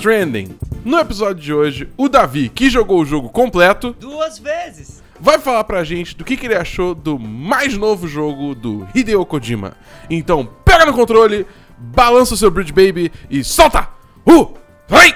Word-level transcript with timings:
Stranding. 0.00 0.56
No 0.82 0.98
episódio 0.98 1.42
de 1.42 1.52
hoje, 1.52 1.86
o 1.94 2.08
Davi, 2.08 2.48
que 2.48 2.70
jogou 2.70 3.02
o 3.02 3.04
jogo 3.04 3.28
completo, 3.28 3.94
Duas 4.00 4.38
vezes! 4.38 5.02
vai 5.20 5.38
falar 5.38 5.62
pra 5.64 5.84
gente 5.84 6.16
do 6.16 6.24
que, 6.24 6.38
que 6.38 6.46
ele 6.46 6.54
achou 6.54 6.94
do 6.94 7.18
mais 7.18 7.76
novo 7.76 8.08
jogo 8.08 8.54
do 8.54 8.88
Hideo 8.94 9.26
Kojima. 9.26 9.74
Então, 10.08 10.48
pega 10.64 10.86
no 10.86 10.94
controle, 10.94 11.46
balança 11.76 12.32
o 12.32 12.36
seu 12.36 12.50
Bridge 12.50 12.72
Baby 12.72 13.12
e 13.28 13.44
solta! 13.44 13.90
Uh! 14.26 14.54
Vai! 14.88 15.14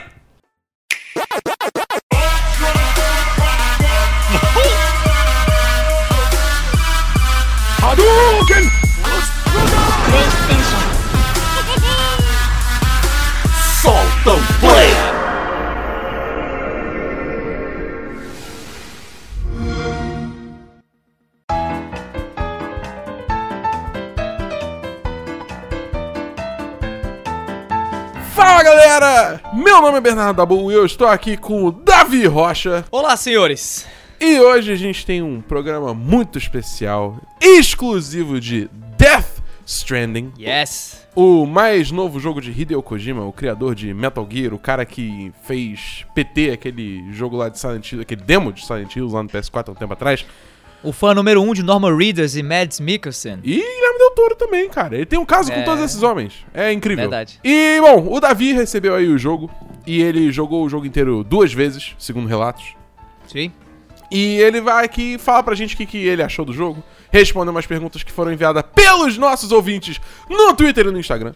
Meu 29.74 29.82
nome 29.82 29.98
é 29.98 30.00
Bernardo 30.00 30.36
Dabu 30.36 30.70
e 30.70 30.74
eu 30.76 30.86
estou 30.86 31.08
aqui 31.08 31.36
com 31.36 31.64
o 31.64 31.72
Davi 31.72 32.24
Rocha. 32.26 32.84
Olá, 32.92 33.16
senhores! 33.16 33.84
E 34.20 34.38
hoje 34.38 34.70
a 34.70 34.76
gente 34.76 35.04
tem 35.04 35.20
um 35.20 35.40
programa 35.40 35.92
muito 35.92 36.38
especial, 36.38 37.18
exclusivo 37.40 38.40
de 38.40 38.70
Death 38.96 39.42
Stranding, 39.66 40.32
Yes! 40.38 41.04
o 41.12 41.44
mais 41.44 41.90
novo 41.90 42.20
jogo 42.20 42.40
de 42.40 42.52
Hideo 42.52 42.80
Kojima, 42.84 43.24
o 43.24 43.32
criador 43.32 43.74
de 43.74 43.92
Metal 43.92 44.24
Gear, 44.30 44.54
o 44.54 44.60
cara 44.60 44.86
que 44.86 45.32
fez 45.42 46.06
PT, 46.14 46.52
aquele 46.52 47.12
jogo 47.12 47.36
lá 47.36 47.48
de 47.48 47.58
Silent 47.58 47.90
Hill, 47.90 48.02
aquele 48.02 48.22
demo 48.22 48.52
de 48.52 48.64
Silent 48.64 48.94
Hill 48.94 49.08
lá 49.08 49.24
no 49.24 49.28
PS4 49.28 49.70
há 49.70 49.72
um 49.72 49.74
tempo 49.74 49.92
atrás. 49.92 50.24
O 50.84 50.92
fã 50.92 51.14
número 51.14 51.40
um 51.42 51.54
de 51.54 51.62
Norman 51.62 51.96
Reedus 51.96 52.36
e 52.36 52.42
Mads 52.42 52.78
Mikkelsen. 52.78 53.40
E 53.42 53.54
Guilherme 53.56 53.98
Del 53.98 54.10
Toro 54.10 54.36
também, 54.36 54.68
cara. 54.68 54.94
Ele 54.94 55.06
tem 55.06 55.18
um 55.18 55.24
caso 55.24 55.50
com 55.50 55.58
É. 55.58 55.62
todos 55.62 55.82
esses 55.82 56.02
homens. 56.02 56.44
É 56.52 56.70
incrível. 56.72 57.04
Verdade. 57.04 57.40
E, 57.42 57.80
bom, 57.80 58.06
o 58.12 58.20
Davi 58.20 58.52
recebeu 58.52 58.94
aí 58.94 59.08
o 59.08 59.16
jogo. 59.18 59.50
E 59.86 60.00
ele 60.02 60.30
jogou 60.30 60.64
o 60.64 60.68
jogo 60.68 60.84
inteiro 60.86 61.24
duas 61.24 61.52
vezes, 61.52 61.94
segundo 61.98 62.26
relatos. 62.28 62.74
Sim? 63.26 63.50
E 64.10 64.36
ele 64.36 64.60
vai 64.60 64.84
aqui 64.84 65.18
falar 65.18 65.42
pra 65.42 65.54
gente 65.54 65.74
o 65.74 65.76
que, 65.78 65.86
que 65.86 65.98
ele 66.06 66.22
achou 66.22 66.44
do 66.44 66.52
jogo, 66.52 66.82
responder 67.10 67.50
umas 67.50 67.66
perguntas 67.66 68.02
que 68.02 68.12
foram 68.12 68.32
enviadas 68.32 68.62
pelos 68.74 69.16
nossos 69.18 69.50
ouvintes 69.52 70.00
no 70.28 70.54
Twitter 70.54 70.86
e 70.86 70.90
no 70.90 70.98
Instagram. 71.00 71.32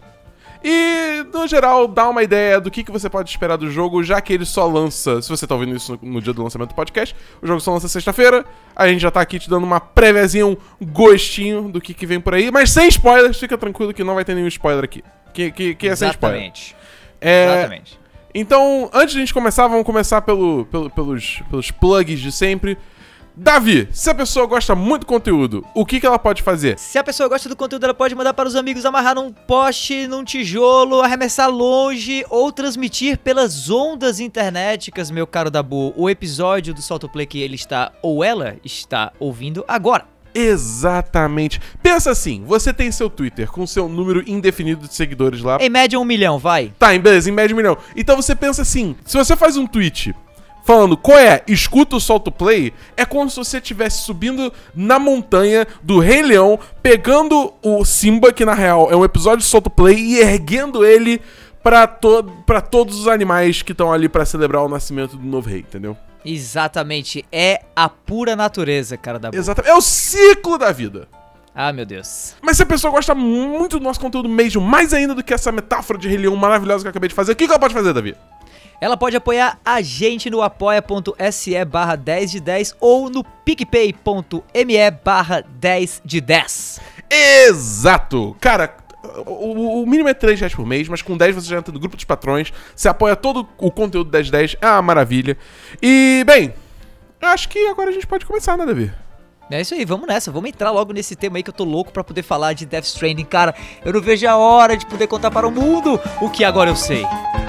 E, 0.63 1.25
no 1.33 1.47
geral, 1.47 1.87
dá 1.87 2.09
uma 2.09 2.21
ideia 2.21 2.59
do 2.59 2.69
que, 2.69 2.83
que 2.83 2.91
você 2.91 3.09
pode 3.09 3.29
esperar 3.29 3.55
do 3.57 3.71
jogo, 3.71 4.03
já 4.03 4.19
que 4.19 4.33
ele 4.33 4.45
só 4.45 4.67
lança, 4.67 5.21
se 5.21 5.29
você 5.29 5.47
tá 5.47 5.55
ouvindo 5.55 5.75
isso 5.75 5.97
no, 6.01 6.13
no 6.13 6.21
dia 6.21 6.33
do 6.33 6.43
lançamento 6.43 6.69
do 6.69 6.75
podcast, 6.75 7.15
o 7.41 7.47
jogo 7.47 7.59
só 7.61 7.71
lança 7.73 7.87
sexta-feira. 7.87 8.45
A 8.75 8.87
gente 8.87 8.99
já 8.99 9.09
tá 9.09 9.21
aqui 9.21 9.39
te 9.39 9.49
dando 9.49 9.63
uma 9.63 9.79
préviazinha, 9.79 10.45
um 10.45 10.57
gostinho 10.81 11.69
do 11.69 11.79
que, 11.79 11.93
que 11.93 12.05
vem 12.05 12.19
por 12.19 12.33
aí, 12.33 12.51
mas 12.51 12.71
sem 12.71 12.87
spoilers, 12.89 13.39
fica 13.39 13.57
tranquilo 13.57 13.93
que 13.93 14.03
não 14.03 14.15
vai 14.15 14.25
ter 14.25 14.35
nenhum 14.35 14.47
spoiler 14.47 14.83
aqui. 14.83 15.03
Que, 15.33 15.51
que, 15.51 15.75
que 15.75 15.87
é 15.87 15.95
sem 15.95 16.09
spoiler. 16.09 16.39
Exatamente. 16.41 16.75
É, 17.21 17.45
Exatamente. 17.59 17.99
então, 18.35 18.89
antes 18.93 19.11
de 19.13 19.17
a 19.17 19.21
gente 19.21 19.33
começar, 19.33 19.67
vamos 19.67 19.85
começar 19.85 20.21
pelo, 20.21 20.65
pelo- 20.65 20.89
pelos, 20.89 21.41
pelos 21.49 21.71
plugs 21.71 22.19
de 22.19 22.31
sempre. 22.31 22.77
Davi, 23.35 23.87
se 23.91 24.09
a 24.09 24.15
pessoa 24.15 24.45
gosta 24.45 24.75
muito 24.75 25.01
do 25.01 25.07
conteúdo, 25.07 25.65
o 25.73 25.85
que, 25.85 25.99
que 25.99 26.05
ela 26.05 26.19
pode 26.19 26.41
fazer? 26.41 26.77
Se 26.77 26.97
a 26.97 27.03
pessoa 27.03 27.29
gosta 27.29 27.47
do 27.47 27.55
conteúdo, 27.55 27.83
ela 27.83 27.93
pode 27.93 28.13
mandar 28.15 28.33
para 28.33 28.47
os 28.47 28.55
amigos 28.55 28.85
amarrar 28.85 29.15
num 29.15 29.31
poste, 29.31 30.07
num 30.07 30.23
tijolo, 30.23 31.01
arremessar 31.01 31.49
longe 31.49 32.25
ou 32.29 32.51
transmitir 32.51 33.17
pelas 33.19 33.69
ondas 33.69 34.19
internéticas, 34.19 35.09
meu 35.09 35.25
caro 35.25 35.49
Dabu, 35.49 35.93
o 35.95 36.09
episódio 36.09 36.73
do 36.73 36.81
Solto 36.81 37.07
Play 37.07 37.25
que 37.25 37.39
ele 37.39 37.55
está 37.55 37.91
ou 38.01 38.23
ela 38.23 38.57
está 38.63 39.13
ouvindo 39.19 39.63
agora. 39.67 40.05
Exatamente. 40.33 41.59
Pensa 41.81 42.11
assim, 42.11 42.43
você 42.45 42.73
tem 42.73 42.91
seu 42.91 43.09
Twitter 43.09 43.49
com 43.49 43.65
seu 43.65 43.89
número 43.89 44.23
indefinido 44.27 44.87
de 44.87 44.93
seguidores 44.93 45.41
lá. 45.41 45.57
Em 45.59 45.69
média, 45.69 45.99
um 45.99 46.05
milhão, 46.05 46.37
vai. 46.37 46.71
Tá, 46.77 46.93
em 46.93 46.99
beleza, 46.99 47.29
em 47.29 47.33
média 47.33 47.49
de 47.49 47.53
milhão. 47.55 47.77
Então 47.95 48.15
você 48.15 48.35
pensa 48.35 48.61
assim, 48.61 48.95
se 49.05 49.17
você 49.17 49.35
faz 49.35 49.57
um 49.57 49.65
tweet 49.65 50.13
falando 50.63 50.95
qual 50.95 51.17
é, 51.17 51.43
escuta 51.47 51.95
o 51.95 51.99
solto 51.99 52.31
play, 52.31 52.73
é 52.95 53.05
como 53.05 53.29
se 53.29 53.37
você 53.37 53.57
estivesse 53.57 54.03
subindo 54.03 54.51
na 54.75 54.99
montanha 54.99 55.67
do 55.81 55.99
Rei 55.99 56.21
Leão, 56.21 56.59
pegando 56.81 57.53
o 57.63 57.83
Simba, 57.83 58.31
que 58.31 58.45
na 58.45 58.53
real 58.53 58.91
é 58.91 58.95
um 58.95 59.03
episódio 59.03 59.39
de 59.39 59.45
solto 59.45 59.69
play, 59.69 59.95
e 59.97 60.19
erguendo 60.19 60.85
ele 60.85 61.21
pra, 61.63 61.87
to 61.87 62.23
pra 62.45 62.61
todos 62.61 62.99
os 62.99 63.07
animais 63.07 63.61
que 63.61 63.71
estão 63.71 63.91
ali 63.91 64.07
pra 64.07 64.25
celebrar 64.25 64.63
o 64.63 64.69
nascimento 64.69 65.17
do 65.17 65.25
novo 65.25 65.49
rei, 65.49 65.59
entendeu? 65.59 65.97
Exatamente. 66.23 67.25
É 67.31 67.61
a 67.75 67.87
pura 67.87 68.35
natureza, 68.35 68.97
cara 68.97 69.19
Dabu. 69.19 69.37
Exatamente. 69.37 69.71
É 69.71 69.75
o 69.75 69.81
ciclo 69.81 70.57
da 70.57 70.71
vida. 70.71 71.07
Ah, 71.55 71.73
meu 71.73 71.85
Deus. 71.85 72.35
Mas 72.41 72.57
se 72.57 72.63
a 72.63 72.65
pessoa 72.65 72.91
gosta 72.91 73.13
muito 73.15 73.79
do 73.79 73.83
nosso 73.83 73.99
conteúdo 73.99 74.29
mesmo, 74.29 74.61
mais 74.61 74.93
ainda 74.93 75.15
do 75.15 75.23
que 75.23 75.33
essa 75.33 75.51
metáfora 75.51 75.97
de 75.99 76.07
Rei 76.07 76.17
Leão 76.17 76.35
maravilhosa 76.35 76.83
que 76.83 76.87
eu 76.87 76.91
acabei 76.91 77.09
de 77.09 77.15
fazer, 77.15 77.31
o 77.31 77.35
que, 77.35 77.45
que 77.45 77.51
ela 77.51 77.59
pode 77.59 77.73
fazer, 77.73 77.93
Davi? 77.93 78.15
Ela 78.81 78.95
pode 78.95 79.15
apoiar 79.17 79.59
a 79.63 79.81
gente 79.81 80.29
no 80.29 80.41
apoia.se 80.41 81.65
barra 81.65 81.95
10 81.95 82.31
de 82.31 82.39
10 82.39 82.75
ou 82.79 83.09
no 83.09 83.23
picpay.me 83.23 84.91
barra 85.03 85.43
10 85.59 86.01
de 86.05 86.21
10. 86.21 86.79
Exato! 87.09 88.35
Cara, 88.39 88.77
o, 89.25 89.81
o 89.81 89.85
mínimo 89.85 90.07
é 90.07 90.13
3 90.13 90.39
reais 90.39 90.55
por 90.55 90.65
mês, 90.65 90.87
mas 90.87 91.01
com 91.01 91.17
10 91.17 91.35
você 91.35 91.49
já 91.49 91.57
entra 91.57 91.73
no 91.73 91.79
grupo 91.79 91.95
dos 91.95 92.05
patrões, 92.05 92.53
você 92.75 92.87
apoia 92.87 93.15
todo 93.15 93.47
o 93.57 93.71
conteúdo 93.71 94.11
1010, 94.11 94.57
é 94.61 94.67
uma 94.67 94.81
maravilha. 94.81 95.37
E, 95.81 96.23
bem, 96.25 96.53
acho 97.21 97.49
que 97.49 97.67
agora 97.67 97.89
a 97.89 97.93
gente 97.93 98.07
pode 98.07 98.25
começar, 98.25 98.57
né, 98.57 98.65
Davi? 98.65 98.91
É 99.51 99.59
isso 99.59 99.73
aí, 99.73 99.83
vamos 99.83 100.07
nessa, 100.07 100.31
vamos 100.31 100.49
entrar 100.49 100.69
logo 100.69 100.93
nesse 100.93 101.15
tema 101.15 101.37
aí 101.37 101.43
que 101.43 101.49
eu 101.49 101.53
tô 101.53 101.63
louco 101.63 101.91
pra 101.91 102.03
poder 102.03 102.21
falar 102.21 102.53
de 102.53 102.67
Death 102.67 102.85
Stranding. 102.85 103.25
Cara, 103.25 103.55
eu 103.83 103.91
não 103.91 103.99
vejo 103.99 104.27
a 104.27 104.37
hora 104.37 104.77
de 104.77 104.85
poder 104.85 105.07
contar 105.07 105.31
para 105.31 105.47
o 105.47 105.51
mundo 105.51 105.99
o 106.21 106.29
que 106.29 106.45
agora 106.45 106.69
eu 106.69 106.75
sei. 106.75 107.03
Tema 107.03 107.48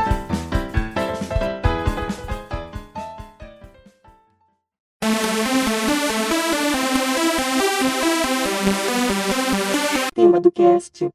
do 10.39 10.53
cast. 10.53 11.09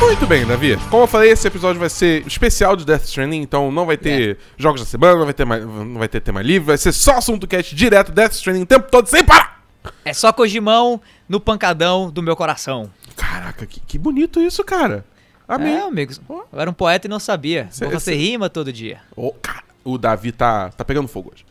Muito 0.00 0.26
bem, 0.26 0.44
Davi. 0.44 0.76
Como 0.90 1.04
eu 1.04 1.06
falei, 1.06 1.30
esse 1.30 1.46
episódio 1.46 1.78
vai 1.78 1.88
ser 1.88 2.26
especial 2.26 2.74
de 2.74 2.84
Death 2.84 3.04
Stranding, 3.04 3.40
então 3.40 3.70
não 3.70 3.86
vai 3.86 3.96
ter 3.96 4.36
jogos 4.56 4.80
da 4.80 4.86
semana, 4.86 5.16
não 5.16 5.24
vai 5.24 5.34
ter, 5.34 5.44
mais, 5.44 5.64
não 5.64 5.98
vai 5.98 6.08
ter 6.08 6.20
tema 6.20 6.42
livre, 6.42 6.66
vai 6.66 6.78
ser 6.78 6.92
só 6.92 7.18
assunto 7.18 7.46
cast 7.46 7.74
direto, 7.74 8.10
Death 8.10 8.32
Stranding 8.32 8.62
o 8.62 8.66
tempo 8.66 8.90
todo, 8.90 9.06
sem 9.06 9.24
parar! 9.24 9.62
É 10.04 10.12
só 10.12 10.32
Kojimão 10.32 11.00
no 11.28 11.38
pancadão 11.38 12.10
do 12.10 12.22
meu 12.22 12.34
coração. 12.34 12.90
Caraca, 13.16 13.64
que, 13.64 13.80
que 13.80 13.98
bonito 13.98 14.40
isso, 14.40 14.64
cara. 14.64 15.04
Amém. 15.48 15.74
É, 15.74 15.80
amigos. 15.80 16.20
Eu 16.28 16.46
era 16.60 16.68
um 16.70 16.74
poeta 16.74 17.06
e 17.06 17.10
não 17.10 17.18
sabia. 17.18 17.66
Cê- 17.70 17.84
Vou 17.84 17.94
fazer 17.94 18.12
cê- 18.12 18.14
rima 18.14 18.50
todo 18.50 18.70
dia. 18.72 19.00
Ô, 19.16 19.32
cara, 19.32 19.64
o 19.82 19.96
Davi 19.96 20.30
tá, 20.30 20.68
tá 20.70 20.84
pegando 20.84 21.08
fogo 21.08 21.32
hoje. 21.34 21.44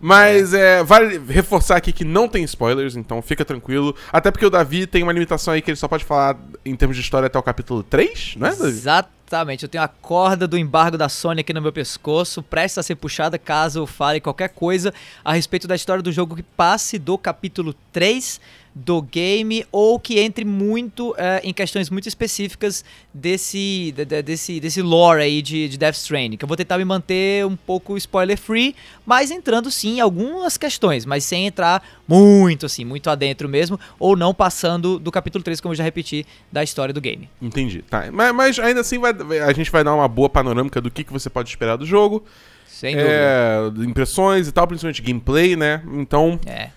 Mas 0.00 0.54
é. 0.54 0.82
vale 0.82 1.18
reforçar 1.28 1.76
aqui 1.76 1.92
que 1.92 2.04
não 2.04 2.26
tem 2.26 2.42
spoilers, 2.44 2.96
então 2.96 3.20
fica 3.20 3.44
tranquilo. 3.44 3.94
Até 4.10 4.30
porque 4.30 4.46
o 4.46 4.50
Davi 4.50 4.86
tem 4.86 5.02
uma 5.02 5.12
limitação 5.12 5.52
aí 5.52 5.60
que 5.60 5.70
ele 5.70 5.76
só 5.76 5.88
pode 5.88 6.04
falar 6.04 6.38
em 6.64 6.74
termos 6.74 6.96
de 6.96 7.02
história 7.02 7.26
até 7.26 7.38
o 7.38 7.42
capítulo 7.42 7.82
3, 7.82 8.36
não 8.38 8.46
é, 8.46 8.50
Davi? 8.50 8.70
Exatamente, 8.70 9.62
eu 9.64 9.68
tenho 9.68 9.84
a 9.84 9.88
corda 9.88 10.48
do 10.48 10.56
embargo 10.56 10.96
da 10.96 11.08
Sony 11.10 11.40
aqui 11.42 11.52
no 11.52 11.60
meu 11.60 11.72
pescoço, 11.72 12.42
prestes 12.42 12.78
a 12.78 12.82
ser 12.82 12.94
puxada 12.94 13.38
caso 13.38 13.80
eu 13.80 13.86
fale 13.86 14.20
qualquer 14.20 14.48
coisa 14.48 14.92
a 15.22 15.34
respeito 15.34 15.68
da 15.68 15.74
história 15.76 16.02
do 16.02 16.10
jogo 16.10 16.34
que 16.34 16.42
passe 16.42 16.98
do 16.98 17.18
capítulo 17.18 17.74
3 17.92 18.40
do 18.74 19.02
game 19.02 19.66
ou 19.72 19.98
que 19.98 20.20
entre 20.20 20.44
muito 20.44 21.14
eh, 21.18 21.40
em 21.42 21.52
questões 21.52 21.90
muito 21.90 22.08
específicas 22.08 22.84
desse, 23.12 23.92
de- 23.96 24.04
de- 24.04 24.22
desse, 24.22 24.60
desse 24.60 24.80
lore 24.80 25.22
aí 25.22 25.42
de, 25.42 25.68
de 25.68 25.76
Death 25.76 25.96
Stranding. 25.96 26.36
Que 26.36 26.44
eu 26.44 26.48
vou 26.48 26.56
tentar 26.56 26.78
me 26.78 26.84
manter 26.84 27.44
um 27.44 27.56
pouco 27.56 27.96
spoiler 27.96 28.38
free, 28.38 28.74
mas 29.04 29.30
entrando 29.30 29.70
sim 29.70 29.96
em 29.96 30.00
algumas 30.00 30.56
questões, 30.56 31.04
mas 31.04 31.24
sem 31.24 31.46
entrar 31.46 31.82
muito 32.06 32.66
assim, 32.66 32.84
muito 32.84 33.10
adentro 33.10 33.48
mesmo, 33.48 33.78
ou 33.98 34.16
não 34.16 34.32
passando 34.32 34.98
do 34.98 35.10
capítulo 35.10 35.42
3, 35.42 35.60
como 35.60 35.72
eu 35.72 35.76
já 35.76 35.84
repeti, 35.84 36.24
da 36.52 36.62
história 36.62 36.94
do 36.94 37.00
game. 37.00 37.28
Entendi. 37.42 37.82
Tá. 37.82 38.08
Mas, 38.12 38.34
mas 38.34 38.58
ainda 38.58 38.80
assim 38.80 38.98
vai- 38.98 39.12
vai- 39.12 39.40
a 39.40 39.52
gente 39.52 39.70
vai 39.70 39.82
dar 39.84 39.94
uma 39.94 40.08
boa 40.08 40.28
panorâmica 40.28 40.80
do 40.80 40.90
que, 40.90 41.02
que 41.04 41.12
você 41.12 41.28
pode 41.28 41.48
esperar 41.48 41.76
do 41.76 41.84
jogo. 41.84 42.24
Sem 42.68 42.94
dúvida. 42.96 43.12
É, 43.12 43.58
impressões 43.84 44.48
e 44.48 44.52
tal, 44.52 44.66
principalmente 44.66 45.02
gameplay, 45.02 45.54
né? 45.54 45.82
Então, 45.92 46.38
É. 46.46 46.70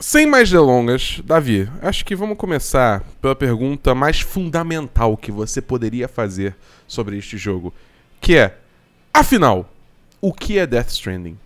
sem 0.00 0.26
mais 0.26 0.50
delongas, 0.50 1.20
Davi, 1.24 1.68
acho 1.82 2.04
que 2.06 2.16
vamos 2.16 2.38
começar 2.38 3.02
pela 3.20 3.36
pergunta 3.36 3.94
mais 3.94 4.20
fundamental 4.20 5.14
que 5.14 5.30
você 5.30 5.60
poderia 5.60 6.08
fazer 6.08 6.56
sobre 6.88 7.18
este 7.18 7.36
jogo, 7.36 7.72
que 8.18 8.36
é, 8.36 8.56
afinal, 9.12 9.70
o 10.18 10.32
que 10.32 10.58
é 10.58 10.66
Death 10.66 10.88
Stranding? 10.88 11.38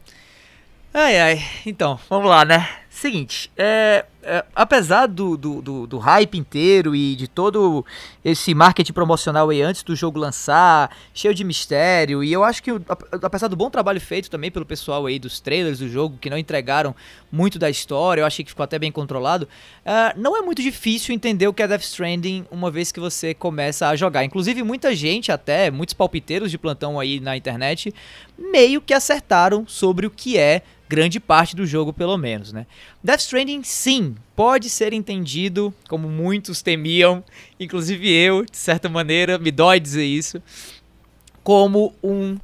Ai, 0.92 1.18
ai. 1.18 1.42
Então, 1.66 1.98
vamos 2.08 2.30
lá, 2.30 2.44
né? 2.44 2.68
Seguinte, 2.94 3.50
é, 3.56 4.04
é, 4.22 4.44
apesar 4.54 5.06
do, 5.08 5.36
do, 5.36 5.60
do, 5.60 5.84
do 5.84 5.98
hype 5.98 6.38
inteiro 6.38 6.94
e 6.94 7.16
de 7.16 7.26
todo 7.26 7.84
esse 8.24 8.54
marketing 8.54 8.92
promocional 8.92 9.50
aí 9.50 9.60
antes 9.62 9.82
do 9.82 9.96
jogo 9.96 10.16
lançar, 10.16 10.96
cheio 11.12 11.34
de 11.34 11.42
mistério, 11.42 12.22
e 12.22 12.32
eu 12.32 12.44
acho 12.44 12.62
que, 12.62 12.70
apesar 13.20 13.48
do 13.48 13.56
bom 13.56 13.68
trabalho 13.68 14.00
feito 14.00 14.30
também 14.30 14.48
pelo 14.48 14.64
pessoal 14.64 15.06
aí 15.06 15.18
dos 15.18 15.40
trailers 15.40 15.80
do 15.80 15.88
jogo, 15.88 16.16
que 16.20 16.30
não 16.30 16.38
entregaram 16.38 16.94
muito 17.32 17.58
da 17.58 17.68
história, 17.68 18.22
eu 18.22 18.26
achei 18.26 18.44
que 18.44 18.52
ficou 18.52 18.62
até 18.62 18.78
bem 18.78 18.92
controlado, 18.92 19.48
uh, 19.84 20.16
não 20.16 20.36
é 20.36 20.40
muito 20.40 20.62
difícil 20.62 21.12
entender 21.12 21.48
o 21.48 21.52
que 21.52 21.64
é 21.64 21.66
Death 21.66 21.82
Stranding 21.82 22.46
uma 22.48 22.70
vez 22.70 22.92
que 22.92 23.00
você 23.00 23.34
começa 23.34 23.88
a 23.88 23.96
jogar. 23.96 24.24
Inclusive, 24.24 24.62
muita 24.62 24.94
gente, 24.94 25.32
até 25.32 25.68
muitos 25.68 25.94
palpiteiros 25.94 26.48
de 26.48 26.56
plantão 26.56 27.00
aí 27.00 27.18
na 27.18 27.36
internet, 27.36 27.92
meio 28.38 28.80
que 28.80 28.94
acertaram 28.94 29.66
sobre 29.66 30.06
o 30.06 30.10
que 30.10 30.38
é 30.38 30.62
grande 30.88 31.18
parte 31.18 31.56
do 31.56 31.66
jogo, 31.66 31.92
pelo 31.92 32.16
menos, 32.16 32.52
né? 32.52 32.66
Death 33.02 33.20
Stranding, 33.20 33.62
sim, 33.62 34.14
pode 34.36 34.68
ser 34.68 34.92
entendido, 34.92 35.72
como 35.88 36.08
muitos 36.08 36.62
temiam, 36.62 37.22
inclusive 37.58 38.10
eu, 38.10 38.44
de 38.44 38.56
certa 38.56 38.88
maneira, 38.88 39.38
me 39.38 39.50
dói 39.50 39.80
dizer 39.80 40.04
isso, 40.04 40.42
como 41.42 41.94
um 42.02 42.38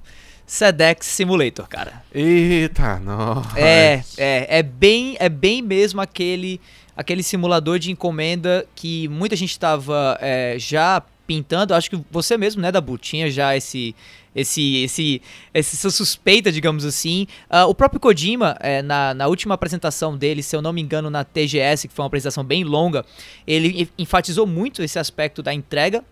Sedex 0.47 1.07
Simulator, 1.07 1.69
cara. 1.69 2.03
Eita, 2.13 2.99
não. 2.99 3.43
É, 3.57 4.03
é, 4.19 4.59
é 4.59 4.63
bem, 4.63 5.17
é 5.21 5.29
bem 5.29 5.63
mesmo 5.63 6.01
aquele, 6.01 6.61
aquele 6.97 7.23
simulador 7.23 7.79
de 7.79 7.93
encomenda 7.93 8.67
que 8.75 9.07
muita 9.09 9.37
gente 9.37 9.51
estava 9.51 10.19
é, 10.21 10.57
já 10.59 11.03
pintando. 11.25 11.73
Acho 11.73 11.89
que 11.89 12.01
você 12.11 12.37
mesmo, 12.37 12.61
né, 12.61 12.73
Dabu, 12.73 12.99
tinha 12.99 13.31
já 13.31 13.57
esse 13.57 13.95
esse, 14.35 14.85
esse, 14.85 15.23
essa 15.53 15.91
suspeita, 15.91 16.53
digamos 16.53 16.85
assim. 16.85 17.27
Uh, 17.51 17.69
o 17.69 17.75
próprio 17.75 18.01
Kojima, 18.01 18.57
é, 18.61 18.83
na, 18.83 19.15
na 19.15 19.27
última 19.27 19.55
apresentação 19.55 20.17
dele, 20.17 20.43
se 20.43 20.55
eu 20.55 20.63
não 20.63 20.73
me 20.73 20.81
engano, 20.81 21.11
na 21.11 21.25
TGS, 21.25 21.89
que 21.89 21.95
foi 21.95 22.03
uma 22.03 22.09
apresentação 22.09 22.45
bem 22.45 22.65
longa, 22.65 23.05
ele 23.47 23.91
enfatizou 23.99 24.47
muito 24.47 24.83
esse 24.83 24.99
aspecto 24.99 25.43
da 25.43 25.53
entrega. 25.53 26.05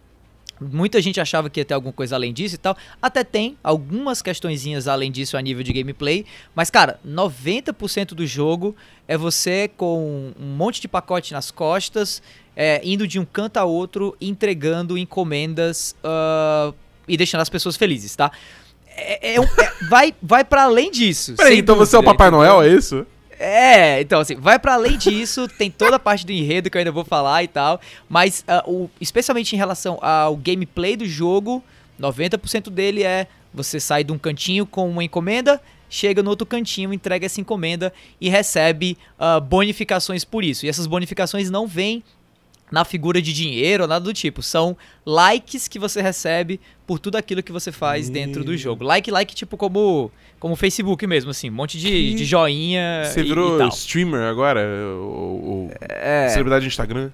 Muita 0.61 1.01
gente 1.01 1.21
achava 1.21 1.49
que 1.49 1.61
ia 1.61 1.65
ter 1.65 1.75
alguma 1.75 1.93
coisa 1.93 2.17
além 2.17 2.33
disso 2.33 2.57
e 2.57 2.59
tal. 2.59 2.77
Até 3.01 3.23
tem 3.23 3.57
algumas 3.63 4.21
questõezinhas 4.21 4.89
além 4.89 5.13
disso 5.13 5.37
a 5.37 5.41
nível 5.41 5.63
de 5.63 5.73
gameplay. 5.73 6.27
Mas, 6.53 6.69
cara, 6.69 6.99
90% 7.07 8.09
do 8.09 8.27
jogo 8.27 8.75
é 9.07 9.17
você 9.17 9.71
com 9.77 10.33
um 10.39 10.57
monte 10.57 10.81
de 10.81 10.89
pacote 10.89 11.33
nas 11.33 11.53
costas, 11.53 12.21
é, 12.57 12.81
indo 12.83 13.07
de 13.07 13.21
um 13.21 13.25
canto 13.25 13.59
a 13.59 13.65
outro, 13.65 14.17
entregando 14.21 14.99
encomendas. 14.99 15.95
Uh, 16.03 16.75
e 17.09 17.17
deixando 17.17 17.41
as 17.41 17.49
pessoas 17.49 17.77
felizes, 17.77 18.15
tá? 18.15 18.31
É, 18.97 19.35
é, 19.35 19.37
é, 19.37 19.43
vai 19.89 20.15
vai 20.21 20.45
para 20.45 20.65
além 20.65 20.91
disso. 20.91 21.35
Peraí, 21.35 21.59
então 21.59 21.77
dúvida, 21.77 21.87
você 21.87 21.97
é 21.97 21.99
o 21.99 22.03
Papai 22.03 22.29
entendeu? 22.29 22.47
Noel, 22.47 22.63
é 22.63 22.69
isso? 22.69 23.07
É, 23.39 24.01
então 24.01 24.21
assim, 24.21 24.35
vai 24.35 24.59
para 24.59 24.75
além 24.75 24.99
disso, 24.99 25.47
tem 25.47 25.71
toda 25.71 25.97
a 25.97 25.99
parte 25.99 26.27
do 26.27 26.33
enredo 26.33 26.69
que 26.69 26.77
eu 26.77 26.81
ainda 26.81 26.91
vou 26.91 27.05
falar 27.05 27.45
e 27.45 27.49
tal, 27.49 27.81
mas 28.09 28.45
uh, 28.49 28.71
o, 28.71 28.91
especialmente 29.01 29.55
em 29.55 29.59
relação 29.59 29.99
ao 30.03 30.37
gameplay 30.37 30.97
do 30.97 31.07
jogo, 31.07 31.63
90% 32.01 32.69
dele 32.71 33.05
é 33.05 33.29
você 33.55 33.79
sai 33.79 34.03
de 34.03 34.13
um 34.13 34.19
cantinho 34.19 34.67
com 34.67 34.89
uma 34.91 35.05
encomenda, 35.05 35.61
chega 35.89 36.23
no 36.23 36.31
outro 36.31 36.47
cantinho, 36.47 36.93
entrega 36.93 37.27
essa 37.27 37.41
encomenda 37.41 37.93
e 38.21 38.29
recebe 38.29 38.99
uh, 39.19 39.41
bonificações 39.41 40.25
por 40.25 40.45
isso. 40.45 40.67
E 40.67 40.69
essas 40.69 40.87
bonificações 40.87 41.49
não 41.49 41.67
vêm 41.67 42.03
na 42.71 42.85
figura 42.85 43.21
de 43.21 43.33
dinheiro 43.33 43.85
ou 43.85 43.89
nada 43.89 44.05
do 44.05 44.13
tipo. 44.13 44.43
São 44.43 44.77
likes 45.05 45.69
que 45.69 45.79
você 45.79 46.01
recebe 46.01 46.61
por 46.87 46.99
tudo 46.99 47.17
aquilo 47.17 47.43
que 47.43 47.53
você 47.53 47.73
faz 47.73 48.09
e... 48.09 48.13
dentro 48.13 48.45
do 48.45 48.57
jogo. 48.57 48.85
Like, 48.85 49.11
like, 49.11 49.35
tipo 49.35 49.57
como 49.57 50.11
como 50.39 50.55
Facebook 50.55 51.05
mesmo, 51.07 51.31
assim, 51.31 51.51
um 51.51 51.55
monte 51.55 51.79
de, 51.79 52.15
de 52.15 52.25
joinha. 52.27 53.03
Você 53.05 53.23
virou 53.23 53.67
streamer 53.69 54.23
agora? 54.23 54.61
Ou, 55.01 55.45
ou 55.45 55.71
é... 55.81 56.29
celebridade 56.29 56.63
de 56.63 56.69
Instagram? 56.69 57.11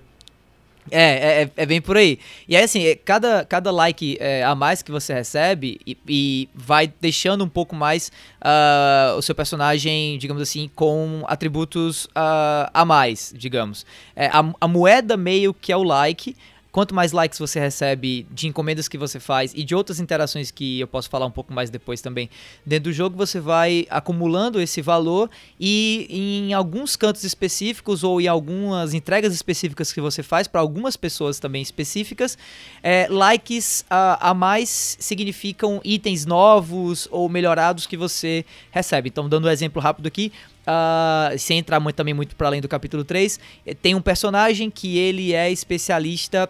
É, 0.91 1.43
é, 1.43 1.51
é, 1.57 1.67
bem 1.67 1.81
por 1.81 1.97
aí. 1.97 2.19
E 2.47 2.57
aí, 2.57 2.63
assim, 2.63 2.85
é, 2.85 2.95
cada, 2.95 3.45
cada 3.45 3.71
like 3.71 4.19
é, 4.21 4.45
a 4.45 4.55
mais 4.55 4.83
que 4.83 4.91
você 4.91 5.15
recebe 5.15 5.81
e, 5.87 5.97
e 6.07 6.49
vai 6.55 6.93
deixando 7.01 7.45
um 7.45 7.49
pouco 7.49 7.75
mais 7.75 8.13
uh, 8.43 9.17
o 9.17 9.23
seu 9.23 9.35
personagem, 9.35 10.19
digamos 10.19 10.43
assim, 10.43 10.71
com 10.75 11.25
atributos 11.27 12.05
uh, 12.07 12.71
a 12.73 12.85
mais, 12.85 13.33
digamos. 13.37 13.87
É, 14.15 14.27
a, 14.27 14.45
a 14.61 14.69
moeda 14.69 15.17
meio 15.17 15.55
que 15.55 15.73
é 15.73 15.77
o 15.77 15.83
like, 15.83 16.37
quanto 16.75 16.93
mais 16.93 17.13
likes 17.13 17.39
você 17.39 17.61
recebe 17.61 18.27
de 18.33 18.49
encomendas 18.49 18.89
que 18.89 18.99
você 18.99 19.21
faz 19.21 19.53
e 19.55 19.63
de 19.63 19.77
outras 19.77 20.01
interações 20.01 20.51
que 20.51 20.81
eu 20.81 20.89
posso 20.89 21.09
falar 21.09 21.25
um 21.25 21.31
pouco 21.31 21.53
mais 21.53 21.71
depois 21.71 22.01
também 22.01 22.29
dentro 22.67 22.91
do 22.91 22.93
jogo, 22.93 23.17
você 23.17 23.39
vai 23.39 23.87
acumulando 23.89 24.61
esse 24.61 24.83
valor 24.83 25.31
e 25.59 26.09
em 26.11 26.53
alguns 26.53 26.97
cantos 26.97 27.23
específicos 27.23 28.03
ou 28.03 28.21
em 28.21 28.27
algumas 28.27 28.93
entregas 28.93 29.33
específicas 29.33 29.93
que 29.93 30.01
você 30.01 30.21
faz 30.21 30.49
para 30.49 30.61
algumas 30.61 30.97
pessoas 30.97 31.39
também 31.39 31.63
específicas, 31.63 32.37
é, 32.83 33.07
likes 33.09 33.85
a, 33.89 34.31
a 34.31 34.35
mais 34.35 34.97
significam 34.99 35.81
itens 35.85 36.27
novos 36.27 37.07
ou 37.13 37.29
melhorados 37.29 37.87
que 37.87 37.97
você 37.97 38.45
recebe. 38.73 39.11
Então, 39.11 39.29
dando 39.29 39.47
um 39.47 39.51
exemplo 39.51 39.81
rápido 39.81 40.09
aqui, 40.09 40.33
Uh, 40.65 41.39
sem 41.39 41.59
entrar 41.59 41.79
muito, 41.79 41.95
também 41.95 42.15
muito 42.15 42.35
para 42.35 42.47
além 42.47 42.59
do 42.59 42.67
capítulo 42.67 43.05
3, 43.05 43.39
tem 43.83 43.95
um 43.95 44.01
personagem 44.01 44.71
que 44.71 44.97
ele 44.97 45.35
é 45.35 45.53
especialista 45.53 46.49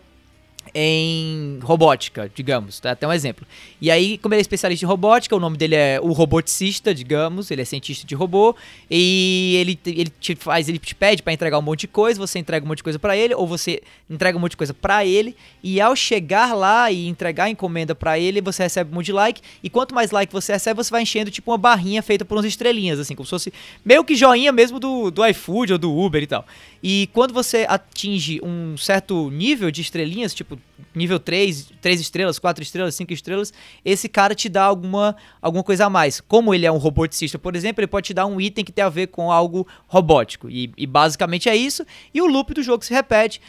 em 0.75 1.59
robótica, 1.63 2.31
digamos, 2.35 2.81
tá? 2.81 2.93
até 2.93 3.07
um 3.07 3.13
exemplo. 3.13 3.47
E 3.81 3.91
aí, 3.91 4.19
como 4.19 4.35
ele 4.35 4.41
é 4.41 4.43
especialista 4.43 4.85
em 4.85 4.89
robótica, 4.89 5.35
o 5.35 5.41
nome 5.41 5.57
dele 5.57 5.75
é 5.75 6.01
o 6.01 6.13
roboticista, 6.13 6.95
digamos, 6.95 7.51
ele 7.51 7.63
é 7.63 7.65
cientista 7.65 8.07
de 8.07 8.15
robô, 8.15 8.55
e 8.91 9.57
ele, 9.61 9.79
ele 9.87 10.13
te 10.21 10.35
faz, 10.35 10.69
ele 10.69 10.79
te 10.79 10.95
pede 10.95 11.23
para 11.23 11.33
entregar 11.33 11.59
um 11.59 11.63
monte 11.63 11.81
de 11.81 11.89
coisa, 11.89 12.19
você 12.19 12.39
entrega 12.39 12.65
um 12.65 12.69
monte 12.69 12.79
de 12.79 12.85
coisa 12.85 12.99
para 12.99 13.17
ele, 13.17 13.35
ou 13.35 13.47
você 13.47 13.83
entrega 14.09 14.39
um 14.39 14.41
monte 14.41 14.53
de 14.53 14.57
coisa 14.57 14.73
para 14.73 15.05
ele, 15.05 15.37
e 15.63 15.81
ao 15.81 15.95
chegar 15.95 16.55
lá 16.55 16.91
e 16.91 17.07
entregar 17.09 17.45
a 17.45 17.51
encomenda 17.51 17.95
para 17.95 18.19
ele, 18.19 18.41
você 18.41 18.63
recebe 18.63 18.91
um 18.91 18.95
monte 18.95 19.07
de 19.07 19.13
like, 19.13 19.41
e 19.63 19.71
quanto 19.71 19.95
mais 19.95 20.11
like 20.11 20.33
você 20.33 20.53
recebe, 20.53 20.77
você 20.77 20.91
vai 20.91 21.03
enchendo 21.03 21.31
tipo 21.31 21.51
uma 21.51 21.59
barrinha 21.59 22.03
feita 22.03 22.25
por 22.25 22.37
umas 22.37 22.47
estrelinhas, 22.47 22.99
assim, 22.99 23.15
como 23.15 23.27
se 23.27 23.31
fosse 23.31 23.53
meio 23.85 24.05
que 24.05 24.15
joinha 24.15 24.53
mesmo 24.53 24.79
do, 24.79 25.11
do 25.11 25.27
iFood 25.27 25.73
ou 25.73 25.79
do 25.79 25.97
Uber 25.97 26.23
e 26.23 26.27
tal. 26.27 26.47
E 26.87 27.09
quando 27.15 27.33
você 27.33 27.65
atinge 27.67 28.39
um 28.43 28.77
certo 28.77 29.31
nível 29.31 29.71
de 29.71 29.81
estrelinhas, 29.81 30.35
tipo 30.35 30.59
nível 30.95 31.19
3, 31.19 31.71
3 31.81 31.99
estrelas, 31.99 32.39
4 32.39 32.63
estrelas, 32.63 32.95
5 32.95 33.11
estrelas, 33.11 33.55
esse 33.83 34.07
cara 34.07 34.35
te 34.35 34.51
dá 34.51 34.65
alguma, 34.65 35.17
alguma 35.41 35.65
coisa 35.65 35.87
a 35.87 35.91
mais. 35.91 36.21
Como 36.21 36.53
ele 36.53 36.67
é 36.67 36.71
um 36.71 36.77
roboticista, 36.77 37.39
por 37.39 37.57
exemplo, 37.57 37.81
ele 37.81 37.87
pode 37.87 38.09
te 38.09 38.13
dar 38.13 38.27
um 38.27 38.39
item 38.39 38.63
que 38.63 38.71
tem 38.71 38.85
a 38.85 38.91
ver 38.91 39.07
com 39.07 39.33
algo 39.33 39.67
robótico. 39.87 40.51
E, 40.51 40.71
e 40.77 40.87
basicamente 40.87 41.49
é 41.49 41.57
isso. 41.57 41.87
E 42.13 42.21
o 42.21 42.27
loop 42.27 42.53
do 42.53 42.63
jogo 42.63 42.85
se 42.85 42.93
repete 42.93 43.41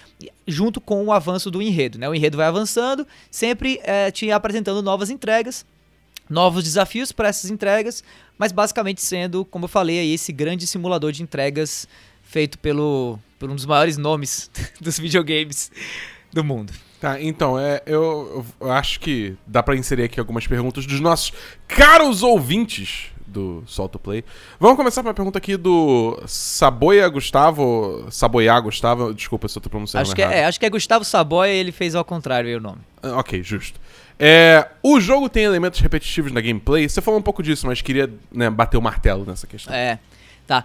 junto 0.47 0.79
com 0.79 1.03
o 1.03 1.11
avanço 1.11 1.51
do 1.51 1.61
enredo. 1.61 1.99
Né? 1.99 2.07
O 2.07 2.15
enredo 2.15 2.37
vai 2.37 2.47
avançando, 2.47 3.05
sempre 3.29 3.81
é, 3.83 4.11
te 4.11 4.31
apresentando 4.31 4.81
novas 4.81 5.09
entregas 5.09 5.65
novos 6.27 6.63
desafios 6.63 7.11
para 7.11 7.27
essas 7.27 7.51
entregas, 7.51 8.03
mas 8.35 8.51
basicamente 8.51 8.99
sendo, 8.99 9.45
como 9.45 9.65
eu 9.65 9.69
falei 9.69 9.99
aí, 9.99 10.11
esse 10.11 10.31
grande 10.33 10.65
simulador 10.65 11.11
de 11.11 11.21
entregas 11.21 11.87
feito 12.23 12.57
pelo, 12.57 13.19
por 13.39 13.49
um 13.49 13.55
dos 13.55 13.65
maiores 13.65 13.97
nomes 13.97 14.49
dos 14.79 14.99
videogames 14.99 15.71
do 16.31 16.43
mundo. 16.43 16.73
Tá, 16.99 17.21
então, 17.21 17.59
é, 17.59 17.81
eu, 17.85 18.45
eu 18.59 18.71
acho 18.71 18.99
que 18.99 19.35
dá 19.45 19.61
para 19.61 19.75
inserir 19.75 20.03
aqui 20.03 20.19
algumas 20.19 20.47
perguntas 20.47 20.85
dos 20.85 20.99
nossos 20.99 21.33
caros 21.67 22.23
ouvintes 22.23 23.11
do 23.27 23.63
Solto 23.67 23.99
Play. 23.99 24.23
Vamos 24.59 24.77
começar 24.77 25.03
com 25.03 25.09
a 25.09 25.13
pergunta 25.13 25.37
aqui 25.37 25.57
do 25.57 26.21
Saboia 26.25 27.07
Gustavo. 27.09 28.07
Saboia 28.09 28.57
Gustavo, 28.59 29.13
desculpa 29.13 29.47
se 29.47 29.57
eu 29.57 29.61
tô 29.61 29.69
pronunciando 29.69 30.03
acho 30.03 30.15
que 30.15 30.21
errado. 30.21 30.33
É, 30.33 30.39
é, 30.39 30.45
acho 30.45 30.59
que 30.59 30.65
é 30.65 30.69
Gustavo 30.69 31.03
Saboia 31.03 31.51
ele 31.51 31.71
fez 31.71 31.95
ao 31.95 32.05
contrário 32.05 32.49
aí 32.49 32.55
o 32.55 32.61
nome. 32.61 32.79
Ah, 33.03 33.19
ok, 33.19 33.43
justo. 33.43 33.79
É, 34.17 34.69
o 34.81 34.99
jogo 34.99 35.27
tem 35.27 35.43
elementos 35.43 35.79
repetitivos 35.81 36.31
na 36.31 36.39
gameplay. 36.39 36.87
Você 36.87 37.01
falou 37.01 37.19
um 37.19 37.23
pouco 37.23 37.43
disso, 37.43 37.67
mas 37.67 37.81
queria 37.81 38.09
né, 38.31 38.49
bater 38.49 38.77
o 38.77 38.81
martelo 38.81 39.25
nessa 39.25 39.45
questão. 39.45 39.73
É, 39.75 39.99
tá. 40.47 40.63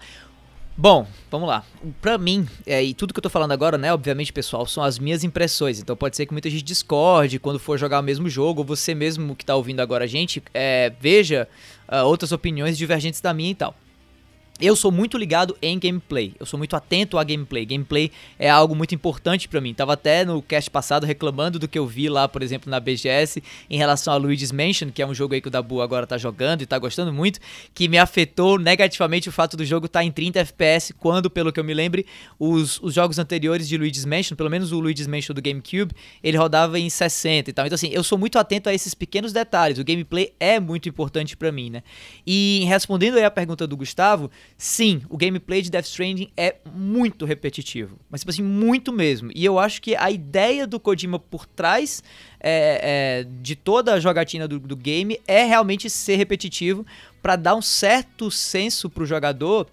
Bom, 0.77 1.07
vamos 1.31 1.49
lá. 1.49 1.65
Pra 2.01 2.17
mim, 2.17 2.49
é, 2.67 2.83
e 2.83 2.95
tudo 2.95 3.13
que 3.13 3.19
eu 3.19 3.23
tô 3.23 3.29
falando 3.29 3.53
agora, 3.53 3.77
né, 3.77 3.93
obviamente, 3.93 4.33
pessoal, 4.33 4.67
são 4.67 4.83
as 4.83 4.99
minhas 4.99 5.23
impressões. 5.23 5.79
Então 5.79 5.95
pode 5.95 6.17
ser 6.17 6.27
que 6.27 6.33
muita 6.33 6.49
gente 6.49 6.63
discorde 6.63 7.39
quando 7.39 7.59
for 7.59 7.79
jogar 7.79 8.01
o 8.01 8.03
mesmo 8.03 8.29
jogo, 8.29 8.61
ou 8.61 8.67
você 8.67 8.95
mesmo 8.95 9.37
que 9.37 9.45
tá 9.45 9.55
ouvindo 9.55 9.81
agora 9.81 10.05
a 10.05 10.07
gente, 10.07 10.43
é, 10.55 10.93
veja 10.99 11.47
uh, 11.89 12.07
outras 12.07 12.33
opiniões 12.33 12.79
divergentes 12.79 13.21
da 13.21 13.35
minha 13.35 13.51
e 13.51 13.55
tal. 13.55 13.75
Eu 14.61 14.77
sou 14.77 14.93
muito 14.93 15.17
ligado 15.17 15.57
em 15.63 15.79
gameplay. 15.79 16.35
Eu 16.39 16.45
sou 16.45 16.59
muito 16.59 16.77
atento 16.77 17.17
a 17.17 17.25
gameplay. 17.25 17.65
Gameplay 17.65 18.13
é 18.39 18.51
algo 18.51 18.75
muito 18.75 18.95
importante 18.95 19.49
para 19.49 19.59
mim. 19.59 19.73
Tava 19.73 19.95
até 19.95 20.23
no 20.23 20.43
cast 20.43 20.71
passado 20.71 21.07
reclamando 21.07 21.59
do 21.59 21.67
que 21.67 21.79
eu 21.79 21.87
vi 21.87 22.11
lá, 22.11 22.29
por 22.29 22.43
exemplo, 22.43 22.71
na 22.71 22.79
BGS 22.79 23.43
em 23.71 23.79
relação 23.79 24.13
a 24.13 24.19
Luigi's 24.19 24.53
Mansion, 24.53 24.91
que 24.91 25.01
é 25.01 25.07
um 25.07 25.15
jogo 25.15 25.33
aí 25.33 25.41
que 25.41 25.49
o 25.49 25.51
Dabu 25.51 25.81
agora 25.81 26.07
tá 26.07 26.19
jogando 26.19 26.61
e 26.61 26.67
tá 26.67 26.79
gostando 26.79 27.11
muito, 27.11 27.41
que 27.73 27.89
me 27.89 27.97
afetou 27.97 28.59
negativamente 28.59 29.31
o 29.31 29.33
fato 29.33 29.57
do 29.57 29.65
jogo 29.65 29.87
estar 29.87 30.01
tá 30.01 30.05
em 30.05 30.13
30 30.13 30.41
FPS, 30.41 30.93
quando, 30.93 31.31
pelo 31.31 31.51
que 31.51 31.59
eu 31.59 31.65
me 31.65 31.73
lembre, 31.73 32.05
os, 32.39 32.79
os 32.83 32.93
jogos 32.93 33.19
anteriores 33.19 33.67
de 33.67 33.79
Luigi's 33.79 34.05
Mansion, 34.05 34.37
pelo 34.37 34.51
menos 34.51 34.73
o 34.73 34.79
Luigi's 34.79 35.07
Mansion 35.07 35.35
do 35.35 35.41
GameCube, 35.41 35.95
ele 36.23 36.37
rodava 36.37 36.79
em 36.79 36.91
60 36.91 37.49
e 37.49 37.53
tal. 37.55 37.65
Então 37.65 37.77
assim, 37.77 37.89
eu 37.89 38.05
sou 38.05 38.19
muito 38.19 38.39
atento 38.39 38.69
a 38.69 38.75
esses 38.75 38.93
pequenos 38.93 39.33
detalhes. 39.33 39.79
O 39.79 39.85
gameplay 39.85 40.35
é 40.39 40.61
muito 40.61 40.87
importante 40.87 41.35
para 41.35 41.51
mim, 41.51 41.71
né? 41.71 41.83
E 42.27 42.63
respondendo 42.69 43.17
aí 43.17 43.25
a 43.25 43.31
pergunta 43.31 43.67
do 43.67 43.75
Gustavo, 43.75 44.31
sim, 44.57 45.03
o 45.09 45.17
gameplay 45.17 45.63
de 45.63 45.71
Death 45.71 45.87
Stranding 45.87 46.31
é 46.37 46.57
muito 46.75 47.25
repetitivo. 47.25 47.99
Mas, 48.11 48.21
tipo 48.21 48.31
assim, 48.31 48.43
muito 48.43 48.93
mesmo. 48.93 49.31
E 49.35 49.45
eu 49.45 49.59
acho 49.59 49.81
que 49.81 49.97
a 49.97 50.11
ideia 50.11 50.67
do 50.67 50.79
Kojima 50.79 51.19
por 51.19 51.47
trás 51.47 52.03
é, 52.39 53.23
é, 53.23 53.27
de 53.41 53.57
toda 53.57 53.95
a 53.95 54.01
jogatina 54.01 54.47
do, 54.47 54.59
do 54.59 54.77
game 54.77 55.21
é 55.27 55.45
realmente 55.45 55.89
ser 55.89 56.17
repetitivo 56.17 56.87
para 57.23 57.37
dar 57.37 57.55
um 57.55 57.63
certo 57.63 58.31
senso 58.31 58.89
pro 58.89 59.07
jogador 59.07 59.67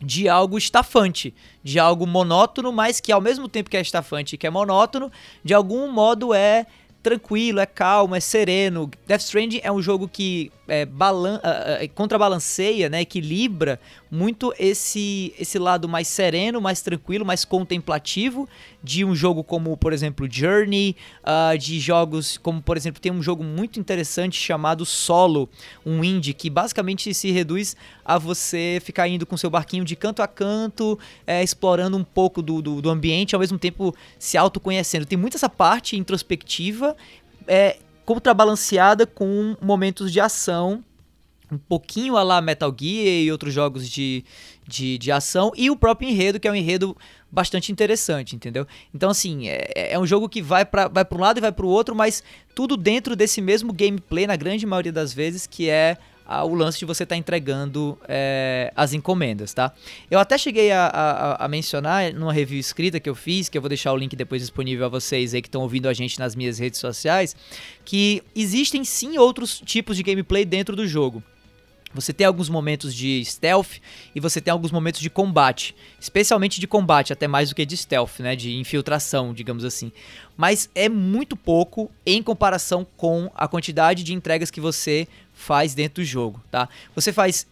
de 0.00 0.28
algo 0.28 0.56
estafante, 0.56 1.34
de 1.62 1.78
algo 1.78 2.06
monótono, 2.06 2.72
mas 2.72 3.00
que 3.00 3.10
ao 3.10 3.20
mesmo 3.20 3.48
tempo 3.48 3.68
que 3.68 3.76
é 3.76 3.80
estafante 3.80 4.34
e 4.34 4.38
que 4.38 4.46
é 4.46 4.50
monótono, 4.50 5.10
de 5.44 5.52
algum 5.52 5.90
modo 5.90 6.32
é 6.32 6.66
tranquilo, 7.02 7.60
é 7.60 7.66
calmo, 7.66 8.14
é 8.14 8.20
sereno. 8.20 8.90
Death 9.06 9.20
Stranding 9.20 9.60
é 9.62 9.70
um 9.70 9.80
jogo 9.80 10.08
que 10.08 10.50
é, 10.66 10.84
balan 10.84 11.36
uh, 11.36 11.84
uh, 11.84 11.88
contrabalanceia, 11.94 12.88
né, 12.88 13.00
equilibra 13.00 13.80
muito 14.10 14.52
esse, 14.58 15.34
esse 15.38 15.58
lado 15.58 15.88
mais 15.88 16.08
sereno, 16.08 16.60
mais 16.60 16.82
tranquilo, 16.82 17.24
mais 17.24 17.44
contemplativo 17.44 18.48
de 18.82 19.04
um 19.04 19.14
jogo 19.14 19.42
como, 19.42 19.76
por 19.76 19.92
exemplo, 19.92 20.28
Journey, 20.30 20.96
uh, 21.22 21.58
de 21.58 21.80
jogos 21.80 22.38
como, 22.38 22.62
por 22.62 22.76
exemplo, 22.76 23.00
tem 23.00 23.10
um 23.10 23.22
jogo 23.22 23.42
muito 23.42 23.80
interessante 23.80 24.38
chamado 24.38 24.84
Solo, 24.86 25.48
um 25.84 26.04
indie 26.04 26.32
que 26.32 26.48
basicamente 26.48 27.12
se 27.12 27.30
reduz 27.30 27.76
a 28.04 28.18
você 28.18 28.80
ficar 28.82 29.08
indo 29.08 29.26
com 29.26 29.36
seu 29.36 29.50
barquinho 29.50 29.84
de 29.84 29.96
canto 29.96 30.22
a 30.22 30.28
canto, 30.28 30.98
é, 31.26 31.42
explorando 31.42 31.96
um 31.96 32.04
pouco 32.04 32.40
do, 32.40 32.62
do, 32.62 32.80
do 32.80 32.90
ambiente, 32.90 33.34
ao 33.34 33.40
mesmo 33.40 33.58
tempo 33.58 33.94
se 34.18 34.38
autoconhecendo. 34.38 35.06
Tem 35.06 35.18
muito 35.18 35.36
essa 35.36 35.48
parte 35.48 35.96
introspectiva, 35.96 36.96
é, 37.46 37.78
contrabalanceada 38.04 39.06
com 39.06 39.56
momentos 39.60 40.12
de 40.12 40.20
ação, 40.20 40.82
um 41.50 41.58
pouquinho 41.58 42.16
a 42.16 42.22
lá 42.22 42.40
Metal 42.40 42.74
Gear 42.78 43.06
e 43.06 43.32
outros 43.32 43.52
jogos 43.52 43.88
de, 43.88 44.24
de, 44.66 44.98
de 44.98 45.12
ação, 45.12 45.52
e 45.56 45.70
o 45.70 45.76
próprio 45.76 46.08
enredo, 46.08 46.38
que 46.38 46.46
é 46.46 46.52
um 46.52 46.54
enredo 46.54 46.96
bastante 47.30 47.72
interessante, 47.72 48.36
entendeu? 48.36 48.66
Então, 48.94 49.10
assim, 49.10 49.48
é, 49.48 49.92
é 49.92 49.98
um 49.98 50.06
jogo 50.06 50.28
que 50.28 50.42
vai 50.42 50.64
para 50.64 50.88
vai 50.88 51.06
um 51.10 51.18
lado 51.18 51.38
e 51.38 51.40
vai 51.40 51.52
para 51.52 51.66
o 51.66 51.68
outro, 51.68 51.94
mas 51.94 52.22
tudo 52.54 52.76
dentro 52.76 53.16
desse 53.16 53.40
mesmo 53.40 53.72
gameplay, 53.72 54.26
na 54.26 54.36
grande 54.36 54.66
maioria 54.66 54.92
das 54.92 55.12
vezes, 55.12 55.46
que 55.46 55.68
é 55.68 55.96
o 56.44 56.54
lance 56.54 56.78
de 56.78 56.84
você 56.84 57.04
estar 57.04 57.14
tá 57.14 57.18
entregando 57.18 57.98
é, 58.06 58.70
as 58.76 58.92
encomendas, 58.92 59.54
tá? 59.54 59.72
Eu 60.10 60.18
até 60.18 60.36
cheguei 60.36 60.70
a, 60.70 60.86
a, 60.86 61.44
a, 61.44 61.48
mencionar 61.48 62.12
numa 62.12 62.32
review 62.32 62.60
escrita 62.60 63.00
que 63.00 63.08
eu 63.08 63.14
fiz, 63.14 63.48
que 63.48 63.56
eu 63.56 63.62
vou 63.62 63.68
deixar 63.68 63.92
o 63.94 63.96
link 63.96 64.14
depois 64.14 64.42
disponível 64.42 64.84
a 64.84 64.88
vocês 64.90 65.32
aí 65.32 65.40
que 65.40 65.48
estão 65.48 65.62
ouvindo 65.62 65.88
a 65.88 65.94
gente 65.94 66.18
nas 66.18 66.36
minhas 66.36 66.58
redes 66.58 66.80
sociais, 66.80 67.34
que 67.82 68.22
existem 68.36 68.84
sim 68.84 69.16
outros 69.16 69.58
tipos 69.64 69.96
de 69.96 70.02
gameplay 70.02 70.44
dentro 70.44 70.76
do 70.76 70.86
jogo. 70.86 71.22
Você 71.94 72.12
tem 72.12 72.26
alguns 72.26 72.48
momentos 72.48 72.94
de 72.94 73.24
stealth 73.24 73.80
e 74.14 74.20
você 74.20 74.40
tem 74.40 74.52
alguns 74.52 74.70
momentos 74.70 75.00
de 75.00 75.08
combate, 75.08 75.74
especialmente 75.98 76.60
de 76.60 76.66
combate, 76.66 77.12
até 77.12 77.26
mais 77.26 77.48
do 77.48 77.54
que 77.54 77.64
de 77.64 77.76
stealth, 77.76 78.20
né, 78.20 78.36
de 78.36 78.56
infiltração, 78.56 79.32
digamos 79.32 79.64
assim. 79.64 79.90
Mas 80.36 80.68
é 80.74 80.88
muito 80.88 81.36
pouco 81.36 81.90
em 82.04 82.22
comparação 82.22 82.86
com 82.96 83.30
a 83.34 83.48
quantidade 83.48 84.02
de 84.02 84.12
entregas 84.12 84.50
que 84.50 84.60
você 84.60 85.08
faz 85.32 85.74
dentro 85.74 86.02
do 86.02 86.04
jogo, 86.04 86.42
tá? 86.50 86.68
Você 86.94 87.12
faz 87.12 87.46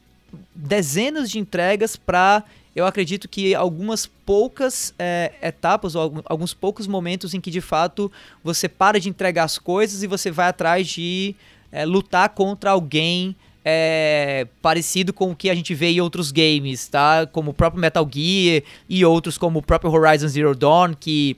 dezenas 0.54 1.30
de 1.30 1.38
entregas 1.38 1.96
para, 1.96 2.44
eu 2.74 2.84
acredito 2.84 3.28
que 3.28 3.54
algumas 3.54 4.06
poucas 4.06 4.92
é, 4.98 5.32
etapas 5.40 5.94
ou 5.94 6.22
alguns 6.26 6.52
poucos 6.52 6.86
momentos 6.86 7.32
em 7.32 7.40
que 7.40 7.50
de 7.50 7.60
fato 7.60 8.10
você 8.44 8.68
para 8.68 9.00
de 9.00 9.08
entregar 9.08 9.44
as 9.44 9.58
coisas 9.58 10.02
e 10.02 10.06
você 10.06 10.30
vai 10.30 10.48
atrás 10.48 10.86
de 10.86 11.34
é, 11.72 11.84
lutar 11.84 12.28
contra 12.30 12.70
alguém 12.70 13.34
é, 13.68 14.46
parecido 14.62 15.12
com 15.12 15.32
o 15.32 15.34
que 15.34 15.50
a 15.50 15.54
gente 15.54 15.74
vê 15.74 15.88
em 15.88 16.00
outros 16.00 16.30
games, 16.30 16.86
tá? 16.86 17.26
Como 17.26 17.50
o 17.50 17.54
próprio 17.54 17.80
Metal 17.80 18.08
Gear 18.08 18.62
e 18.88 19.04
outros 19.04 19.36
como 19.36 19.58
o 19.58 19.62
próprio 19.62 19.90
Horizon 19.90 20.28
Zero 20.28 20.54
Dawn, 20.54 20.94
que 20.94 21.36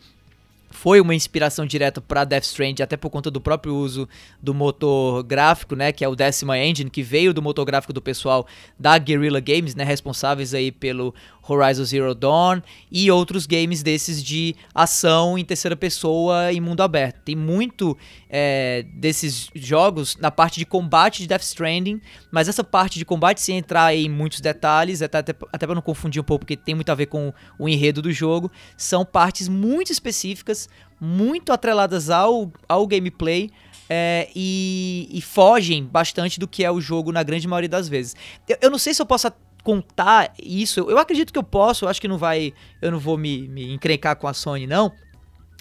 foi 0.71 1.01
uma 1.01 1.15
inspiração 1.15 1.65
direta 1.65 2.03
para 2.03 2.25
Death 2.25 2.45
Stranding, 2.45 2.83
até 2.83 2.99
por 2.99 3.09
conta 3.09 3.31
do 3.31 3.41
próprio 3.41 3.75
uso 3.75 4.07
do 4.43 4.53
motor 4.53 5.23
gráfico, 5.23 5.75
né, 5.75 5.91
que 5.91 6.05
é 6.05 6.09
o 6.09 6.15
Decima 6.15 6.59
Engine, 6.59 6.91
que 6.91 7.03
veio 7.03 7.33
do 7.33 7.41
motor 7.41 7.65
gráfico 7.65 7.95
do 7.95 8.03
pessoal 8.03 8.47
da 8.79 8.99
Guerrilla 8.99 9.41
Games, 9.41 9.75
né, 9.75 9.83
responsáveis 9.83 10.53
aí 10.53 10.71
pelo 10.71 11.15
Horizon 11.49 11.85
Zero 11.85 12.15
Dawn 12.15 12.61
e 12.91 13.11
outros 13.11 13.47
games 13.47 13.83
desses 13.83 14.23
de 14.23 14.55
ação 14.75 15.39
em 15.39 15.45
terceira 15.45 15.77
pessoa 15.77 16.53
em 16.53 16.61
mundo 16.61 16.83
aberto. 16.83 17.21
Tem 17.25 17.35
muito 17.37 17.97
é, 18.29 18.85
desses 18.95 19.49
jogos 19.55 20.17
na 20.17 20.31
parte 20.31 20.59
de 20.59 20.67
combate 20.67 21.23
de 21.23 21.29
Death 21.29 21.43
Stranding, 21.43 22.01
mas 22.31 22.49
essa 22.49 22.63
parte 22.63 22.99
de 22.99 23.05
combate, 23.05 23.41
sem 23.41 23.59
entrar 23.59 23.95
em 23.95 24.09
muitos 24.09 24.41
detalhes, 24.41 25.03
até, 25.03 25.19
até, 25.19 25.35
até 25.53 25.67
para 25.67 25.75
não 25.75 25.83
confundir 25.83 26.21
um 26.21 26.25
pouco, 26.25 26.41
porque 26.41 26.57
tem 26.57 26.75
muito 26.75 26.91
a 26.91 26.95
ver 26.95 27.07
com 27.07 27.33
o 27.59 27.69
enredo 27.69 28.03
do 28.03 28.13
jogo, 28.13 28.51
são 28.77 29.05
partes 29.05 29.49
muito 29.49 29.91
específicas, 29.91 30.69
muito 31.01 31.53
atreladas 31.53 32.11
ao, 32.11 32.53
ao 32.69 32.87
gameplay. 32.87 33.51
É, 33.91 34.29
e, 34.37 35.09
e, 35.11 35.23
fogem 35.23 35.83
bastante 35.83 36.39
do 36.39 36.47
que 36.47 36.63
é 36.63 36.71
o 36.71 36.79
jogo 36.79 37.11
na 37.11 37.23
grande 37.23 37.49
maioria 37.49 37.71
das 37.71 37.89
vezes. 37.89 38.15
Eu, 38.47 38.59
eu 38.61 38.71
não 38.71 38.77
sei 38.77 38.93
se 38.93 39.01
eu 39.01 39.07
posso 39.07 39.27
contar 39.69 40.33
isso. 40.43 40.81
Eu 40.89 40.97
acredito 40.97 41.31
que 41.31 41.39
eu 41.39 41.43
posso, 41.43 41.85
eu 41.85 41.91
acho 41.91 42.01
que 42.01 42.09
não 42.09 42.17
vai. 42.17 42.55
Eu 42.81 42.91
não 42.91 42.99
vou 42.99 43.19
me, 43.19 43.47
me 43.49 43.71
encrencar 43.71 44.17
com 44.17 44.27
a 44.27 44.33
Sony, 44.33 44.67
não. 44.67 44.91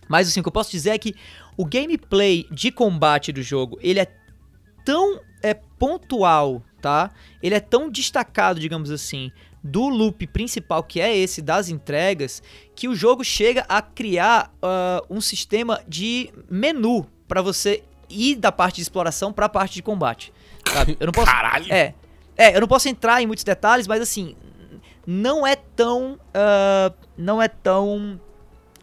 Mas 0.08 0.30
assim, 0.30 0.40
o 0.40 0.44
que 0.44 0.48
eu 0.48 0.54
posso 0.54 0.72
dizer 0.72 0.92
é 0.92 0.98
que 0.98 1.14
o 1.58 1.66
gameplay 1.66 2.48
de 2.50 2.72
combate 2.72 3.34
do 3.34 3.44
jogo, 3.44 3.78
ele 3.82 4.00
é 4.00 4.08
tão 4.86 5.20
é, 5.44 5.54
pontual, 5.54 6.64
tá? 6.82 7.12
Ele 7.44 7.54
é 7.54 7.60
tão 7.60 7.90
destacado, 7.90 8.62
digamos 8.62 8.92
assim, 8.92 9.30
do 9.62 9.90
loop 9.90 10.26
principal, 10.28 10.82
que 10.84 11.02
é 11.02 11.14
esse 11.14 11.42
das 11.42 11.68
entregas, 11.68 12.42
que 12.74 12.88
o 12.88 12.96
jogo 12.96 13.26
chega 13.26 13.66
a 13.68 13.82
criar 13.82 14.54
uh, 14.64 15.06
um 15.14 15.20
sistema 15.20 15.82
de 15.86 16.32
menu 16.50 17.06
para 17.28 17.42
você 17.42 17.84
ir 18.10 18.38
da 18.38 18.54
parte 18.54 18.78
de 18.78 18.84
exploração 18.84 19.34
para 19.34 19.48
a 19.48 19.50
parte 19.50 19.74
de 19.74 19.84
combate. 19.84 20.32
Sabe? 20.66 20.96
Eu 20.98 21.08
não 21.08 21.12
posso. 21.12 21.30
Caralho! 21.30 21.66
É, 21.70 21.94
é, 22.38 22.56
eu 22.56 22.62
não 22.62 22.68
posso 22.68 22.88
entrar 22.88 23.22
em 23.22 23.26
muitos 23.26 23.44
detalhes, 23.44 23.88
mas 23.88 24.02
assim, 24.02 24.36
não 25.06 25.48
é 25.48 25.56
tão. 25.56 26.14
Uh, 26.14 26.94
não 27.18 27.42
é 27.42 27.48
tão 27.48 28.20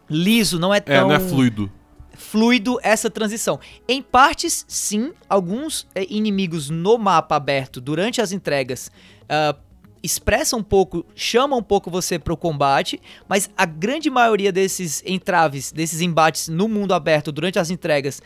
liso, 0.09 0.59
não 0.59 0.73
é 0.73 0.79
tão. 0.79 0.95
É, 0.95 1.01
não 1.01 1.11
é 1.13 1.19
fluido. 1.19 1.71
Fluido 2.13 2.79
essa 2.81 3.09
transição. 3.09 3.59
Em 3.87 4.01
partes, 4.01 4.65
sim, 4.67 5.13
alguns 5.29 5.87
é, 5.93 6.05
inimigos 6.09 6.69
no 6.69 6.97
mapa 6.97 7.35
aberto 7.35 7.79
durante 7.79 8.21
as 8.21 8.31
entregas 8.31 8.89
uh, 9.23 9.57
expressam 10.01 10.59
um 10.59 10.63
pouco, 10.63 11.05
chamam 11.15 11.59
um 11.59 11.63
pouco 11.63 11.89
você 11.89 12.17
para 12.17 12.33
o 12.33 12.37
combate, 12.37 13.01
mas 13.27 13.49
a 13.57 13.65
grande 13.65 14.09
maioria 14.09 14.51
desses 14.51 15.03
entraves, 15.05 15.71
desses 15.71 15.99
embates 15.99 16.47
no 16.47 16.67
mundo 16.67 16.93
aberto 16.93 17.31
durante 17.31 17.59
as 17.59 17.69
entregas 17.69 18.21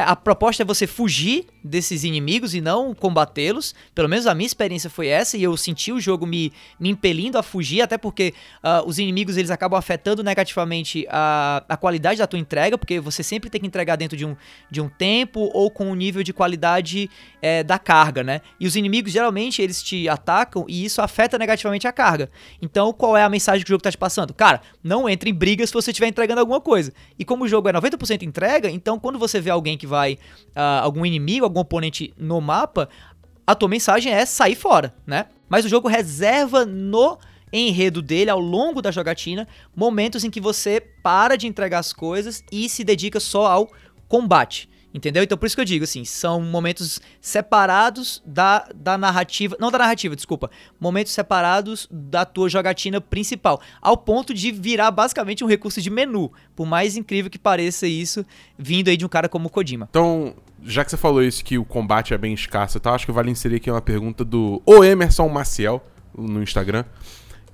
a 0.00 0.16
proposta 0.16 0.62
é 0.62 0.66
você 0.66 0.86
fugir 0.86 1.46
desses 1.62 2.02
inimigos 2.02 2.54
e 2.54 2.62
não 2.62 2.94
combatê-los. 2.94 3.74
Pelo 3.94 4.08
menos 4.08 4.26
a 4.26 4.34
minha 4.34 4.46
experiência 4.46 4.88
foi 4.88 5.08
essa 5.08 5.36
e 5.36 5.42
eu 5.42 5.54
senti 5.54 5.92
o 5.92 6.00
jogo 6.00 6.26
me, 6.26 6.50
me 6.80 6.88
impelindo 6.88 7.36
a 7.36 7.42
fugir, 7.42 7.82
até 7.82 7.98
porque 7.98 8.32
uh, 8.64 8.88
os 8.88 8.98
inimigos 8.98 9.36
eles 9.36 9.50
acabam 9.50 9.78
afetando 9.78 10.22
negativamente 10.22 11.06
a, 11.10 11.62
a 11.68 11.76
qualidade 11.76 12.20
da 12.20 12.26
tua 12.26 12.38
entrega, 12.38 12.78
porque 12.78 12.98
você 13.00 13.22
sempre 13.22 13.50
tem 13.50 13.60
que 13.60 13.66
entregar 13.66 13.96
dentro 13.96 14.16
de 14.16 14.24
um, 14.24 14.34
de 14.70 14.80
um 14.80 14.88
tempo 14.88 15.50
ou 15.52 15.70
com 15.70 15.90
um 15.90 15.94
nível 15.94 16.22
de 16.22 16.32
qualidade 16.32 17.10
é, 17.42 17.62
da 17.62 17.78
carga, 17.78 18.22
né? 18.22 18.40
E 18.58 18.66
os 18.66 18.76
inimigos 18.76 19.12
geralmente 19.12 19.60
eles 19.60 19.82
te 19.82 20.08
atacam 20.08 20.64
e 20.68 20.86
isso 20.86 21.02
afeta 21.02 21.36
negativamente 21.36 21.86
a 21.86 21.92
carga. 21.92 22.30
Então 22.62 22.94
qual 22.94 23.14
é 23.14 23.22
a 23.22 23.28
mensagem 23.28 23.62
que 23.62 23.68
o 23.68 23.74
jogo 23.74 23.80
está 23.80 23.90
te 23.90 23.98
passando? 23.98 24.32
Cara, 24.32 24.62
não 24.82 25.06
entre 25.06 25.28
em 25.28 25.34
brigas 25.34 25.68
se 25.68 25.74
você 25.74 25.90
estiver 25.90 26.08
entregando 26.08 26.40
alguma 26.40 26.62
coisa. 26.62 26.94
E 27.18 27.26
como 27.26 27.44
o 27.44 27.48
jogo 27.48 27.68
é 27.68 27.72
90% 27.74 28.22
entrega, 28.22 28.70
então 28.70 28.98
quando 28.98 29.18
você 29.18 29.38
vê 29.38 29.50
alguém 29.50 29.76
que 29.82 29.86
vai. 29.86 30.14
Uh, 30.50 30.80
algum 30.80 31.04
inimigo, 31.04 31.44
algum 31.44 31.58
oponente 31.58 32.14
no 32.16 32.40
mapa, 32.40 32.88
a 33.44 33.52
tua 33.52 33.68
mensagem 33.68 34.12
é 34.12 34.24
sair 34.24 34.54
fora, 34.54 34.94
né? 35.04 35.26
Mas 35.48 35.64
o 35.64 35.68
jogo 35.68 35.88
reserva 35.88 36.64
no 36.64 37.18
enredo 37.52 38.00
dele, 38.00 38.30
ao 38.30 38.38
longo 38.38 38.80
da 38.80 38.92
jogatina, 38.92 39.46
momentos 39.74 40.22
em 40.22 40.30
que 40.30 40.40
você 40.40 40.80
para 41.02 41.36
de 41.36 41.48
entregar 41.48 41.80
as 41.80 41.92
coisas 41.92 42.44
e 42.50 42.68
se 42.68 42.84
dedica 42.84 43.18
só 43.18 43.46
ao 43.46 43.68
combate. 44.06 44.70
Entendeu? 44.94 45.22
Então 45.22 45.38
por 45.38 45.46
isso 45.46 45.56
que 45.56 45.60
eu 45.60 45.66
digo 45.66 45.84
assim, 45.84 46.04
são 46.04 46.42
momentos 46.42 47.00
separados 47.20 48.22
da, 48.26 48.68
da 48.74 48.98
narrativa, 48.98 49.56
não 49.58 49.70
da 49.70 49.78
narrativa, 49.78 50.14
desculpa, 50.14 50.50
momentos 50.78 51.12
separados 51.12 51.88
da 51.90 52.24
tua 52.24 52.48
jogatina 52.48 53.00
principal, 53.00 53.60
ao 53.80 53.96
ponto 53.96 54.34
de 54.34 54.52
virar 54.52 54.90
basicamente 54.90 55.42
um 55.42 55.46
recurso 55.46 55.80
de 55.80 55.88
menu, 55.88 56.30
por 56.54 56.66
mais 56.66 56.96
incrível 56.96 57.30
que 57.30 57.38
pareça 57.38 57.86
isso, 57.86 58.24
vindo 58.58 58.88
aí 58.88 58.96
de 58.96 59.06
um 59.06 59.08
cara 59.08 59.28
como 59.28 59.46
o 59.46 59.50
Kojima. 59.50 59.88
Então, 59.90 60.34
já 60.62 60.84
que 60.84 60.90
você 60.90 60.96
falou 60.96 61.22
isso 61.22 61.42
que 61.42 61.56
o 61.56 61.64
combate 61.64 62.12
é 62.12 62.18
bem 62.18 62.34
escasso 62.34 62.76
e 62.76 62.80
tal, 62.80 62.94
acho 62.94 63.06
que 63.06 63.12
vale 63.12 63.30
inserir 63.30 63.56
aqui 63.56 63.70
uma 63.70 63.80
pergunta 63.80 64.24
do 64.24 64.60
O 64.66 64.84
Emerson 64.84 65.28
Maciel 65.28 65.82
no 66.16 66.42
Instagram, 66.42 66.84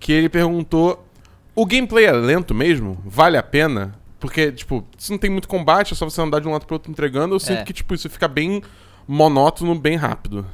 que 0.00 0.12
ele 0.12 0.28
perguntou: 0.28 1.06
"O 1.54 1.64
gameplay 1.64 2.06
é 2.06 2.12
lento 2.12 2.52
mesmo? 2.52 3.00
Vale 3.04 3.36
a 3.36 3.42
pena?" 3.42 3.94
Porque, 4.20 4.50
tipo, 4.52 4.84
se 4.96 5.10
não 5.10 5.18
tem 5.18 5.30
muito 5.30 5.46
combate, 5.46 5.92
é 5.92 5.96
só 5.96 6.04
você 6.08 6.20
andar 6.20 6.40
de 6.40 6.48
um 6.48 6.52
lado 6.52 6.66
pro 6.66 6.74
outro 6.74 6.90
entregando, 6.90 7.34
eu 7.34 7.38
sinto 7.40 7.60
É. 7.60 7.64
que, 7.64 7.72
tipo, 7.72 7.94
isso 7.94 8.08
fica 8.10 8.26
bem 8.26 8.62
monótono, 9.06 9.74
bem 9.78 9.96
rápido. 9.96 10.46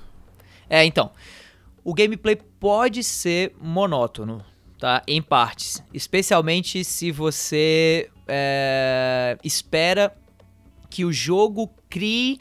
É, 0.69 0.85
então. 0.85 1.11
o 1.83 1.93
gameplay 1.93 2.35
pode 2.37 3.05
ser 3.05 3.55
monótono, 3.61 4.43
tá? 4.79 5.03
Em 5.07 5.21
partes. 5.21 5.83
Especialmente 5.93 6.83
se 6.83 7.11
você 7.13 8.09
é, 8.27 9.37
espera 9.45 10.15
que 10.89 11.05
o 11.05 11.13
jogo 11.13 11.71
crie 11.91 12.41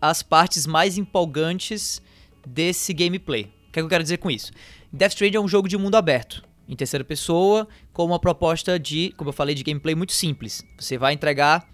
as 0.00 0.22
partes 0.22 0.66
mais 0.66 0.96
empolgantes 0.96 2.00
desse 2.46 2.94
gameplay. 2.94 3.42
O 3.68 3.72
que, 3.72 3.78
é 3.78 3.80
que 3.80 3.80
eu 3.80 3.88
quero 3.88 4.02
dizer 4.02 4.16
com 4.18 4.30
isso? 4.30 4.52
Death 4.92 5.12
Stranding 5.12 5.36
é 5.36 5.40
um 5.40 5.48
jogo 5.48 5.68
de 5.68 5.76
mundo 5.76 5.96
aberto, 5.96 6.42
em 6.66 6.74
terceira 6.74 7.04
pessoa, 7.04 7.68
com 7.98 8.04
uma 8.04 8.20
proposta 8.20 8.78
de, 8.78 9.12
como 9.16 9.30
eu 9.30 9.32
falei, 9.32 9.56
de 9.56 9.64
gameplay 9.64 9.92
muito 9.92 10.12
simples. 10.12 10.64
Você 10.78 10.96
vai 10.96 11.14
entregar 11.14 11.66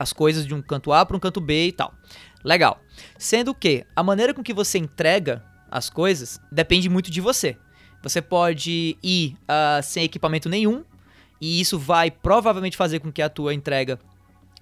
as 0.00 0.12
coisas 0.12 0.44
de 0.44 0.52
um 0.52 0.60
canto 0.60 0.92
A 0.92 1.06
para 1.06 1.16
um 1.16 1.20
canto 1.20 1.40
B 1.40 1.68
e 1.68 1.70
tal. 1.70 1.94
Legal. 2.42 2.80
Sendo 3.16 3.54
que 3.54 3.86
a 3.94 4.02
maneira 4.02 4.34
com 4.34 4.42
que 4.42 4.52
você 4.52 4.78
entrega 4.78 5.44
as 5.70 5.88
coisas 5.88 6.40
depende 6.50 6.88
muito 6.88 7.08
de 7.08 7.20
você. 7.20 7.56
Você 8.02 8.20
pode 8.20 8.98
ir 9.00 9.36
uh, 9.44 9.80
sem 9.80 10.02
equipamento 10.02 10.48
nenhum, 10.48 10.84
e 11.40 11.60
isso 11.60 11.78
vai 11.78 12.10
provavelmente 12.10 12.76
fazer 12.76 12.98
com 12.98 13.12
que 13.12 13.22
a 13.22 13.28
tua 13.28 13.54
entrega 13.54 13.96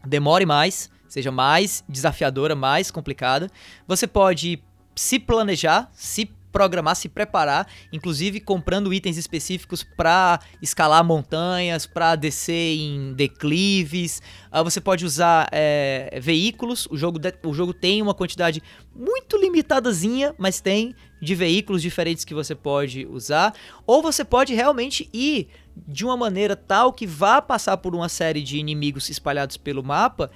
demore 0.07 0.45
mais, 0.45 0.91
seja 1.09 1.33
mais 1.33 1.83
desafiadora, 1.89 2.55
mais 2.55 2.91
complicada. 2.91 3.51
Você 3.87 4.07
pode 4.07 4.63
se 4.95 5.19
planejar, 5.19 5.91
se 5.95 6.31
programar, 6.59 6.97
se 6.97 7.09
preparar, 7.09 7.69
inclusive 7.93 8.41
comprando 8.41 8.93
itens 8.93 9.17
específicos 9.17 9.85
para 9.85 10.41
escalar 10.61 11.05
montanhas, 11.05 11.87
para 11.87 12.17
descer 12.17 12.77
em 12.77 13.13
declives. 13.15 14.21
Uh, 14.53 14.65
você 14.65 14.81
pode 14.81 15.07
usar 15.07 15.49
é, 15.53 16.19
veículos. 16.21 16.89
O 16.91 16.97
jogo, 16.97 17.17
de, 17.17 17.33
o 17.45 17.55
jogo 17.55 17.73
tem 17.73 18.03
uma 18.03 18.13
quantidade 18.13 18.61
muito 18.93 19.37
limitadazinha, 19.37 20.35
mas 20.37 20.61
tem 20.61 20.97
de 21.23 21.33
veículos 21.37 21.81
diferentes 21.81 22.25
que 22.25 22.35
você 22.35 22.57
pode 22.57 23.07
usar. 23.07 23.55
Ou 23.87 24.03
você 24.03 24.25
pode 24.25 24.53
realmente 24.53 25.09
ir 25.13 25.47
de 25.87 26.05
uma 26.05 26.17
maneira 26.17 26.57
tal 26.57 26.93
que 26.93 27.07
vá 27.07 27.41
passar 27.41 27.77
por 27.77 27.95
uma 27.95 28.09
série 28.09 28.43
de 28.43 28.59
inimigos 28.59 29.09
espalhados 29.09 29.57
pelo 29.57 29.85
mapa 29.85 30.29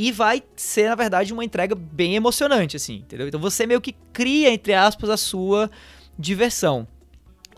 e 0.00 0.10
vai 0.10 0.42
ser, 0.56 0.88
na 0.88 0.94
verdade, 0.94 1.30
uma 1.30 1.44
entrega 1.44 1.74
bem 1.74 2.16
emocionante, 2.16 2.74
assim, 2.74 2.94
entendeu? 2.94 3.28
Então 3.28 3.38
você 3.38 3.66
meio 3.66 3.82
que 3.82 3.94
cria, 4.14 4.50
entre 4.50 4.72
aspas, 4.72 5.10
a 5.10 5.16
sua 5.18 5.70
diversão. 6.18 6.88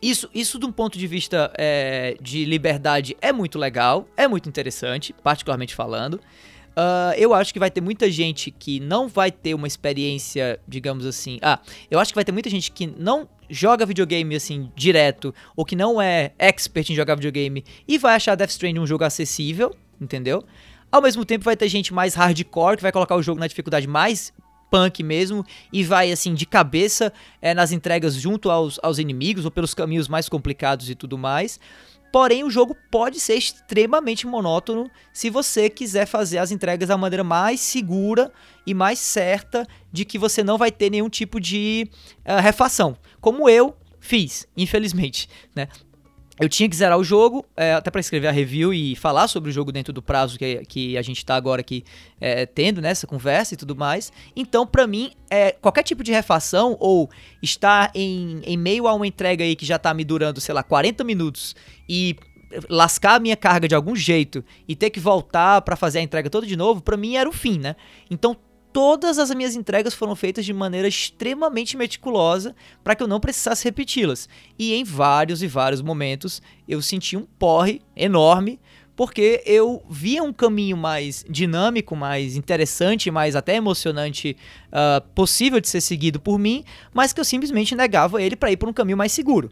Isso, 0.02 0.28
isso 0.34 0.58
de 0.58 0.66
um 0.66 0.72
ponto 0.72 0.98
de 0.98 1.06
vista 1.06 1.52
é, 1.56 2.16
de 2.20 2.44
liberdade 2.44 3.16
é 3.20 3.32
muito 3.32 3.60
legal, 3.60 4.08
é 4.16 4.26
muito 4.26 4.48
interessante, 4.48 5.14
particularmente 5.22 5.72
falando. 5.72 6.14
Uh, 6.14 7.14
eu 7.16 7.32
acho 7.32 7.52
que 7.52 7.60
vai 7.60 7.70
ter 7.70 7.80
muita 7.80 8.10
gente 8.10 8.50
que 8.50 8.80
não 8.80 9.06
vai 9.06 9.30
ter 9.30 9.54
uma 9.54 9.68
experiência, 9.68 10.58
digamos 10.66 11.06
assim. 11.06 11.38
Ah, 11.42 11.60
eu 11.88 12.00
acho 12.00 12.10
que 12.10 12.16
vai 12.16 12.24
ter 12.24 12.32
muita 12.32 12.50
gente 12.50 12.72
que 12.72 12.88
não 12.88 13.28
joga 13.48 13.86
videogame 13.86 14.34
assim 14.34 14.68
direto, 14.74 15.32
ou 15.54 15.64
que 15.64 15.76
não 15.76 16.02
é 16.02 16.32
expert 16.40 16.90
em 16.90 16.96
jogar 16.96 17.14
videogame, 17.14 17.62
e 17.86 17.98
vai 17.98 18.16
achar 18.16 18.34
Death 18.34 18.50
Stranding 18.50 18.80
um 18.80 18.86
jogo 18.86 19.04
acessível, 19.04 19.76
entendeu? 20.00 20.44
Ao 20.92 21.00
mesmo 21.00 21.24
tempo 21.24 21.42
vai 21.42 21.56
ter 21.56 21.68
gente 21.70 21.94
mais 21.94 22.14
hardcore 22.14 22.76
que 22.76 22.82
vai 22.82 22.92
colocar 22.92 23.16
o 23.16 23.22
jogo 23.22 23.40
na 23.40 23.46
dificuldade 23.46 23.88
mais 23.88 24.30
punk 24.70 25.02
mesmo 25.02 25.44
e 25.72 25.82
vai 25.82 26.12
assim 26.12 26.34
de 26.34 26.44
cabeça 26.44 27.12
é, 27.40 27.54
nas 27.54 27.72
entregas 27.72 28.14
junto 28.14 28.50
aos, 28.50 28.78
aos 28.82 28.98
inimigos 28.98 29.46
ou 29.46 29.50
pelos 29.50 29.72
caminhos 29.72 30.06
mais 30.06 30.28
complicados 30.28 30.90
e 30.90 30.94
tudo 30.94 31.16
mais. 31.16 31.58
Porém, 32.12 32.44
o 32.44 32.50
jogo 32.50 32.76
pode 32.90 33.18
ser 33.18 33.36
extremamente 33.36 34.26
monótono 34.26 34.90
se 35.14 35.30
você 35.30 35.70
quiser 35.70 36.04
fazer 36.04 36.36
as 36.36 36.50
entregas 36.50 36.90
da 36.90 36.98
maneira 36.98 37.24
mais 37.24 37.58
segura 37.60 38.30
e 38.66 38.74
mais 38.74 38.98
certa 38.98 39.66
de 39.90 40.04
que 40.04 40.18
você 40.18 40.44
não 40.44 40.58
vai 40.58 40.70
ter 40.70 40.90
nenhum 40.90 41.08
tipo 41.08 41.40
de 41.40 41.88
uh, 42.18 42.38
refação, 42.42 42.98
como 43.18 43.48
eu 43.48 43.74
fiz, 43.98 44.46
infelizmente, 44.54 45.26
né? 45.56 45.68
Eu 46.42 46.48
tinha 46.48 46.68
que 46.68 46.74
zerar 46.74 46.98
o 46.98 47.04
jogo, 47.04 47.46
é, 47.56 47.74
até 47.74 47.88
para 47.88 48.00
escrever 48.00 48.26
a 48.26 48.32
review 48.32 48.74
e 48.74 48.96
falar 48.96 49.28
sobre 49.28 49.48
o 49.48 49.52
jogo 49.52 49.70
dentro 49.70 49.92
do 49.92 50.02
prazo 50.02 50.36
que, 50.36 50.64
que 50.66 50.98
a 50.98 51.02
gente 51.02 51.18
está 51.18 51.36
agora 51.36 51.60
aqui 51.60 51.84
é, 52.20 52.46
tendo 52.46 52.80
nessa 52.82 53.06
né, 53.06 53.08
conversa 53.08 53.54
e 53.54 53.56
tudo 53.56 53.76
mais. 53.76 54.12
Então, 54.34 54.66
para 54.66 54.84
mim, 54.84 55.12
é, 55.30 55.52
qualquer 55.52 55.84
tipo 55.84 56.02
de 56.02 56.10
refação 56.10 56.76
ou 56.80 57.08
estar 57.40 57.92
em, 57.94 58.40
em 58.44 58.56
meio 58.56 58.88
a 58.88 58.94
uma 58.94 59.06
entrega 59.06 59.44
aí 59.44 59.54
que 59.54 59.64
já 59.64 59.78
tá 59.78 59.94
me 59.94 60.02
durando, 60.02 60.40
sei 60.40 60.52
lá, 60.52 60.64
40 60.64 61.04
minutos 61.04 61.54
e 61.88 62.16
lascar 62.68 63.14
a 63.14 63.20
minha 63.20 63.36
carga 63.36 63.68
de 63.68 63.76
algum 63.76 63.94
jeito 63.94 64.44
e 64.66 64.74
ter 64.74 64.90
que 64.90 64.98
voltar 64.98 65.62
para 65.62 65.76
fazer 65.76 66.00
a 66.00 66.02
entrega 66.02 66.28
toda 66.28 66.44
de 66.44 66.56
novo, 66.56 66.82
para 66.82 66.96
mim 66.96 67.14
era 67.14 67.28
o 67.30 67.32
fim, 67.32 67.56
né? 67.56 67.76
Então, 68.10 68.36
todas 68.72 69.18
as 69.18 69.30
minhas 69.34 69.54
entregas 69.54 69.94
foram 69.94 70.16
feitas 70.16 70.44
de 70.44 70.52
maneira 70.52 70.88
extremamente 70.88 71.76
meticulosa 71.76 72.54
para 72.82 72.94
que 72.94 73.02
eu 73.02 73.08
não 73.08 73.20
precisasse 73.20 73.64
repeti-las. 73.64 74.28
E 74.58 74.74
em 74.74 74.84
vários 74.84 75.42
e 75.42 75.46
vários 75.46 75.82
momentos 75.82 76.40
eu 76.66 76.80
senti 76.80 77.16
um 77.16 77.26
porre 77.38 77.82
enorme 77.94 78.58
porque 78.94 79.42
eu 79.46 79.82
via 79.88 80.22
um 80.22 80.32
caminho 80.32 80.76
mais 80.76 81.24
dinâmico, 81.28 81.96
mais 81.96 82.36
interessante, 82.36 83.10
mais 83.10 83.34
até 83.34 83.56
emocionante 83.56 84.36
uh, 84.68 85.00
possível 85.14 85.60
de 85.60 85.68
ser 85.68 85.80
seguido 85.80 86.20
por 86.20 86.38
mim, 86.38 86.62
mas 86.92 87.12
que 87.12 87.20
eu 87.20 87.24
simplesmente 87.24 87.74
negava 87.74 88.22
ele 88.22 88.36
para 88.36 88.52
ir 88.52 88.56
por 88.56 88.68
um 88.68 88.72
caminho 88.72 88.98
mais 88.98 89.12
seguro. 89.12 89.50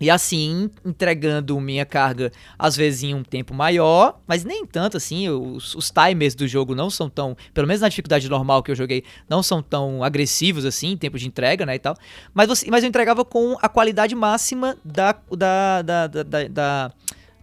E 0.00 0.10
assim, 0.10 0.70
entregando 0.84 1.58
minha 1.60 1.86
carga, 1.86 2.32
às 2.58 2.76
vezes 2.76 3.04
em 3.04 3.14
um 3.14 3.22
tempo 3.22 3.54
maior, 3.54 4.20
mas 4.26 4.44
nem 4.44 4.66
tanto 4.66 4.96
assim. 4.96 5.28
Os, 5.28 5.74
os, 5.74 5.90
timers 5.90 6.34
do 6.34 6.48
jogo 6.48 6.74
não 6.74 6.90
são 6.90 7.08
tão, 7.08 7.36
pelo 7.52 7.66
menos 7.66 7.80
na 7.80 7.88
dificuldade 7.88 8.28
normal 8.28 8.62
que 8.62 8.70
eu 8.70 8.74
joguei, 8.74 9.04
não 9.28 9.42
são 9.42 9.62
tão 9.62 10.02
agressivos 10.02 10.64
assim, 10.64 10.92
em 10.92 10.96
tempo 10.96 11.18
de 11.18 11.26
entrega, 11.26 11.64
né? 11.64 11.76
E 11.76 11.78
tal. 11.78 11.96
Mas, 12.32 12.48
você, 12.48 12.70
mas 12.70 12.82
eu 12.82 12.88
entregava 12.88 13.24
com 13.24 13.56
a 13.62 13.68
qualidade 13.68 14.14
máxima 14.14 14.76
da, 14.84 15.16
da, 15.30 15.82
da, 15.82 16.06
da, 16.06 16.22
da 16.48 16.92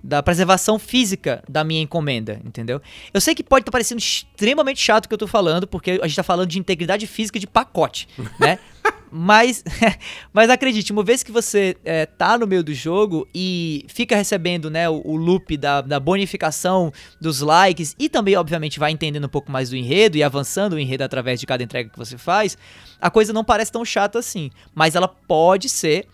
da 0.03 0.23
preservação 0.23 0.79
física 0.79 1.43
da 1.47 1.63
minha 1.63 1.81
encomenda, 1.81 2.41
entendeu? 2.43 2.81
Eu 3.13 3.21
sei 3.21 3.35
que 3.35 3.43
pode 3.43 3.61
estar 3.61 3.71
tá 3.71 3.73
parecendo 3.73 3.99
extremamente 3.99 4.81
chato 4.81 5.05
o 5.05 5.07
que 5.07 5.13
eu 5.13 5.17
tô 5.17 5.27
falando, 5.27 5.67
porque 5.67 5.99
a 6.01 6.07
gente 6.07 6.15
tá 6.15 6.23
falando 6.23 6.49
de 6.49 6.57
integridade 6.57 7.05
física 7.05 7.39
de 7.39 7.45
pacote, 7.45 8.07
né? 8.39 8.57
Mas, 9.11 9.63
mas 10.31 10.49
acredite, 10.49 10.91
uma 10.93 11.03
vez 11.03 11.21
que 11.21 11.31
você 11.31 11.75
é, 11.83 12.05
tá 12.05 12.37
no 12.37 12.47
meio 12.47 12.63
do 12.63 12.73
jogo 12.73 13.27
e 13.35 13.85
fica 13.89 14.15
recebendo 14.15 14.69
né, 14.69 14.89
o, 14.89 15.01
o 15.03 15.15
loop 15.17 15.57
da, 15.57 15.81
da, 15.81 15.99
bonificação 15.99 16.93
dos 17.19 17.41
likes 17.41 17.93
e 17.99 18.07
também, 18.07 18.37
obviamente, 18.37 18.79
vai 18.79 18.91
entendendo 18.91 19.25
um 19.25 19.29
pouco 19.29 19.51
mais 19.51 19.69
do 19.69 19.75
enredo 19.75 20.17
e 20.17 20.23
avançando 20.23 20.73
o 20.73 20.79
enredo 20.79 21.03
através 21.03 21.39
de 21.39 21.45
cada 21.45 21.61
entrega 21.61 21.89
que 21.89 21.97
você 21.97 22.17
faz, 22.17 22.57
a 23.01 23.09
coisa 23.09 23.33
não 23.33 23.43
parece 23.43 23.71
tão 23.71 23.83
chata 23.83 24.17
assim. 24.17 24.49
Mas 24.73 24.95
ela 24.95 25.07
pode 25.07 25.67
ser, 25.67 26.07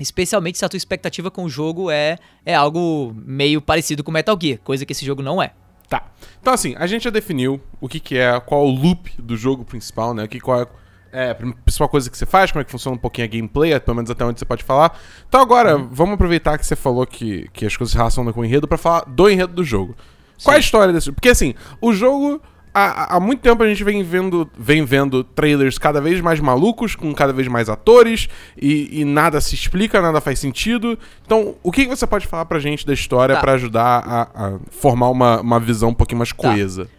especialmente 0.00 0.56
se 0.56 0.64
a 0.64 0.68
tua 0.68 0.78
expectativa 0.78 1.30
com 1.30 1.44
o 1.44 1.50
jogo 1.50 1.90
é, 1.90 2.16
é 2.46 2.54
algo 2.54 3.14
meio 3.26 3.60
parecido 3.60 4.02
com 4.02 4.10
Metal 4.10 4.38
Gear, 4.40 4.58
coisa 4.60 4.86
que 4.86 4.92
esse 4.92 5.04
jogo 5.04 5.22
não 5.22 5.42
é. 5.42 5.52
Tá. 5.86 6.10
Então, 6.40 6.54
assim, 6.54 6.74
a 6.78 6.86
gente 6.86 7.04
já 7.04 7.10
definiu 7.10 7.60
o 7.78 7.86
que, 7.86 8.00
que 8.00 8.16
é, 8.16 8.40
qual 8.40 8.64
o 8.66 8.70
loop 8.70 9.12
do 9.20 9.36
jogo 9.36 9.62
principal, 9.62 10.14
né? 10.14 10.24
O 10.24 10.28
que, 10.28 10.40
qual 10.40 10.62
é 10.62 10.66
é, 11.12 11.30
a 11.30 11.34
principal 11.34 11.88
coisa 11.88 12.10
que 12.10 12.16
você 12.16 12.24
faz, 12.24 12.50
como 12.50 12.62
é 12.62 12.64
que 12.64 12.70
funciona 12.70 12.96
um 12.96 12.98
pouquinho 12.98 13.26
a 13.26 13.30
gameplay, 13.30 13.78
pelo 13.78 13.96
menos 13.96 14.10
até 14.10 14.24
onde 14.24 14.38
você 14.38 14.46
pode 14.46 14.64
falar. 14.64 14.98
Então 15.28 15.40
agora, 15.40 15.76
uhum. 15.76 15.88
vamos 15.92 16.14
aproveitar 16.14 16.58
que 16.58 16.64
você 16.64 16.74
falou 16.74 17.06
que, 17.06 17.48
que 17.52 17.66
as 17.66 17.76
coisas 17.76 17.92
se 17.92 17.98
relacionam 17.98 18.32
com 18.32 18.40
o 18.40 18.44
enredo 18.44 18.66
para 18.66 18.78
falar 18.78 19.04
do 19.06 19.28
enredo 19.28 19.52
do 19.52 19.62
jogo. 19.62 19.94
Sim. 20.38 20.44
Qual 20.44 20.54
é 20.54 20.56
a 20.56 20.60
história 20.60 20.92
desse 20.92 21.06
jogo? 21.06 21.16
Porque 21.16 21.28
assim, 21.28 21.54
o 21.80 21.92
jogo. 21.92 22.40
Há, 22.74 23.16
há 23.16 23.20
muito 23.20 23.40
tempo 23.40 23.62
a 23.62 23.68
gente 23.68 23.84
vem 23.84 24.02
vendo, 24.02 24.50
vem 24.58 24.82
vendo 24.82 25.22
trailers 25.22 25.76
cada 25.76 26.00
vez 26.00 26.22
mais 26.22 26.40
malucos, 26.40 26.96
com 26.96 27.12
cada 27.12 27.30
vez 27.30 27.46
mais 27.46 27.68
atores, 27.68 28.30
e, 28.56 29.02
e 29.02 29.04
nada 29.04 29.42
se 29.42 29.54
explica, 29.54 30.00
nada 30.00 30.22
faz 30.22 30.38
sentido. 30.38 30.98
Então, 31.22 31.54
o 31.62 31.70
que, 31.70 31.84
que 31.84 31.94
você 31.94 32.06
pode 32.06 32.26
falar 32.26 32.46
pra 32.46 32.58
gente 32.58 32.86
da 32.86 32.94
história 32.94 33.34
tá. 33.34 33.42
para 33.42 33.52
ajudar 33.52 34.02
a, 34.06 34.22
a, 34.22 34.58
formar 34.70 35.10
uma, 35.10 35.42
uma 35.42 35.60
visão 35.60 35.90
um 35.90 35.94
pouquinho 35.94 36.16
mais 36.16 36.30
tá. 36.30 36.36
coesa? 36.36 36.86
Tá. 36.86 36.90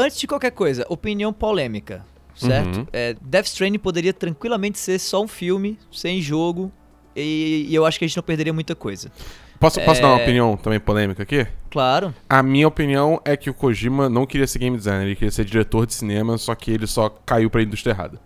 Antes 0.00 0.18
de 0.18 0.26
qualquer 0.26 0.52
coisa, 0.52 0.86
opinião 0.88 1.34
polêmica 1.34 2.02
certo? 2.40 2.78
Uhum. 2.78 2.86
É, 2.92 3.14
Death 3.20 3.46
Stranding 3.46 3.78
poderia 3.78 4.12
tranquilamente 4.12 4.78
ser 4.78 4.98
só 4.98 5.22
um 5.22 5.28
filme, 5.28 5.78
sem 5.90 6.20
jogo, 6.20 6.72
e, 7.14 7.66
e 7.68 7.74
eu 7.74 7.84
acho 7.84 7.98
que 7.98 8.04
a 8.04 8.08
gente 8.08 8.16
não 8.16 8.22
perderia 8.22 8.52
muita 8.52 8.74
coisa. 8.74 9.10
Posso, 9.58 9.78
é... 9.78 9.84
posso 9.84 10.00
dar 10.00 10.08
uma 10.08 10.16
opinião 10.16 10.56
também 10.56 10.80
polêmica 10.80 11.22
aqui? 11.22 11.46
Claro. 11.70 12.14
A 12.28 12.42
minha 12.42 12.66
opinião 12.66 13.20
é 13.24 13.36
que 13.36 13.50
o 13.50 13.54
Kojima 13.54 14.08
não 14.08 14.24
queria 14.24 14.46
ser 14.46 14.58
game 14.58 14.76
designer, 14.76 15.06
ele 15.06 15.14
queria 15.14 15.30
ser 15.30 15.44
diretor 15.44 15.86
de 15.86 15.94
cinema, 15.94 16.38
só 16.38 16.54
que 16.54 16.70
ele 16.70 16.86
só 16.86 17.10
caiu 17.10 17.50
pra 17.50 17.62
indústria 17.62 17.92
errada. 17.92 18.18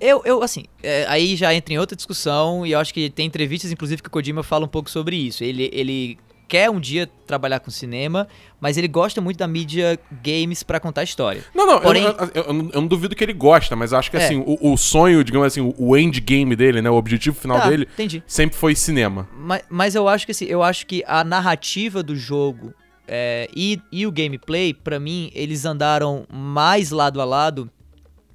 Eu, 0.00 0.20
eu 0.24 0.42
assim, 0.42 0.64
é, 0.82 1.06
aí 1.08 1.36
já 1.36 1.54
entra 1.54 1.72
em 1.72 1.78
outra 1.78 1.94
discussão, 1.94 2.66
e 2.66 2.72
eu 2.72 2.80
acho 2.80 2.92
que 2.92 3.08
tem 3.08 3.24
entrevistas, 3.24 3.70
inclusive, 3.70 4.02
que 4.02 4.08
o 4.08 4.10
Kojima 4.10 4.42
fala 4.42 4.64
um 4.64 4.68
pouco 4.68 4.90
sobre 4.90 5.16
isso. 5.16 5.44
Ele, 5.44 5.70
ele 5.72 6.18
quer 6.48 6.70
um 6.70 6.80
dia 6.80 7.08
trabalhar 7.26 7.60
com 7.60 7.70
cinema, 7.70 8.28
mas 8.60 8.76
ele 8.76 8.88
gosta 8.88 9.20
muito 9.20 9.38
da 9.38 9.46
mídia 9.46 9.98
games 10.22 10.62
para 10.62 10.78
contar 10.78 11.02
história. 11.02 11.44
Não, 11.54 11.66
não, 11.66 11.80
Porém, 11.80 12.04
eu, 12.04 12.10
eu, 12.10 12.30
eu, 12.34 12.44
eu, 12.44 12.80
não 12.80 12.86
duvido 12.86 13.14
que 13.14 13.24
ele 13.24 13.32
gosta, 13.32 13.74
mas 13.74 13.92
acho 13.92 14.10
que 14.10 14.16
é. 14.16 14.24
assim, 14.24 14.42
o, 14.46 14.72
o, 14.72 14.76
sonho, 14.76 15.24
digamos 15.24 15.46
assim, 15.46 15.74
o 15.76 15.96
endgame 15.96 16.54
dele, 16.54 16.82
né, 16.82 16.90
o 16.90 16.94
objetivo 16.94 17.36
final 17.36 17.60
tá, 17.60 17.68
dele, 17.68 17.88
entendi. 17.92 18.22
sempre 18.26 18.56
foi 18.56 18.74
cinema. 18.74 19.28
Mas, 19.36 19.62
mas 19.68 19.94
eu 19.94 20.08
acho 20.08 20.26
que 20.26 20.32
assim, 20.32 20.46
eu 20.46 20.62
acho 20.62 20.86
que 20.86 21.02
a 21.06 21.24
narrativa 21.24 22.02
do 22.02 22.16
jogo 22.16 22.74
é, 23.06 23.48
e, 23.54 23.80
e 23.92 24.06
o 24.06 24.12
gameplay, 24.12 24.72
para 24.72 24.98
mim, 24.98 25.30
eles 25.34 25.64
andaram 25.64 26.26
mais 26.32 26.90
lado 26.90 27.20
a 27.20 27.24
lado 27.24 27.70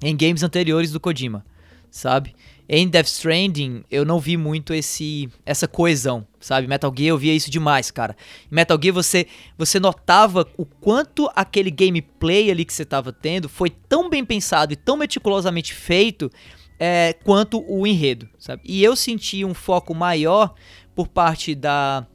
em 0.02 0.16
games 0.16 0.42
anteriores 0.42 0.92
do 0.92 1.00
Kojima, 1.00 1.44
sabe? 1.90 2.34
Em 2.72 2.86
Death 2.86 3.08
Stranding, 3.08 3.82
eu 3.90 4.04
não 4.04 4.20
vi 4.20 4.36
muito 4.36 4.72
esse 4.72 5.28
essa 5.44 5.66
coesão, 5.66 6.24
sabe? 6.38 6.68
Metal 6.68 6.94
Gear 6.96 7.08
eu 7.08 7.18
via 7.18 7.34
isso 7.34 7.50
demais, 7.50 7.90
cara. 7.90 8.16
Em 8.48 8.54
Metal 8.54 8.78
Gear 8.80 8.94
você 8.94 9.26
você 9.58 9.80
notava 9.80 10.46
o 10.56 10.64
quanto 10.64 11.28
aquele 11.34 11.68
gameplay 11.68 12.48
ali 12.48 12.64
que 12.64 12.72
você 12.72 12.84
tava 12.84 13.12
tendo 13.12 13.48
foi 13.48 13.70
tão 13.70 14.08
bem 14.08 14.24
pensado 14.24 14.72
e 14.72 14.76
tão 14.76 14.96
meticulosamente 14.96 15.74
feito 15.74 16.30
é, 16.78 17.12
quanto 17.24 17.60
o 17.66 17.84
enredo, 17.84 18.28
sabe? 18.38 18.62
E 18.64 18.84
eu 18.84 18.94
senti 18.94 19.44
um 19.44 19.52
foco 19.52 19.92
maior 19.92 20.54
por 20.94 21.08
parte 21.08 21.56
da 21.56 22.06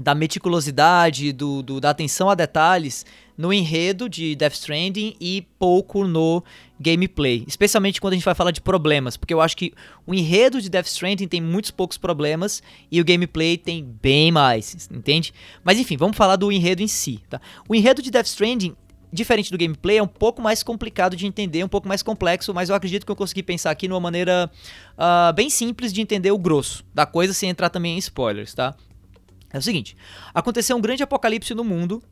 da 0.00 0.14
meticulosidade, 0.14 1.32
do, 1.32 1.62
do, 1.62 1.80
da 1.80 1.90
atenção 1.90 2.30
a 2.30 2.34
detalhes 2.34 3.04
no 3.36 3.52
enredo 3.52 4.08
de 4.08 4.34
Death 4.36 4.54
Stranding 4.54 5.16
e 5.20 5.46
pouco 5.58 6.06
no 6.06 6.44
gameplay. 6.80 7.44
Especialmente 7.46 8.00
quando 8.00 8.14
a 8.14 8.16
gente 8.16 8.24
vai 8.24 8.34
falar 8.34 8.50
de 8.50 8.60
problemas, 8.60 9.16
porque 9.16 9.34
eu 9.34 9.40
acho 9.40 9.56
que 9.56 9.72
o 10.06 10.14
enredo 10.14 10.60
de 10.60 10.70
Death 10.70 10.86
Stranding 10.86 11.28
tem 11.28 11.40
muitos 11.40 11.70
poucos 11.70 11.98
problemas 11.98 12.62
e 12.90 13.00
o 13.00 13.04
gameplay 13.04 13.58
tem 13.58 13.84
bem 13.84 14.32
mais, 14.32 14.88
entende? 14.90 15.34
Mas 15.62 15.78
enfim, 15.78 15.96
vamos 15.96 16.16
falar 16.16 16.36
do 16.36 16.50
enredo 16.50 16.82
em 16.82 16.88
si, 16.88 17.20
tá? 17.28 17.40
O 17.68 17.74
enredo 17.74 18.02
de 18.02 18.10
Death 18.10 18.26
Stranding 18.26 18.74
diferente 19.12 19.50
do 19.50 19.58
gameplay, 19.58 19.98
é 19.98 20.02
um 20.02 20.06
pouco 20.06 20.40
mais 20.40 20.62
complicado 20.62 21.16
de 21.16 21.26
entender, 21.26 21.64
um 21.64 21.68
pouco 21.68 21.88
mais 21.88 22.02
complexo, 22.02 22.54
mas 22.54 22.68
eu 22.68 22.76
acredito 22.76 23.04
que 23.04 23.10
eu 23.10 23.16
consegui 23.16 23.42
pensar 23.42 23.72
aqui 23.72 23.88
numa 23.88 23.98
maneira 23.98 24.48
uh, 24.92 25.32
bem 25.34 25.50
simples 25.50 25.92
de 25.92 26.00
entender 26.00 26.30
o 26.30 26.38
grosso 26.38 26.84
da 26.94 27.04
coisa, 27.04 27.32
sem 27.34 27.50
entrar 27.50 27.70
também 27.70 27.96
em 27.96 27.98
spoilers, 27.98 28.54
tá? 28.54 28.74
É 29.52 29.58
o 29.58 29.62
seguinte: 29.62 29.96
aconteceu 30.32 30.76
um 30.76 30.80
grande 30.80 31.02
apocalipse 31.02 31.54
no 31.54 31.64
mundo. 31.64 32.02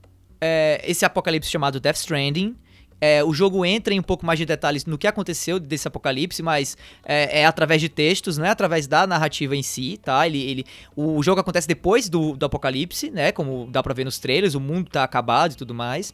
É, 0.40 0.82
esse 0.84 1.04
apocalipse 1.04 1.50
chamado 1.50 1.80
Death 1.80 1.96
Stranding. 1.96 2.56
É, 3.00 3.22
o 3.22 3.32
jogo 3.32 3.64
entra 3.64 3.94
em 3.94 4.00
um 4.00 4.02
pouco 4.02 4.26
mais 4.26 4.38
de 4.38 4.44
detalhes 4.44 4.84
no 4.84 4.98
que 4.98 5.06
aconteceu 5.06 5.60
desse 5.60 5.86
apocalipse, 5.86 6.42
mas 6.42 6.76
é, 7.04 7.40
é, 7.40 7.46
através 7.46 7.80
de 7.80 7.88
textos, 7.88 8.36
não 8.36 8.44
é 8.44 8.50
através 8.50 8.86
da 8.86 9.06
narrativa 9.06 9.54
em 9.54 9.62
si, 9.62 9.98
tá? 10.02 10.26
Ele, 10.26 10.42
ele, 10.42 10.64
o 10.96 11.22
jogo 11.22 11.40
acontece 11.40 11.68
depois 11.68 12.08
do, 12.08 12.36
do 12.36 12.46
apocalipse, 12.46 13.10
né? 13.10 13.30
Como 13.32 13.68
dá 13.70 13.82
pra 13.82 13.94
ver 13.94 14.04
nos 14.04 14.18
trailers, 14.18 14.54
o 14.54 14.60
mundo 14.60 14.90
tá 14.90 15.04
acabado 15.04 15.52
e 15.52 15.56
tudo 15.56 15.74
mais. 15.74 16.12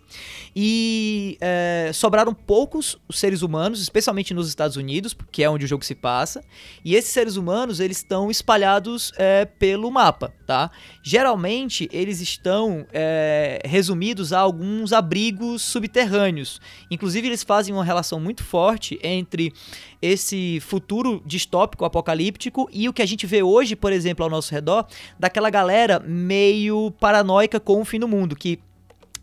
E 0.54 1.38
é, 1.40 1.90
sobraram 1.94 2.34
poucos 2.34 2.98
seres 3.10 3.42
humanos, 3.42 3.80
especialmente 3.80 4.34
nos 4.34 4.48
Estados 4.48 4.76
Unidos, 4.76 5.16
que 5.32 5.42
é 5.42 5.48
onde 5.48 5.64
o 5.64 5.68
jogo 5.68 5.84
se 5.84 5.94
passa. 5.94 6.42
E 6.84 6.94
esses 6.94 7.10
seres 7.10 7.36
humanos, 7.36 7.80
eles 7.80 7.98
estão 7.98 8.30
espalhados 8.30 9.12
é, 9.16 9.44
pelo 9.44 9.90
mapa, 9.90 10.32
tá? 10.46 10.70
Geralmente, 11.02 11.88
eles 11.92 12.20
estão 12.20 12.86
é, 12.92 13.60
resumidos 13.64 14.32
a 14.32 14.38
alguns 14.38 14.92
abrigos 14.92 15.62
subterrâneos 15.62 16.60
Inclusive, 16.90 17.26
eles 17.26 17.42
fazem 17.42 17.74
uma 17.74 17.84
relação 17.84 18.20
muito 18.20 18.42
forte 18.42 18.98
entre 19.02 19.52
esse 20.00 20.60
futuro 20.60 21.22
distópico 21.24 21.84
apocalíptico 21.84 22.68
e 22.72 22.88
o 22.88 22.92
que 22.92 23.02
a 23.02 23.06
gente 23.06 23.26
vê 23.26 23.42
hoje, 23.42 23.74
por 23.74 23.92
exemplo, 23.92 24.24
ao 24.24 24.30
nosso 24.30 24.52
redor, 24.52 24.86
daquela 25.18 25.50
galera 25.50 26.00
meio 26.00 26.90
paranoica 27.00 27.58
com 27.58 27.80
o 27.80 27.84
fim 27.84 27.98
do 27.98 28.08
mundo, 28.08 28.36
que 28.36 28.58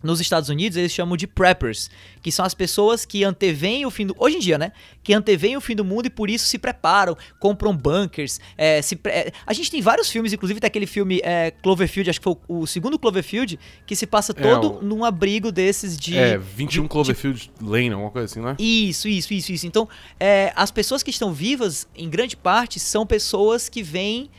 nos 0.04 0.20
Estados 0.20 0.50
Unidos 0.50 0.78
eles 0.78 0.92
chamam 0.92 1.16
de 1.16 1.28
preppers, 1.28 1.90
que 2.22 2.32
são 2.32 2.46
as 2.46 2.54
pessoas 2.54 3.06
que 3.06 3.24
anteveem 3.24 3.86
o 3.86 3.92
fim 3.92 4.08
do 4.08 4.16
hoje 4.18 4.38
em 4.38 4.40
dia, 4.40 4.58
né? 4.58 4.72
Que 5.04 5.14
anteveem 5.14 5.58
o 5.58 5.62
fim 5.62 5.76
do 5.76 5.84
mundo 5.84 6.06
e 6.06 6.10
por 6.10 6.30
isso 6.30 6.46
se 6.46 6.58
preparam, 6.58 7.18
compram 7.40 7.76
bunkers. 7.76 8.40
É, 8.58 8.82
se 8.82 8.96
pre... 8.96 9.12
É, 9.12 9.32
a 9.46 9.54
gente 9.54 9.70
tem 9.72 9.82
vários 9.82 10.10
filmes, 10.10 10.34
inclusive 10.34 10.60
tem 10.60 10.68
aquele 10.68 10.86
filme 10.86 11.22
é, 11.24 11.52
Cloverfield, 11.52 12.10
acho 12.10 12.20
que 12.20 12.24
foi 12.24 12.36
o, 12.48 12.66
segundo 12.66 12.98
Cloverfield, 12.98 13.60
que 13.86 13.96
se 13.96 14.06
passa 14.06 14.34
é, 14.36 14.42
todo 14.42 14.80
o... 14.80 14.82
num 14.82 15.04
abrigo 15.04 15.52
desses 15.52 15.98
de 15.98 16.18
é 16.18 16.38
21 16.38 16.84
de, 16.84 16.90
Cloverfield 16.90 17.52
de... 17.60 17.66
Lane, 17.66 17.92
alguma 17.92 18.12
coisa 18.12 18.26
assim, 18.26 18.42
né? 18.42 18.56
Isso, 18.58 19.08
isso, 19.08 19.34
isso, 19.34 19.52
isso. 19.52 19.68
Então, 19.68 19.88
é, 20.20 20.52
as 20.56 20.72
pessoas 20.72 21.04
que 21.04 21.10
estão 21.10 21.34
vivas, 21.34 21.88
em 21.96 22.10
grande 22.10 22.36
parte, 22.36 22.80
são 22.80 23.06
pessoas 23.06 23.70
que 23.70 23.84
vêm 23.84 24.30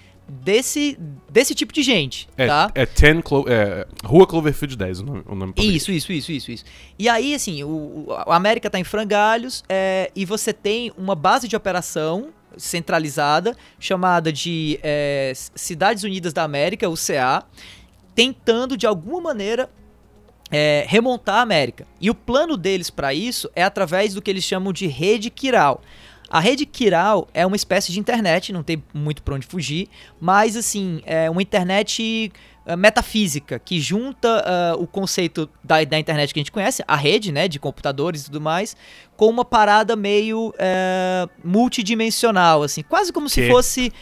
desse, 0.40 0.98
desse 1.30 1.54
tipo 1.54 1.72
de 1.72 1.82
gente, 1.82 2.28
é, 2.36 2.46
tá? 2.46 2.70
É, 2.74 2.86
10 2.86 3.22
Clo 3.22 3.44
é, 3.46 3.86
Rua 4.04 4.26
Cloverfield 4.26 4.76
10 4.76 5.00
o 5.00 5.04
nome, 5.04 5.22
o 5.26 5.34
nome 5.34 5.52
Isso, 5.58 5.92
isso, 5.92 6.12
isso, 6.12 6.32
isso, 6.32 6.50
isso. 6.50 6.64
E 6.98 7.08
aí, 7.08 7.34
assim, 7.34 7.62
o, 7.62 8.06
a 8.10 8.34
América 8.34 8.70
tá 8.70 8.78
em 8.78 8.84
frangalhos 8.84 9.62
é, 9.68 10.10
e 10.16 10.24
você 10.24 10.52
tem 10.52 10.92
uma 10.96 11.14
base 11.14 11.46
de 11.46 11.54
operação 11.54 12.30
centralizada 12.56 13.56
chamada 13.78 14.32
de 14.32 14.78
é, 14.82 15.32
Cidades 15.34 16.02
Unidas 16.02 16.32
da 16.32 16.42
América, 16.42 16.88
UCA, 16.88 17.44
tentando 18.14 18.76
de 18.76 18.86
alguma 18.86 19.20
maneira 19.20 19.70
é, 20.50 20.84
remontar 20.88 21.36
a 21.36 21.42
América. 21.42 21.86
E 22.00 22.10
o 22.10 22.14
plano 22.14 22.56
deles 22.56 22.90
para 22.90 23.12
isso 23.12 23.50
é 23.54 23.62
através 23.62 24.14
do 24.14 24.22
que 24.22 24.30
eles 24.30 24.44
chamam 24.44 24.72
de 24.72 24.86
rede 24.86 25.30
Quiral. 25.30 25.82
A 26.32 26.40
rede 26.40 26.64
Kiral 26.64 27.28
é 27.34 27.44
uma 27.44 27.56
espécie 27.56 27.92
de 27.92 28.00
internet, 28.00 28.54
não 28.54 28.62
tem 28.62 28.82
muito 28.94 29.22
para 29.22 29.34
onde 29.34 29.46
fugir, 29.46 29.86
mas 30.18 30.56
assim, 30.56 31.02
é 31.04 31.28
uma 31.28 31.42
internet 31.42 32.32
uh, 32.66 32.74
metafísica 32.74 33.58
que 33.58 33.78
junta 33.78 34.42
uh, 34.74 34.82
o 34.82 34.86
conceito 34.86 35.46
da, 35.62 35.84
da, 35.84 35.98
internet 35.98 36.32
que 36.32 36.40
a 36.40 36.42
gente 36.42 36.50
conhece, 36.50 36.82
a 36.88 36.96
rede, 36.96 37.30
né, 37.30 37.46
de 37.46 37.58
computadores 37.58 38.22
e 38.22 38.24
tudo 38.24 38.40
mais, 38.40 38.74
com 39.14 39.28
uma 39.28 39.44
parada 39.44 39.94
meio 39.94 40.48
uh, 40.48 41.30
multidimensional, 41.44 42.62
assim, 42.62 42.82
quase 42.82 43.12
como 43.12 43.26
que? 43.26 43.32
se 43.32 43.50
fosse 43.50 43.92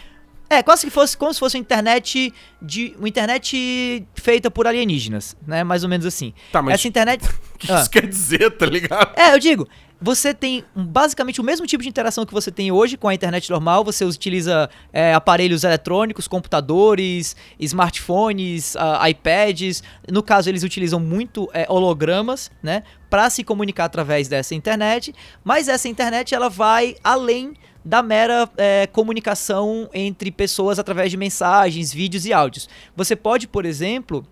é, 0.48 0.62
quase 0.62 0.86
que 0.86 0.90
fosse 0.90 1.16
como 1.16 1.34
se 1.34 1.38
fosse 1.40 1.56
uma 1.56 1.60
internet 1.60 2.32
de 2.62 2.94
uma 2.96 3.08
internet 3.08 4.06
feita 4.14 4.50
por 4.50 4.68
alienígenas, 4.68 5.36
né? 5.46 5.62
Mais 5.62 5.84
ou 5.84 5.88
menos 5.88 6.04
assim. 6.04 6.34
Tá, 6.50 6.60
mas 6.60 6.74
essa 6.74 6.88
internet. 6.88 7.24
o 7.54 7.58
que 7.58 7.70
ah. 7.70 7.80
isso 7.80 7.90
quer 7.90 8.04
dizer, 8.06 8.50
tá 8.56 8.66
ligado? 8.66 9.16
É, 9.16 9.32
eu 9.32 9.38
digo, 9.38 9.68
você 10.00 10.32
tem 10.32 10.64
basicamente 10.74 11.40
o 11.40 11.44
mesmo 11.44 11.66
tipo 11.66 11.82
de 11.82 11.88
interação 11.88 12.24
que 12.24 12.32
você 12.32 12.50
tem 12.50 12.72
hoje 12.72 12.96
com 12.96 13.06
a 13.06 13.14
internet 13.14 13.50
normal. 13.50 13.84
Você 13.84 14.04
utiliza 14.04 14.70
é, 14.92 15.12
aparelhos 15.12 15.62
eletrônicos, 15.62 16.26
computadores, 16.26 17.36
smartphones, 17.58 18.74
uh, 18.76 19.06
iPads. 19.08 19.82
No 20.10 20.22
caso, 20.22 20.48
eles 20.48 20.62
utilizam 20.62 20.98
muito 20.98 21.50
é, 21.52 21.66
hologramas, 21.68 22.50
né, 22.62 22.82
para 23.10 23.28
se 23.28 23.44
comunicar 23.44 23.84
através 23.84 24.26
dessa 24.26 24.54
internet. 24.54 25.14
Mas 25.44 25.68
essa 25.68 25.88
internet 25.88 26.34
ela 26.34 26.48
vai 26.48 26.96
além 27.04 27.54
da 27.84 28.02
mera 28.02 28.48
é, 28.56 28.86
comunicação 28.86 29.88
entre 29.92 30.30
pessoas 30.30 30.78
através 30.78 31.10
de 31.10 31.16
mensagens, 31.16 31.92
vídeos 31.92 32.24
e 32.24 32.32
áudios. 32.32 32.68
Você 32.96 33.16
pode, 33.16 33.48
por 33.48 33.64
exemplo, 33.64 34.24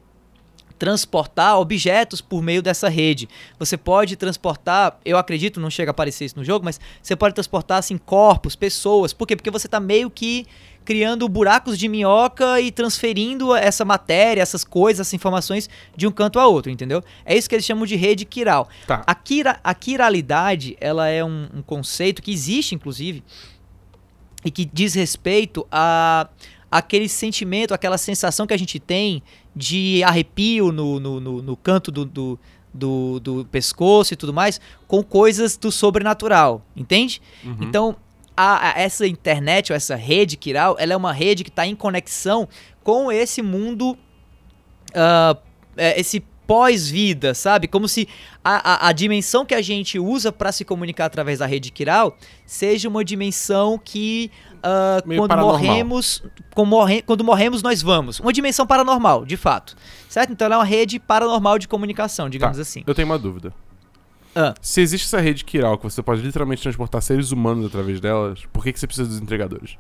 transportar 0.79 1.59
objetos 1.59 2.21
por 2.21 2.43
meio 2.43 2.63
dessa 2.63 2.89
rede. 2.89 3.29
Você 3.59 3.77
pode 3.77 4.17
transportar, 4.17 4.99
eu 5.05 5.19
acredito, 5.19 5.61
não 5.61 5.71
chega 5.71 5.91
a 5.91 5.93
aparecer 5.93 6.27
isso 6.27 6.39
no 6.39 6.45
jogo, 6.45 6.65
mas 6.65 6.81
você 7.03 7.17
pode 7.17 7.35
transportar 7.35 7.79
assim 7.79 7.99
corpos, 7.99 8.55
pessoas. 8.55 9.13
Por 9.13 9.27
quê? 9.27 9.35
Porque 9.35 9.51
você 9.51 9.67
está 9.67 9.81
meio 9.81 10.09
que 10.09 10.47
criando 10.85 11.29
buracos 11.29 11.79
de 11.79 11.87
minhoca 11.87 12.63
e 12.63 12.71
transferindo 12.71 13.55
essa 13.55 13.85
matéria, 13.85 14.41
essas 14.41 14.65
coisas, 14.65 15.07
essas 15.07 15.13
informações 15.13 15.69
de 15.95 16.07
um 16.07 16.11
canto 16.11 16.39
a 16.39 16.47
outro, 16.47 16.73
entendeu? 16.73 17.05
É 17.27 17.37
isso 17.37 17.47
que 17.47 17.55
eles 17.55 17.67
chamam 17.67 17.85
de 17.85 17.95
rede 17.95 18.25
quiral. 18.25 18.71
Tá. 18.87 19.03
A, 19.07 19.15
quira, 19.15 19.61
a 19.63 19.75
quiralidade, 19.75 20.79
ela 20.81 21.07
é 21.09 21.23
um, 21.23 21.47
um 21.57 21.61
conceito 21.61 22.23
que 22.23 22.33
existe, 22.33 22.75
inclusive, 22.75 23.23
e 24.43 24.51
que 24.51 24.65
diz 24.65 24.95
respeito 24.95 25.67
a 25.71 26.29
aquele 26.71 27.09
sentimento, 27.09 27.75
aquela 27.75 27.99
sensação 27.99 28.47
que 28.47 28.55
a 28.55 28.59
gente 28.59 28.79
tem 28.79 29.23
de 29.59 30.05
arrepio 30.05 30.71
no, 30.71 31.01
no, 31.01 31.21
no, 31.21 31.43
no 31.43 31.57
canto 31.57 31.91
do, 31.91 32.05
do, 32.05 32.39
do, 32.73 33.19
do, 33.19 33.45
pescoço 33.51 34.15
e 34.15 34.17
tudo 34.17 34.33
mais, 34.33 34.61
com 34.87 35.03
coisas 35.03 35.57
do 35.57 35.73
sobrenatural, 35.73 36.63
entende? 36.77 37.21
Uhum. 37.45 37.57
Então, 37.61 37.97
a, 38.37 38.69
a, 38.69 38.81
essa 38.81 39.05
internet, 39.05 39.73
ou 39.73 39.77
essa 39.77 39.97
rede 39.97 40.37
Kiral, 40.37 40.77
ela 40.79 40.93
é 40.93 40.97
uma 40.97 41.13
rede 41.13 41.43
que 41.43 41.51
está 41.51 41.67
em 41.67 41.75
conexão 41.75 42.49
com 42.85 43.11
esse 43.11 43.43
mundo, 43.43 43.99
uh, 44.91 45.37
esse 45.77 46.23
pós-vida, 46.49 47.35
sabe? 47.35 47.69
Como 47.69 47.87
se 47.87 48.09
a, 48.43 48.87
a, 48.87 48.89
a, 48.89 48.93
dimensão 48.93 49.45
que 49.45 49.55
a 49.55 49.61
gente 49.61 49.99
usa 49.99 50.33
para 50.33 50.51
se 50.51 50.65
comunicar 50.65 51.05
através 51.05 51.41
da 51.41 51.47
rede 51.47 51.71
Kiral 51.71 52.17
seja 52.47 52.89
uma 52.89 53.05
dimensão 53.05 53.79
que 53.79 54.31
uh, 54.57 55.07
quando 55.15 55.37
morremos, 55.37 56.23
morre, 56.57 57.03
quando 57.03 57.23
morremos 57.23 57.63
nós 57.63 57.83
vamos. 57.83 58.19
Uma 58.19 58.33
dimensão 58.33 58.67
paranormal, 58.67 59.27
de 59.27 59.37
fato. 59.37 59.77
Certo? 60.09 60.33
Então 60.33 60.47
ela 60.47 60.55
é 60.55 60.59
uma 60.59 60.65
rede 60.65 60.99
paranormal 60.99 61.59
de 61.59 61.69
comunicação, 61.69 62.31
digamos 62.31 62.57
tá, 62.57 62.63
assim. 62.63 62.83
Eu 62.87 62.95
tenho 62.95 63.07
uma 63.07 63.19
dúvida. 63.19 63.53
Ah. 64.35 64.55
Se 64.63 64.81
existe 64.81 65.05
essa 65.05 65.21
rede 65.21 65.45
Kiral 65.45 65.77
que 65.77 65.85
você 65.85 66.03
pode 66.03 66.23
literalmente 66.23 66.63
transportar 66.63 67.03
seres 67.03 67.31
humanos 67.31 67.67
através 67.67 68.01
delas, 68.01 68.41
por 68.51 68.65
que, 68.65 68.73
que 68.73 68.81
você 68.81 68.87
precisa 68.87 69.07
dos 69.07 69.21
entregadores? 69.21 69.77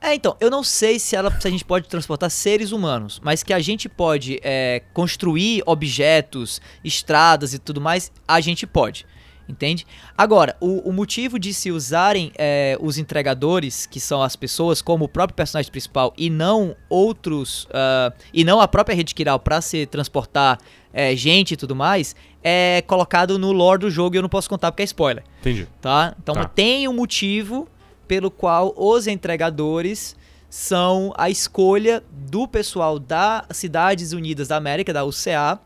É, 0.00 0.14
então, 0.14 0.34
eu 0.40 0.50
não 0.50 0.64
sei 0.64 0.98
se, 0.98 1.14
ela, 1.14 1.30
se 1.38 1.46
a 1.46 1.50
gente 1.50 1.64
pode 1.64 1.86
transportar 1.86 2.30
seres 2.30 2.72
humanos, 2.72 3.20
mas 3.22 3.42
que 3.42 3.52
a 3.52 3.60
gente 3.60 3.88
pode 3.88 4.40
é, 4.42 4.82
construir 4.94 5.62
objetos, 5.66 6.60
estradas 6.82 7.52
e 7.52 7.58
tudo 7.58 7.80
mais, 7.80 8.10
a 8.26 8.40
gente 8.40 8.66
pode. 8.66 9.06
Entende? 9.46 9.84
Agora, 10.16 10.56
o, 10.60 10.88
o 10.88 10.92
motivo 10.92 11.36
de 11.36 11.52
se 11.52 11.72
usarem 11.72 12.30
é, 12.38 12.78
os 12.80 12.98
entregadores, 12.98 13.84
que 13.84 13.98
são 13.98 14.22
as 14.22 14.36
pessoas, 14.36 14.80
como 14.80 15.06
o 15.06 15.08
próprio 15.08 15.34
personagem 15.34 15.70
principal, 15.72 16.14
e 16.16 16.30
não 16.30 16.76
outros. 16.88 17.64
Uh, 17.64 18.14
e 18.32 18.44
não 18.44 18.60
a 18.60 18.68
própria 18.68 18.94
rede 18.94 19.12
Kiral 19.12 19.40
para 19.40 19.60
se 19.60 19.86
transportar 19.86 20.58
é, 20.92 21.16
gente 21.16 21.54
e 21.54 21.56
tudo 21.56 21.74
mais, 21.74 22.14
é 22.42 22.82
colocado 22.86 23.38
no 23.38 23.50
lore 23.50 23.80
do 23.80 23.90
jogo 23.90 24.14
e 24.14 24.18
eu 24.18 24.22
não 24.22 24.28
posso 24.28 24.48
contar 24.48 24.70
porque 24.70 24.82
é 24.82 24.84
spoiler. 24.84 25.24
Entendi. 25.40 25.66
Tá? 25.80 26.14
Então 26.22 26.34
tá. 26.34 26.44
tem 26.44 26.86
um 26.86 26.92
motivo 26.92 27.68
pelo 28.10 28.28
qual 28.28 28.74
os 28.76 29.06
entregadores 29.06 30.16
são 30.48 31.14
a 31.16 31.30
escolha 31.30 32.02
do 32.10 32.48
pessoal 32.48 32.98
das 32.98 33.44
Cidades 33.52 34.12
Unidas 34.12 34.48
da 34.48 34.56
América, 34.56 34.92
da 34.92 35.04
UCA, 35.04 35.60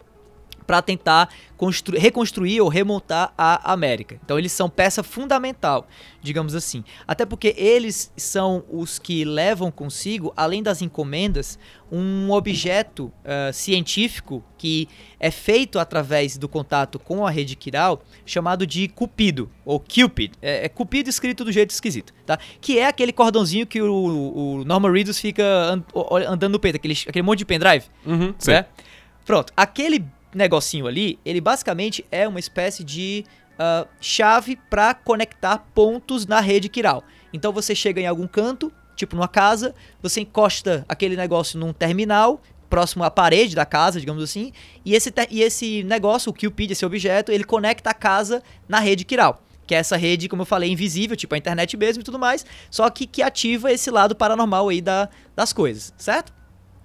para 0.66 0.80
tentar 0.82 1.28
constru- 1.56 1.98
reconstruir 1.98 2.60
ou 2.60 2.68
remontar 2.68 3.32
a 3.36 3.72
América. 3.72 4.18
Então 4.24 4.38
eles 4.38 4.52
são 4.52 4.68
peça 4.70 5.02
fundamental, 5.02 5.86
digamos 6.22 6.54
assim. 6.54 6.82
Até 7.06 7.26
porque 7.26 7.54
eles 7.56 8.12
são 8.16 8.64
os 8.70 8.98
que 8.98 9.24
levam 9.24 9.70
consigo, 9.70 10.32
além 10.36 10.62
das 10.62 10.80
encomendas, 10.82 11.58
um 11.92 12.30
objeto 12.32 13.12
ah, 13.24 13.52
científico 13.52 14.42
que 14.56 14.88
é 15.20 15.30
feito 15.30 15.78
através 15.78 16.38
do 16.38 16.48
contato 16.48 16.98
com 16.98 17.26
a 17.26 17.30
rede 17.30 17.54
Kiral, 17.56 18.02
chamado 18.24 18.66
de 18.66 18.88
Cupido, 18.88 19.50
ou 19.64 19.78
Cupid. 19.78 20.32
É, 20.40 20.64
é 20.64 20.68
Cupido 20.68 21.10
escrito 21.10 21.44
do 21.44 21.52
jeito 21.52 21.70
esquisito, 21.70 22.12
tá? 22.24 22.38
Que 22.60 22.78
é 22.78 22.86
aquele 22.86 23.12
cordãozinho 23.12 23.66
que 23.66 23.80
o, 23.82 23.94
o 24.60 24.64
Norman 24.64 24.90
Reedus 24.92 25.18
fica 25.18 25.42
an- 25.44 25.84
o- 25.92 26.16
andando 26.16 26.52
no 26.52 26.58
peito, 26.58 26.76
aquele, 26.76 26.94
aquele 27.06 27.22
monte 27.22 27.40
de 27.40 27.44
pendrive 27.44 27.84
Uhum, 28.06 28.34
né? 28.52 28.66
Pronto, 29.26 29.52
aquele 29.56 30.04
negocinho 30.34 30.86
ali, 30.86 31.18
ele 31.24 31.40
basicamente 31.40 32.04
é 32.10 32.26
uma 32.26 32.40
espécie 32.40 32.82
de 32.82 33.24
ah, 33.58 33.86
chave 34.00 34.56
para 34.68 34.94
conectar 34.94 35.58
pontos 35.74 36.26
na 36.26 36.40
rede 36.40 36.68
Kiral. 36.68 37.04
Então 37.32 37.52
você 37.52 37.74
chega 37.74 38.00
em 38.00 38.06
algum 38.06 38.26
canto, 38.26 38.72
tipo 38.96 39.14
numa 39.14 39.28
casa, 39.28 39.74
você 40.02 40.20
encosta 40.20 40.84
aquele 40.88 41.16
negócio 41.16 41.58
num 41.58 41.72
terminal 41.72 42.40
próximo 42.68 43.04
à 43.04 43.10
parede 43.10 43.54
da 43.54 43.64
casa, 43.64 44.00
digamos 44.00 44.22
assim, 44.22 44.52
e 44.84 44.94
esse, 44.94 45.12
e 45.30 45.42
esse 45.42 45.84
negócio, 45.84 46.30
o 46.30 46.34
Cupid, 46.34 46.72
esse 46.72 46.84
objeto, 46.84 47.30
ele 47.30 47.44
conecta 47.44 47.90
a 47.90 47.94
casa 47.94 48.42
na 48.68 48.80
rede 48.80 49.04
Kiral. 49.04 49.40
Que 49.66 49.74
é 49.74 49.78
essa 49.78 49.96
rede, 49.96 50.28
como 50.28 50.42
eu 50.42 50.46
falei, 50.46 50.70
invisível, 50.70 51.16
tipo 51.16 51.34
a 51.34 51.38
internet 51.38 51.76
mesmo 51.76 52.02
e 52.02 52.04
tudo 52.04 52.18
mais, 52.18 52.44
só 52.70 52.90
que 52.90 53.06
que 53.06 53.22
ativa 53.22 53.72
esse 53.72 53.90
lado 53.90 54.14
paranormal 54.14 54.68
aí 54.68 54.80
da, 54.80 55.08
das 55.34 55.52
coisas, 55.52 55.94
certo? 55.96 56.32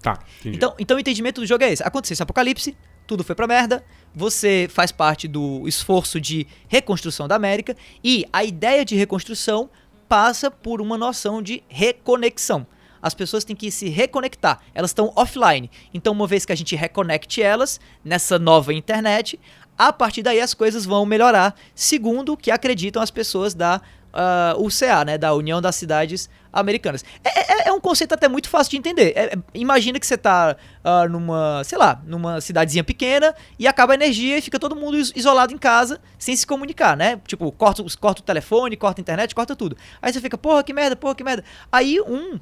Tá, 0.01 0.19
entendi. 0.39 0.55
Então, 0.55 0.75
então 0.79 0.97
o 0.97 0.99
entendimento 0.99 1.41
do 1.41 1.47
jogo 1.47 1.63
é 1.63 1.73
esse. 1.73 1.83
Aconteceu 1.83 2.13
esse 2.13 2.23
apocalipse, 2.23 2.77
tudo 3.09 3.23
foi 3.23 3.33
pra 3.33 3.47
merda, 3.47 3.83
você 4.13 4.67
faz 4.69 4.91
parte 4.91 5.27
do 5.27 5.67
esforço 5.67 6.21
de 6.21 6.45
reconstrução 6.67 7.27
da 7.27 7.33
América 7.35 7.75
e 8.03 8.23
a 8.31 8.43
ideia 8.43 8.85
de 8.85 8.95
reconstrução 8.95 9.67
passa 10.07 10.51
por 10.51 10.79
uma 10.79 10.95
noção 10.95 11.41
de 11.41 11.63
reconexão. 11.67 12.67
As 13.01 13.15
pessoas 13.15 13.43
têm 13.43 13.55
que 13.55 13.71
se 13.71 13.89
reconectar, 13.89 14.59
elas 14.75 14.91
estão 14.91 15.11
offline. 15.15 15.71
Então, 15.91 16.13
uma 16.13 16.27
vez 16.27 16.45
que 16.45 16.53
a 16.53 16.55
gente 16.55 16.75
reconecte 16.75 17.41
elas 17.41 17.79
nessa 18.05 18.37
nova 18.37 18.75
internet, 18.75 19.39
a 19.75 19.91
partir 19.91 20.21
daí 20.21 20.39
as 20.39 20.53
coisas 20.53 20.85
vão 20.85 21.03
melhorar, 21.03 21.55
segundo 21.73 22.33
o 22.33 22.37
que 22.37 22.51
acreditam 22.51 23.01
as 23.01 23.09
pessoas 23.09 23.55
da 23.55 23.81
ah, 24.13 24.55
UCA, 24.57 25.03
né, 25.05 25.17
da 25.17 25.33
União 25.33 25.61
das 25.61 25.75
Cidades 25.75 26.29
Americanas. 26.51 27.05
É, 27.23 27.63
é- 27.65 27.69
é 27.69 27.71
um 27.71 27.79
conceito 27.79 28.13
até 28.13 28.27
muito 28.27 28.49
fácil 28.49 28.71
de 28.71 28.77
entender. 28.77 29.13
É- 29.15 29.25
é- 29.35 29.37
imagina 29.53 29.99
que 29.99 30.07
você 30.07 30.17
tá 30.17 30.55
ah, 30.83 31.07
numa, 31.07 31.61
sei 31.63 31.77
lá, 31.77 32.01
numa 32.05 32.41
cidadezinha 32.41 32.83
pequena 32.83 33.35
e 33.59 33.67
acaba 33.67 33.93
a 33.93 33.95
energia 33.95 34.37
e 34.37 34.41
fica 34.41 34.57
todo 34.57 34.75
mundo 34.75 34.97
is- 34.97 35.11
isolado 35.15 35.53
em 35.53 35.57
casa 35.57 35.99
sem 36.17 36.35
se 36.35 36.47
comunicar, 36.47 36.95
né? 36.97 37.19
Tipo, 37.27 37.51
corta, 37.51 37.83
corta 37.99 38.21
o 38.21 38.23
telefone, 38.25 38.75
corta 38.77 38.99
a 38.99 39.03
internet, 39.03 39.35
corta 39.35 39.55
tudo. 39.55 39.77
Aí 40.01 40.11
você 40.11 40.19
fica, 40.21 40.37
porra, 40.37 40.63
que 40.63 40.73
merda, 40.73 40.95
porra, 40.95 41.13
que 41.15 41.23
merda. 41.23 41.43
Aí 41.71 41.99
um 42.01 42.39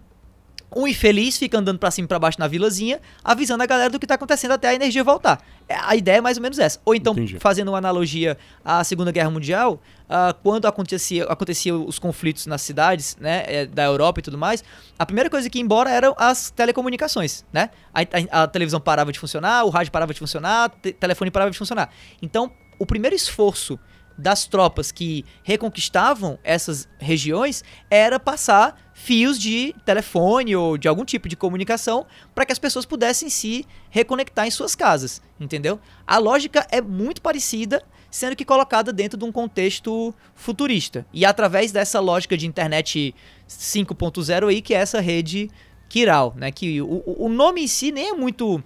um 0.75 0.87
infeliz 0.87 1.37
fica 1.37 1.57
andando 1.57 1.79
pra 1.79 1.89
cima 1.91 2.05
e 2.05 2.07
pra 2.07 2.19
baixo 2.19 2.39
na 2.39 2.47
vilazinha, 2.47 2.99
avisando 3.23 3.63
a 3.63 3.65
galera 3.65 3.89
do 3.89 3.97
que 3.99 4.05
tá 4.05 4.15
acontecendo 4.15 4.51
até 4.51 4.67
a 4.67 4.73
energia 4.75 5.03
voltar. 5.03 5.41
É, 5.67 5.75
A 5.75 5.95
ideia 5.95 6.17
é 6.17 6.21
mais 6.21 6.37
ou 6.37 6.43
menos 6.43 6.59
essa. 6.59 6.79
Ou 6.85 6.93
então, 6.93 7.13
Entendi. 7.13 7.39
fazendo 7.39 7.69
uma 7.69 7.77
analogia 7.77 8.37
à 8.65 8.83
Segunda 8.83 9.11
Guerra 9.11 9.29
Mundial, 9.29 9.81
ah, 10.09 10.35
quando 10.43 10.65
acontecia, 10.65 11.23
aconteciam 11.25 11.85
os 11.85 11.97
conflitos 11.99 12.45
nas 12.47 12.61
cidades, 12.61 13.15
né, 13.19 13.43
eh, 13.47 13.65
da 13.65 13.83
Europa 13.85 14.19
e 14.19 14.23
tudo 14.23 14.37
mais, 14.37 14.63
a 14.99 15.05
primeira 15.05 15.29
coisa 15.29 15.49
que 15.49 15.57
ia 15.57 15.63
embora 15.63 15.89
eram 15.89 16.13
as 16.17 16.49
telecomunicações, 16.51 17.45
né? 17.51 17.69
A, 17.93 18.01
a- 18.01 18.43
a 18.43 18.47
televisão 18.47 18.79
parava 18.79 19.11
de 19.11 19.19
funcionar, 19.19 19.63
o 19.65 19.69
rádio 19.69 19.91
parava 19.91 20.13
de 20.13 20.19
funcionar, 20.19 20.69
o 20.85 20.91
telefone 20.93 21.31
parava 21.31 21.49
de 21.51 21.57
funcionar. 21.57 21.89
Então, 22.21 22.51
o 22.79 22.85
primeiro 22.85 23.15
esforço 23.15 23.79
das 24.17 24.45
tropas 24.45 24.91
que 24.91 25.23
reconquistavam 25.43 26.39
essas 26.43 26.87
regiões 26.97 27.63
era 27.89 28.19
passar 28.19 28.75
fios 28.93 29.37
de 29.39 29.75
telefone 29.85 30.55
ou 30.55 30.77
de 30.77 30.87
algum 30.87 31.05
tipo 31.05 31.29
de 31.29 31.35
comunicação 31.35 32.05
para 32.33 32.45
que 32.45 32.51
as 32.51 32.57
pessoas 32.59 32.85
pudessem 32.85 33.29
se 33.29 33.65
reconectar 33.89 34.47
em 34.47 34.51
suas 34.51 34.75
casas, 34.75 35.21
entendeu? 35.39 35.79
A 36.05 36.17
lógica 36.17 36.65
é 36.71 36.81
muito 36.81 37.21
parecida, 37.21 37.83
sendo 38.09 38.35
que 38.35 38.43
colocada 38.45 38.91
dentro 38.91 39.19
de 39.19 39.25
um 39.25 39.31
contexto 39.31 40.13
futurista. 40.33 41.05
E 41.13 41.23
através 41.25 41.71
dessa 41.71 41.99
lógica 41.99 42.35
de 42.35 42.47
internet 42.47 43.13
5.0 43.47 44.47
aí, 44.49 44.61
que 44.61 44.73
é 44.73 44.77
essa 44.77 44.99
rede 44.99 45.49
Kiral, 45.89 46.33
né? 46.35 46.51
Que 46.51 46.81
o, 46.81 47.03
o- 47.05 47.29
nome 47.29 47.61
em 47.63 47.67
si 47.67 47.91
nem 47.91 48.09
é 48.09 48.13
muito 48.13 48.61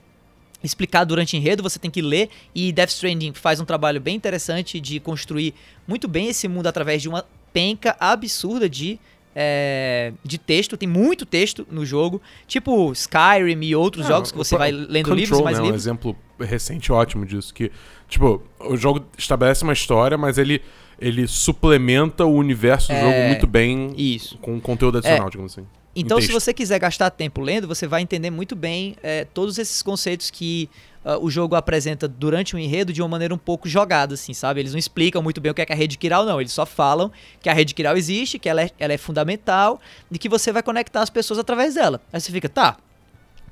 explicado 0.63 1.09
durante 1.09 1.35
o 1.35 1.37
enredo, 1.37 1.63
você 1.63 1.79
tem 1.79 1.89
que 1.91 2.01
ler 2.01 2.29
e 2.53 2.71
Death 2.71 2.89
Stranding 2.89 3.33
faz 3.33 3.59
um 3.59 3.65
trabalho 3.65 3.99
bem 3.99 4.15
interessante 4.15 4.79
de 4.79 4.99
construir 4.99 5.53
muito 5.87 6.07
bem 6.07 6.27
esse 6.27 6.47
mundo 6.47 6.67
através 6.67 7.01
de 7.01 7.09
uma 7.09 7.25
penca 7.53 7.95
absurda 7.99 8.69
de 8.69 8.99
é, 9.33 10.11
de 10.25 10.37
texto, 10.37 10.75
tem 10.75 10.89
muito 10.89 11.25
texto 11.25 11.65
no 11.71 11.85
jogo, 11.85 12.21
tipo 12.45 12.91
Skyrim 12.91 13.63
e 13.63 13.73
outros 13.73 14.05
Ah, 14.05 14.09
jogos 14.09 14.29
que 14.31 14.37
você 14.37 14.57
vai 14.57 14.71
lendo 14.71 15.05
Control, 15.05 15.15
livros 15.15 15.41
mais 15.41 15.55
né, 15.57 15.61
um 15.63 15.65
livros. 15.67 15.81
exemplo 15.83 16.15
recente 16.37 16.91
ótimo 16.91 17.25
disso, 17.25 17.53
que, 17.53 17.71
tipo, 18.09 18.41
o 18.59 18.75
jogo 18.75 19.05
estabelece 19.17 19.63
uma 19.63 19.71
história, 19.71 20.17
mas 20.17 20.37
ele, 20.37 20.61
ele 20.99 21.27
suplementa 21.27 22.25
o 22.25 22.33
universo 22.35 22.89
do 22.89 22.93
É, 22.95 22.99
jogo 23.01 23.27
muito 23.27 23.47
bem 23.47 23.93
Isso. 23.95 24.37
com 24.39 24.59
conteúdo 24.59 24.97
adicional, 24.97 25.29
digamos 25.29 25.53
assim. 25.53 25.65
Então, 25.95 26.17
se 26.21 26.31
você 26.31 26.53
quiser 26.53 26.79
gastar 26.79 27.09
tempo 27.09 27.41
lendo, 27.41 27.67
você 27.67 27.85
vai 27.85 28.01
entender 28.01 28.29
muito 28.29 28.55
bem 28.55 28.95
é, 29.03 29.25
todos 29.25 29.57
esses 29.57 29.81
conceitos 29.81 30.29
que 30.31 30.69
ah, 31.03 31.17
o 31.17 31.29
jogo 31.29 31.53
apresenta 31.55 32.07
durante 32.07 32.55
o 32.55 32.59
enredo 32.59 32.93
de 32.93 33.01
uma 33.01 33.09
maneira 33.09 33.33
um 33.33 33.37
pouco 33.37 33.67
jogada, 33.67 34.13
assim, 34.13 34.33
sabe? 34.33 34.61
Eles 34.61 34.71
não 34.71 34.79
explicam 34.79 35.21
muito 35.21 35.41
bem 35.41 35.51
o 35.51 35.53
que 35.53 35.61
é, 35.61 35.65
que 35.65 35.73
é 35.73 35.75
a 35.75 35.77
rede 35.77 35.97
Kiral, 35.97 36.23
não. 36.25 36.39
Eles 36.39 36.53
só 36.53 36.65
falam 36.65 37.11
que 37.41 37.49
a 37.49 37.53
rede 37.53 37.73
Kiral 37.73 37.97
existe, 37.97 38.39
que 38.39 38.47
ela 38.47 38.61
é, 38.61 38.69
ela 38.79 38.93
é 38.93 38.97
fundamental 38.97 39.81
e 40.09 40.17
que 40.17 40.29
você 40.29 40.51
vai 40.53 40.63
conectar 40.63 41.01
as 41.01 41.09
pessoas 41.09 41.39
através 41.39 41.73
dela. 41.75 41.99
Aí 42.13 42.21
você 42.21 42.31
fica, 42.31 42.47
tá, 42.47 42.77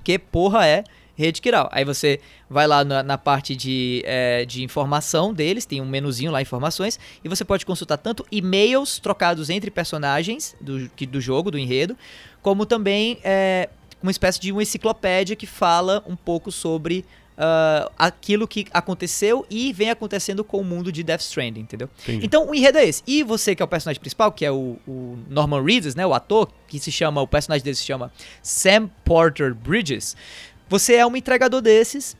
que 0.02 0.17
porra 0.17 0.65
é 0.65 0.84
rede 1.17 1.41
Kiral? 1.41 1.67
Aí 1.73 1.84
você 1.84 2.21
vai 2.49 2.65
lá 2.65 2.86
na, 2.86 3.04
na 3.04 3.17
parte 3.17 3.54
de, 3.54 4.02
é, 4.06 4.45
de 4.45 4.63
informação 4.63 5.34
deles, 5.34 5.65
tem 5.65 5.82
um 5.82 5.86
menuzinho 5.86 6.32
lá, 6.32 6.41
informações, 6.41 6.97
e 7.21 7.28
você 7.28 7.43
pode 7.43 7.65
consultar 7.65 7.97
tanto 7.97 8.25
e-mails 8.32 8.99
trocados 8.99 9.49
entre 9.49 9.69
personagens 9.69 10.56
do, 10.62 10.89
que- 10.95 11.06
do 11.06 11.19
jogo, 11.19 11.52
do 11.52 11.60
enredo, 11.60 11.97
como 12.41 12.65
também 12.65 13.19
é, 13.23 13.69
uma 14.02 14.12
espécie 14.12 14.39
de 14.39 14.52
uma 14.52 14.63
enciclopédia 14.63 15.36
que 15.36 15.45
fala 15.45 16.04
um 16.08 16.15
pouco 16.15 16.52
sobre 16.52 17.06
ah, 17.41 17.89
aquilo 17.97 18.45
que 18.45 18.67
aconteceu 18.73 19.45
e 19.49 19.71
vem 19.71 19.89
acontecendo 19.89 20.43
com 20.43 20.58
o 20.60 20.63
mundo 20.63 20.91
de 20.91 21.02
Death 21.02 21.21
Stranding, 21.21 21.62
entendeu? 21.62 21.89
Entendi. 22.04 22.25
Então 22.25 22.49
o 22.49 22.54
enredo 22.54 22.78
é 22.78 22.86
esse. 22.86 23.02
E 23.08 23.23
você 23.23 23.56
que 23.56 23.62
é 23.62 23.65
o 23.65 23.67
personagem 23.67 23.97
principal, 24.02 24.30
que 24.30 24.43
é 24.43 24.52
o, 24.52 24.78
o 24.86 25.17
Norman 25.30 25.63
Reedus, 25.63 25.95
né, 25.95 26.06
o 26.06 26.13
ator, 26.13 26.49
que 26.67 26.80
se 26.80 26.91
chama, 26.91 27.21
o 27.21 27.28
personagem 27.28 27.63
dele 27.63 27.78
se 27.78 27.86
chama 27.86 28.12
Sam 28.43 28.89
Porter 29.06 29.56
Bridges, 29.56 30.17
você 30.67 30.95
é 30.95 31.06
um 31.06 31.15
entregador 31.15 31.62
desses 31.62 32.17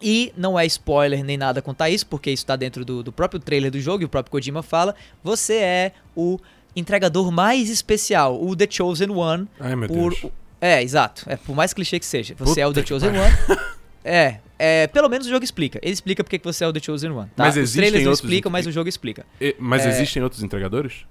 e 0.00 0.32
não 0.34 0.58
é 0.58 0.64
spoiler 0.64 1.22
nem 1.22 1.36
nada 1.36 1.60
contar 1.60 1.90
isso, 1.90 2.06
porque 2.06 2.30
isso 2.30 2.46
tá 2.46 2.56
dentro 2.56 2.86
do, 2.86 3.02
do 3.02 3.12
próprio 3.12 3.38
trailer 3.38 3.70
do 3.70 3.80
jogo 3.80 4.02
e 4.02 4.06
o 4.06 4.08
próprio 4.08 4.30
Kojima 4.30 4.62
fala. 4.62 4.94
Você 5.22 5.56
é 5.56 5.92
o 6.16 6.38
entregador 6.78 7.30
mais 7.30 7.68
especial, 7.68 8.42
o 8.42 8.54
The 8.54 8.66
Chosen 8.70 9.10
One. 9.10 9.48
Ai, 9.58 9.74
meu 9.76 9.88
por, 9.88 10.14
Deus. 10.14 10.32
É, 10.60 10.82
exato. 10.82 11.24
É 11.26 11.36
por 11.36 11.54
mais 11.54 11.72
clichê 11.72 11.98
que 11.98 12.06
seja. 12.06 12.34
Você 12.38 12.44
Puta 12.44 12.60
é 12.60 12.66
o 12.66 12.72
The 12.72 12.86
Chosen. 12.86 13.10
One. 13.10 13.18
É, 14.04 14.38
é, 14.58 14.86
pelo 14.86 15.06
menos 15.08 15.26
o 15.26 15.30
jogo 15.30 15.44
explica. 15.44 15.78
Ele 15.82 15.92
explica 15.92 16.24
porque 16.24 16.38
que 16.38 16.44
você 16.44 16.64
é 16.64 16.68
o 16.68 16.72
The 16.72 16.80
Chosen 16.80 17.10
One. 17.10 17.28
Tá? 17.36 17.44
Mas 17.44 17.56
Os 17.58 17.72
trailers 17.74 18.04
não 18.04 18.12
explicam, 18.12 18.50
mas 18.50 18.66
o 18.66 18.72
jogo 18.72 18.88
explica. 18.88 19.26
E- 19.38 19.54
mas 19.58 19.84
é- 19.84 19.90
existem 19.90 20.22
outros 20.22 20.42
entregadores? 20.42 21.04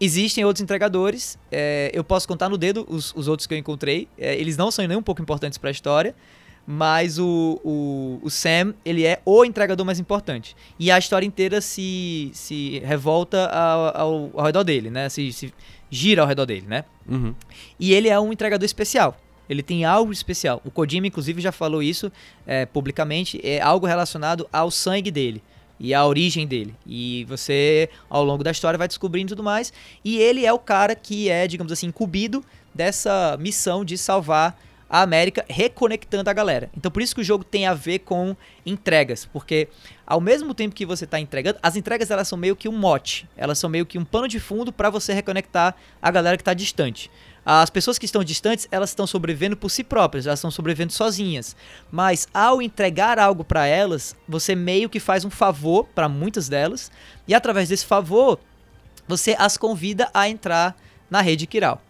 Existem 0.00 0.44
outros 0.44 0.62
entregadores, 0.62 1.38
é, 1.50 1.90
eu 1.94 2.04
posso 2.04 2.28
contar 2.28 2.48
no 2.48 2.58
dedo 2.58 2.84
os, 2.88 3.12
os 3.16 3.26
outros 3.26 3.46
que 3.46 3.54
eu 3.54 3.58
encontrei. 3.58 4.08
É, 4.18 4.34
eles 4.36 4.56
não 4.56 4.70
são 4.70 4.86
nem 4.86 4.96
um 4.96 5.02
pouco 5.02 5.22
importantes 5.22 5.56
pra 5.58 5.70
história, 5.70 6.14
mas 6.66 7.18
o, 7.18 7.60
o, 7.62 8.20
o 8.22 8.30
Sam, 8.30 8.74
ele 8.84 9.04
é 9.04 9.20
o 9.24 9.44
entregador 9.44 9.84
mais 9.84 9.98
importante. 9.98 10.56
E 10.78 10.90
a 10.90 10.98
história 10.98 11.26
inteira 11.26 11.60
se, 11.60 12.30
se 12.32 12.80
revolta 12.84 13.46
ao, 13.46 13.96
ao, 13.96 14.30
ao 14.34 14.46
redor 14.46 14.64
dele, 14.64 14.90
né? 14.90 15.08
Se, 15.08 15.32
se 15.32 15.52
gira 15.90 16.22
ao 16.22 16.28
redor 16.28 16.46
dele, 16.46 16.66
né? 16.66 16.84
Uhum. 17.08 17.34
E 17.78 17.92
ele 17.92 18.08
é 18.08 18.18
um 18.18 18.32
entregador 18.32 18.64
especial. 18.64 19.16
Ele 19.48 19.62
tem 19.62 19.84
algo 19.84 20.10
especial. 20.10 20.60
O 20.64 20.70
Kojima, 20.70 21.06
inclusive, 21.06 21.40
já 21.40 21.52
falou 21.52 21.82
isso 21.82 22.10
é, 22.46 22.64
publicamente. 22.64 23.38
É 23.44 23.60
algo 23.60 23.86
relacionado 23.86 24.48
ao 24.50 24.70
sangue 24.70 25.10
dele 25.10 25.42
e 25.78 25.92
à 25.92 26.04
origem 26.06 26.46
dele. 26.46 26.74
E 26.86 27.26
você, 27.28 27.90
ao 28.08 28.24
longo 28.24 28.42
da 28.42 28.50
história, 28.50 28.78
vai 28.78 28.88
descobrindo 28.88 29.30
tudo 29.30 29.42
mais. 29.42 29.72
E 30.02 30.16
ele 30.18 30.46
é 30.46 30.52
o 30.52 30.58
cara 30.58 30.94
que 30.94 31.28
é, 31.28 31.46
digamos 31.46 31.72
assim, 31.72 31.88
incumbido 31.88 32.42
dessa 32.74 33.36
missão 33.38 33.84
de 33.84 33.98
salvar 33.98 34.58
a 34.94 35.02
América, 35.02 35.44
reconectando 35.48 36.30
a 36.30 36.32
galera. 36.32 36.70
Então, 36.76 36.88
por 36.88 37.02
isso 37.02 37.16
que 37.16 37.20
o 37.20 37.24
jogo 37.24 37.42
tem 37.42 37.66
a 37.66 37.74
ver 37.74 37.98
com 37.98 38.36
entregas, 38.64 39.24
porque 39.26 39.66
ao 40.06 40.20
mesmo 40.20 40.54
tempo 40.54 40.72
que 40.72 40.86
você 40.86 41.04
está 41.04 41.18
entregando, 41.18 41.58
as 41.60 41.74
entregas 41.74 42.12
elas 42.12 42.28
são 42.28 42.38
meio 42.38 42.54
que 42.54 42.68
um 42.68 42.78
mote, 42.78 43.28
elas 43.36 43.58
são 43.58 43.68
meio 43.68 43.84
que 43.84 43.98
um 43.98 44.04
pano 44.04 44.28
de 44.28 44.38
fundo 44.38 44.72
para 44.72 44.90
você 44.90 45.12
reconectar 45.12 45.74
a 46.00 46.10
galera 46.12 46.36
que 46.36 46.42
está 46.42 46.54
distante. 46.54 47.10
As 47.44 47.70
pessoas 47.70 47.98
que 47.98 48.04
estão 48.04 48.22
distantes, 48.22 48.68
elas 48.70 48.90
estão 48.90 49.04
sobrevivendo 49.04 49.56
por 49.56 49.68
si 49.68 49.82
próprias, 49.82 50.28
elas 50.28 50.38
estão 50.38 50.50
sobrevivendo 50.52 50.92
sozinhas. 50.92 51.56
Mas 51.90 52.28
ao 52.32 52.62
entregar 52.62 53.18
algo 53.18 53.42
para 53.42 53.66
elas, 53.66 54.14
você 54.28 54.54
meio 54.54 54.88
que 54.88 55.00
faz 55.00 55.24
um 55.24 55.30
favor 55.30 55.88
para 55.92 56.08
muitas 56.08 56.48
delas, 56.48 56.92
e 57.26 57.34
através 57.34 57.68
desse 57.68 57.84
favor, 57.84 58.38
você 59.08 59.34
as 59.40 59.56
convida 59.56 60.08
a 60.14 60.28
entrar 60.28 60.76
na 61.10 61.20
rede 61.20 61.48
Kiral. 61.48 61.82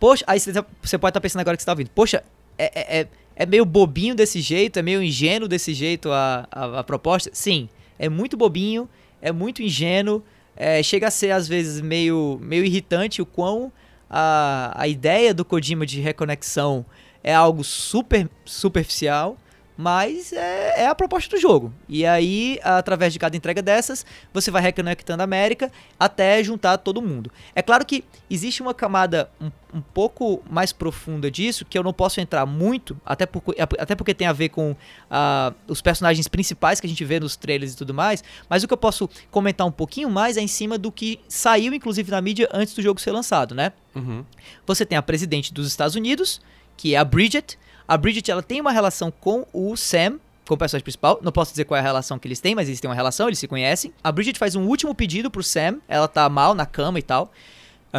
Poxa, 0.00 0.24
aí 0.26 0.40
você 0.40 0.52
você 0.82 0.96
pode 0.96 1.10
estar 1.10 1.20
pensando 1.20 1.40
agora 1.42 1.54
que 1.54 1.62
você 1.62 1.64
está 1.64 1.72
ouvindo, 1.72 1.90
poxa, 1.90 2.24
é, 2.58 2.64
é, 2.74 3.00
é- 3.00 3.08
é 3.38 3.44
meio 3.44 3.66
bobinho 3.66 4.14
desse 4.14 4.40
jeito, 4.40 4.78
é 4.78 4.82
meio 4.82 5.02
ingênuo 5.02 5.46
desse 5.46 5.74
jeito 5.74 6.10
a, 6.10 6.48
a, 6.50 6.80
a 6.80 6.84
proposta? 6.84 7.28
Sim, 7.34 7.68
é 7.98 8.08
muito 8.08 8.34
bobinho, 8.34 8.88
é 9.20 9.30
muito 9.30 9.62
ingênuo, 9.62 10.22
é, 10.56 10.82
chega 10.82 11.08
a 11.08 11.10
ser 11.10 11.32
às 11.32 11.46
vezes 11.46 11.82
meio, 11.82 12.38
meio 12.40 12.64
irritante 12.64 13.20
o 13.20 13.26
quão 13.26 13.70
a, 14.08 14.72
a 14.74 14.88
ideia 14.88 15.34
do 15.34 15.44
Kojima 15.44 15.84
de 15.84 16.00
reconexão 16.00 16.86
é 17.22 17.34
algo 17.34 17.62
super 17.62 18.26
superficial, 18.44 19.36
mas 19.76 20.32
é, 20.32 20.84
é 20.84 20.86
a 20.86 20.94
proposta 20.94 21.36
do 21.36 21.40
jogo. 21.40 21.72
E 21.88 22.06
aí, 22.06 22.58
através 22.62 23.12
de 23.12 23.18
cada 23.18 23.36
entrega 23.36 23.60
dessas, 23.60 24.06
você 24.32 24.50
vai 24.50 24.62
reconectando 24.62 25.22
a 25.22 25.24
América 25.24 25.70
até 25.98 26.42
juntar 26.42 26.78
todo 26.78 27.02
mundo. 27.02 27.30
É 27.54 27.60
claro 27.60 27.84
que 27.84 28.04
existe 28.30 28.62
uma 28.62 28.72
camada 28.72 29.30
um, 29.40 29.50
um 29.74 29.80
pouco 29.82 30.42
mais 30.48 30.72
profunda 30.72 31.30
disso, 31.30 31.64
que 31.64 31.76
eu 31.76 31.82
não 31.82 31.92
posso 31.92 32.20
entrar 32.20 32.46
muito, 32.46 32.98
até, 33.04 33.26
por, 33.26 33.42
até 33.78 33.94
porque 33.94 34.14
tem 34.14 34.26
a 34.26 34.32
ver 34.32 34.48
com 34.48 34.74
ah, 35.10 35.52
os 35.68 35.82
personagens 35.82 36.26
principais 36.26 36.80
que 36.80 36.86
a 36.86 36.88
gente 36.88 37.04
vê 37.04 37.20
nos 37.20 37.36
trailers 37.36 37.74
e 37.74 37.76
tudo 37.76 37.92
mais, 37.92 38.24
mas 38.48 38.64
o 38.64 38.68
que 38.68 38.72
eu 38.72 38.78
posso 38.78 39.08
comentar 39.30 39.66
um 39.66 39.72
pouquinho 39.72 40.08
mais 40.08 40.36
é 40.36 40.40
em 40.40 40.48
cima 40.48 40.78
do 40.78 40.90
que 40.90 41.20
saiu, 41.28 41.74
inclusive, 41.74 42.10
na 42.10 42.20
mídia 42.20 42.48
antes 42.52 42.74
do 42.74 42.80
jogo 42.80 43.00
ser 43.00 43.12
lançado, 43.12 43.54
né? 43.54 43.72
Uhum. 43.94 44.24
Você 44.66 44.86
tem 44.86 44.96
a 44.96 45.02
presidente 45.02 45.52
dos 45.52 45.66
Estados 45.66 45.94
Unidos, 45.94 46.40
que 46.76 46.94
é 46.94 46.98
a 46.98 47.04
Bridget. 47.04 47.58
A 47.88 47.96
Bridget 47.96 48.30
ela 48.30 48.42
tem 48.42 48.60
uma 48.60 48.72
relação 48.72 49.10
com 49.10 49.46
o 49.52 49.76
Sam, 49.76 50.18
com 50.46 50.54
o 50.54 50.56
personagem 50.56 50.82
principal. 50.82 51.20
Não 51.22 51.32
posso 51.32 51.52
dizer 51.52 51.64
qual 51.64 51.76
é 51.76 51.80
a 51.80 51.84
relação 51.84 52.18
que 52.18 52.26
eles 52.26 52.40
têm, 52.40 52.54
mas 52.54 52.68
eles 52.68 52.80
têm 52.80 52.88
uma 52.88 52.94
relação, 52.94 53.28
eles 53.28 53.38
se 53.38 53.46
conhecem. 53.46 53.92
A 54.02 54.10
Bridget 54.10 54.38
faz 54.38 54.54
um 54.54 54.66
último 54.66 54.94
pedido 54.94 55.30
pro 55.30 55.42
Sam. 55.42 55.78
Ela 55.86 56.08
tá 56.08 56.28
mal 56.28 56.54
na 56.54 56.66
cama 56.66 56.98
e 56.98 57.02
tal, 57.02 57.30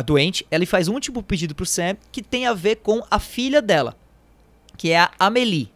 doente. 0.06 0.45
Ela 0.52 0.65
faz 0.65 0.88
um 0.88 0.93
último 0.93 1.23
pedido 1.23 1.56
pro 1.56 1.65
Sam 1.65 1.95
que 2.12 2.21
tem 2.21 2.45
a 2.45 2.54
ver 2.54 2.78
com 2.78 3.04
a 3.10 3.19
filha 3.19 3.62
dela, 3.62 3.95
que 4.78 4.91
é 4.91 5.00
a 5.00 5.12
Amelie. 5.19 5.71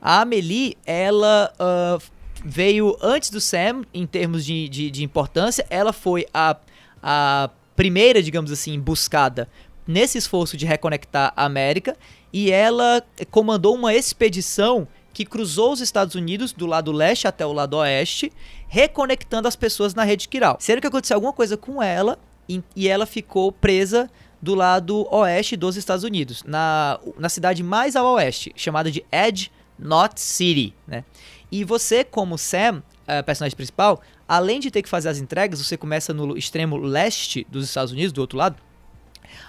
A 0.00 0.22
Amelie, 0.22 0.76
ela 0.84 1.52
ah, 1.58 1.98
veio 2.44 2.96
antes 3.00 3.30
do 3.30 3.40
Sam, 3.40 3.82
em 3.94 4.06
termos 4.06 4.44
de, 4.44 4.68
de, 4.68 4.90
de 4.90 5.04
importância. 5.04 5.64
Ela 5.70 5.92
foi 5.92 6.26
a, 6.34 6.56
a 7.00 7.50
primeira, 7.76 8.22
digamos 8.22 8.50
assim, 8.50 8.78
buscada 8.80 9.48
nesse 9.86 10.18
esforço 10.18 10.56
de 10.56 10.66
reconectar 10.66 11.32
a 11.36 11.44
América. 11.44 11.96
E 12.32 12.50
ela 12.50 13.02
comandou 13.30 13.74
uma 13.74 13.94
expedição 13.94 14.86
que 15.12 15.24
cruzou 15.24 15.72
os 15.72 15.80
Estados 15.80 16.14
Unidos 16.14 16.52
do 16.52 16.66
lado 16.66 16.90
leste 16.90 17.28
até 17.28 17.44
o 17.44 17.52
lado 17.52 17.76
oeste, 17.76 18.32
reconectando 18.68 19.46
as 19.46 19.56
pessoas 19.56 19.94
na 19.94 20.04
rede 20.04 20.28
Kiral. 20.28 20.56
Sendo 20.58 20.80
que 20.80 20.86
aconteceu 20.86 21.16
alguma 21.16 21.32
coisa 21.32 21.56
com 21.56 21.82
ela 21.82 22.18
e, 22.48 22.62
e 22.74 22.88
ela 22.88 23.04
ficou 23.04 23.52
presa 23.52 24.10
do 24.40 24.54
lado 24.54 25.06
oeste 25.14 25.56
dos 25.56 25.76
Estados 25.76 26.02
Unidos, 26.02 26.42
na, 26.44 26.98
na 27.16 27.28
cidade 27.28 27.62
mais 27.62 27.94
ao 27.94 28.14
oeste, 28.14 28.52
chamada 28.56 28.90
de 28.90 29.04
Edge 29.12 29.52
Knot 29.78 30.20
City, 30.20 30.74
né? 30.86 31.04
E 31.50 31.64
você, 31.64 32.02
como 32.02 32.36
Sam, 32.38 32.82
eh, 33.06 33.22
personagem 33.22 33.54
principal, 33.54 34.00
além 34.26 34.58
de 34.58 34.70
ter 34.70 34.82
que 34.82 34.88
fazer 34.88 35.10
as 35.10 35.18
entregas, 35.18 35.64
você 35.64 35.76
começa 35.76 36.14
no 36.14 36.36
extremo 36.36 36.76
leste 36.76 37.46
dos 37.50 37.64
Estados 37.64 37.92
Unidos, 37.92 38.12
do 38.12 38.20
outro 38.20 38.38
lado, 38.38 38.56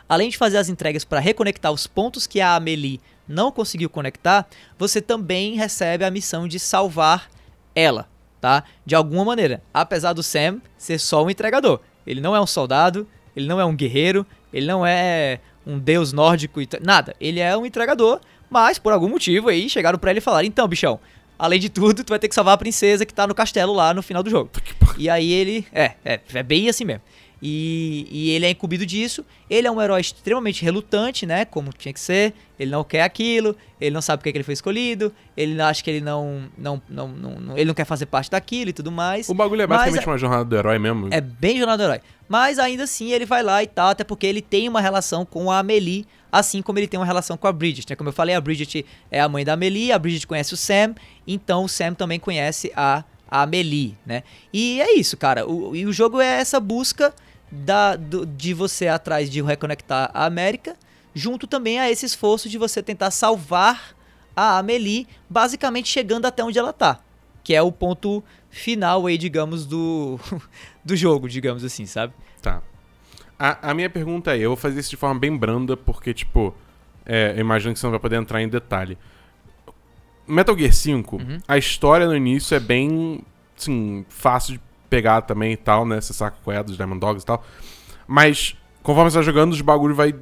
além 0.07 0.29
de 0.29 0.37
fazer 0.37 0.57
as 0.57 0.69
entregas 0.69 1.03
para 1.03 1.19
reconectar 1.19 1.71
os 1.71 1.87
pontos 1.87 2.27
que 2.27 2.41
a 2.41 2.55
Amelie 2.55 2.99
não 3.27 3.51
conseguiu 3.51 3.89
conectar, 3.89 4.47
você 4.77 5.01
também 5.01 5.55
recebe 5.55 6.03
a 6.03 6.11
missão 6.11 6.47
de 6.47 6.59
salvar 6.59 7.29
ela, 7.75 8.07
tá? 8.39 8.63
De 8.85 8.95
alguma 8.95 9.25
maneira. 9.25 9.61
Apesar 9.73 10.13
do 10.13 10.23
Sam 10.23 10.61
ser 10.77 10.99
só 10.99 11.23
um 11.23 11.29
entregador. 11.29 11.79
Ele 12.05 12.21
não 12.21 12.35
é 12.35 12.41
um 12.41 12.47
soldado, 12.47 13.07
ele 13.35 13.47
não 13.47 13.59
é 13.59 13.65
um 13.65 13.75
guerreiro, 13.75 14.25
ele 14.53 14.67
não 14.67 14.85
é 14.85 15.39
um 15.65 15.79
deus 15.79 16.11
nórdico 16.11 16.61
e 16.61 16.67
nada. 16.81 17.15
Ele 17.19 17.39
é 17.39 17.55
um 17.57 17.65
entregador, 17.65 18.19
mas 18.49 18.77
por 18.77 18.91
algum 18.91 19.09
motivo 19.09 19.49
aí 19.49 19.69
chegaram 19.69 19.97
pra 19.97 20.11
ele 20.11 20.19
e 20.19 20.21
falaram: 20.21 20.45
"Então, 20.45 20.67
bichão, 20.67 20.99
além 21.39 21.59
de 21.59 21.69
tudo, 21.69 22.03
tu 22.03 22.09
vai 22.09 22.19
ter 22.19 22.27
que 22.27 22.35
salvar 22.35 22.53
a 22.55 22.57
princesa 22.57 23.05
que 23.05 23.13
tá 23.13 23.25
no 23.25 23.33
castelo 23.33 23.73
lá 23.73 23.93
no 23.93 24.03
final 24.03 24.21
do 24.21 24.29
jogo". 24.29 24.49
E 24.97 25.09
aí 25.09 25.31
ele. 25.31 25.65
É, 25.71 25.93
é, 26.03 26.19
é 26.33 26.43
bem 26.43 26.69
assim 26.69 26.85
mesmo. 26.85 27.01
E, 27.45 28.07
e 28.09 28.29
ele 28.29 28.45
é 28.45 28.51
incumbido 28.51 28.85
disso. 28.85 29.25
Ele 29.49 29.67
é 29.67 29.71
um 29.71 29.81
herói 29.81 29.99
extremamente 29.99 30.63
relutante, 30.63 31.25
né? 31.25 31.43
Como 31.43 31.73
tinha 31.73 31.91
que 31.93 31.99
ser. 31.99 32.33
Ele 32.57 32.71
não 32.71 32.85
quer 32.85 33.01
aquilo. 33.01 33.53
Ele 33.81 33.93
não 33.93 34.01
sabe 34.01 34.23
por 34.23 34.31
que 34.31 34.37
ele 34.37 34.45
foi 34.45 34.53
escolhido. 34.53 35.13
Ele 35.35 35.61
acha 35.61 35.83
que 35.83 35.89
ele 35.89 35.99
não, 35.99 36.43
não, 36.57 36.81
não, 36.87 37.09
não, 37.09 37.57
Ele 37.57 37.65
não 37.65 37.73
quer 37.73 37.83
fazer 37.83 38.05
parte 38.05 38.31
daquilo 38.31 38.69
e 38.69 38.73
tudo 38.73 38.89
mais. 38.89 39.27
O 39.27 39.33
bagulho 39.33 39.61
é 39.61 39.67
basicamente 39.67 40.07
uma 40.07 40.17
jornada 40.17 40.45
do 40.45 40.55
herói 40.55 40.79
mesmo. 40.79 41.09
É 41.11 41.19
bem 41.19 41.57
jornada 41.57 41.83
do 41.83 41.87
herói. 41.89 42.01
Mas 42.29 42.57
ainda 42.57 42.85
assim 42.85 43.11
ele 43.11 43.25
vai 43.25 43.43
lá 43.43 43.61
e 43.61 43.67
tal, 43.67 43.89
até 43.89 44.05
porque 44.05 44.25
ele 44.25 44.41
tem 44.41 44.69
uma 44.69 44.79
relação 44.79 45.25
com 45.25 45.51
a 45.51 45.59
Amelie, 45.59 46.05
assim 46.31 46.61
como 46.61 46.79
ele 46.79 46.87
tem 46.87 46.97
uma 46.97 47.05
relação 47.05 47.35
com 47.35 47.45
a 47.45 47.51
Bridget. 47.51 47.89
Né? 47.89 47.97
Como 47.97 48.07
eu 48.07 48.13
falei, 48.13 48.33
a 48.33 48.39
Bridget 48.39 48.85
é 49.11 49.19
a 49.19 49.27
mãe 49.27 49.43
da 49.43 49.53
Amelie, 49.53 49.91
a 49.91 49.99
Bridget 49.99 50.25
conhece 50.25 50.53
o 50.53 50.57
Sam, 50.57 50.95
então 51.27 51.65
o 51.65 51.67
Sam 51.67 51.93
também 51.93 52.21
conhece 52.21 52.71
a, 52.73 53.03
a 53.29 53.41
Amelie, 53.41 53.97
né? 54.05 54.23
E 54.53 54.79
é 54.81 54.97
isso, 54.97 55.17
cara. 55.17 55.45
O, 55.45 55.75
e 55.75 55.85
o 55.85 55.91
jogo 55.91 56.21
é 56.21 56.39
essa 56.39 56.59
busca 56.59 57.13
da, 57.53 57.95
do- 57.95 58.25
de 58.25 58.53
você 58.53 58.87
atrás 58.87 59.29
de 59.29 59.41
reconectar 59.41 60.09
a 60.13 60.25
América, 60.25 60.75
junto 61.13 61.45
também 61.45 61.79
a 61.79 61.89
esse 61.91 62.05
esforço 62.05 62.49
de 62.49 62.57
você 62.57 62.81
tentar 62.81 63.11
salvar 63.11 63.95
a 64.35 64.57
Amelie, 64.57 65.07
basicamente 65.29 65.87
chegando 65.87 66.25
até 66.25 66.43
onde 66.43 66.57
ela 66.57 66.73
tá. 66.73 66.99
Que 67.43 67.53
é 67.53 67.61
o 67.61 67.71
ponto 67.71 68.23
final 68.49 69.05
aí, 69.05 69.17
digamos, 69.17 69.65
do, 69.65 70.19
do 70.83 70.95
jogo, 70.95 71.29
digamos 71.29 71.63
assim, 71.63 71.85
sabe? 71.85 72.13
Tá. 72.41 72.61
A, 73.37 73.69
a 73.71 73.73
minha 73.73 73.89
pergunta 73.89 74.35
é, 74.35 74.39
eu 74.39 74.49
vou 74.51 74.57
fazer 74.57 74.79
isso 74.79 74.89
de 74.89 74.97
forma 74.97 75.19
bem 75.19 75.35
branda, 75.35 75.75
porque, 75.77 76.13
tipo, 76.13 76.55
é, 77.05 77.33
eu 77.35 77.41
imagino 77.41 77.73
que 77.73 77.79
você 77.79 77.85
não 77.85 77.91
vai 77.91 77.99
poder 77.99 78.15
entrar 78.15 78.41
em 78.41 78.47
detalhe. 78.49 78.97
Metal 80.27 80.57
Gear 80.57 80.71
5, 80.73 81.15
Uhum. 81.17 81.39
a 81.47 81.57
história 81.57 82.07
no 82.07 82.15
início 82.15 82.55
é 82.55 82.59
bem, 82.59 83.21
assim, 83.57 84.05
fácil 84.07 84.53
de 84.53 84.61
pegar 84.93 85.21
também 85.21 85.53
e 85.53 85.57
tal, 85.57 85.85
né? 85.85 85.99
Você 85.99 86.13
saca 86.13 86.37
qual 86.43 86.55
é 86.55 86.61
dos 86.63 86.77
Diamond 86.77 86.99
Dogs 86.99 87.23
e 87.23 87.25
tal. 87.25 87.43
Mas, 88.07 88.55
conforme 88.83 89.09
você 89.09 89.17
vai 89.17 89.23
jogando, 89.25 89.51
os 89.53 89.61
bagulho 89.61 89.95
vai, 89.95 90.13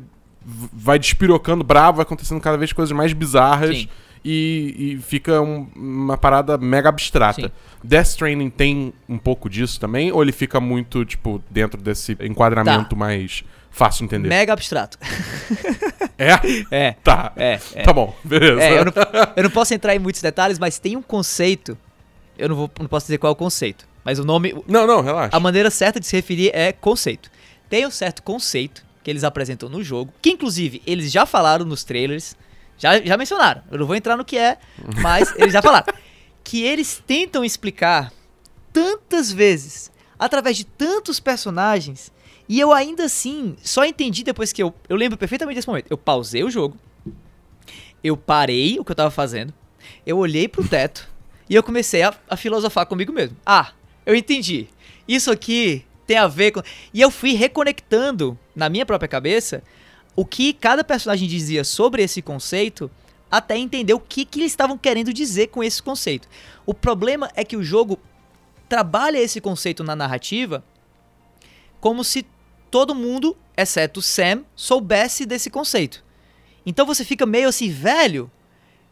vai 0.46 0.98
despirocando 0.98 1.62
bravo, 1.64 1.98
vai 1.98 2.04
acontecendo 2.04 2.40
cada 2.40 2.58
vez 2.58 2.72
coisas 2.72 2.96
mais 2.96 3.12
bizarras. 3.12 3.76
Sim. 3.78 3.90
E, 4.24 4.94
e 5.00 5.02
fica 5.02 5.42
um- 5.42 5.68
uma 5.76 6.16
parada 6.16 6.56
mega 6.58 6.88
abstrata. 6.90 7.42
Sim. 7.42 7.52
Death 7.84 8.06
Stranding 8.08 8.50
tem 8.52 8.94
um 9.10 9.18
pouco 9.18 9.50
disso 9.50 9.80
também? 9.80 10.12
Ou 10.12 10.22
ele 10.22 10.32
fica 10.32 10.60
muito, 10.62 11.04
tipo, 11.04 11.42
dentro 11.50 11.82
desse 11.82 12.16
enquadramento 12.22 12.96
mais 12.96 13.44
fácil 13.72 14.00
de 14.02 14.06
entender? 14.16 14.30
Mega 14.30 14.54
abstrato. 14.54 14.98
É? 16.18 16.32
É, 16.72 16.92
Tá. 17.04 17.32
é, 17.36 17.60
é. 17.74 17.82
Tá 17.82 17.92
bom, 17.92 18.16
beleza. 18.24 18.62
É, 18.62 18.80
eu 18.80 18.86
não, 18.86 18.94
eu 19.36 19.44
não 19.44 19.50
posso 19.50 19.74
entrar 19.74 19.96
em 19.96 20.00
muitos 20.00 20.22
detalhes, 20.22 20.60
mas 20.60 20.78
tem 20.78 20.96
um 20.96 21.02
conceito. 21.02 21.76
Eu 22.38 22.48
não, 22.50 22.56
vou, 22.56 22.70
não 22.80 22.88
posso 22.88 23.08
dizer 23.08 23.18
qual 23.18 23.32
é 23.32 23.34
o 23.34 23.36
conceito. 23.36 23.86
Mas 24.04 24.20
o 24.20 24.24
nome. 24.24 24.54
Não, 24.68 24.88
não, 24.88 25.02
relaxa. 25.02 25.36
A 25.36 25.40
maneira 25.40 25.70
certa 25.70 26.00
de 26.00 26.08
se 26.08 26.16
referir 26.16 26.52
é 26.54 26.72
conceito. 26.72 27.30
Tem 27.70 27.86
um 27.86 27.92
certo 27.92 28.24
conceito 28.24 28.86
que 29.04 29.10
eles 29.10 29.24
apresentam 29.24 29.70
no 29.70 29.84
jogo, 29.84 30.14
que 30.22 30.32
inclusive 30.32 30.82
eles 30.86 31.12
já 31.12 31.26
falaram 31.26 31.66
nos 31.66 31.84
trailers, 31.84 32.36
já, 32.78 33.00
já 33.02 33.18
mencionaram. 33.18 33.64
Eu 33.72 33.80
não 33.80 33.88
vou 33.88 33.96
entrar 33.96 34.18
no 34.18 34.26
que 34.26 34.38
é, 34.38 34.58
mas 35.02 35.34
eles 35.38 35.54
já 35.54 35.62
falaram. 35.62 35.94
Que 36.44 36.64
eles 36.64 37.02
tentam 37.06 37.44
explicar 37.44 38.12
tantas 38.74 39.32
vezes, 39.32 39.92
através 40.18 40.58
de 40.58 40.66
tantos 40.66 41.20
personagens, 41.20 42.12
e 42.48 42.60
eu 42.60 42.72
ainda 42.74 43.06
assim 43.06 43.56
só 43.62 43.86
entendi 43.86 44.24
depois 44.24 44.52
que 44.52 44.62
eu. 44.62 44.74
Eu 44.90 44.98
lembro 44.98 45.18
perfeitamente 45.18 45.56
desse 45.56 45.68
momento. 45.68 45.88
Eu 45.90 45.98
pausei 45.98 46.44
o 46.44 46.50
jogo, 46.50 46.78
eu 48.04 48.18
parei 48.18 48.80
o 48.80 48.84
que 48.84 48.92
eu 48.92 48.96
tava 48.96 49.12
fazendo, 49.12 49.54
eu 50.06 50.18
olhei 50.18 50.48
pro 50.48 50.68
teto 50.68 51.10
e 51.50 51.56
eu 51.56 51.64
comecei 51.64 52.02
a, 52.02 52.14
a 52.30 52.36
filosofar 52.36 52.86
comigo 52.86 53.12
mesmo. 53.14 53.38
Ah, 53.46 53.72
eu 54.06 54.16
entendi. 54.16 54.68
Isso 55.08 55.32
aqui 55.32 55.86
tem 56.06 56.18
a 56.18 56.28
ver 56.28 56.52
com. 56.52 56.62
E 56.94 57.02
eu 57.02 57.12
fui 57.12 57.34
reconectando 57.34 58.38
na 58.56 58.70
minha 58.70 58.86
própria 58.86 59.08
cabeça 59.08 59.64
o 60.16 60.26
que 60.26 60.54
cada 60.54 60.84
personagem 60.84 61.28
dizia 61.28 61.64
sobre 61.64 62.04
esse 62.04 62.22
conceito 62.22 62.90
até 63.30 63.58
entender 63.58 63.94
o 63.94 64.00
que, 64.00 64.26
que 64.26 64.40
eles 64.40 64.52
estavam 64.52 64.78
querendo 64.78 65.14
dizer 65.14 65.48
com 65.48 65.64
esse 65.64 65.82
conceito. 65.82 66.28
O 66.66 66.74
problema 66.74 67.32
é 67.34 67.46
que 67.46 67.56
o 67.56 67.64
jogo 67.64 67.98
trabalha 68.68 69.18
esse 69.18 69.40
conceito 69.40 69.84
na 69.84 69.96
narrativa 69.96 70.64
como 71.80 72.04
se 72.04 72.26
todo 72.70 72.94
mundo, 72.94 73.36
exceto 73.58 74.02
Sam, 74.02 74.44
soubesse 74.56 75.26
desse 75.26 75.50
conceito. 75.50 76.04
Então 76.66 76.86
você 76.86 77.04
fica 77.04 77.26
meio 77.26 77.50
assim, 77.50 77.70
velho, 77.70 78.30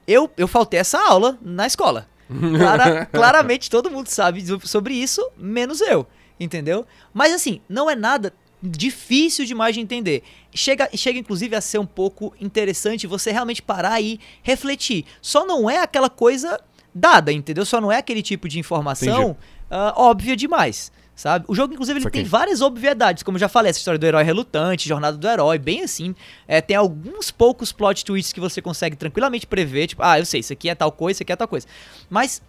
eu, 0.07 0.32
eu 0.36 0.47
faltei 0.47 0.80
essa 0.80 0.99
aula 0.99 1.38
na 1.41 1.68
escola. 1.68 2.10
Clara- 2.57 3.05
claramente 3.11 3.69
todo 3.69 3.89
mundo 3.89 4.07
sabe 4.07 4.45
so- 4.45 4.59
sobre 4.65 4.93
isso, 4.93 5.27
menos 5.38 5.82
eu, 5.82 6.05
entendeu? 6.39 6.86
Mas 7.13 7.34
assim, 7.34 7.61
não 7.67 7.89
é 7.89 7.95
nada 7.95 8.34
difícil 8.61 9.45
demais 9.45 9.73
de 9.73 9.82
entender. 9.82 10.21
Chega, 10.53 10.89
chega 10.95 11.17
inclusive 11.17 11.55
a 11.55 11.61
ser 11.61 11.77
um 11.80 11.86
pouco 11.86 12.34
interessante 12.39 13.07
você 13.07 13.32
realmente 13.32 13.61
parar 13.61 14.01
e 14.01 14.19
refletir. 14.43 15.05
Só 15.21 15.45
não 15.45 15.69
é 15.69 15.80
aquela 15.82 16.09
coisa 16.09 16.59
dada, 16.93 17.32
entendeu? 17.32 17.65
Só 17.65 17.80
não 17.80 17.91
é 17.91 17.97
aquele 17.97 18.21
tipo 18.21 18.47
de 18.49 18.59
informação 18.59 19.38
ah, 19.71 19.93
óbvia 19.95 20.36
demais. 20.36 20.91
Sabe? 21.20 21.43
O 21.49 21.53
jogo, 21.53 21.74
inclusive, 21.74 21.99
ele 21.99 22.09
tem 22.09 22.24
várias 22.24 22.61
obviedades, 22.61 23.24
como 23.24 23.36
eu 23.36 23.39
já 23.41 23.49
falei, 23.49 23.72
essa 23.72 23.80
história 23.80 23.97
do 23.99 24.05
herói 24.05 24.24
relutante, 24.24 24.88
jornada 24.88 25.17
do 25.17 25.28
herói, 25.28 25.57
bem 25.57 25.84
assim. 25.84 26.15
É, 26.47 26.61
tem 26.61 26.78
alguns 26.78 27.30
poucos 27.30 27.74
plot 27.74 28.05
twists 28.05 28.32
que 28.32 28.39
você 28.39 28.61
consegue 28.61 28.95
tranquilamente 28.95 29.45
prever, 29.45 29.88
tipo, 29.88 30.01
ah, 30.01 30.17
eu 30.17 30.26
sei, 30.26 30.39
isso 30.39 30.53
aqui 30.53 30.70
é 30.70 30.76
tal 30.76 30.93
coisa, 30.93 31.17
isso 31.17 31.24
aqui 31.24 31.34
é 31.34 31.36
tal 31.36 31.45
coisa. 31.45 31.67
Mas 32.09 32.41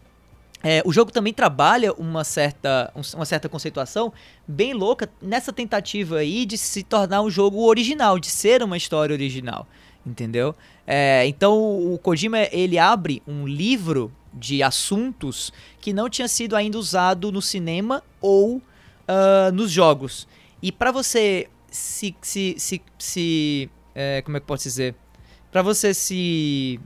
é, 0.62 0.82
o 0.86 0.92
jogo 0.92 1.10
também 1.10 1.32
trabalha 1.32 1.92
uma 1.94 2.22
certa, 2.22 2.92
um- 2.94 3.16
uma 3.16 3.24
certa 3.24 3.48
conceituação 3.48 4.12
bem 4.46 4.72
louca 4.72 5.10
nessa 5.20 5.52
tentativa 5.52 6.18
aí 6.18 6.46
de 6.46 6.56
se 6.56 6.84
tornar 6.84 7.22
um 7.22 7.30
jogo 7.30 7.66
original, 7.66 8.20
de 8.20 8.28
ser 8.28 8.62
uma 8.62 8.76
história 8.76 9.12
original, 9.12 9.66
entendeu? 10.06 10.54
É, 10.86 11.26
então 11.26 11.58
o 11.92 11.98
Kojima 11.98 12.38
ele 12.52 12.78
abre 12.78 13.20
um 13.26 13.48
livro 13.48 14.12
de 14.32 14.62
assuntos 14.62 15.52
que 15.80 15.92
não 15.92 16.08
tinha 16.08 16.28
sido 16.28 16.54
ainda 16.56 16.78
usado 16.78 17.32
no 17.32 17.42
cinema 17.42 18.02
ou 18.20 18.62
ah, 19.08 19.50
nos 19.52 19.70
jogos. 19.70 20.28
E 20.62 20.70
pra 20.70 20.92
você 20.92 21.48
se 21.70 22.14
se 22.22 22.54
se, 22.58 22.82
se 22.98 23.70
é, 23.94 24.22
como 24.22 24.36
é 24.36 24.40
que 24.40 24.46
posso 24.46 24.64
dizer? 24.64 24.94
Pra 25.50 25.62
você 25.62 25.92
se 25.92 26.78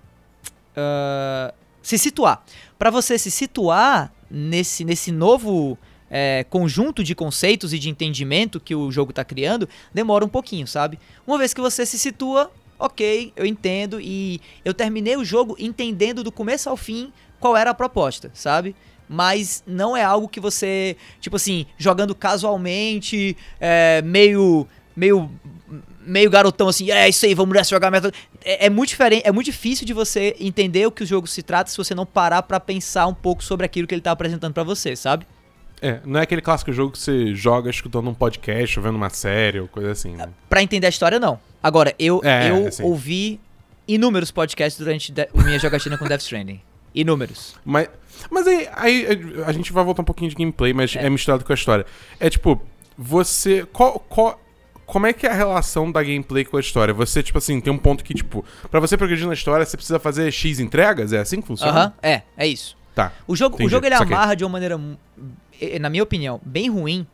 ah, 0.76 1.53
se 1.82 1.99
situar. 1.99 2.42
Pra 2.78 2.90
você 2.90 3.18
se 3.18 3.30
situar 3.30 4.12
nesse, 4.30 4.84
nesse 4.84 5.12
novo 5.12 5.78
é, 6.11 6.45
conjunto 6.49 7.05
de 7.05 7.14
conceitos 7.14 7.72
e 7.72 7.78
de 7.78 7.90
entendimento 7.90 8.59
que 8.59 8.74
o 8.74 8.90
jogo 8.90 9.12
tá 9.12 9.24
criando, 9.24 9.68
demora 9.92 10.24
um 10.24 10.28
pouquinho, 10.28 10.66
sabe? 10.66 10.99
Uma 11.26 11.38
vez 11.38 11.53
que 11.53 11.61
você 11.61 11.84
se 11.84 11.99
situa, 11.99 12.51
ok, 12.78 13.32
eu 13.36 13.45
entendo 13.45 14.01
e 14.01 14.40
eu 14.64 14.72
terminei 14.72 15.16
o 15.16 15.24
jogo 15.24 15.57
entendendo 15.59 16.24
do 16.24 16.32
começo 16.32 16.68
ao 16.68 16.76
fim 16.76 17.12
qual 17.45 17.59
era 17.59 17.72
a 17.72 17.74
proposta, 17.74 18.30
sabe? 18.32 18.74
Mas 19.07 19.62
não 19.66 19.95
é 19.95 20.03
algo 20.03 20.26
que 20.26 20.40
você, 20.40 20.97
tipo 21.20 21.36
assim, 21.36 21.66
jogando 21.76 22.14
casualmente, 22.14 23.36
é, 23.61 24.01
meio. 24.01 24.66
meio. 24.97 25.30
meio 26.07 26.30
garotão 26.30 26.68
assim, 26.68 26.90
é 26.90 27.07
isso 27.07 27.26
aí, 27.26 27.34
vamos 27.34 27.55
nessa 27.55 27.68
jogar 27.68 27.90
meta. 27.90 28.11
É, 28.42 28.64
é 28.64 28.70
muito 28.70 28.88
diferente, 28.88 29.22
é 29.26 29.30
muito 29.30 29.45
difícil 29.45 29.86
de 29.86 29.92
você 29.92 30.34
entender 30.40 30.86
o 30.86 30.90
que 30.90 31.03
o 31.03 31.07
jogo 31.07 31.26
se 31.26 31.42
trata 31.42 31.70
se 31.70 31.76
você 31.76 31.95
não 31.95 32.07
parar 32.07 32.40
pra 32.45 32.59
pensar 32.59 33.07
um 33.07 33.12
pouco 33.12 33.45
sobre 33.45 33.66
aquilo 33.66 33.86
que 33.86 33.95
ele 33.95 34.01
tá 34.01 34.12
apresentando 34.12 34.55
pra 34.55 34.62
você, 34.62 34.97
sabe? 34.97 35.26
É, 35.82 36.01
não 36.03 36.18
é 36.18 36.22
aquele 36.22 36.40
clássico 36.40 36.72
jogo 36.72 36.92
que 36.92 36.99
você 36.99 37.34
joga 37.34 37.68
escutando 37.68 38.09
um 38.09 38.14
podcast 38.14 38.78
ou 38.78 38.82
vendo 38.82 38.95
uma 38.97 39.11
série 39.11 39.61
ou 39.61 39.68
coisa 39.68 39.90
assim, 39.90 40.16
né? 40.16 40.30
Pra 40.49 40.62
entender 40.62 40.86
a 40.86 40.90
história, 40.90 41.20
não. 41.20 41.38
Agora, 41.62 41.95
eu, 41.99 42.22
É, 42.24 42.49
eu 42.49 42.72
sim. 42.72 42.82
ouvi 42.82 43.38
inúmeros 43.86 44.30
podcasts 44.30 44.78
durante 44.78 45.12
minha 45.34 45.59
jogatina 45.59 45.99
com 45.99 46.07
Death 46.07 46.22
Stranding. 46.22 46.62
Inúmeros. 46.95 47.55
Mas, 47.64 47.88
mas 48.30 48.47
aí, 48.47 48.68
aí 48.74 49.07
a 49.47 49.53
gente 49.53 49.72
vai 49.72 49.84
voltar 49.84 50.03
um 50.03 50.05
pouquinho 50.05 50.30
de 50.30 50.36
gameplay, 50.36 50.72
mas 50.72 50.95
é. 50.95 51.09
misturado 51.11 51.45
com 51.45 51.53
a 51.53 51.55
história. 51.55 51.84
É 52.20 52.30
tipo, 52.30 52.61
você. 52.97 53.66
Qual, 53.72 53.99
qual, 54.01 54.40
como 54.86 55.07
é 55.07 55.12
que 55.12 55.26
é 55.26 55.30
a 55.30 55.34
relação 55.34 55.90
da 55.90 56.03
gameplay 56.03 56.45
com 56.45 56.57
a 56.57 56.61
história? 56.61 56.95
Você, 56.95 57.22
tipo 57.22 57.38
assim, 57.38 57.61
tem 57.61 57.72
um 57.72 57.78
ponto 57.78 58.05
que, 58.05 58.14
tipo, 58.14 58.45
pra 58.70 58.80
você 58.80 58.97
progredir 58.97 59.26
na 59.26 59.34
história, 59.34 59.64
você 59.64 59.76
precisa 59.76 59.99
fazer 59.99 60.30
X 60.30 60.61
entregas? 60.61 61.12
É 61.12 61.18
assim 61.18 61.40
que 61.40 61.47
funciona? 61.47 61.72
Aham, 61.72 61.92
é, 62.03 62.22
é 62.36 62.47
isso. 62.47 62.76
Tá. 62.95 63.12
O 63.26 63.34
jogo, 63.34 63.62
o 63.62 63.68
jogo 63.68 63.86
ele 63.86 63.97
saquei. 63.97 64.14
amarra 64.14 64.36
de 64.36 64.45
uma 64.45 64.51
maneira, 64.51 64.78
na 65.80 65.90
minha 65.90 66.03
opinião, 66.03 66.40
bem 66.45 66.70
ruim 66.70 67.05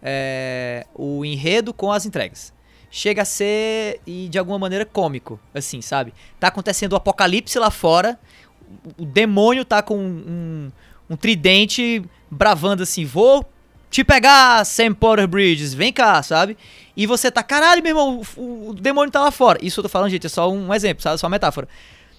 é, 0.00 0.86
o 0.94 1.24
enredo 1.24 1.72
com 1.72 1.90
as 1.90 2.04
entregas. 2.04 2.52
Chega 2.90 3.22
a 3.22 3.24
ser, 3.24 4.00
e 4.06 4.28
de 4.28 4.38
alguma 4.38 4.58
maneira, 4.58 4.84
cômico, 4.84 5.40
assim, 5.52 5.82
sabe? 5.82 6.14
Tá 6.38 6.46
acontecendo 6.48 6.92
o 6.92 6.96
apocalipse 6.96 7.58
lá 7.58 7.68
fora, 7.68 8.16
o- 8.98 9.04
demônio 9.04 9.64
tá 9.64 9.82
com 9.82 9.96
um, 9.98 10.70
um 11.08 11.16
tridente 11.16 12.02
bravando 12.30 12.82
assim, 12.82 13.04
vou 13.04 13.44
te 13.90 14.02
pegar, 14.02 14.64
Sam 14.64 14.92
Potter 14.92 15.26
Bridges, 15.28 15.72
vem 15.72 15.92
cá, 15.92 16.22
sabe? 16.22 16.56
E 16.96 17.06
você 17.06 17.30
tá, 17.30 17.42
caralho, 17.42 17.82
meu 17.82 17.90
irmão, 17.90 18.22
o, 18.36 18.70
o 18.70 18.74
demônio 18.74 19.10
tá 19.10 19.20
lá 19.20 19.30
fora. 19.30 19.58
Isso 19.62 19.78
eu 19.80 19.82
tô 19.82 19.88
falando, 19.88 20.10
gente, 20.10 20.26
é 20.26 20.28
só 20.28 20.50
um 20.50 20.72
exemplo, 20.74 21.02
sabe? 21.02 21.18
Só 21.18 21.26
uma 21.26 21.30
metáfora. 21.32 21.68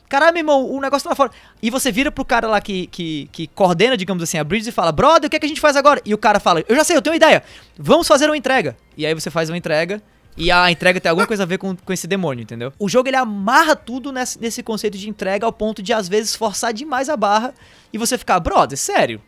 Caralho, 0.07 0.33
meu 0.33 0.41
irmão, 0.41 0.69
o 0.71 0.79
negócio 0.79 1.03
tá 1.03 1.09
lá 1.09 1.15
fora. 1.15 1.31
E 1.61 1.69
você 1.69 1.91
vira 1.91 2.11
pro 2.11 2.23
cara 2.23 2.47
lá 2.47 2.61
que, 2.61 2.87
que, 2.87 3.27
que 3.31 3.47
coordena, 3.47 3.97
digamos 3.97 4.21
assim, 4.23 4.37
a 4.37 4.43
Bridges 4.43 4.67
e 4.67 4.71
fala, 4.71 4.91
brother, 4.91 5.27
o 5.27 5.29
que, 5.29 5.35
é 5.35 5.39
que 5.39 5.45
a 5.45 5.49
gente 5.49 5.59
faz 5.59 5.75
agora? 5.75 6.01
E 6.05 6.13
o 6.13 6.17
cara 6.17 6.39
fala, 6.39 6.63
eu 6.69 6.75
já 6.75 6.83
sei, 6.83 6.95
eu 6.95 7.01
tenho 7.01 7.13
uma 7.13 7.17
ideia. 7.17 7.43
Vamos 7.77 8.07
fazer 8.07 8.27
uma 8.27 8.37
entrega. 8.37 8.77
E 8.95 9.05
aí 9.05 9.13
você 9.13 9.29
faz 9.31 9.49
uma 9.49 9.57
entrega. 9.57 10.01
E 10.37 10.51
a 10.51 10.69
entrega 10.69 10.99
tem 10.99 11.09
alguma 11.09 11.25
coisa 11.27 11.43
a 11.43 11.45
ver 11.45 11.57
com, 11.57 11.75
com 11.75 11.93
esse 11.93 12.07
demônio, 12.07 12.43
entendeu? 12.43 12.73
O 12.77 12.89
jogo 12.89 13.07
ele 13.07 13.15
amarra 13.15 13.75
tudo 13.75 14.11
nesse, 14.11 14.39
nesse 14.39 14.61
conceito 14.61 14.97
de 14.97 15.09
entrega 15.09 15.45
ao 15.45 15.53
ponto 15.53 15.81
de 15.81 15.93
às 15.93 16.09
vezes 16.09 16.35
forçar 16.35 16.73
demais 16.73 17.07
a 17.07 17.15
barra 17.15 17.53
e 17.93 17.97
você 17.97 18.17
ficar, 18.17 18.39
brother, 18.39 18.77
sério, 18.77 19.21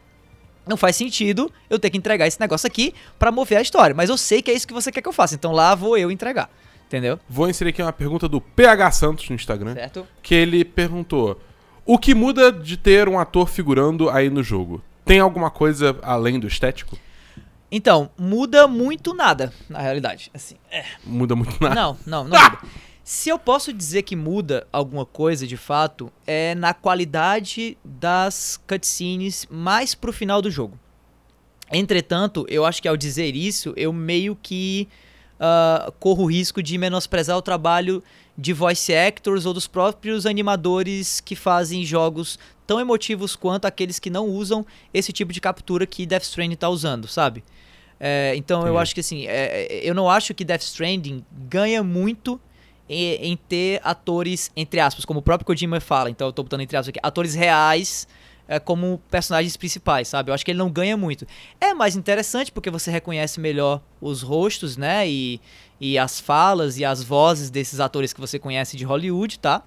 não 0.67 0.75
faz 0.75 0.95
sentido 0.95 1.51
eu 1.69 1.79
ter 1.79 1.89
que 1.89 1.97
entregar 1.97 2.27
esse 2.27 2.39
negócio 2.39 2.67
aqui 2.67 2.93
pra 3.17 3.31
mover 3.31 3.57
a 3.57 3.61
história. 3.61 3.95
Mas 3.95 4.09
eu 4.09 4.17
sei 4.17 4.41
que 4.41 4.51
é 4.51 4.53
isso 4.53 4.67
que 4.67 4.73
você 4.73 4.91
quer 4.91 5.01
que 5.01 5.07
eu 5.07 5.13
faça, 5.13 5.35
então 5.35 5.53
lá 5.53 5.73
vou 5.73 5.97
eu 5.97 6.11
entregar. 6.11 6.49
Entendeu? 6.87 7.19
Vou 7.29 7.49
inserir 7.49 7.71
aqui 7.71 7.81
uma 7.81 7.91
pergunta 7.91 8.29
do 8.29 8.39
PH 8.39 8.91
Santos 8.91 9.29
no 9.29 9.35
Instagram. 9.35 9.73
Certo? 9.73 10.07
Que 10.21 10.33
ele 10.33 10.63
perguntou: 10.63 11.37
O 11.85 11.97
que 11.97 12.15
muda 12.15 12.49
de 12.49 12.77
ter 12.77 13.09
um 13.09 13.19
ator 13.19 13.49
figurando 13.49 14.09
aí 14.09 14.29
no 14.29 14.41
jogo? 14.41 14.81
Tem 15.03 15.19
alguma 15.19 15.51
coisa 15.51 15.97
além 16.01 16.39
do 16.39 16.47
estético? 16.47 16.97
Então, 17.71 18.09
muda 18.17 18.67
muito 18.67 19.13
nada, 19.13 19.53
na 19.69 19.79
realidade. 19.79 20.31
Assim, 20.33 20.55
é. 20.71 20.85
Muda 21.05 21.35
muito 21.35 21.61
nada. 21.61 21.75
Não, 21.75 21.97
não, 22.05 22.23
não 22.23 22.41
muda. 22.41 22.59
Se 23.03 23.29
eu 23.29 23.39
posso 23.39 23.71
dizer 23.71 24.03
que 24.03 24.15
muda 24.15 24.67
alguma 24.71 25.05
coisa 25.05 25.47
de 25.47 25.55
fato, 25.55 26.11
é 26.25 26.53
na 26.55 26.73
qualidade 26.73 27.77
das 27.83 28.59
cutscenes 28.67 29.47
mais 29.49 29.95
pro 29.95 30.11
final 30.11 30.41
do 30.41 30.51
jogo. 30.51 30.77
Entretanto, 31.71 32.45
eu 32.49 32.65
acho 32.65 32.81
que 32.81 32.87
ao 32.87 32.97
dizer 32.97 33.35
isso, 33.35 33.73
eu 33.75 33.91
meio 33.93 34.37
que 34.41 34.87
ah, 35.39 35.91
corro 35.99 36.23
o 36.23 36.29
risco 36.29 36.63
de 36.63 36.77
menosprezar 36.77 37.37
o 37.37 37.41
trabalho 37.41 38.03
de 38.37 38.53
voice 38.53 38.93
actors 38.93 39.45
ou 39.45 39.53
dos 39.53 39.67
próprios 39.67 40.25
animadores 40.25 41.21
que 41.21 41.35
fazem 41.35 41.85
jogos 41.85 42.37
tão 42.65 42.79
emotivos 42.79 43.35
quanto 43.35 43.65
aqueles 43.65 43.99
que 43.99 44.09
não 44.09 44.27
usam 44.27 44.65
esse 44.93 45.13
tipo 45.13 45.31
de 45.31 45.39
captura 45.39 45.85
que 45.85 46.05
Death 46.05 46.23
Stranding 46.23 46.55
tá 46.55 46.69
usando, 46.69 47.07
sabe? 47.07 47.43
É, 47.99 48.33
então 48.35 48.65
eu 48.67 48.77
acho 48.77 48.93
que 48.93 49.01
assim, 49.01 49.25
é, 49.27 49.65
é, 49.65 49.89
eu 49.89 49.95
não 49.95 50.09
acho 50.09 50.33
que 50.33 50.45
Death 50.45 50.61
Stranding 50.61 51.25
ganha 51.49 51.83
muito 51.83 52.39
em, 52.87 53.31
em 53.31 53.37
ter 53.37 53.81
atores, 53.83 54.51
entre 54.55 54.79
aspas, 54.79 55.03
como 55.03 55.19
o 55.19 55.23
próprio 55.23 55.45
Kojima 55.45 55.79
fala, 55.79 56.09
então 56.09 56.27
eu 56.27 56.31
tô 56.31 56.43
botando 56.43 56.61
entre 56.61 56.77
aspas 56.77 56.89
aqui, 56.89 56.99
atores 57.01 57.33
reais 57.33 58.07
é, 58.47 58.59
como 58.59 59.01
personagens 59.11 59.57
principais, 59.57 60.07
sabe? 60.07 60.29
Eu 60.29 60.33
acho 60.33 60.45
que 60.45 60.51
ele 60.51 60.59
não 60.59 60.69
ganha 60.69 60.95
muito. 60.95 61.27
É 61.59 61.73
mais 61.73 61.95
interessante 61.95 62.51
porque 62.51 62.69
você 62.69 62.89
reconhece 62.89 63.39
melhor 63.39 63.81
os 63.99 64.21
rostos, 64.21 64.77
né? 64.77 65.07
E, 65.09 65.41
e 65.79 65.97
as 65.97 66.19
falas 66.19 66.77
e 66.77 66.85
as 66.85 67.03
vozes 67.03 67.49
desses 67.49 67.79
atores 67.79 68.13
que 68.13 68.21
você 68.21 68.39
conhece 68.39 68.77
de 68.77 68.85
Hollywood, 68.85 69.39
tá? 69.39 69.63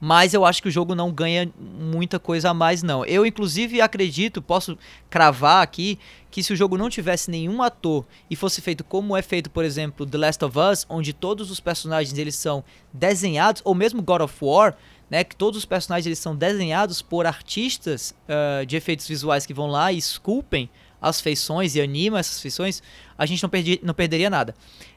Mas 0.00 0.34
eu 0.34 0.44
acho 0.44 0.62
que 0.62 0.68
o 0.68 0.70
jogo 0.70 0.94
não 0.94 1.12
ganha 1.12 1.50
muita 1.58 2.18
coisa 2.18 2.50
a 2.50 2.54
mais, 2.54 2.82
não. 2.82 3.04
Eu, 3.04 3.26
inclusive, 3.26 3.80
acredito, 3.80 4.40
posso 4.40 4.78
cravar 5.10 5.62
aqui, 5.62 5.98
que 6.30 6.42
se 6.42 6.52
o 6.52 6.56
jogo 6.56 6.76
não 6.76 6.90
tivesse 6.90 7.30
nenhum 7.30 7.62
ator 7.62 8.04
e 8.30 8.36
fosse 8.36 8.60
feito 8.60 8.84
como 8.84 9.16
é 9.16 9.22
feito, 9.22 9.50
por 9.50 9.64
exemplo, 9.64 10.06
The 10.06 10.18
Last 10.18 10.44
of 10.44 10.58
Us, 10.58 10.86
onde 10.88 11.12
todos 11.12 11.50
os 11.50 11.60
personagens 11.60 12.16
eles 12.18 12.34
são 12.34 12.62
desenhados, 12.92 13.62
ou 13.64 13.74
mesmo 13.74 14.02
God 14.02 14.22
of 14.22 14.34
War, 14.40 14.76
né, 15.10 15.24
que 15.24 15.34
todos 15.34 15.58
os 15.58 15.64
personagens 15.64 16.06
eles 16.06 16.18
são 16.18 16.36
desenhados 16.36 17.00
por 17.00 17.26
artistas 17.26 18.14
ah, 18.28 18.64
de 18.64 18.76
efeitos 18.76 19.08
visuais 19.08 19.46
que 19.46 19.54
vão 19.54 19.66
lá 19.66 19.90
e 19.90 19.96
esculpem 19.96 20.68
as 21.00 21.20
feições 21.20 21.74
e 21.74 21.80
animam 21.80 22.18
essas 22.18 22.40
feições, 22.40 22.82
a 23.16 23.24
gente 23.24 23.42
não, 23.42 23.48
perdi, 23.48 23.80
não 23.82 23.94
perderia 23.94 24.28
nada. 24.28 24.54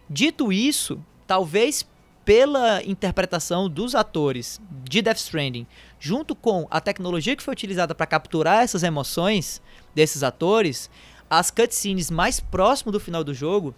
Dito 0.09 0.51
isso, 0.51 0.99
talvez 1.27 1.87
pela 2.23 2.83
interpretação 2.83 3.69
dos 3.69 3.95
atores 3.95 4.61
de 4.83 5.01
Death 5.01 5.17
Stranding, 5.17 5.65
junto 5.99 6.35
com 6.35 6.67
a 6.69 6.79
tecnologia 6.79 7.35
que 7.35 7.43
foi 7.43 7.53
utilizada 7.53 7.95
para 7.95 8.05
capturar 8.05 8.63
essas 8.63 8.83
emoções 8.83 9.61
desses 9.93 10.23
atores, 10.23 10.89
as 11.29 11.49
cutscenes 11.49 12.11
mais 12.11 12.39
próximo 12.39 12.91
do 12.91 12.99
final 12.99 13.23
do 13.23 13.33
jogo 13.33 13.73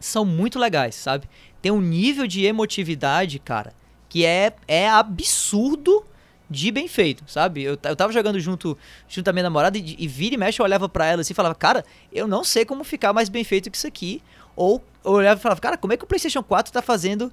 são 0.00 0.24
muito 0.24 0.58
legais, 0.58 0.94
sabe? 0.94 1.28
Tem 1.60 1.72
um 1.72 1.80
nível 1.80 2.26
de 2.26 2.44
emotividade, 2.44 3.38
cara, 3.38 3.72
que 4.08 4.24
é, 4.24 4.54
é 4.68 4.88
absurdo 4.88 6.04
de 6.48 6.70
bem 6.70 6.86
feito, 6.86 7.24
sabe? 7.26 7.62
Eu, 7.62 7.78
eu 7.82 7.96
tava 7.96 8.12
jogando 8.12 8.38
junto, 8.38 8.78
junto 9.08 9.28
à 9.28 9.32
minha 9.32 9.42
namorada 9.42 9.76
e, 9.76 9.96
e 9.98 10.06
vira 10.06 10.34
e 10.34 10.38
mexe 10.38 10.60
eu 10.60 10.64
olhava 10.64 10.88
pra 10.88 11.06
ela 11.06 11.22
assim 11.22 11.32
e 11.32 11.36
falava, 11.36 11.54
cara, 11.54 11.84
eu 12.12 12.28
não 12.28 12.44
sei 12.44 12.64
como 12.64 12.84
ficar 12.84 13.12
mais 13.12 13.28
bem 13.28 13.42
feito 13.42 13.70
que 13.70 13.76
isso 13.76 13.86
aqui. 13.86 14.22
Ou 14.54 14.82
eu 15.04 15.12
olhava 15.12 15.38
e 15.38 15.42
falava, 15.42 15.60
cara, 15.60 15.76
como 15.76 15.92
é 15.92 15.96
que 15.96 16.04
o 16.04 16.06
PlayStation 16.06 16.42
4 16.42 16.72
tá 16.72 16.80
fazendo 16.80 17.32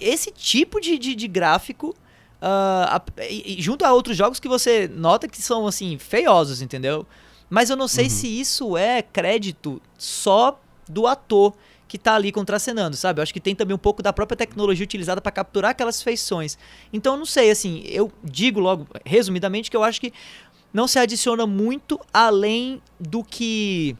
esse 0.00 0.30
tipo 0.30 0.80
de, 0.80 0.98
de, 0.98 1.14
de 1.14 1.28
gráfico 1.28 1.94
e 3.30 3.56
junto 3.60 3.84
a 3.84 3.92
outros 3.92 4.16
jogos 4.16 4.38
que 4.38 4.48
você 4.48 4.88
nota 4.88 5.26
que 5.26 5.40
são, 5.40 5.66
assim, 5.66 5.98
feiosos, 5.98 6.60
entendeu? 6.62 7.06
Mas 7.48 7.70
eu 7.70 7.76
não 7.76 7.88
sei 7.88 8.10
se 8.10 8.26
isso 8.26 8.76
é 8.76 9.02
crédito 9.02 9.80
só 9.96 10.60
do 10.88 11.06
ator 11.06 11.54
que 11.88 11.96
tá 11.96 12.14
ali 12.14 12.32
contracenando, 12.32 12.96
sabe? 12.96 13.20
Eu 13.20 13.22
acho 13.22 13.32
que 13.32 13.40
tem 13.40 13.54
também 13.54 13.74
um 13.74 13.78
pouco 13.78 14.02
da 14.02 14.12
própria 14.12 14.36
tecnologia 14.36 14.82
utilizada 14.82 15.20
para 15.20 15.30
capturar 15.30 15.70
aquelas 15.70 16.02
feições. 16.02 16.58
Então, 16.92 17.14
eu 17.14 17.18
não 17.18 17.26
sei, 17.26 17.50
assim, 17.50 17.82
eu 17.86 18.10
digo 18.24 18.58
logo, 18.58 18.86
resumidamente, 19.04 19.70
que 19.70 19.76
eu 19.76 19.84
acho 19.84 20.00
que 20.00 20.12
não 20.72 20.88
se 20.88 20.98
adiciona 20.98 21.46
muito 21.46 22.00
além 22.12 22.82
do 22.98 23.22
que 23.22 23.96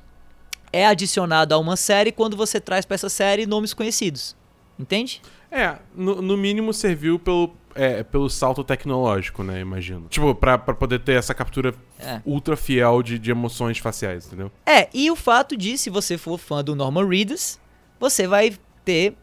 é 0.73 0.85
adicionado 0.87 1.55
a 1.55 1.59
uma 1.59 1.77
série 1.77 2.11
quando 2.11 2.37
você 2.37 2.61
traz 2.61 2.85
para 2.85 2.97
essa 2.97 3.09
série 3.09 3.47
nomes 3.47 3.73
conhecidos. 3.73 4.37
Entende? 4.79 5.23
É, 5.57 5.79
no, 5.95 6.21
no 6.21 6.37
mínimo 6.37 6.73
serviu 6.73 7.19
pelo, 7.19 7.55
é, 7.75 8.03
pelo 8.03 8.29
salto 8.29 8.63
tecnológico, 8.63 9.43
né? 9.43 9.61
Imagino. 9.61 10.07
Tipo, 10.09 10.35
pra, 10.35 10.59
pra 10.59 10.75
poder 10.75 11.01
ter 11.01 11.15
essa 11.19 11.33
captura 11.35 11.75
É. 11.99 12.21
ultra 12.25 12.57
fiel 12.57 13.03
de, 13.03 13.19
de 13.19 13.31
emoções 13.31 13.79
faciais, 13.79 14.27
entendeu? 14.27 14.51
É, 14.67 14.89
e 14.93 15.11
o 15.11 15.17
fato 15.17 15.57
de, 15.57 15.79
se 15.79 15.89
você 15.91 16.19
for 16.19 16.39
fã 16.39 16.63
do 16.63 16.75
Norman 16.77 17.09
Reedus, 17.09 17.59
você 17.99 18.27
vai 18.27 18.57
ter 18.85 19.17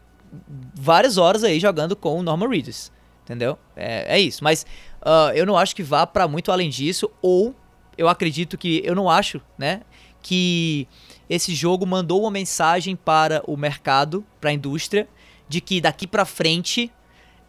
várias 0.74 1.16
horas 1.16 1.44
aí 1.44 1.60
jogando 1.60 1.94
com 1.94 2.18
o 2.18 2.22
Norman 2.22 2.48
Reedus. 2.48 2.90
Entendeu? 3.22 3.56
É, 3.74 4.16
é 4.16 4.20
isso. 4.20 4.42
Mas 4.44 4.66
ah, 5.00 5.30
eu 5.34 5.46
não 5.46 5.56
acho 5.56 5.74
que 5.74 5.82
vá 5.82 6.06
pra 6.06 6.28
muito 6.28 6.50
além 6.52 6.68
disso, 6.68 7.10
ou 7.22 7.54
eu 7.96 8.08
acredito 8.08 8.58
que. 8.58 8.82
Eu 8.84 8.94
não 8.94 9.08
acho, 9.08 9.40
né? 9.56 9.80
Que 10.20 10.86
esse 11.30 11.54
jogo 11.54 11.86
mandou 11.86 12.20
uma 12.20 12.30
mensagem 12.30 12.94
para 12.96 13.42
o 13.46 13.56
mercado, 13.56 14.24
para 14.40 14.50
a 14.50 14.52
indústria, 14.52 15.08
de 15.48 15.60
que 15.60 15.80
daqui 15.80 16.06
pra 16.06 16.24
frente 16.24 16.90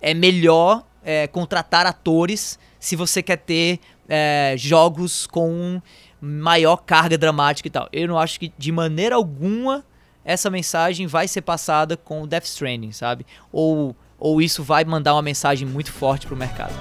é 0.02 0.14
melhor 0.14 0.84
é, 1.04 1.28
contratar 1.28 1.86
atores 1.86 2.60
se 2.80 2.96
você 2.96 3.24
quer 3.24 3.38
ter 3.38 3.80
é, 4.08 4.56
jogos 4.58 5.26
com 5.28 5.82
maior 6.20 6.78
carga 6.78 7.18
dramática 7.18 7.68
e 7.68 7.72
tal. 7.72 7.88
Eu 7.92 8.08
não 8.08 8.18
acho 8.18 8.40
que 8.40 8.52
de 8.58 8.72
maneira 8.72 9.16
alguma 9.16 9.86
essa 10.24 10.50
mensagem 10.50 11.06
vai 11.06 11.28
ser 11.28 11.42
passada 11.42 11.96
com 11.96 12.24
o 12.24 12.28
Death 12.28 12.46
Stranding, 12.46 12.92
sabe? 12.92 13.26
Ou, 13.52 13.96
ou 14.18 14.42
isso 14.42 14.64
vai 14.64 14.84
mandar 14.84 15.14
uma 15.14 15.22
mensagem 15.22 15.68
muito 15.68 15.92
forte 15.92 16.26
pro 16.26 16.36
mercado. 16.36 16.74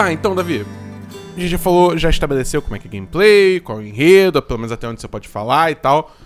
Tá, 0.00 0.10
então, 0.10 0.34
Davi. 0.34 0.64
A 1.36 1.38
gente 1.38 1.50
já 1.50 1.58
falou, 1.58 1.98
já 1.98 2.08
estabeleceu 2.08 2.62
como 2.62 2.74
é 2.74 2.78
que 2.78 2.88
é 2.88 2.90
gameplay, 2.90 3.60
qual 3.60 3.80
é 3.80 3.82
o 3.82 3.86
enredo, 3.86 4.40
pelo 4.40 4.58
menos 4.58 4.72
até 4.72 4.88
onde 4.88 4.98
você 4.98 5.06
pode 5.06 5.28
falar 5.28 5.70
e 5.70 5.74
tal. 5.74 6.16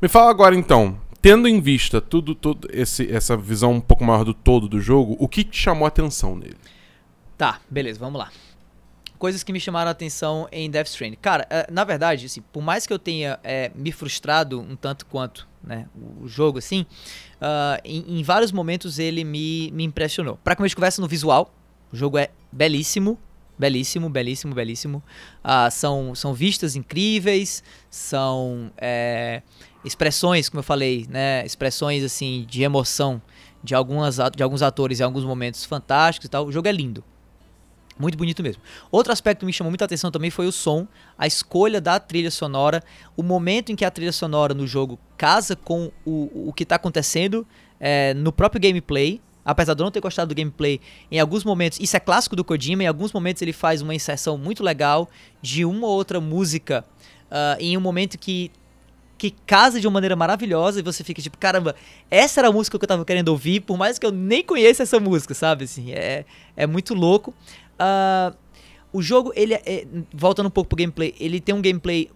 Me 0.00 0.08
fala 0.08 0.30
agora 0.30 0.54
então, 0.54 0.98
tendo 1.20 1.46
em 1.46 1.60
vista 1.60 2.00
tudo, 2.00 2.34
tudo 2.34 2.66
esse, 2.72 3.14
essa 3.14 3.36
visão 3.36 3.72
um 3.72 3.82
pouco 3.82 4.02
maior 4.02 4.24
do 4.24 4.32
todo 4.32 4.66
do 4.66 4.80
jogo, 4.80 5.14
o 5.20 5.28
que 5.28 5.44
te 5.44 5.58
chamou 5.58 5.84
a 5.84 5.88
atenção 5.88 6.34
nele? 6.34 6.56
Tá, 7.36 7.60
beleza, 7.68 8.00
vamos 8.00 8.18
lá. 8.18 8.30
Coisas 9.18 9.42
que 9.42 9.52
me 9.52 9.60
chamaram 9.60 9.88
a 9.88 9.92
atenção 9.92 10.48
em 10.50 10.70
Death 10.70 10.86
Stranding. 10.86 11.18
Cara, 11.20 11.46
eh, 11.50 11.66
na 11.70 11.84
verdade, 11.84 12.24
assim, 12.24 12.40
por 12.50 12.62
mais 12.62 12.86
que 12.86 12.94
eu 12.94 12.98
tenha 12.98 13.38
eh, 13.44 13.70
me 13.74 13.92
frustrado 13.92 14.58
um 14.58 14.74
tanto 14.74 15.04
quanto 15.04 15.46
né, 15.62 15.86
o 16.18 16.26
jogo, 16.26 16.56
assim, 16.56 16.86
ah, 17.38 17.78
em, 17.84 18.20
em 18.20 18.22
vários 18.22 18.52
momentos 18.52 18.98
ele 18.98 19.22
me, 19.22 19.70
me 19.72 19.84
impressionou. 19.84 20.38
Pra 20.42 20.56
começo 20.56 20.70
de 20.70 20.76
conversa 20.76 21.02
no 21.02 21.06
visual, 21.06 21.52
o 21.92 21.96
jogo 21.96 22.18
é 22.18 22.30
belíssimo, 22.50 23.18
belíssimo, 23.58 24.08
belíssimo, 24.08 24.54
belíssimo. 24.54 25.02
Ah, 25.42 25.70
são, 25.70 26.14
são 26.14 26.32
vistas 26.32 26.74
incríveis, 26.74 27.62
são 27.90 28.72
eh, 28.78 29.42
expressões, 29.84 30.48
como 30.48 30.60
eu 30.60 30.64
falei, 30.64 31.06
né, 31.08 31.44
expressões 31.44 32.02
assim 32.02 32.44
de 32.48 32.62
emoção 32.62 33.20
de, 33.62 33.74
algumas, 33.74 34.18
de 34.34 34.42
alguns 34.42 34.62
atores 34.62 35.00
em 35.00 35.02
alguns 35.02 35.24
momentos 35.24 35.64
fantásticos 35.64 36.26
e 36.26 36.30
tal. 36.30 36.46
O 36.46 36.52
jogo 36.52 36.68
é 36.68 36.72
lindo. 36.72 37.04
Muito 37.98 38.16
bonito 38.16 38.42
mesmo. 38.42 38.62
Outro 38.90 39.12
aspecto 39.12 39.40
que 39.40 39.46
me 39.46 39.52
chamou 39.52 39.70
muita 39.70 39.84
atenção 39.84 40.10
também 40.10 40.30
foi 40.30 40.46
o 40.46 40.52
som, 40.52 40.88
a 41.16 41.26
escolha 41.26 41.80
da 41.80 42.00
trilha 42.00 42.30
sonora, 42.30 42.82
o 43.16 43.22
momento 43.22 43.70
em 43.70 43.76
que 43.76 43.84
a 43.84 43.90
trilha 43.90 44.12
sonora 44.12 44.54
no 44.54 44.66
jogo 44.66 44.98
casa 45.16 45.54
com 45.54 45.92
o, 46.04 46.48
o 46.48 46.52
que 46.52 46.62
está 46.62 46.76
acontecendo 46.76 47.46
é, 47.78 48.14
no 48.14 48.32
próprio 48.32 48.60
gameplay. 48.60 49.20
Apesar 49.44 49.74
de 49.74 49.80
eu 49.80 49.84
não 49.84 49.90
ter 49.90 50.00
gostado 50.00 50.34
do 50.34 50.36
gameplay, 50.36 50.80
em 51.10 51.18
alguns 51.18 51.44
momentos, 51.44 51.78
isso 51.80 51.96
é 51.96 52.00
clássico 52.00 52.36
do 52.36 52.44
Kojima, 52.44 52.84
em 52.84 52.86
alguns 52.86 53.12
momentos 53.12 53.42
ele 53.42 53.52
faz 53.52 53.82
uma 53.82 53.94
inserção 53.94 54.38
muito 54.38 54.62
legal 54.62 55.08
de 55.40 55.64
uma 55.64 55.86
ou 55.86 55.94
outra 55.94 56.20
música 56.20 56.84
ah, 57.30 57.56
em 57.58 57.76
um 57.76 57.80
momento 57.80 58.18
que 58.18 58.50
que 59.18 59.30
casa 59.46 59.80
de 59.80 59.86
uma 59.86 59.92
maneira 59.94 60.16
maravilhosa 60.16 60.80
e 60.80 60.82
você 60.82 61.04
fica 61.04 61.22
tipo, 61.22 61.38
caramba, 61.38 61.76
essa 62.10 62.40
era 62.40 62.48
a 62.48 62.52
música 62.52 62.76
que 62.76 62.84
eu 62.84 62.88
tava 62.88 63.04
querendo 63.04 63.28
ouvir, 63.28 63.60
por 63.60 63.78
mais 63.78 63.96
que 63.96 64.04
eu 64.04 64.10
nem 64.10 64.42
conheça 64.42 64.82
essa 64.82 64.98
música, 64.98 65.32
sabe? 65.32 65.62
Assim, 65.62 65.92
é, 65.92 66.24
é 66.56 66.66
muito 66.66 66.92
louco. 66.92 67.32
Ah, 67.78 68.34
o 68.92 69.00
jogo, 69.00 69.32
ele 69.36 69.54
é, 69.54 69.62
é- 69.64 69.86
voltando 70.12 70.46
um 70.46 70.50
pouco 70.50 70.70
pro 70.70 70.76
gameplay, 70.76 71.14
ele 71.20 71.40
tem 71.40 71.54
um 71.54 71.62
gameplay 71.62 72.10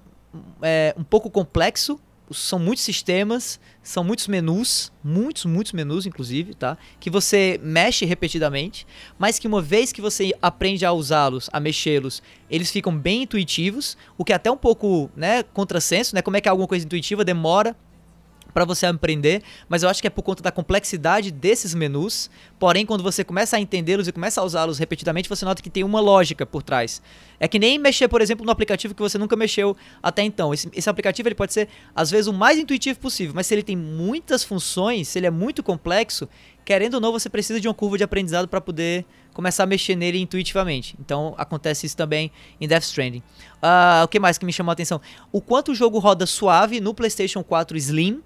é, 0.61 0.95
um 0.99 1.05
pouco 1.05 1.31
complexo, 1.31 2.01
são 2.31 2.59
muitos 2.59 2.85
sistemas, 2.85 3.61
são 3.83 4.03
muitos 4.03 4.27
menus, 4.27 4.93
muitos, 5.03 5.45
muitos 5.45 5.73
menus, 5.73 6.07
inclusive, 6.07 6.55
tá? 6.55 6.77
Que 6.99 7.09
você 7.09 7.61
mexe 7.63 8.05
repetidamente, 8.05 8.87
mas 9.19 9.39
que 9.39 9.47
uma 9.47 9.63
vez 9.63 9.93
que 9.93 10.01
você 10.01 10.33
aprende 10.43 10.85
a 10.85 10.93
usá-los, 10.93 11.49
a 11.53 11.61
mexê-los, 11.61 12.23
eles 12.51 12.71
ficam 12.71 12.97
bem 12.97 13.23
intuitivos, 13.23 13.97
o 14.19 14.25
que 14.25 14.33
é 14.33 14.37
até 14.37 14.51
um 14.51 14.57
pouco, 14.57 15.11
né, 15.17 15.43
contrassenso, 15.43 16.15
né? 16.15 16.23
Como 16.23 16.37
é 16.37 16.41
que 16.41 16.49
alguma 16.49 16.67
coisa 16.67 16.85
intuitiva 16.85 17.25
demora 17.25 17.77
para 18.57 18.65
você 18.65 18.87
aprender, 18.87 19.43
mas 19.69 19.83
eu 19.83 19.89
acho 19.91 20.01
que 20.01 20.07
é 20.07 20.11
por 20.11 20.23
conta 20.23 20.43
da 20.43 20.51
complexidade 20.51 21.31
desses 21.31 21.75
menus. 21.75 22.31
Porém, 22.59 22.87
quando 22.87 23.03
você 23.03 23.23
começa 23.23 23.57
a 23.57 23.61
entendê-los 23.61 24.09
e 24.09 24.13
começa 24.13 24.41
a 24.41 24.45
usá-los 24.45 24.79
repetidamente, 24.79 25.29
você 25.29 25.45
nota 25.45 25.63
que 25.63 25.69
tem 25.69 25.85
uma 25.85 26.01
lógica 26.01 26.47
por 26.47 26.63
trás. 26.63 27.03
É 27.39 27.47
que 27.47 27.59
nem 27.59 27.79
mexer, 27.79 28.09
por 28.09 28.23
exemplo, 28.23 28.47
no 28.47 28.51
aplicativo 28.51 28.95
que 28.95 29.03
você 29.03 29.19
nunca 29.19 29.37
mexeu 29.37 29.77
até 30.03 30.23
então. 30.23 30.55
Esse, 30.55 30.71
esse 30.73 30.89
aplicativo 30.89 31.29
ele 31.29 31.35
pode 31.35 31.53
ser, 31.53 31.69
às 31.95 32.11
vezes, 32.11 32.27
o 32.27 32.33
mais 32.33 32.59
intuitivo 32.59 32.99
possível, 32.99 33.35
mas 33.35 33.47
se 33.47 33.55
ele 33.55 33.63
tem 33.63 33.77
muitas 33.77 34.43
funções, 34.43 35.09
se 35.09 35.19
ele 35.19 35.27
é 35.27 35.31
muito 35.31 35.63
complexo, 35.63 36.27
querendo 36.65 36.95
ou 36.95 37.01
não, 37.01 37.13
você 37.13 37.29
precisa 37.29 37.61
de 37.61 37.69
uma 37.69 37.75
curva 37.75 37.99
de 37.99 38.05
aprendizado 38.05 38.49
para 38.49 38.61
poder 38.61 39.05
começar 39.35 39.65
a 39.65 39.67
mexer 39.67 39.95
nele 39.95 40.19
intuitivamente. 40.19 40.97
Então, 40.99 41.35
acontece 41.37 41.85
isso 41.85 41.97
também 41.97 42.33
em 42.59 42.67
Death 42.67 42.85
Stranding. 42.85 43.23
Ah, 43.61 44.01
o 44.03 44.09
que 44.09 44.19
mais 44.19 44.39
que 44.39 44.47
me 44.47 44.53
chamou 44.53 44.71
a 44.71 44.73
atenção? 44.73 44.99
O 45.31 45.43
quanto 45.43 45.73
o 45.73 45.75
jogo 45.75 45.99
roda 45.99 46.25
suave 46.25 46.81
no 46.81 46.95
PlayStation 46.95 47.45
4 47.45 47.77
Slim, 47.77 48.23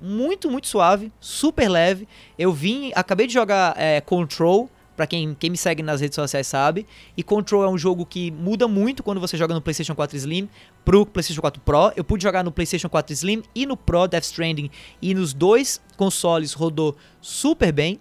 muito, 0.00 0.50
muito 0.50 0.66
suave, 0.66 1.12
super 1.20 1.68
leve. 1.68 2.06
Eu 2.38 2.52
vim, 2.52 2.92
acabei 2.94 3.26
de 3.26 3.32
jogar 3.32 3.74
é, 3.76 4.00
Control, 4.00 4.70
pra 4.98 5.06
quem, 5.06 5.36
quem 5.38 5.48
me 5.48 5.56
segue 5.56 5.82
nas 5.82 6.00
redes 6.00 6.16
sociais 6.16 6.46
sabe. 6.46 6.84
E 7.16 7.22
Control 7.22 7.62
é 7.62 7.68
um 7.68 7.78
jogo 7.78 8.04
que 8.04 8.32
muda 8.32 8.66
muito 8.66 9.02
quando 9.02 9.20
você 9.20 9.36
joga 9.36 9.54
no 9.54 9.60
PlayStation 9.60 9.94
4 9.94 10.16
Slim 10.16 10.48
pro 10.84 11.06
PlayStation 11.06 11.40
4 11.40 11.62
Pro. 11.62 11.92
Eu 11.94 12.02
pude 12.02 12.22
jogar 12.22 12.42
no 12.42 12.50
PlayStation 12.50 12.88
4 12.88 13.12
Slim 13.12 13.42
e 13.54 13.64
no 13.64 13.76
Pro 13.76 14.08
Death 14.08 14.24
Stranding. 14.24 14.70
E 15.00 15.14
nos 15.14 15.32
dois 15.32 15.80
consoles 15.96 16.52
rodou 16.52 16.96
super 17.20 17.72
bem. 17.72 18.00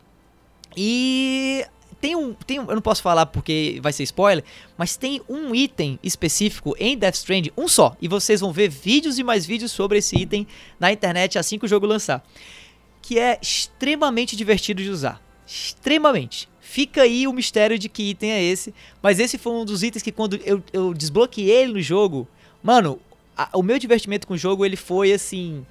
E 0.75 1.65
tem 1.99 2.15
um, 2.15 2.33
tem 2.33 2.59
um, 2.59 2.65
eu 2.69 2.75
não 2.75 2.81
posso 2.81 3.01
falar 3.01 3.25
porque 3.25 3.79
vai 3.81 3.91
ser 3.91 4.03
spoiler, 4.03 4.43
mas 4.77 4.95
tem 4.95 5.21
um 5.27 5.53
item 5.55 5.99
específico 6.03 6.75
em 6.79 6.97
Death 6.97 7.15
Stranding, 7.15 7.51
um 7.57 7.67
só, 7.67 7.95
e 8.01 8.07
vocês 8.07 8.39
vão 8.41 8.51
ver 8.51 8.69
vídeos 8.69 9.17
e 9.17 9.23
mais 9.23 9.45
vídeos 9.45 9.71
sobre 9.71 9.97
esse 9.97 10.15
item 10.15 10.45
na 10.79 10.91
internet 10.91 11.39
assim 11.39 11.57
que 11.57 11.65
o 11.65 11.67
jogo 11.67 11.85
lançar, 11.85 12.23
que 13.01 13.17
é 13.17 13.39
extremamente 13.41 14.35
divertido 14.35 14.81
de 14.83 14.89
usar, 14.89 15.21
extremamente. 15.45 16.47
Fica 16.59 17.03
aí 17.03 17.27
o 17.27 17.33
mistério 17.33 17.79
de 17.79 17.87
que 17.89 18.03
item 18.09 18.31
é 18.31 18.43
esse, 18.43 18.73
mas 19.01 19.19
esse 19.19 19.37
foi 19.37 19.53
um 19.53 19.63
dos 19.65 19.83
itens 19.83 20.03
que 20.03 20.11
quando 20.11 20.35
eu, 20.43 20.61
eu 20.73 20.93
desbloqueei 20.93 21.49
ele 21.49 21.73
no 21.73 21.81
jogo, 21.81 22.27
mano, 22.61 22.99
a- 23.37 23.49
o 23.53 23.63
meu 23.63 23.79
divertimento 23.79 24.27
com 24.27 24.33
o 24.33 24.37
jogo 24.37 24.65
ele 24.65 24.75
foi 24.75 25.13
assim 25.13 25.65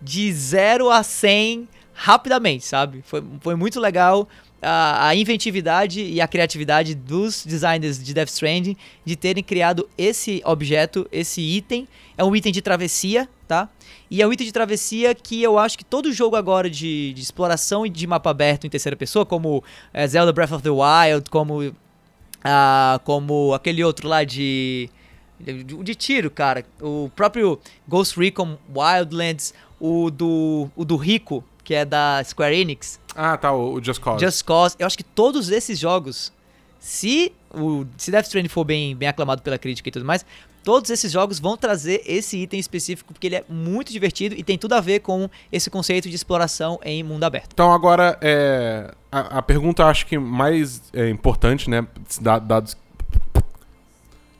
de 0.00 0.32
0 0.32 0.90
a 0.90 1.02
100 1.02 1.68
rapidamente, 1.94 2.64
sabe? 2.64 3.02
Foi, 3.04 3.22
foi 3.40 3.54
muito 3.54 3.80
legal 3.80 4.28
a, 4.62 5.08
a 5.08 5.14
inventividade 5.16 6.00
e 6.00 6.20
a 6.20 6.28
criatividade 6.28 6.94
dos 6.94 7.44
designers 7.44 8.02
de 8.02 8.14
Death 8.14 8.28
Stranding 8.28 8.76
de 9.04 9.16
terem 9.16 9.42
criado 9.42 9.88
esse 9.98 10.40
objeto, 10.44 11.06
esse 11.10 11.40
item. 11.40 11.88
É 12.16 12.22
um 12.22 12.34
item 12.34 12.52
de 12.52 12.62
travessia, 12.62 13.28
tá? 13.48 13.68
E 14.08 14.22
é 14.22 14.26
um 14.26 14.32
item 14.32 14.46
de 14.46 14.52
travessia 14.52 15.14
que 15.14 15.42
eu 15.42 15.58
acho 15.58 15.76
que 15.76 15.84
todo 15.84 16.12
jogo 16.12 16.36
agora 16.36 16.70
de, 16.70 17.12
de 17.12 17.20
exploração 17.20 17.84
e 17.84 17.90
de 17.90 18.06
mapa 18.06 18.30
aberto 18.30 18.66
em 18.66 18.70
terceira 18.70 18.94
pessoa, 18.96 19.26
como 19.26 19.64
eh, 19.92 20.06
Zelda 20.06 20.32
Breath 20.32 20.52
of 20.52 20.62
the 20.62 20.70
Wild, 20.70 21.28
como, 21.28 21.74
ah, 22.44 23.00
como 23.04 23.52
aquele 23.54 23.82
outro 23.82 24.08
lá 24.08 24.22
de, 24.22 24.88
de, 25.40 25.64
de 25.64 25.94
tiro, 25.94 26.30
cara. 26.30 26.64
O 26.80 27.10
próprio 27.16 27.58
Ghost 27.88 28.18
Recon 28.18 28.56
Wildlands, 28.74 29.52
o 29.80 30.10
do, 30.10 30.70
o 30.76 30.84
do 30.84 30.96
Rico, 30.96 31.42
que 31.64 31.74
é 31.74 31.84
da 31.84 32.22
Square 32.24 32.54
Enix, 32.54 33.00
Ah, 33.14 33.36
tá, 33.36 33.52
o, 33.52 33.74
o 33.74 33.84
Just 33.84 34.00
Cause. 34.00 34.24
Just 34.24 34.44
Cause. 34.44 34.76
Eu 34.78 34.86
acho 34.86 34.96
que 34.96 35.04
todos 35.04 35.50
esses 35.50 35.78
jogos, 35.78 36.32
se 36.80 37.32
o 37.50 37.84
se 37.96 38.10
Death 38.10 38.26
Stranding 38.26 38.48
for 38.48 38.64
bem, 38.64 38.96
bem 38.96 39.08
aclamado 39.08 39.42
pela 39.42 39.58
crítica 39.58 39.88
e 39.88 39.92
tudo 39.92 40.04
mais, 40.04 40.24
todos 40.64 40.90
esses 40.90 41.10
jogos 41.12 41.38
vão 41.38 41.56
trazer 41.56 42.02
esse 42.06 42.38
item 42.38 42.58
específico 42.60 43.12
porque 43.12 43.26
ele 43.26 43.36
é 43.36 43.44
muito 43.48 43.92
divertido 43.92 44.34
e 44.36 44.42
tem 44.42 44.56
tudo 44.56 44.74
a 44.74 44.80
ver 44.80 45.00
com 45.00 45.28
esse 45.50 45.68
conceito 45.68 46.08
de 46.08 46.14
exploração 46.14 46.78
em 46.84 47.02
mundo 47.02 47.24
aberto. 47.24 47.50
Então 47.52 47.72
agora, 47.72 48.16
é, 48.20 48.94
a, 49.10 49.38
a 49.38 49.42
pergunta 49.42 49.84
acho 49.84 50.06
que 50.06 50.16
mais 50.18 50.82
é, 50.92 51.08
importante, 51.10 51.68
né, 51.68 51.86
da- 52.20 52.38
dados... 52.38 52.76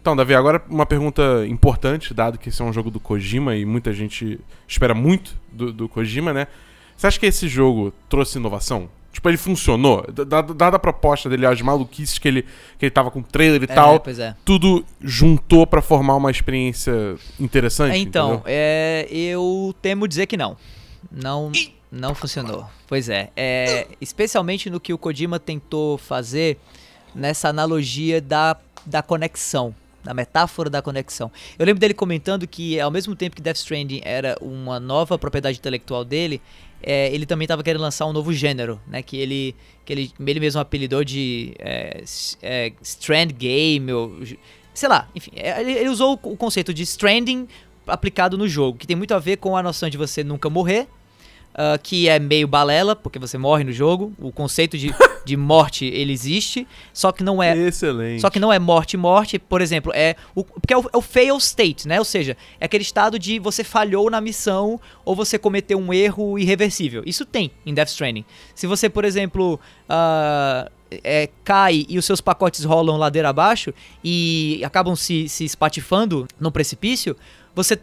Então, 0.01 0.17
Davi, 0.17 0.35
agora 0.35 0.61
uma 0.69 0.85
pergunta 0.85 1.47
importante, 1.47 2.13
dado 2.13 2.37
que 2.37 2.49
esse 2.49 2.61
é 2.61 2.65
um 2.65 2.73
jogo 2.73 2.91
do 2.91 2.99
Kojima 2.99 3.55
e 3.55 3.65
muita 3.65 3.93
gente 3.93 4.41
espera 4.67 4.95
muito 4.95 5.37
do, 5.53 5.73
do 5.73 5.89
Kojima, 5.89 6.33
né? 6.33 6.49
Você 6.97 7.07
acha 7.07 7.19
que 7.21 7.27
esse 7.27 7.49
jogo 7.49 7.93
trouxe 8.09 8.39
inovação? 8.39 8.89
Tipo, 9.13 9.29
ele 9.29 9.37
funcionou? 9.37 10.07
Dada 10.11 10.43
dada 10.55 10.77
a 10.77 10.79
proposta 10.79 11.29
dele, 11.29 11.45
as 11.45 11.61
maluquices 11.61 12.19
que 12.19 12.27
ele, 12.27 12.43
que 12.79 12.87
ele 12.87 12.91
tava 12.91 13.11
com 13.11 13.23
trailer 13.23 13.61
e 13.61 13.65
É, 13.65 13.75
tal, 13.75 14.03
é. 14.19 14.35
tudo 14.45 14.85
juntou 15.01 15.67
pra 15.67 15.83
formar 15.83 16.17
uma 16.17 16.31
experiência 16.31 17.17
interessante? 17.39 17.99
Então, 17.99 18.35
entendeu? 18.37 18.45
é, 18.47 19.07
eu 19.11 19.75
temo 19.83 20.09
dizer 20.09 20.27
que 20.27 20.37
não. 20.37 20.57
Não, 21.11 21.53
não 21.91 22.15
funcionou. 22.15 22.65
Pois 22.87 23.11
é, 23.11 23.31
é. 23.37 23.87
Especialmente 24.01 24.71
no 24.71 24.81
que 24.81 24.95
o 24.95 24.99
Kojima 24.99 25.39
tentou 25.39 25.99
fazer 25.99 26.59
nessa 27.15 27.49
analogia 27.51 28.19
da, 28.19 28.57
da 28.87 29.03
conexão. 29.03 29.75
Da 30.03 30.13
metáfora 30.13 30.69
da 30.69 30.83
conexão. 30.83 31.31
Eu 31.59 31.65
lembro 31.65 31.81
dele 31.81 31.95
comentando 31.95 32.47
que, 32.47 32.81
ao 32.81 32.91
mesmo 32.91 33.15
tempo 33.15 33.37
que 33.37 33.43
Death 33.43 33.57
Stranding 33.57 34.01
era 34.05 34.37
uma 34.41 34.81
nova 34.81 35.17
propriedade 35.17 35.59
intelectual 35.59 36.05
dele, 36.05 36.43
é, 36.83 37.15
ele 37.15 37.25
também 37.25 37.45
estava 37.45 37.63
querendo 37.63 37.83
lançar 37.83 38.07
um 38.07 38.13
novo 38.13 38.33
gênero, 38.33 38.81
né? 38.87 39.03
Que 39.03 39.17
ele, 39.17 39.55
que 39.85 39.93
ele, 39.93 40.13
ele 40.19 40.41
mesmo 40.41 40.61
apelidou 40.61 41.05
de 41.05 41.55
é, 41.59 42.03
é, 42.43 42.73
Strand 42.83 43.33
Game, 43.33 43.93
ou, 43.93 44.19
sei 44.75 44.89
lá, 44.89 45.09
enfim. 45.15 45.31
é, 45.37 45.61
ele, 45.61 45.73
ele 45.73 45.89
usou 45.89 46.19
o 46.23 46.37
conceito 46.37 46.75
de 46.75 46.83
Stranding 46.83 47.47
aplicado 47.87 48.37
no 48.37 48.49
jogo, 48.49 48.79
que 48.79 48.87
tem 48.87 48.97
muito 48.97 49.15
a 49.15 49.19
ver 49.19 49.37
com 49.37 49.57
a 49.57 49.63
noção 49.63 49.89
de 49.89 49.97
você 49.97 50.25
nunca 50.25 50.51
morrer, 50.51 50.89
ah, 51.55 51.79
que 51.79 52.09
é 52.09 52.19
meio 52.19 52.47
balela, 52.49 52.97
porque 52.97 53.19
você 53.19 53.37
morre 53.37 53.65
no 53.65 53.73
jogo. 53.73 54.13
O 54.19 54.33
conceito 54.33 54.79
de, 54.79 54.95
de 55.25 55.37
morte, 55.37 55.85
ele 55.87 56.13
existe, 56.13 56.67
só 56.93 57.13
que 57.13 57.23
não 57.23 57.43
é 57.43 57.57
Excelente. 57.57 58.21
só 58.21 58.31
que 58.31 58.41
não 58.41 58.53
é 58.53 58.59
morte, 58.59 58.97
morte, 58.97 59.39
por 59.39 59.61
exemplo, 59.61 59.93
é 59.95 60.17
o 60.35 60.45
porque 60.45 60.73
é 60.73 60.79
o, 60.79 60.85
é 60.93 60.97
o 60.97 61.03
fail 61.03 61.37
state, 61.39 61.87
né? 61.87 61.99
Ou 61.99 62.05
seja, 62.05 62.37
é 62.59 62.65
aquele 62.65 62.83
estado 62.83 63.19
de 63.19 63.39
você 63.39 63.63
falhou 63.63 64.11
na 64.11 64.21
missão 64.21 64.81
ou 65.05 65.15
você 65.15 65.39
cometeu 65.39 65.79
um 65.79 65.93
erro 65.93 66.39
irreversível. 66.39 67.03
Isso 67.05 67.25
tem 67.27 67.51
em 67.67 67.75
Death 67.75 67.89
Stranding. 67.89 68.25
Se 68.55 68.67
você, 68.67 68.89
por 68.89 69.05
exemplo, 69.05 69.61
ah, 69.89 70.71
é, 71.05 71.29
cai 71.45 71.87
e 71.89 71.99
os 71.99 72.05
seus 72.05 72.21
pacotes 72.21 72.65
rolam 72.65 72.97
ladeira 72.97 73.29
abaixo 73.29 73.73
e 74.03 74.63
acabam 74.65 74.97
se, 74.97 75.29
se 75.29 75.45
espatifando 75.45 76.27
no 76.41 76.51
precipício, 76.51 77.17
você 77.55 77.79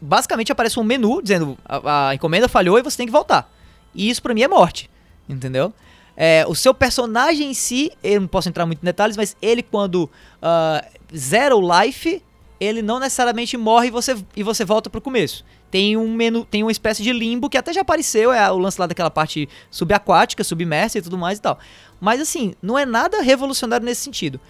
basicamente 0.00 0.50
aparece 0.50 0.78
um 0.78 0.84
menu 0.84 1.22
dizendo 1.22 1.56
a, 1.64 2.08
a 2.08 2.14
encomenda 2.14 2.48
falhou 2.48 2.78
e 2.78 2.82
você 2.82 2.96
tem 2.96 3.06
que 3.06 3.12
voltar. 3.12 3.50
E 3.94 4.08
isso 4.08 4.22
pra 4.22 4.34
mim 4.34 4.42
é 4.42 4.48
morte, 4.48 4.90
entendeu? 5.28 5.72
É, 6.16 6.44
o 6.46 6.54
seu 6.54 6.74
personagem 6.74 7.50
em 7.50 7.54
si, 7.54 7.92
eu 8.02 8.20
não 8.20 8.28
posso 8.28 8.48
entrar 8.48 8.66
muito 8.66 8.82
em 8.82 8.84
detalhes, 8.84 9.16
mas 9.16 9.36
ele 9.40 9.62
quando 9.62 10.10
ah, 10.42 10.84
zera 11.16 11.56
o 11.56 11.82
life, 11.82 12.22
ele 12.60 12.82
não 12.82 13.00
necessariamente 13.00 13.56
morre 13.56 13.88
e 13.88 13.90
você, 13.90 14.16
e 14.36 14.42
você 14.42 14.64
volta 14.64 14.90
pro 14.90 15.00
começo. 15.00 15.44
Tem 15.70 15.96
um 15.96 16.12
menu, 16.12 16.44
tem 16.44 16.62
uma 16.62 16.72
espécie 16.72 17.02
de 17.02 17.12
limbo 17.12 17.48
que 17.48 17.56
até 17.56 17.72
já 17.72 17.80
apareceu, 17.80 18.32
é 18.32 18.50
o 18.50 18.58
lance 18.58 18.78
lá 18.78 18.86
daquela 18.86 19.10
parte 19.10 19.48
subaquática, 19.70 20.44
submersa 20.44 20.98
e 20.98 21.02
tudo 21.02 21.16
mais 21.16 21.38
e 21.38 21.42
tal. 21.42 21.58
Mas 22.00 22.20
assim, 22.20 22.54
não 22.60 22.78
é 22.78 22.84
nada 22.84 23.22
revolucionário 23.22 23.86
nesse 23.86 24.02
sentido. 24.02 24.40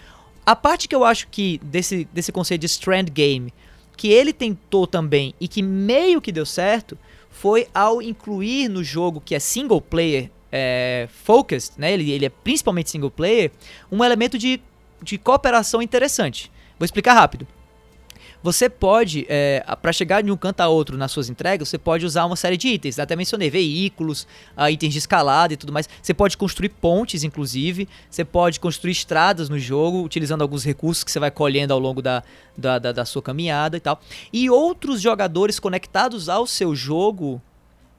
A 0.45 0.55
parte 0.55 0.87
que 0.87 0.95
eu 0.95 1.05
acho 1.05 1.27
que 1.29 1.59
desse, 1.63 2.07
desse 2.11 2.31
conceito 2.31 2.61
de 2.61 2.67
Strand 2.67 3.05
Game, 3.05 3.53
que 4.01 4.11
ele 4.11 4.33
tentou 4.33 4.87
também 4.87 5.35
e 5.39 5.47
que 5.47 5.61
meio 5.61 6.19
que 6.19 6.31
deu 6.31 6.43
certo, 6.43 6.97
foi 7.29 7.67
ao 7.71 8.01
incluir 8.01 8.67
no 8.67 8.83
jogo 8.83 9.21
que 9.23 9.35
é 9.35 9.39
single 9.39 9.79
player 9.79 10.31
é, 10.51 11.07
focused, 11.23 11.73
né? 11.77 11.93
Ele, 11.93 12.09
ele 12.09 12.25
é 12.25 12.29
principalmente 12.29 12.89
single 12.89 13.11
player, 13.11 13.51
um 13.91 14.03
elemento 14.03 14.39
de, 14.39 14.59
de 15.03 15.19
cooperação 15.19 15.83
interessante. 15.83 16.51
Vou 16.79 16.85
explicar 16.85 17.13
rápido. 17.13 17.47
Você 18.43 18.67
pode, 18.67 19.25
é, 19.29 19.63
para 19.81 19.93
chegar 19.93 20.23
de 20.23 20.31
um 20.31 20.37
canto 20.37 20.61
a 20.61 20.67
outro 20.67 20.97
nas 20.97 21.11
suas 21.11 21.29
entregas, 21.29 21.69
você 21.69 21.77
pode 21.77 22.05
usar 22.05 22.25
uma 22.25 22.35
série 22.35 22.57
de 22.57 22.69
itens. 22.69 22.97
Até 22.97 23.15
mencionei 23.15 23.49
veículos, 23.49 24.27
ah, 24.57 24.71
itens 24.71 24.93
de 24.93 24.99
escalada 24.99 25.53
e 25.53 25.57
tudo 25.57 25.71
mais. 25.71 25.87
Você 26.01 26.13
pode 26.13 26.35
construir 26.35 26.69
pontes, 26.69 27.23
inclusive. 27.23 27.87
Você 28.09 28.25
pode 28.25 28.59
construir 28.59 28.91
estradas 28.91 29.47
no 29.47 29.59
jogo, 29.59 30.03
utilizando 30.03 30.41
alguns 30.41 30.63
recursos 30.63 31.03
que 31.03 31.11
você 31.11 31.19
vai 31.19 31.29
colhendo 31.29 31.71
ao 31.71 31.79
longo 31.79 32.01
da, 32.01 32.23
da, 32.57 32.79
da, 32.79 32.91
da 32.91 33.05
sua 33.05 33.21
caminhada 33.21 33.77
e 33.77 33.79
tal. 33.79 34.01
E 34.33 34.49
outros 34.49 35.01
jogadores 35.01 35.59
conectados 35.59 36.27
ao 36.27 36.47
seu 36.47 36.75
jogo 36.75 37.39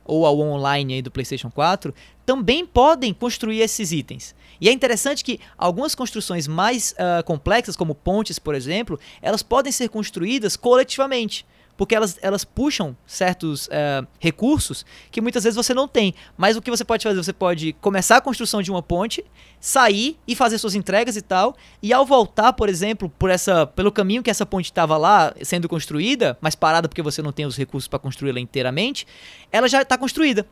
ou 0.04 0.26
ao 0.26 0.38
online 0.40 0.94
aí 0.94 1.02
do 1.02 1.10
PlayStation 1.10 1.50
4 1.50 1.94
também 2.26 2.66
podem 2.66 3.14
construir 3.14 3.60
esses 3.60 3.92
itens. 3.92 4.34
E 4.62 4.68
é 4.68 4.72
interessante 4.72 5.24
que 5.24 5.40
algumas 5.58 5.92
construções 5.92 6.46
mais 6.46 6.94
ah, 6.96 7.20
complexas, 7.24 7.74
como 7.74 7.96
pontes, 7.96 8.38
por 8.38 8.54
exemplo, 8.54 8.96
elas 9.20 9.42
podem 9.42 9.72
ser 9.72 9.88
construídas 9.88 10.56
coletivamente. 10.56 11.44
Porque 11.76 11.96
elas, 11.96 12.16
elas 12.22 12.44
puxam 12.44 12.96
certos 13.04 13.68
ah, 13.72 14.06
recursos 14.20 14.86
que 15.10 15.20
muitas 15.20 15.42
vezes 15.42 15.56
você 15.56 15.74
não 15.74 15.88
tem. 15.88 16.14
Mas 16.36 16.56
o 16.56 16.62
que 16.62 16.70
você 16.70 16.84
pode 16.84 17.02
fazer? 17.02 17.16
Você 17.20 17.32
pode 17.32 17.72
começar 17.80 18.18
a 18.18 18.20
construção 18.20 18.62
de 18.62 18.70
uma 18.70 18.80
ponte, 18.80 19.24
sair 19.58 20.16
e 20.28 20.36
fazer 20.36 20.58
suas 20.58 20.76
entregas 20.76 21.16
e 21.16 21.22
tal. 21.22 21.56
E 21.82 21.92
ao 21.92 22.06
voltar, 22.06 22.52
por 22.52 22.68
exemplo, 22.68 23.12
por 23.18 23.30
essa, 23.30 23.66
pelo 23.66 23.90
caminho 23.90 24.22
que 24.22 24.30
essa 24.30 24.46
ponte 24.46 24.66
estava 24.66 24.96
lá 24.96 25.34
sendo 25.42 25.68
construída, 25.68 26.38
mas 26.40 26.54
parada 26.54 26.88
porque 26.88 27.02
você 27.02 27.20
não 27.20 27.32
tem 27.32 27.46
os 27.46 27.56
recursos 27.56 27.88
para 27.88 27.98
construí-la 27.98 28.38
inteiramente, 28.38 29.08
ela 29.50 29.68
já 29.68 29.82
está 29.82 29.98
construída. 29.98 30.46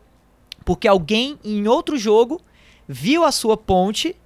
Porque 0.64 0.88
alguém 0.88 1.38
em 1.44 1.68
outro 1.68 1.96
jogo 1.96 2.40
viu 2.92 3.24
a 3.24 3.30
sua 3.30 3.56
ponte 3.56 4.16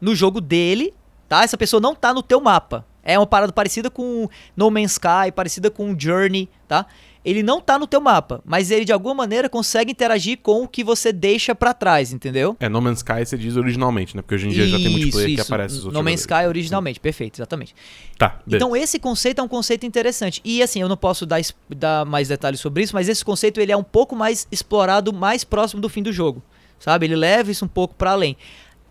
no 0.00 0.14
jogo 0.14 0.40
dele, 0.40 0.94
tá? 1.28 1.44
Essa 1.44 1.58
pessoa 1.58 1.78
não 1.80 1.94
tá 1.94 2.14
no 2.14 2.22
teu 2.22 2.40
mapa. 2.40 2.86
É 3.02 3.18
uma 3.18 3.26
parada 3.26 3.52
parecida 3.52 3.90
com 3.90 4.26
No 4.56 4.70
Man's 4.70 4.92
Sky, 4.92 5.30
parecida 5.34 5.70
com 5.70 5.94
Journey, 5.98 6.48
tá? 6.66 6.86
Ele 7.22 7.42
não 7.42 7.60
tá 7.60 7.78
no 7.78 7.86
teu 7.86 8.00
mapa, 8.00 8.42
mas 8.44 8.70
ele 8.70 8.84
de 8.84 8.92
alguma 8.92 9.14
maneira 9.14 9.48
consegue 9.48 9.90
interagir 9.92 10.38
com 10.42 10.62
o 10.62 10.68
que 10.68 10.84
você 10.84 11.10
deixa 11.12 11.54
pra 11.54 11.72
trás, 11.72 12.12
entendeu? 12.12 12.56
É, 12.60 12.68
No 12.68 12.80
Man's 12.80 12.98
Sky 12.98 13.24
você 13.26 13.36
diz 13.36 13.56
originalmente, 13.56 14.16
né? 14.16 14.22
Porque 14.22 14.34
hoje 14.34 14.46
em 14.46 14.50
dia 14.50 14.66
já 14.66 14.76
tem 14.78 14.88
multiplayer 14.88 15.34
que 15.34 15.40
aparece 15.40 15.76
os 15.76 15.84
No 15.84 16.02
Man's. 16.02 16.20
Sky 16.20 16.46
originalmente, 16.48 16.98
perfeito, 16.98 17.36
exatamente. 17.36 17.74
Tá, 18.18 18.40
beleza. 18.46 18.64
Então 18.64 18.74
esse 18.76 18.98
conceito 18.98 19.40
é 19.40 19.42
um 19.44 19.48
conceito 19.48 19.84
interessante. 19.84 20.40
E 20.44 20.62
assim, 20.62 20.80
eu 20.80 20.88
não 20.88 20.96
posso 20.96 21.26
dar, 21.26 21.40
dar 21.70 22.06
mais 22.06 22.28
detalhes 22.28 22.60
sobre 22.60 22.82
isso, 22.82 22.94
mas 22.94 23.06
esse 23.08 23.24
conceito 23.24 23.60
ele 23.60 23.72
é 23.72 23.76
um 23.76 23.84
pouco 23.84 24.16
mais 24.16 24.46
explorado 24.50 25.12
mais 25.12 25.44
próximo 25.44 25.80
do 25.80 25.90
fim 25.90 26.02
do 26.02 26.12
jogo. 26.12 26.42
Sabe? 26.84 27.06
Ele 27.06 27.16
leva 27.16 27.50
isso 27.50 27.64
um 27.64 27.68
pouco 27.68 27.94
pra 27.94 28.10
além. 28.10 28.36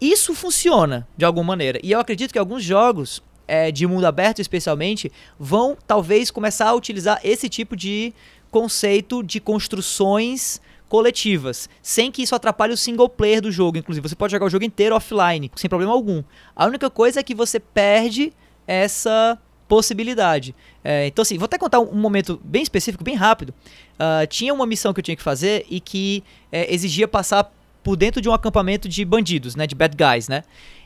Isso 0.01 0.33
funciona 0.33 1.07
de 1.15 1.23
alguma 1.23 1.45
maneira. 1.45 1.79
E 1.83 1.91
eu 1.91 1.99
acredito 1.99 2.31
que 2.31 2.39
alguns 2.39 2.63
jogos 2.63 3.21
é, 3.47 3.71
de 3.71 3.85
mundo 3.85 4.03
aberto, 4.05 4.41
especialmente, 4.41 5.11
vão 5.37 5.77
talvez 5.85 6.31
começar 6.31 6.69
a 6.69 6.73
utilizar 6.73 7.19
esse 7.23 7.47
tipo 7.47 7.75
de 7.75 8.11
conceito 8.49 9.21
de 9.21 9.39
construções 9.39 10.59
coletivas, 10.89 11.69
sem 11.83 12.11
que 12.11 12.23
isso 12.23 12.33
atrapalhe 12.33 12.73
o 12.73 12.77
single 12.77 13.07
player 13.07 13.39
do 13.39 13.51
jogo. 13.51 13.77
Inclusive, 13.77 14.09
você 14.09 14.15
pode 14.15 14.31
jogar 14.31 14.47
o 14.47 14.49
jogo 14.49 14.65
inteiro 14.65 14.95
offline, 14.95 15.51
sem 15.55 15.69
problema 15.69 15.93
algum. 15.93 16.23
A 16.55 16.65
única 16.65 16.89
coisa 16.89 17.19
é 17.19 17.23
que 17.23 17.35
você 17.35 17.59
perde 17.59 18.33
essa 18.65 19.37
possibilidade. 19.67 20.55
É, 20.83 21.05
então, 21.05 21.21
assim, 21.21 21.37
vou 21.37 21.45
até 21.45 21.59
contar 21.59 21.79
um, 21.79 21.93
momento 21.93 22.41
bem 22.43 22.63
específico, 22.63 23.03
bem 23.03 23.13
rápido. 23.13 23.53
Ah, 23.99 24.25
tinha 24.25 24.51
uma 24.51 24.65
missão 24.65 24.93
que 24.93 24.99
eu 24.99 25.03
tinha 25.03 25.15
que 25.15 25.21
fazer 25.21 25.63
e 25.69 25.79
que 25.79 26.23
é, 26.51 26.73
exigia 26.73 27.07
passar 27.07 27.51
por 27.83 27.95
dentro 27.97 28.21
de 28.21 28.29
um 28.29 28.33
acampamento 28.33 28.87
de 28.87 29.03
bandidos, 29.05 29.55
né? 29.55 29.67
De 29.67 29.75
bad 29.75 29.95
guys, 29.95 30.27
né? 30.27 30.43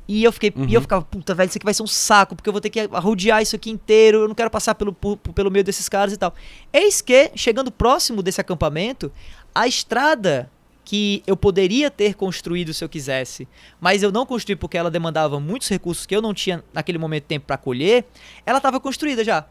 E 0.08 0.24
eu 0.24 0.32
fiquei, 0.32 0.54
e 0.70 0.74
eu 0.74 0.82
ficava, 0.82 1.04
puta, 1.04 1.36
velho, 1.36 1.50
isso 1.50 1.58
aqui 1.58 1.66
vai 1.66 1.74
ser 1.74 1.84
um 1.84 1.88
saco, 1.88 2.34
porque 2.34 2.48
eu 2.48 2.54
vou 2.54 2.62
ter 2.62 2.70
que 2.70 2.86
rodear 2.86 3.42
isso 3.42 3.58
aqui 3.58 3.70
inteiro, 3.70 4.20
eu 4.20 4.28
não 4.30 4.36
quero 4.36 4.50
passar 4.50 4.74
pelo, 4.74 4.94
por- 4.94 5.18
pelo 5.18 5.52
meio 5.52 5.66
desses 5.66 5.90
caras 5.90 6.14
e 6.14 6.18
tal. 6.18 6.34
Eis 6.72 7.02
que, 7.02 7.30
chegando 7.36 7.70
próximo 7.70 8.24
desse 8.24 8.40
acampamento, 8.40 9.12
a 9.54 9.68
estrada 9.68 10.50
que 10.86 11.22
eu 11.28 11.36
poderia 11.36 11.92
ter 11.92 12.14
construído 12.16 12.74
se 12.74 12.82
eu 12.82 12.88
quisesse, 12.88 13.46
mas 13.82 14.02
eu 14.02 14.10
não 14.10 14.26
construí 14.26 14.56
porque 14.56 14.78
ela 14.78 14.90
demandava 14.90 15.38
muitos 15.42 15.68
recursos 15.68 16.06
que 16.06 16.16
eu 16.16 16.22
não 16.22 16.34
tinha 16.34 16.64
naquele 16.74 16.98
momento 16.98 17.26
tempo 17.26 17.46
para 17.46 17.58
colher, 17.58 18.06
ela 18.46 18.60
estava 18.60 18.80
construída 18.80 19.26
já. 19.26 19.46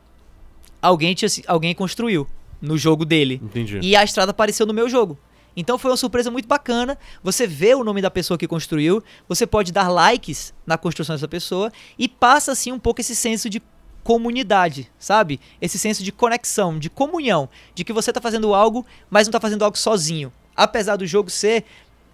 Alguém, 0.80 1.14
tinha, 1.14 1.28
alguém 1.47 1.74
construiu 1.74 2.26
no 2.62 2.78
jogo 2.78 3.05
dele. 3.05 3.38
Entendi. 3.44 3.78
E 3.82 3.94
a 3.94 4.03
estrada 4.03 4.30
apareceu 4.30 4.64
no 4.64 4.72
meu 4.72 4.88
jogo. 4.88 5.18
Então 5.57 5.78
foi 5.78 5.90
uma 5.90 5.96
surpresa 5.96 6.30
muito 6.30 6.46
bacana. 6.46 6.98
Você 7.22 7.46
vê 7.46 7.74
o 7.74 7.82
nome 7.82 8.02
da 8.02 8.11
pessoa 8.11 8.36
que 8.36 8.46
construiu, 8.46 9.02
você 9.28 9.46
pode 9.46 9.72
dar 9.72 9.88
likes 9.88 10.52
na 10.66 10.76
construção 10.76 11.16
dessa 11.16 11.26
pessoa 11.26 11.72
e 11.98 12.09
passa 12.09 12.52
assim 12.52 12.72
um 12.72 12.78
pouco 12.78 13.00
esse 13.00 13.16
senso 13.16 13.48
de 13.48 13.62
comunidade, 14.04 14.88
sabe? 14.98 15.40
Esse 15.61 15.78
senso 15.78 16.04
de 16.04 16.12
conexão, 16.12 16.78
de 16.78 16.88
comunhão, 16.88 17.48
de 17.74 17.82
que 17.82 17.92
você 17.92 18.12
tá 18.12 18.20
fazendo 18.20 18.54
algo, 18.54 18.86
mas 19.11 19.26
não 19.26 19.32
tá 19.32 19.40
fazendo 19.40 19.64
algo 19.64 19.76
sozinho. 19.76 20.32
Apesar 20.54 20.96
do 20.96 21.07
jogo 21.07 21.28
ser 21.28 21.64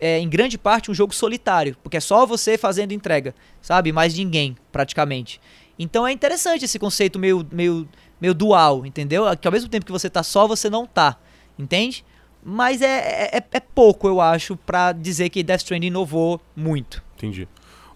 é, 0.01 0.18
em 0.18 0.28
grande 0.28 0.57
parte, 0.57 0.90
um 0.90 0.95
jogo 0.95 1.14
solitário, 1.14 1.76
porque 1.82 1.97
é 1.97 2.01
só 2.01 2.24
você 2.24 2.57
fazendo 2.57 2.93
entrega, 2.93 3.34
sabe? 3.61 3.93
Mais 3.93 4.14
ninguém, 4.14 4.57
praticamente. 4.72 5.40
Então 5.78 6.07
é 6.07 6.12
interessante 6.12 6.64
esse 6.64 6.78
conceito 6.78 7.18
meio, 7.18 7.47
meio, 7.53 7.88
meio 8.20 8.34
dual, 8.34 8.86
entendeu? 8.86 9.24
Que 9.36 9.47
ao 9.47 9.53
mesmo 9.53 9.68
tempo 9.68 9.84
que 9.84 9.93
você 9.93 10.09
tá 10.09 10.22
só, 10.22 10.49
você 10.49 10.70
não 10.70 10.86
tá, 10.86 11.18
entende? 11.59 12.05
Mas 12.45 12.82
é, 12.82 13.36
é, 13.36 13.45
é 13.53 13.61
pouco, 13.61 14.09
eu 14.09 14.20
acho, 14.20 14.57
pra 14.57 14.93
dizer 14.93 15.28
que 15.30 15.43
Death 15.43 15.61
Stranding 15.61 15.86
inovou 15.86 16.40
muito. 16.57 17.03
Entendi. 17.16 17.47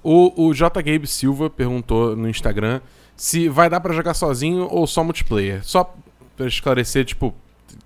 O, 0.02 0.46
o 0.46 0.54
J. 0.54 0.82
Gabe 0.82 1.06
Silva 1.06 1.50
perguntou 1.50 2.14
no 2.14 2.28
Instagram 2.28 2.80
se 3.16 3.48
vai 3.48 3.68
dar 3.68 3.80
pra 3.80 3.92
jogar 3.92 4.14
sozinho 4.14 4.68
ou 4.70 4.86
só 4.86 5.02
multiplayer. 5.02 5.64
Só 5.64 5.92
pra 6.36 6.46
esclarecer, 6.46 7.04
tipo, 7.04 7.34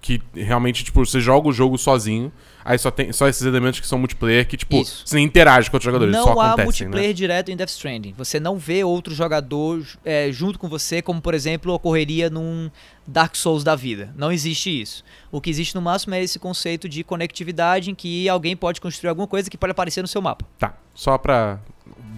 que 0.03 0.21
realmente, 0.35 0.85
tipo, 0.85 1.05
você 1.05 1.21
joga 1.21 1.49
o 1.49 1.53
jogo 1.53 1.79
sozinho, 1.79 2.31
aí 2.65 2.79
só 2.79 2.91
tem 2.91 3.13
só 3.13 3.29
esses 3.29 3.43
elementos 3.43 3.81
que 3.81 3.87
são 3.87 3.99
multiplayer 3.99 4.47
que, 4.47 4.57
tipo, 4.57 4.77
Isso. 4.77 5.03
você 5.05 5.17
nem 5.17 5.25
interage 5.25 5.71
com 5.71 5.77
outros 5.77 5.87
jogadores, 5.87 6.15
não 6.15 6.25
só 6.25 6.41
há 6.41 6.47
acontecem, 6.49 6.65
multiplayer 6.65 7.09
né? 7.09 7.15
direto 7.15 7.51
em 7.51 7.57
Death 7.57 7.71
Stranding. 7.71 8.15
Você 8.17 8.39
não 8.41 8.59
vê 8.59 8.85
outro 8.85 9.15
jogador 9.15 9.85
é, 10.05 10.31
junto 10.33 10.59
com 10.59 10.69
você, 10.69 11.03
como 11.03 11.21
por 11.21 11.35
exemplo 11.35 11.73
ocorreria 11.73 12.31
num 12.31 12.71
Dark 13.07 13.35
Souls 13.37 13.65
da 13.65 13.75
vida. 13.75 14.13
Não 14.17 14.31
existe 14.31 14.81
isso. 14.81 15.05
O 15.31 15.41
que 15.41 15.51
existe 15.51 15.75
no 15.75 15.83
máximo 15.83 16.15
é 16.15 16.23
esse 16.23 16.39
conceito 16.39 16.89
de 16.89 17.03
conectividade 17.03 17.91
em 17.91 17.95
que 17.95 18.29
alguém 18.29 18.57
pode 18.57 18.81
construir 18.81 19.11
alguma 19.11 19.27
coisa 19.27 19.51
que 19.51 19.59
pode 19.59 19.73
aparecer 19.73 20.03
no 20.03 20.09
seu 20.09 20.23
mapa. 20.23 20.47
Tá, 20.59 20.75
só 20.95 21.19
pra 21.19 21.59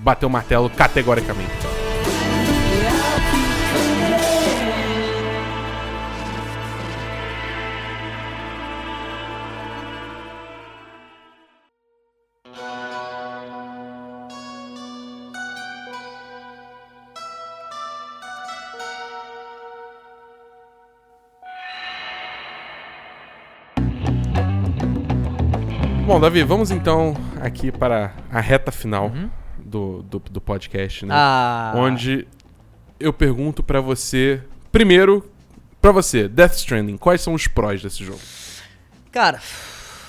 bater 0.03 0.27
o 0.27 0.31
martelo 0.31 0.69
categoricamente. 0.71 1.82
Bom, 26.13 26.21
Davi, 26.21 26.43
vamos 26.43 26.71
então 26.71 27.17
aqui 27.41 27.73
para 27.73 28.13
a 28.31 28.39
reta 28.39 28.71
final 28.71 29.11
do, 29.57 30.03
do, 30.03 30.19
do 30.19 30.41
podcast, 30.43 31.07
né? 31.07 31.15
Uhum. 31.15 31.19
Ah, 31.19 31.73
Onde 31.75 32.29
eu 33.01 33.15
pergunto 33.15 33.63
pra 33.63 33.81
você, 33.81 34.43
primeiro, 34.71 35.27
pra 35.81 35.91
você, 35.91 36.29
Death 36.29 36.53
Stranding, 36.57 36.99
quais 36.99 37.23
são 37.23 37.33
os 37.33 37.47
prós 37.47 37.81
desse 37.83 38.05
jogo? 38.05 38.21
cara, 39.11 39.41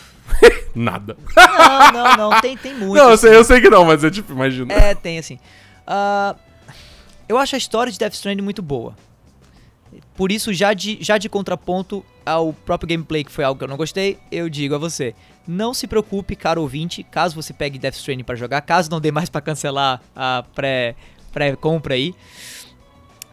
Nada. 0.75 1.15
não, 1.37 1.91
não, 1.93 2.17
não, 2.31 2.41
tem, 2.41 2.57
tem 2.57 2.73
muito. 2.73 2.95
não, 2.95 3.07
eu 3.07 3.13
assim. 3.13 3.27
sei, 3.27 3.35
eu 3.37 3.43
sei 3.45 3.61
que 3.61 3.69
não, 3.69 3.85
mas 3.85 4.03
eu 4.03 4.11
tipo, 4.11 4.33
imagino. 4.33 4.73
É, 4.73 4.93
tem 4.93 5.17
assim. 5.17 5.39
Ah, 5.87 6.35
eu 7.29 7.37
acho 7.37 7.55
a 7.55 7.57
história 7.57 7.89
de 7.93 7.97
Death 7.97 8.15
Stranding 8.15 8.43
muito 8.43 8.61
boa. 8.61 8.93
Por 10.15 10.31
isso, 10.31 10.53
já 10.53 10.73
de, 10.73 10.97
já 11.01 11.17
de 11.17 11.27
contraponto 11.29 12.03
ao 12.25 12.53
próprio 12.53 12.87
gameplay, 12.89 13.23
que 13.23 13.31
foi 13.31 13.43
algo 13.43 13.57
que 13.57 13.63
eu 13.63 13.67
não 13.67 13.77
gostei, 13.77 14.17
eu 14.31 14.47
digo 14.49 14.75
a 14.75 14.77
você: 14.77 15.13
não 15.47 15.73
se 15.73 15.87
preocupe, 15.87 16.35
caro 16.35 16.61
ouvinte, 16.61 17.03
caso 17.03 17.35
você 17.35 17.53
pegue 17.53 17.77
Death 17.79 17.95
Stranding 17.95 18.23
pra 18.23 18.35
jogar, 18.35 18.61
caso 18.61 18.89
não 18.89 18.99
dê 19.01 19.11
mais 19.11 19.29
pra 19.29 19.41
cancelar 19.41 20.01
a 20.15 20.43
pré- 20.55 20.95
pré-compra 21.31 21.95
aí, 21.95 22.13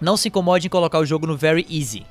não 0.01 0.17
se 0.17 0.29
incomode 0.29 0.67
em 0.67 0.71
colocar 0.71 0.99
o 0.99 1.07
jogo 1.07 1.27
no 1.27 1.37
Very 1.37 1.67
Easy. 1.71 2.05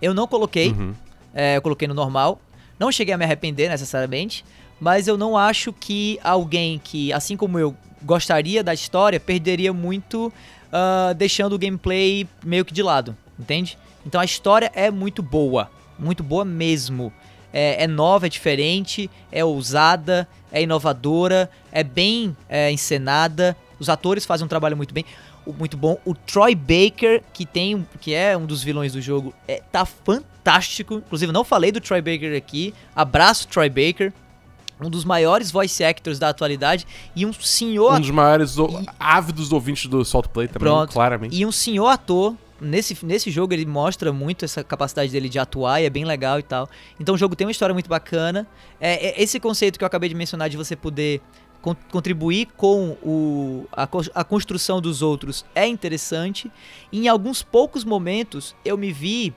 Eu 0.00 0.14
não 0.14 0.26
coloquei, 0.26 0.70
Uhum. 0.70 0.94
é, 1.34 1.56
eu 1.56 1.62
coloquei 1.62 1.88
no 1.88 1.94
normal. 1.94 2.40
Não 2.78 2.92
cheguei 2.92 3.12
a 3.12 3.18
me 3.18 3.24
arrepender 3.24 3.68
necessariamente, 3.68 4.44
mas 4.80 5.08
eu 5.08 5.18
não 5.18 5.36
acho 5.36 5.72
que 5.72 6.18
alguém 6.22 6.80
que, 6.82 7.12
assim 7.12 7.36
como 7.36 7.58
eu, 7.58 7.74
gostaria 8.04 8.62
da 8.62 8.72
história, 8.72 9.18
perderia 9.18 9.72
muito 9.72 10.32
ah, 10.72 11.12
deixando 11.16 11.54
o 11.54 11.58
gameplay 11.58 12.28
meio 12.44 12.64
que 12.64 12.72
de 12.72 12.80
lado, 12.84 13.16
entende? 13.38 13.78
Então 14.06 14.20
a 14.20 14.24
história 14.24 14.70
é 14.74 14.90
muito 14.90 15.22
boa, 15.22 15.70
muito 15.98 16.22
boa 16.22 16.44
mesmo. 16.44 17.12
É, 17.52 17.84
é 17.84 17.86
nova, 17.86 18.26
é 18.26 18.28
diferente, 18.28 19.10
é 19.32 19.42
ousada, 19.44 20.28
é 20.52 20.62
inovadora, 20.62 21.50
é 21.72 21.82
bem 21.82 22.36
é, 22.48 22.70
encenada. 22.70 23.56
Os 23.78 23.88
atores 23.88 24.26
fazem 24.26 24.44
um 24.44 24.48
trabalho 24.48 24.76
muito 24.76 24.92
bem, 24.92 25.04
muito 25.58 25.76
bom. 25.76 25.96
O 26.04 26.14
Troy 26.14 26.54
Baker, 26.54 27.22
que 27.32 27.46
tem, 27.46 27.86
que 28.00 28.12
é 28.12 28.36
um 28.36 28.44
dos 28.44 28.62
vilões 28.62 28.92
do 28.92 29.00
jogo, 29.00 29.32
é, 29.46 29.62
tá 29.72 29.86
fantástico. 29.86 30.96
Inclusive, 30.96 31.32
não 31.32 31.42
falei 31.44 31.72
do 31.72 31.80
Troy 31.80 32.00
Baker 32.02 32.36
aqui. 32.36 32.74
Abraço, 32.94 33.48
Troy 33.48 33.68
Baker. 33.68 34.12
Um 34.80 34.88
dos 34.90 35.04
maiores 35.04 35.50
voice 35.50 35.82
actors 35.82 36.18
da 36.20 36.28
atualidade 36.28 36.86
e 37.16 37.26
um 37.26 37.32
senhor 37.32 37.94
Um 37.96 38.00
dos 38.00 38.10
maiores 38.10 38.56
E- 38.56 38.86
ávidos 39.00 39.50
ouvintes 39.52 39.86
do 39.86 40.04
Salt 40.04 40.28
Play 40.28 40.46
também, 40.46 40.60
Pronto. 40.68 40.92
claramente. 40.92 41.34
E 41.36 41.44
um 41.44 41.50
senhor 41.50 41.88
ator. 41.88 42.36
Nesse, 42.60 43.04
nesse 43.04 43.30
jogo 43.30 43.52
ele 43.52 43.64
mostra 43.64 44.12
muito 44.12 44.44
essa 44.44 44.64
capacidade 44.64 45.12
dele 45.12 45.28
de 45.28 45.38
atuar 45.38 45.80
e 45.80 45.84
é 45.84 45.90
bem 45.90 46.04
legal 46.04 46.38
e 46.38 46.42
tal. 46.42 46.68
Então 46.98 47.14
o 47.14 47.18
jogo 47.18 47.36
tem 47.36 47.46
uma 47.46 47.50
história 47.50 47.72
muito 47.72 47.88
bacana. 47.88 48.46
É, 48.80 49.08
é 49.08 49.22
esse 49.22 49.38
conceito 49.38 49.78
que 49.78 49.84
eu 49.84 49.86
acabei 49.86 50.08
de 50.08 50.14
mencionar 50.14 50.48
de 50.50 50.56
você 50.56 50.74
poder 50.74 51.20
con- 51.62 51.76
contribuir 51.90 52.48
com 52.56 52.96
o, 53.02 53.66
a, 53.72 53.88
a 54.14 54.24
construção 54.24 54.80
dos 54.80 55.02
outros 55.02 55.44
é 55.54 55.66
interessante. 55.66 56.50
E 56.90 57.00
em 57.04 57.08
alguns 57.08 57.42
poucos 57.42 57.84
momentos 57.84 58.56
eu 58.64 58.76
me 58.76 58.92
vi 58.92 59.32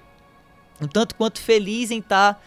um 0.82 0.88
tanto 0.88 1.13
quanto 1.13 1.39
feliz 1.39 1.91
em 1.91 1.99
estar 1.99 2.43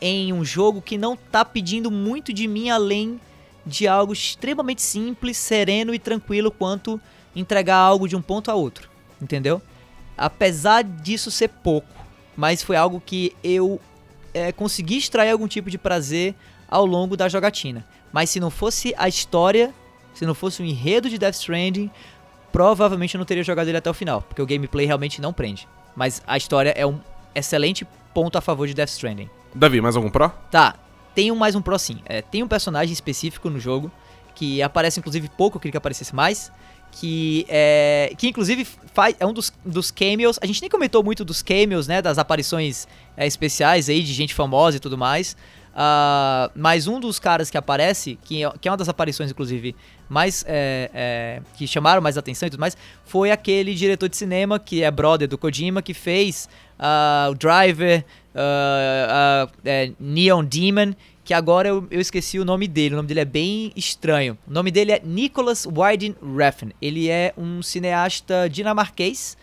em 0.00 0.32
um 0.32 0.44
jogo 0.44 0.80
que 0.80 0.96
não 0.96 1.16
tá 1.16 1.44
pedindo 1.44 1.90
muito 1.90 2.32
de 2.32 2.46
mim 2.46 2.70
além 2.70 3.20
de 3.66 3.88
algo 3.88 4.12
extremamente 4.12 4.82
simples, 4.82 5.36
sereno 5.36 5.92
e 5.94 5.98
tranquilo 5.98 6.50
quanto 6.50 7.00
entregar 7.34 7.78
algo 7.78 8.06
de 8.06 8.14
um 8.14 8.22
ponto 8.22 8.50
a 8.50 8.54
outro, 8.54 8.88
entendeu? 9.20 9.60
Apesar 10.16 10.82
disso 10.84 11.30
ser 11.30 11.48
pouco, 11.48 11.88
mas 12.36 12.62
foi 12.62 12.76
algo 12.76 13.02
que 13.04 13.34
eu 13.42 13.80
é, 14.32 14.52
consegui 14.52 14.96
extrair 14.96 15.30
algum 15.30 15.46
tipo 15.46 15.70
de 15.70 15.78
prazer 15.78 16.34
ao 16.68 16.84
longo 16.84 17.16
da 17.16 17.28
jogatina. 17.28 17.84
Mas 18.12 18.30
se 18.30 18.40
não 18.40 18.50
fosse 18.50 18.94
a 18.96 19.08
história, 19.08 19.72
se 20.14 20.24
não 20.24 20.34
fosse 20.34 20.62
o 20.62 20.64
enredo 20.64 21.08
de 21.08 21.18
Death 21.18 21.34
Stranding, 21.34 21.90
provavelmente 22.52 23.14
eu 23.14 23.18
não 23.18 23.24
teria 23.24 23.42
jogado 23.42 23.68
ele 23.68 23.76
até 23.76 23.90
o 23.90 23.94
final, 23.94 24.22
porque 24.22 24.40
o 24.40 24.46
gameplay 24.46 24.86
realmente 24.86 25.20
não 25.20 25.32
prende. 25.32 25.68
Mas 25.96 26.22
a 26.26 26.36
história 26.36 26.72
é 26.76 26.86
um 26.86 27.00
excelente 27.34 27.86
ponto 28.12 28.38
a 28.38 28.40
favor 28.40 28.66
de 28.66 28.74
Death 28.74 28.90
Stranding. 28.90 29.28
Davi, 29.54 29.80
mais 29.80 29.96
algum 29.96 30.10
pró? 30.10 30.28
Tá, 30.50 30.76
tem 31.14 31.30
um 31.30 31.36
mais 31.36 31.54
um 31.54 31.62
pro 31.62 31.78
sim. 31.78 31.98
É, 32.04 32.22
tem 32.22 32.42
um 32.42 32.48
personagem 32.48 32.92
específico 32.92 33.48
no 33.48 33.60
jogo 33.60 33.90
que 34.34 34.60
aparece 34.60 34.98
inclusive 34.98 35.28
pouco, 35.28 35.56
eu 35.56 35.60
queria 35.60 35.72
que 35.72 35.78
aparecesse 35.78 36.14
mais. 36.14 36.50
Que 37.00 37.44
é. 37.48 38.12
Que 38.16 38.28
inclusive 38.28 38.66
faz, 38.92 39.16
é 39.18 39.26
um 39.26 39.32
dos, 39.32 39.52
dos 39.64 39.90
cameos. 39.90 40.38
A 40.40 40.46
gente 40.46 40.60
nem 40.60 40.70
comentou 40.70 41.02
muito 41.02 41.24
dos 41.24 41.42
cameos, 41.42 41.88
né? 41.88 42.00
Das 42.00 42.18
aparições 42.18 42.86
é, 43.16 43.26
especiais 43.26 43.88
aí 43.88 44.02
de 44.02 44.12
gente 44.12 44.32
famosa 44.32 44.76
e 44.76 44.80
tudo 44.80 44.96
mais. 44.96 45.36
Ah, 45.76 46.52
mas 46.54 46.86
um 46.86 47.00
dos 47.00 47.18
caras 47.18 47.50
que 47.50 47.58
aparece, 47.58 48.16
que 48.22 48.44
é, 48.44 48.52
que 48.60 48.68
é 48.68 48.70
uma 48.70 48.76
das 48.76 48.88
aparições, 48.88 49.30
inclusive, 49.32 49.74
mais. 50.08 50.44
é, 50.46 50.90
é, 50.94 51.42
que 51.56 51.66
chamaram 51.66 52.00
mais 52.00 52.16
atenção 52.16 52.46
e 52.46 52.50
tudo 52.50 52.60
mais, 52.60 52.76
foi 53.04 53.32
aquele 53.32 53.74
diretor 53.74 54.08
de 54.08 54.16
cinema 54.16 54.58
que 54.58 54.84
é 54.84 54.90
brother 54.90 55.26
do 55.28 55.36
Kojima, 55.36 55.82
que 55.82 55.92
fez 55.92 56.48
ah, 56.78 57.26
o 57.28 57.34
Driver, 57.34 58.04
é, 59.64 59.92
Neon 59.98 60.44
Demon, 60.44 60.94
que 61.24 61.32
agora 61.32 61.68
eu, 61.68 61.86
eu 61.90 62.00
esqueci 62.00 62.38
o 62.38 62.44
nome 62.44 62.68
dele. 62.68 62.94
O 62.94 62.96
nome 62.96 63.08
dele 63.08 63.20
é 63.20 63.24
bem 63.24 63.72
estranho. 63.74 64.36
O 64.46 64.52
nome 64.52 64.70
dele 64.70 64.92
é 64.92 65.00
Nicholas 65.04 65.66
Winding 65.66 66.14
Refn. 66.36 66.70
Ele 66.82 67.08
é 67.08 67.32
um 67.36 67.62
cineasta 67.62 68.48
dinamarquês. 68.50 69.36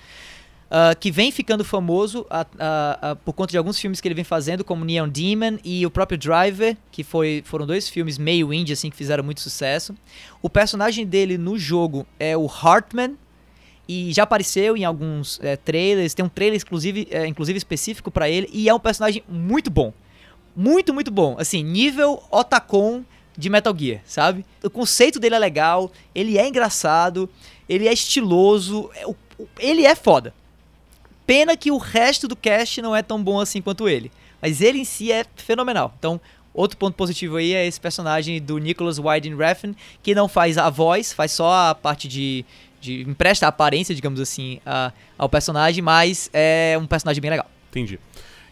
ah, 0.74 0.96
que 0.96 1.12
vem 1.12 1.32
ficando 1.34 1.66
famoso 1.66 2.26
a- 2.30 2.46
a- 2.58 3.16
por 3.18 3.34
conta 3.34 3.52
de 3.52 3.58
alguns 3.58 3.78
filmes 3.78 4.00
que 4.00 4.08
ele 4.08 4.16
vem 4.16 4.24
fazendo, 4.24 4.64
como 4.64 4.86
Neon 4.86 5.10
Demon 5.10 5.58
e 5.66 5.86
o 5.86 5.92
próprio 5.92 6.18
Driver, 6.18 6.78
que 6.90 7.04
foi, 7.04 7.42
foram 7.46 7.68
dois 7.68 7.90
filmes 7.90 8.18
meio 8.18 8.54
indie, 8.54 8.72
assim, 8.72 8.90
que 8.90 8.96
fizeram 8.96 9.22
muito 9.22 9.42
sucesso. 9.42 9.94
O 10.42 10.50
personagem 10.50 11.06
dele 11.06 11.38
no 11.38 11.58
jogo 11.60 12.08
é 12.18 12.38
o 12.38 12.46
Hartman, 12.48 13.18
e 13.86 14.14
já 14.14 14.24
apareceu 14.24 14.78
em 14.78 14.86
alguns 14.86 15.42
é, 15.44 15.58
trailers, 15.58 16.14
tem 16.14 16.24
um 16.24 16.30
trailer 16.30 16.56
exclusive, 16.56 17.06
é, 17.12 17.28
inclusive 17.28 17.58
específico 17.58 18.10
pra 18.10 18.30
ele, 18.30 18.50
e 18.54 18.70
é 18.70 18.74
um 18.74 18.80
personagem 18.80 19.22
muito 19.28 19.70
bom. 19.70 19.92
Muito, 20.56 20.94
muito 20.94 21.12
bom. 21.12 21.36
Assim, 21.40 21.64
nível 21.64 22.22
Otacon 22.32 23.04
de 23.38 23.50
Metal 23.50 23.76
Gear, 23.78 24.02
sabe? 24.06 24.46
O 24.64 24.70
conceito 24.70 25.20
dele 25.20 25.36
é 25.36 25.40
legal, 25.40 25.92
ele 26.14 26.38
é 26.38 26.48
engraçado, 26.48 27.30
ele 27.68 27.88
é 27.88 27.94
estiloso, 27.94 28.90
é, 28.96 29.06
ele 29.60 29.86
é 29.86 29.96
foda. 29.96 30.34
Pena 31.26 31.56
que 31.56 31.72
o 31.72 31.78
resto 31.78 32.28
do 32.28 32.36
cast 32.36 32.82
não 32.82 32.96
é 32.96 33.02
tão 33.02 33.24
bom 33.24 33.40
assim 33.40 33.62
quanto 33.62 33.88
ele. 33.88 34.12
Mas 34.42 34.60
ele 34.62 34.80
em 34.80 34.86
si 34.86 35.12
é 35.12 35.24
fenomenal. 35.36 35.94
Então, 35.98 36.20
outro 36.54 36.78
ponto 36.78 36.96
positivo 36.96 37.38
aí 37.38 37.54
é 37.54 37.66
esse 37.66 37.80
personagem 37.80 38.42
do 38.42 38.58
Nicholas 38.58 38.98
Winding 39.00 39.36
Refn, 39.38 39.74
que 40.04 40.14
não 40.14 40.28
faz 40.28 40.58
a 40.58 40.70
voz, 40.70 41.14
faz 41.14 41.32
só 41.32 41.70
a 41.70 41.76
parte 41.76 42.08
de. 42.08 42.44
de 42.82 43.02
empresta 43.04 43.46
a 43.46 43.50
aparência, 43.50 43.94
digamos 43.96 44.20
assim, 44.20 44.60
a- 44.66 44.92
ao 45.18 45.30
personagem, 45.30 45.82
mas 45.82 46.30
é 46.34 46.76
um 46.82 46.88
personagem 46.88 47.22
bem 47.22 47.30
legal. 47.30 47.50
Entendi. 47.70 48.00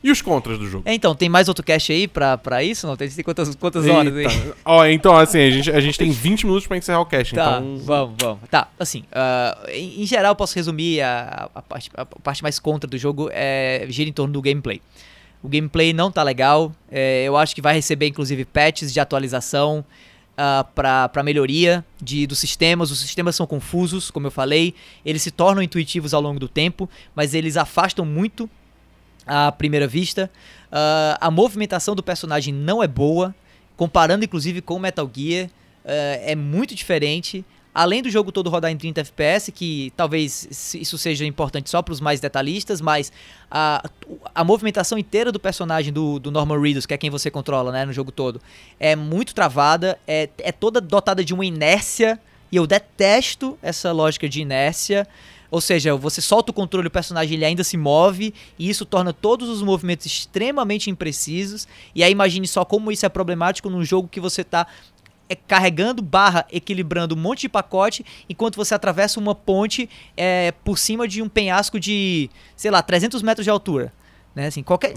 E 0.03 0.09
os 0.11 0.21
contras 0.21 0.57
do 0.57 0.67
jogo? 0.67 0.83
É, 0.87 0.93
Então, 0.93 1.13
tem 1.13 1.27
mais 1.27 1.47
outro 1.47 1.63
cast 1.63 1.91
aí 1.91 2.07
pra, 2.07 2.37
pra 2.37 2.63
isso? 2.63 2.87
Não? 2.87 2.95
Tem, 2.95 3.09
tem 3.09 3.23
quantas, 3.23 3.53
quantas 3.55 3.85
horas 3.87 4.15
aí? 4.15 4.53
Ó, 4.63 4.85
então, 4.85 5.15
assim, 5.15 5.39
a 5.39 5.49
gente, 5.51 5.71
a 5.71 5.79
gente 5.81 5.97
tem 5.97 6.09
20 6.09 6.45
minutos 6.45 6.67
pra 6.67 6.77
encerrar 6.77 7.01
o 7.01 7.05
cast, 7.05 7.35
Tá, 7.35 7.59
então... 7.59 7.77
vamos, 7.79 8.15
vamos. 8.19 8.39
Tá, 8.49 8.69
assim, 8.79 9.03
ah, 9.11 9.57
em, 9.73 10.01
em 10.01 10.05
geral 10.05 10.35
posso 10.35 10.55
resumir 10.55 11.01
a, 11.01 11.49
a 11.53 11.61
parte, 11.61 11.89
a 11.93 12.05
parte 12.05 12.41
mais 12.41 12.59
contra 12.59 12.89
do 12.89 12.97
jogo 12.97 13.29
é, 13.31 13.85
gira 13.89 14.09
em 14.09 14.13
torno 14.13 14.33
do 14.33 14.41
gameplay. 14.41 14.81
O 15.41 15.47
gameplay 15.47 15.93
não 15.93 16.11
tá 16.11 16.21
legal, 16.23 16.71
é, 16.91 17.23
eu 17.23 17.37
acho 17.37 17.55
que 17.55 17.61
vai 17.61 17.73
receber 17.73 18.07
inclusive 18.07 18.43
patches 18.45 18.91
de 18.91 18.99
atualização 18.99 19.85
ah, 20.37 20.65
pra 20.75 21.09
para 21.09 21.23
melhoria 21.23 21.83
de, 22.01 22.25
dos 22.25 22.39
sistemas. 22.39 22.91
Os 22.91 22.99
sistemas 22.99 23.35
são 23.35 23.45
confusos, 23.45 24.09
como 24.09 24.27
eu 24.27 24.31
falei, 24.31 24.73
eles 25.05 25.21
se 25.21 25.31
tornam 25.31 25.61
intuitivos 25.61 26.13
ao 26.13 26.21
longo 26.21 26.39
do 26.39 26.47
tempo, 26.47 26.89
mas 27.15 27.33
eles 27.33 27.57
afastam 27.57 28.05
muito 28.05 28.49
à 29.29 29.51
primeira 29.51 29.87
vista. 29.87 30.29
Ah, 30.71 31.17
a 31.21 31.31
movimentação 31.31 31.95
do 31.95 32.01
personagem 32.01 32.53
não 32.53 32.81
é 32.81 32.87
boa, 32.87 33.33
comparando 33.77 34.25
inclusive 34.25 34.61
com 34.61 34.79
Metal 34.79 35.09
Gear, 35.13 35.49
ah, 35.85 35.91
é 36.21 36.35
muito 36.35 36.73
diferente. 36.73 37.45
Além 37.73 38.01
do 38.01 38.09
jogo 38.09 38.31
todo 38.31 38.49
rodar 38.49 38.71
em 38.71 38.77
30 38.77 39.01
FPS, 39.01 39.51
que 39.51 39.93
talvez 39.95 40.73
isso 40.73 40.97
seja 40.97 41.23
importante 41.23 41.69
só 41.69 41.83
para 41.83 41.91
os 41.91 42.01
mais 42.01 42.19
detalhistas, 42.19 42.81
mas 42.81 43.11
a, 43.49 43.87
a 44.33 44.43
movimentação 44.43 44.97
inteira 44.97 45.31
do 45.31 45.39
personagem 45.39 45.93
do, 45.93 46.19
do 46.19 46.31
Norman 46.31 46.59
Reedus, 46.59 46.87
que 46.87 46.95
é 46.95 46.97
quem 46.97 47.11
você 47.11 47.29
controla 47.29 47.71
né, 47.71 47.85
no 47.85 47.93
jogo 47.93 48.11
todo, 48.11 48.41
é 48.79 48.95
muito 48.95 49.35
travada, 49.35 49.99
é, 50.07 50.27
é 50.39 50.51
toda 50.51 50.81
dotada 50.81 51.23
de 51.23 51.31
uma 51.31 51.45
inércia, 51.45 52.19
e 52.51 52.55
eu 52.55 52.65
detesto 52.65 53.57
essa 53.61 53.91
lógica 53.91 54.27
de 54.27 54.41
inércia. 54.41 55.07
Ou 55.51 55.59
seja, 55.59 55.95
você 55.95 56.21
solta 56.21 56.51
o 56.51 56.53
controle, 56.53 56.87
o 56.87 56.91
personagem 56.91 57.35
ele 57.35 57.45
ainda 57.45 57.63
se 57.63 57.75
move, 57.75 58.33
e 58.57 58.69
isso 58.69 58.85
torna 58.85 59.11
todos 59.11 59.49
os 59.49 59.61
movimentos 59.61 60.05
extremamente 60.05 60.89
imprecisos. 60.89 61.67
E 61.95 62.03
aí 62.03 62.11
imagine 62.11 62.47
só 62.47 62.63
como 62.63 62.91
isso 62.91 63.05
é 63.05 63.09
problemático 63.09 63.69
num 63.69 63.83
jogo 63.83 64.07
que 64.07 64.19
você 64.19 64.43
tá 64.43 64.67
é, 65.27 65.35
carregando 65.35 66.01
barra, 66.01 66.45
equilibrando 66.51 67.15
um 67.15 67.17
monte 67.17 67.41
de 67.41 67.49
pacote, 67.49 68.05
enquanto 68.27 68.55
você 68.55 68.73
atravessa 68.73 69.19
uma 69.19 69.35
ponte 69.35 69.89
é, 70.17 70.51
por 70.63 70.77
cima 70.77 71.07
de 71.07 71.21
um 71.21 71.29
penhasco 71.29 71.79
de, 71.79 72.29
sei 72.55 72.71
lá, 72.71 72.81
300 72.81 73.21
metros 73.21 73.43
de 73.43 73.49
altura. 73.49 73.93
Né? 74.39 74.47
Assim, 74.47 74.63
qualquer, 74.63 74.93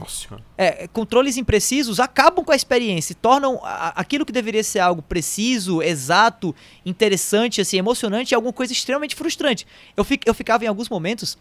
é, 0.57 0.87
controles 0.87 1.37
imprecisos 1.37 1.99
acabam 1.99 2.45
com 2.45 2.53
a 2.53 2.55
experiência 2.55 3.13
tornam 3.21 3.59
a- 3.65 3.93
aquilo 3.97 4.25
que 4.25 4.31
deveria 4.31 4.63
ser 4.63 4.79
algo 4.79 5.03
preciso, 5.03 5.83
exato, 5.83 6.55
interessante, 6.87 7.61
assim, 7.61 7.77
emocionante, 7.77 8.37
alguma 8.37 8.53
coisa 8.53 8.73
extremamente 8.73 9.17
frustrante. 9.17 9.67
Eu, 9.97 10.05
fi- 10.05 10.21
eu 10.25 10.33
ficava 10.33 10.65
em 10.65 10.69
alguns 10.69 10.89
momentos 10.89 11.37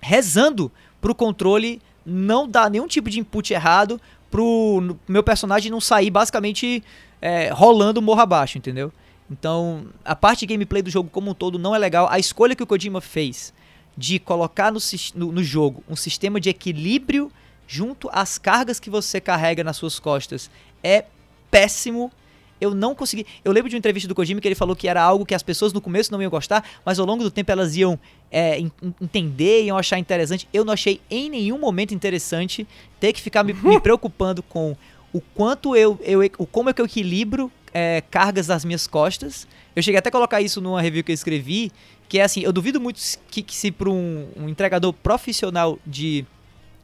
rezando 0.00 0.70
pro 1.00 1.14
controle 1.14 1.80
não 2.04 2.48
dar 2.48 2.68
nenhum 2.68 2.88
tipo 2.88 3.08
de 3.08 3.20
input 3.20 3.52
errado 3.52 4.00
pro 4.30 4.96
meu 5.06 5.22
personagem 5.22 5.70
não 5.70 5.80
sair 5.80 6.10
basicamente 6.10 6.82
é, 7.22 7.50
rolando 7.50 8.02
morro 8.02 8.20
abaixo, 8.20 8.58
entendeu? 8.58 8.92
Então, 9.30 9.86
a 10.04 10.16
parte 10.16 10.40
de 10.40 10.46
gameplay 10.46 10.82
do 10.82 10.90
jogo 10.90 11.08
como 11.08 11.30
um 11.30 11.34
todo 11.34 11.56
não 11.58 11.72
é 11.72 11.78
legal. 11.78 12.08
A 12.10 12.18
escolha 12.18 12.56
que 12.56 12.62
o 12.62 12.66
Kojima 12.66 13.00
fez 13.00 13.52
de 13.98 14.20
colocar 14.20 14.70
no, 14.70 14.78
no- 15.16 15.32
no 15.32 15.42
jogo 15.42 15.82
um 15.90 15.96
sistema 15.96 16.38
de 16.40 16.48
equilíbrio 16.48 17.32
junto 17.66 18.08
às 18.12 18.38
cargas 18.38 18.78
que 18.78 18.88
você 18.88 19.20
carrega 19.20 19.64
nas 19.64 19.76
suas 19.76 19.98
costas 19.98 20.48
é 20.84 21.04
péssimo. 21.50 22.12
Eu 22.60 22.74
não 22.74 22.94
consegui. 22.94 23.24
Eu 23.44 23.52
lembro 23.52 23.68
de 23.68 23.74
uma 23.76 23.78
entrevista 23.78 24.08
do 24.08 24.14
Kojima 24.14 24.40
que 24.40 24.46
ele 24.48 24.54
falou 24.54 24.74
que 24.76 24.88
era 24.88 25.02
algo 25.02 25.24
que 25.26 25.34
as 25.34 25.42
pessoas 25.42 25.72
no 25.72 25.80
começo 25.80 26.10
não 26.12 26.20
iam 26.22 26.30
gostar, 26.30 26.64
mas 26.84 26.98
ao 26.98 27.06
longo 27.06 27.22
do 27.24 27.30
tempo 27.30 27.50
elas 27.52 27.76
iam 27.76 27.98
é, 28.30 28.58
en- 28.60 28.70
en- 28.82 28.94
entender, 29.00 29.64
iam 29.64 29.76
achar 29.78 29.98
interessante. 29.98 30.48
Eu 30.52 30.64
não 30.64 30.72
achei 30.72 31.00
em 31.10 31.28
nenhum 31.30 31.58
momento 31.58 31.92
interessante 31.94 32.66
ter 33.00 33.12
que 33.12 33.20
ficar 33.20 33.42
me, 33.44 33.52
me 33.52 33.80
preocupando 33.80 34.42
com 34.42 34.76
o 35.12 35.20
quanto 35.20 35.74
eu, 35.76 35.98
eu 36.02 36.20
o 36.38 36.46
como 36.46 36.68
é 36.70 36.72
que 36.72 36.80
eu 36.80 36.86
equilibro 36.86 37.50
é, 37.72 38.02
cargas 38.10 38.46
das 38.48 38.64
minhas 38.64 38.86
costas. 38.86 39.46
Eu 39.76 39.82
cheguei 39.82 39.98
até 39.98 40.08
a 40.08 40.12
colocar 40.12 40.40
isso 40.40 40.60
numa 40.60 40.80
review 40.82 41.04
que 41.04 41.12
eu 41.12 41.14
escrevi, 41.14 41.70
que 42.08 42.18
é 42.18 42.22
assim, 42.22 42.40
eu 42.40 42.52
duvido 42.52 42.80
muito 42.80 43.00
que, 43.30 43.42
que 43.42 43.54
se 43.54 43.70
para 43.70 43.90
um, 43.90 44.28
um 44.36 44.48
entregador 44.48 44.92
profissional 44.92 45.78
de 45.86 46.24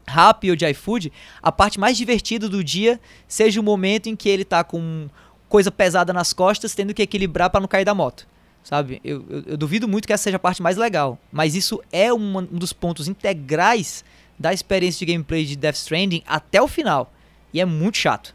Rappi 0.07 0.51
ou 0.51 0.57
de 0.57 0.66
iFood, 0.70 1.11
a 1.43 1.51
parte 1.51 1.81
mais 1.81 1.97
divertida 1.97 2.49
do 2.49 2.62
dia 2.62 3.01
seja 3.27 3.59
o 3.61 3.62
momento 3.64 4.09
em 4.09 4.14
que 4.14 4.29
ele 4.29 4.45
tá 4.45 4.62
com 4.62 5.09
coisa 5.49 5.70
pesada 5.70 6.12
nas 6.12 6.33
costas, 6.33 6.75
tendo 6.75 6.93
que 6.93 7.03
equilibrar 7.03 7.49
para 7.51 7.61
não 7.61 7.68
cair 7.68 7.85
da 7.85 7.95
moto. 7.95 8.27
Sabe? 8.62 9.01
Eu, 9.05 9.25
eu, 9.29 9.43
eu 9.49 9.57
duvido 9.57 9.87
muito 9.87 10.07
que 10.07 10.12
essa 10.12 10.25
seja 10.25 10.37
a 10.37 10.41
parte 10.41 10.62
mais 10.62 10.77
legal. 10.79 11.18
Mas 11.31 11.55
isso 11.55 11.83
é 11.93 12.11
uma- 12.12 12.41
um 12.41 12.59
dos 12.59 12.72
pontos 12.72 13.09
integrais 13.09 14.03
da 14.39 14.53
experiência 14.55 15.05
de 15.07 15.12
gameplay 15.12 15.45
de 15.45 15.55
Death 15.55 15.77
Stranding 15.77 16.22
até 16.27 16.62
o 16.62 16.66
final. 16.68 17.12
E 17.53 17.61
é 17.61 17.64
muito 17.66 17.99
chato. 17.99 18.35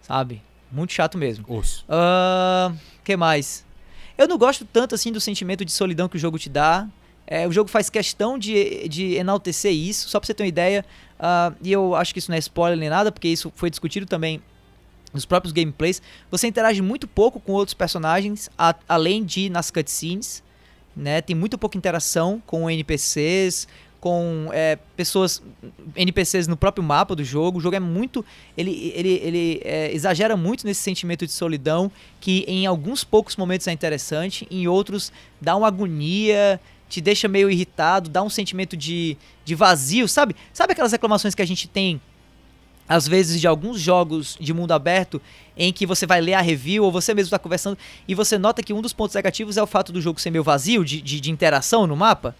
Sabe? 0.00 0.42
Muito 0.72 0.92
chato 0.94 1.18
mesmo. 1.18 1.44
Osso. 1.48 1.84
Ahn, 1.88 2.74
que 3.04 3.16
mais? 3.18 3.65
Eu 4.18 4.26
não 4.28 4.38
gosto 4.38 4.64
tanto 4.64 4.94
assim 4.94 5.12
do 5.12 5.20
sentimento 5.20 5.64
de 5.64 5.72
solidão 5.72 6.08
que 6.08 6.16
o 6.16 6.18
jogo 6.18 6.38
te 6.38 6.48
dá. 6.48 6.86
É, 7.26 7.46
o 7.46 7.52
jogo 7.52 7.68
faz 7.68 7.90
questão 7.90 8.38
de, 8.38 8.88
de 8.88 9.14
enaltecer 9.14 9.72
isso, 9.72 10.08
só 10.08 10.20
pra 10.20 10.26
você 10.26 10.34
ter 10.34 10.44
uma 10.44 10.48
ideia. 10.48 10.84
ah, 11.18 11.52
e 11.62 11.72
eu 11.72 11.94
acho 11.94 12.12
que 12.12 12.18
isso 12.20 12.30
não 12.30 12.36
é 12.36 12.38
spoiler 12.38 12.78
nem 12.78 12.88
nada, 12.88 13.10
porque 13.10 13.28
isso 13.28 13.52
foi 13.56 13.68
discutido 13.68 14.06
também 14.06 14.40
nos 15.12 15.24
próprios 15.24 15.52
gameplays. 15.52 16.00
Você 16.30 16.46
interage 16.46 16.80
muito 16.82 17.06
pouco 17.08 17.40
com 17.40 17.52
outros 17.52 17.74
personagens, 17.74 18.48
a- 18.56 18.74
além 18.88 19.24
de 19.24 19.50
nas 19.50 19.70
cutscenes. 19.70 20.42
Né? 20.94 21.20
Tem 21.20 21.36
muito 21.36 21.58
pouca 21.58 21.76
interação 21.76 22.42
com 22.46 22.70
NPCs, 22.70 23.68
com 24.06 24.50
é, 24.52 24.78
pessoas, 24.96 25.42
NPCs 25.96 26.46
no 26.46 26.56
próprio 26.56 26.80
mapa 26.84 27.16
do 27.16 27.24
jogo. 27.24 27.58
O 27.58 27.60
jogo 27.60 27.74
é 27.74 27.80
muito. 27.80 28.24
Ele, 28.56 28.92
ele, 28.94 29.20
ele 29.20 29.60
é, 29.64 29.92
exagera 29.92 30.36
muito 30.36 30.64
nesse 30.64 30.80
sentimento 30.80 31.26
de 31.26 31.32
solidão, 31.32 31.90
que 32.20 32.44
em 32.46 32.66
alguns 32.66 33.02
poucos 33.02 33.34
momentos 33.34 33.66
é 33.66 33.72
interessante, 33.72 34.46
em 34.48 34.68
outros 34.68 35.10
dá 35.40 35.56
uma 35.56 35.66
agonia, 35.66 36.60
te 36.88 37.00
deixa 37.00 37.26
meio 37.26 37.50
irritado, 37.50 38.08
dá 38.08 38.22
um 38.22 38.30
sentimento 38.30 38.76
de, 38.76 39.16
de 39.44 39.56
vazio, 39.56 40.06
sabe? 40.06 40.36
Sabe 40.52 40.72
aquelas 40.72 40.92
reclamações 40.92 41.34
que 41.34 41.42
a 41.42 41.46
gente 41.46 41.66
tem 41.66 42.00
às 42.88 43.08
vezes 43.08 43.40
de 43.40 43.48
alguns 43.48 43.80
jogos 43.80 44.36
de 44.40 44.54
mundo 44.54 44.70
aberto 44.70 45.20
em 45.56 45.72
que 45.72 45.84
você 45.84 46.06
vai 46.06 46.20
ler 46.20 46.34
a 46.34 46.40
review 46.40 46.84
ou 46.84 46.92
você 46.92 47.12
mesmo 47.12 47.26
está 47.26 47.40
conversando 47.40 47.76
e 48.06 48.14
você 48.14 48.38
nota 48.38 48.62
que 48.62 48.72
um 48.72 48.80
dos 48.80 48.92
pontos 48.92 49.16
negativos 49.16 49.56
é 49.56 49.62
o 49.64 49.66
fato 49.66 49.90
do 49.90 50.00
jogo 50.00 50.20
ser 50.20 50.30
meio 50.30 50.44
vazio 50.44 50.84
de, 50.84 51.02
de, 51.02 51.20
de 51.20 51.32
interação 51.32 51.88
no 51.88 51.96
mapa. 51.96 52.36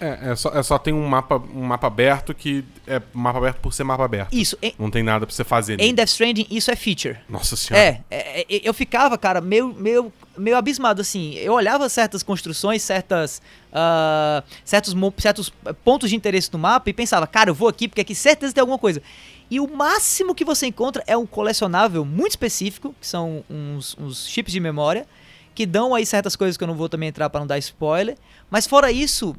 É, 0.00 0.30
é 0.32 0.36
só, 0.36 0.50
é 0.50 0.62
só 0.62 0.78
tem 0.78 0.92
um 0.92 1.06
mapa, 1.06 1.36
um 1.54 1.62
mapa 1.62 1.86
aberto 1.86 2.34
que 2.34 2.64
é 2.86 3.00
mapa 3.12 3.38
aberto 3.38 3.58
por 3.58 3.72
ser 3.72 3.84
mapa 3.84 4.04
aberto. 4.04 4.32
Isso, 4.32 4.56
em, 4.60 4.74
Não 4.78 4.90
tem 4.90 5.02
nada 5.02 5.26
pra 5.26 5.34
você 5.34 5.44
fazer. 5.44 5.74
em 5.74 5.76
nele. 5.76 5.92
Death 5.94 6.08
Stranding 6.08 6.46
isso 6.50 6.70
é 6.70 6.76
feature. 6.76 7.16
Nossa 7.28 7.56
senhora. 7.56 7.84
É, 7.84 8.02
é, 8.10 8.40
é, 8.40 8.60
eu 8.62 8.74
ficava, 8.74 9.16
cara, 9.16 9.40
meio, 9.40 9.74
meio, 9.74 10.12
meio 10.36 10.56
abismado, 10.56 11.00
assim. 11.00 11.34
Eu 11.34 11.54
olhava 11.54 11.88
certas 11.88 12.22
construções, 12.22 12.82
certas, 12.82 13.40
ah, 13.72 14.42
certos, 14.64 14.94
certos 15.18 15.52
pontos 15.84 16.10
de 16.10 16.16
interesse 16.16 16.52
no 16.52 16.58
mapa 16.58 16.90
e 16.90 16.92
pensava, 16.92 17.26
cara, 17.26 17.50
eu 17.50 17.54
vou 17.54 17.68
aqui 17.68 17.88
porque 17.88 18.02
aqui 18.02 18.14
certeza 18.14 18.52
tem 18.52 18.60
alguma 18.60 18.78
coisa. 18.78 19.02
E 19.50 19.60
o 19.60 19.68
máximo 19.68 20.34
que 20.34 20.44
você 20.44 20.66
encontra 20.66 21.02
é 21.06 21.16
um 21.16 21.24
colecionável 21.24 22.04
muito 22.04 22.32
específico, 22.32 22.94
que 23.00 23.06
são 23.06 23.44
uns, 23.48 23.96
uns 23.98 24.28
chips 24.28 24.52
de 24.52 24.58
memória, 24.58 25.06
que 25.54 25.64
dão 25.64 25.94
aí 25.94 26.04
certas 26.04 26.34
coisas 26.34 26.56
que 26.56 26.64
eu 26.64 26.68
não 26.68 26.74
vou 26.74 26.88
também 26.88 27.08
entrar 27.08 27.30
para 27.30 27.40
não 27.40 27.46
dar 27.46 27.56
spoiler. 27.58 28.16
Mas 28.50 28.66
fora 28.66 28.90
isso, 28.90 29.34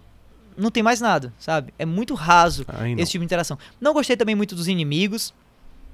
não 0.58 0.72
tem 0.72 0.82
mais 0.82 1.00
nada, 1.00 1.34
sabe? 1.38 1.74
É 1.78 1.86
muito 1.86 2.14
raso 2.16 2.66
esse 2.98 3.12
tipo 3.12 3.22
de 3.22 3.26
interação. 3.26 3.58
Não 3.80 3.94
gostei 3.94 4.18
também 4.18 4.36
muito 4.36 4.56
dos 4.56 4.68
inimigos. 4.68 5.34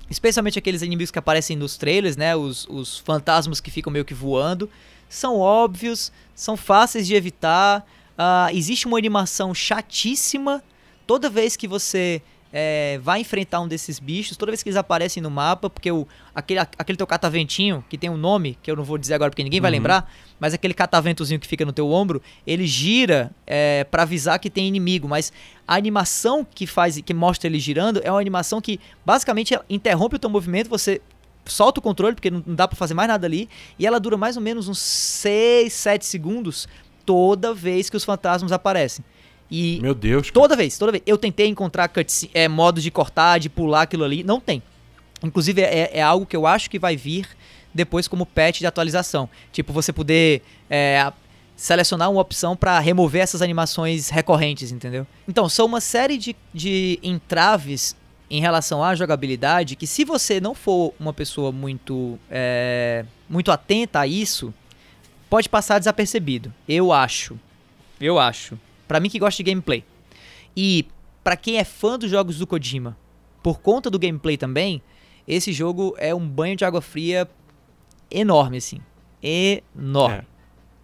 Especialmente 0.09 0.57
aqueles 0.59 0.81
inimigos 0.81 1.11
que 1.11 1.19
aparecem 1.19 1.55
nos 1.55 1.77
trailers, 1.77 2.15
né? 2.17 2.35
Os, 2.35 2.65
os 2.69 2.99
fantasmas 2.99 3.59
que 3.59 3.69
ficam 3.69 3.91
meio 3.91 4.05
que 4.05 4.13
voando. 4.13 4.69
São 5.09 5.37
óbvios, 5.37 6.11
são 6.33 6.57
fáceis 6.57 7.05
de 7.05 7.13
evitar. 7.13 7.85
ah, 8.17 8.49
existe 8.53 8.87
uma 8.87 8.97
animação 8.97 9.53
chatíssima 9.53 10.63
toda 11.05 11.29
vez 11.29 11.55
que 11.55 11.67
você 11.67 12.21
é, 12.55 12.99
vai 13.01 13.21
enfrentar 13.21 13.59
um 13.61 13.67
desses 13.67 13.97
bichos, 13.99 14.37
toda 14.37 14.51
vez 14.51 14.61
que 14.61 14.69
eles 14.69 14.77
aparecem 14.77 15.23
no 15.23 15.31
mapa, 15.31 15.71
porque 15.71 15.91
o, 15.91 16.07
aquele, 16.35 16.59
aquele 16.59 16.95
teu 16.95 17.07
cataventinho, 17.07 17.83
que 17.89 17.97
tem 17.97 18.11
um 18.11 18.15
nome, 18.17 18.55
que 18.61 18.69
eu 18.69 18.75
não 18.75 18.83
vou 18.83 18.99
dizer 18.99 19.15
agora 19.15 19.31
porque 19.31 19.43
ninguém 19.43 19.59
vai 19.59 19.71
Uhum. 19.71 19.77
lembrar, 19.77 20.11
mas 20.39 20.53
aquele 20.53 20.75
cataventozinho 20.75 21.39
que 21.39 21.47
fica 21.47 21.65
no 21.65 21.73
teu 21.73 21.89
ombro, 21.89 22.21
ele 22.45 22.67
gira 22.67 23.31
é, 23.47 23.83
para 23.85 24.03
avisar 24.03 24.37
que 24.37 24.51
tem 24.51 24.67
inimigo, 24.67 25.07
mas 25.07 25.33
a 25.67 25.75
animação 25.75 26.45
que 26.45 26.67
faz, 26.67 27.01
que 27.01 27.13
mostra 27.13 27.47
ele 27.47 27.57
girando, 27.57 27.99
é 28.03 28.11
uma 28.11 28.19
animação 28.21 28.61
que 28.61 28.79
basicamente 29.03 29.57
interrompe 29.67 30.17
o 30.17 30.19
teu 30.19 30.29
movimento, 30.29 30.69
você 30.69 31.01
solta 31.45 31.79
o 31.79 31.83
controle, 31.83 32.13
porque 32.13 32.29
não 32.29 32.43
não 32.45 32.55
dá 32.55 32.67
pra 32.67 32.77
fazer 32.77 32.93
mais 32.93 33.09
nada 33.09 33.25
ali, 33.25 33.49
e 33.79 33.87
ela 33.87 33.99
dura 33.99 34.15
mais 34.15 34.37
ou 34.37 34.43
menos 34.43 34.67
uns 34.67 34.77
6, 34.77 35.73
7 35.73 36.05
segundos 36.05 36.67
toda 37.05 37.53
vez 37.53 37.89
que 37.89 37.97
os 37.97 38.03
fantasmas 38.05 38.51
aparecem. 38.51 39.03
E 39.55 39.79
Meu 39.81 39.93
Deus. 39.93 40.31
cara. 40.31 40.33
Toda 40.33 40.55
vez, 40.55 40.77
toda 40.77 40.91
vez. 40.91 41.03
Eu 41.05 41.17
tentei 41.17 41.47
encontrar 41.47 41.87
cutscene- 41.87 42.31
é, 42.33 42.47
modos 42.47 42.81
de 42.81 42.89
cortar, 42.89 43.37
de 43.39 43.49
pular 43.49 43.83
aquilo 43.83 44.03
ali. 44.03 44.23
Não 44.23 44.39
tem. 44.39 44.63
Inclusive, 45.21 45.61
é, 45.61 45.91
é 45.93 46.01
algo 46.01 46.25
que 46.25 46.35
eu 46.35 46.47
acho 46.47 46.69
que 46.69 46.79
vai 46.79 46.97
vir 46.97 47.27
depois 47.73 48.07
como 48.07 48.25
patch 48.25 48.59
de 48.59 48.65
atualização. 48.65 49.29
Tipo, 49.51 49.71
você 49.71 49.93
poder 49.93 50.41
é, 50.69 51.11
selecionar 51.55 52.09
uma 52.11 52.19
opção 52.19 52.55
para 52.55 52.79
remover 52.79 53.21
essas 53.21 53.41
animações 53.43 54.09
recorrentes, 54.09 54.71
entendeu? 54.71 55.05
Então, 55.27 55.47
são 55.47 55.67
uma 55.67 55.79
série 55.79 56.17
de, 56.17 56.35
de 56.53 56.99
entraves 57.03 57.95
em 58.29 58.41
relação 58.41 58.83
à 58.83 58.95
jogabilidade 58.95 59.75
que 59.75 59.85
se 59.85 60.03
você 60.03 60.41
não 60.41 60.55
for 60.55 60.93
uma 60.99 61.13
pessoa 61.13 61.51
muito, 61.51 62.17
é, 62.29 63.05
muito 63.29 63.51
atenta 63.51 63.99
a 63.99 64.07
isso, 64.07 64.51
pode 65.29 65.47
passar 65.47 65.77
desapercebido. 65.77 66.51
Eu 66.67 66.91
acho. 66.91 67.39
Eu 68.01 68.17
acho. 68.19 68.57
Pra 68.87 68.99
mim 68.99 69.09
que 69.09 69.19
gosta 69.19 69.41
de 69.43 69.49
gameplay. 69.51 69.83
E 70.55 70.85
pra 71.23 71.35
quem 71.35 71.57
é 71.57 71.63
fã 71.63 71.97
dos 71.97 72.09
jogos 72.11 72.37
do 72.37 72.45
Kojima, 72.47 72.97
por 73.41 73.59
conta 73.59 73.89
do 73.89 73.97
gameplay 73.99 74.37
também, 74.37 74.81
esse 75.27 75.51
jogo 75.53 75.95
é 75.97 76.13
um 76.13 76.27
banho 76.27 76.55
de 76.55 76.65
água 76.65 76.81
fria 76.81 77.27
enorme, 78.11 78.57
assim. 78.57 78.79
Enorme. 79.21 80.17
É. 80.17 80.23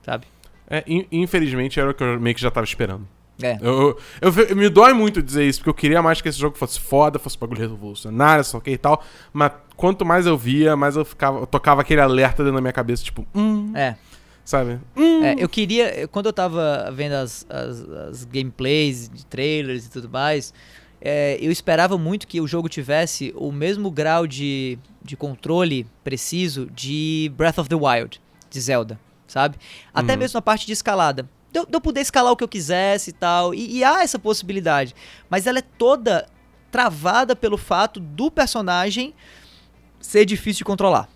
Sabe? 0.04 0.26
É, 0.70 0.84
in- 0.88 1.06
infelizmente 1.12 1.80
era 1.80 1.91
o 1.91 1.93
que 1.93 2.04
eu 2.04 2.20
meio 2.20 2.36
que 2.36 2.41
já 2.41 2.50
tava 2.52 2.66
esperando. 2.66 3.08
É. 3.41 3.58
Eu, 3.62 3.97
eu, 4.22 4.34
eu- 4.50 4.56
me 4.56 4.68
dói 4.70 4.91
muito 4.93 5.22
dizer 5.22 5.47
isso, 5.47 5.60
porque 5.60 5.70
eu 5.70 5.74
queria 5.74 6.02
mais 6.02 6.22
que 6.22 6.28
esse 6.28 6.38
jogo 6.39 6.58
fosse 6.58 6.80
foda, 6.80 7.18
fosse 7.18 7.38
um 7.38 7.39
bagulho 7.39 7.60
revolucionário, 7.62 8.43
só 8.43 8.60
que 8.60 8.72
e 8.72 8.78
tal. 8.78 9.02
Mas 9.32 9.52
quanto 9.78 10.06
mais 10.06 10.26
eu 10.26 10.38
via, 10.38 10.76
mais 10.76 10.95
eu 10.97 11.06
ficava. 11.06 11.39
Eu 11.39 11.47
tocava 11.47 11.82
aquele 11.82 12.02
alerta 12.02 12.43
dentro 12.43 12.56
da 12.56 12.62
minha 12.62 12.74
cabeça, 12.74 13.04
tipo, 13.04 13.26
hum, 13.34 13.72
É. 13.76 13.95
sabe? 14.50 14.80
Hum. 14.97 15.24
É, 15.24 15.36
eu 15.38 15.47
queria, 15.47 16.08
quando 16.08 16.26
eu 16.26 16.34
tava 16.34 16.89
vendo 16.91 17.14
as, 17.14 17.45
as, 17.47 17.88
as 17.88 18.26
gameplays 18.26 19.08
de 19.08 19.24
trailers 19.24 19.86
e 19.86 19.91
tudo 19.91 20.10
mais, 20.10 20.52
é, 21.00 21.38
eu 21.39 21.52
esperava 21.52 22.00
muito 22.00 22.28
que 22.28 22.41
o 22.41 22.47
jogo 22.47 22.68
tivesse 22.68 23.32
o 23.38 23.52
mesmo 23.52 23.91
grau 23.91 24.26
de, 24.26 24.80
de 25.04 25.16
controle 25.16 25.86
preciso 26.04 26.66
de 26.74 27.32
Breath 27.38 27.60
of 27.60 27.70
the 27.70 27.76
Wild, 27.76 28.20
de 28.50 28.60
Zelda, 28.60 29.00
sabe? 29.28 29.56
Até 29.93 30.14
Uhum. 30.14 30.20
mesmo 30.20 30.38
na 30.38 30.41
parte 30.41 30.66
de 30.66 30.74
escalada. 30.74 31.30
De 31.52 31.60
eu, 31.60 31.66
de 31.68 31.76
eu 31.76 31.80
poder 31.82 32.02
escalar 32.02 32.32
o 32.32 32.36
que 32.36 32.43
eu 32.43 32.47
quisesse 32.47 33.12
e 33.12 33.14
tal, 33.14 33.54
e, 33.54 33.78
e 33.78 33.84
há 33.84 34.02
essa 34.02 34.18
possibilidade. 34.18 34.95
Mas 35.30 35.45
ela 35.45 35.60
é 35.60 35.64
toda 35.78 36.28
travada 36.72 37.36
pelo 37.36 37.56
fato 37.58 38.00
do 38.00 38.32
personagem 38.32 39.14
ser 40.02 40.26
difícil 40.26 40.60
de 40.60 40.66
controlar, 40.66 41.08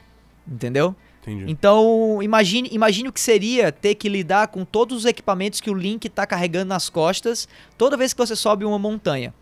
entendeu? 0.47 0.95
Entendi. 1.23 1.45
Então, 1.47 2.21
imagine, 2.21 2.67
imagine 2.71 3.07
o 3.07 3.13
que 3.13 3.19
seria 3.19 3.71
ter 3.71 3.95
que 3.95 4.09
lidar 4.09 4.49
com 4.49 4.65
todos 4.65 4.99
os 4.99 5.05
equipamentos 5.05 5.61
que 5.61 5.69
o 5.69 5.73
Link 5.73 6.09
tá 6.09 6.27
carregando 6.27 6.69
nas 6.69 6.89
costas 6.89 7.47
toda 7.77 7.95
vez 7.95 8.13
que 8.13 8.19
você 8.19 8.35
sobe 8.35 8.65
uma 8.65 8.77
montanha. 8.77 9.33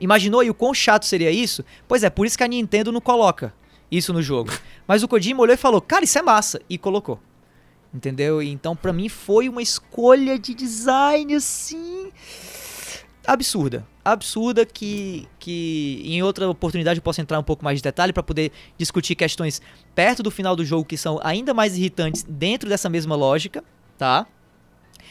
Imaginou 0.00 0.40
aí 0.40 0.48
o 0.48 0.54
quão 0.54 0.72
chato 0.72 1.04
seria 1.04 1.30
isso? 1.30 1.62
Pois 1.86 2.02
é, 2.02 2.08
por 2.08 2.26
isso 2.26 2.38
que 2.38 2.44
a 2.44 2.48
Nintendo 2.48 2.90
não 2.90 3.00
coloca 3.00 3.52
isso 3.90 4.12
no 4.12 4.22
jogo. 4.22 4.50
Mas 4.88 5.02
o 5.02 5.08
Kojima 5.08 5.42
olhou 5.42 5.54
e 5.54 5.58
falou: 5.58 5.80
"Cara, 5.80 6.04
isso 6.04 6.18
é 6.18 6.22
massa" 6.22 6.60
e 6.70 6.78
colocou. 6.78 7.20
Entendeu? 7.92 8.40
Então, 8.42 8.76
pra 8.76 8.92
mim 8.92 9.08
foi 9.08 9.48
uma 9.48 9.62
escolha 9.62 10.38
de 10.38 10.54
design 10.54 11.34
assim 11.34 12.10
absurda. 13.28 13.86
Absurda 14.02 14.64
que, 14.64 15.28
que 15.38 16.00
em 16.02 16.22
outra 16.22 16.48
oportunidade 16.48 16.98
eu 16.98 17.02
posso 17.02 17.20
entrar 17.20 17.38
um 17.38 17.42
pouco 17.42 17.62
mais 17.62 17.78
de 17.78 17.82
detalhe 17.82 18.10
pra 18.10 18.22
poder 18.22 18.50
discutir 18.78 19.14
questões 19.14 19.60
perto 19.94 20.22
do 20.22 20.30
final 20.30 20.56
do 20.56 20.64
jogo 20.64 20.84
que 20.84 20.96
são 20.96 21.20
ainda 21.22 21.52
mais 21.52 21.76
irritantes 21.76 22.24
dentro 22.26 22.70
dessa 22.70 22.88
mesma 22.88 23.14
lógica, 23.14 23.62
tá? 23.98 24.26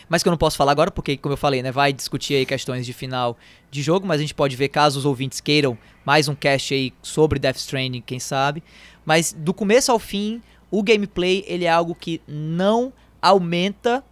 Mas 0.09 0.23
que 0.23 0.29
eu 0.29 0.31
não 0.31 0.37
posso 0.37 0.57
falar 0.57 0.71
agora, 0.71 0.89
porque, 0.89 1.15
como 1.17 1.33
eu 1.33 1.37
falei, 1.37 1.61
né, 1.61 1.71
vai 1.71 1.93
discutir 1.93 2.35
aí 2.35 2.45
questões 2.45 2.85
de 2.85 2.93
final 2.93 3.37
de 3.69 3.83
jogo, 3.83 4.07
mas 4.07 4.19
a 4.19 4.21
gente 4.21 4.33
pode 4.33 4.55
ver 4.55 4.69
caso 4.69 4.97
os 4.97 5.05
ouvintes 5.05 5.39
queiram 5.39 5.77
mais 6.03 6.27
um 6.27 6.33
cast 6.33 6.73
aí 6.73 6.93
sobre 7.03 7.37
Death 7.37 7.57
Stranding, 7.57 8.01
quem 8.01 8.19
sabe. 8.19 8.63
Mas 9.05 9.31
do 9.31 9.53
começo 9.53 9.91
ao 9.91 9.99
fim, 9.99 10.41
o 10.71 10.81
gameplay 10.81 11.43
ele 11.45 11.65
é 11.65 11.69
algo 11.69 11.93
que 11.93 12.21
não 12.27 12.91
aumenta 13.21 14.03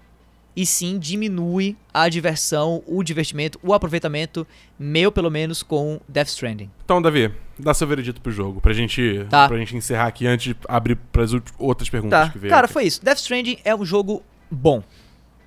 e 0.56 0.66
sim 0.66 0.98
diminui 0.98 1.76
a 1.94 2.08
diversão, 2.08 2.82
o 2.88 3.04
divertimento, 3.04 3.60
o 3.62 3.74
aproveitamento, 3.74 4.48
meu 4.80 5.12
pelo 5.12 5.30
menos, 5.30 5.62
com 5.62 6.00
Death 6.08 6.28
Stranding. 6.30 6.70
Então, 6.84 7.02
Davi, 7.02 7.32
dá 7.60 7.74
seu 7.74 7.86
veredito 7.88 8.22
pro 8.22 8.32
jogo, 8.32 8.62
pra 8.62 8.72
gente, 8.74 9.26
Tá. 9.30 9.48
pra 9.48 9.58
gente 9.58 9.76
encerrar 9.76 10.08
aqui 10.08 10.26
antes 10.26 10.46
de 10.54 10.56
abrir 10.68 10.96
pras 11.12 11.32
outras 11.60 11.90
perguntas 11.90 12.28
Tá, 12.28 12.30
que 12.32 12.40
veio. 12.40 12.52
cara, 12.54 12.66
aqui. 12.66 12.74
foi 12.74 12.86
isso. 12.86 13.04
Death 13.04 13.18
Stranding 13.18 13.58
é 13.66 13.76
um 13.76 13.86
jogo 13.86 14.24
bom. 14.50 14.82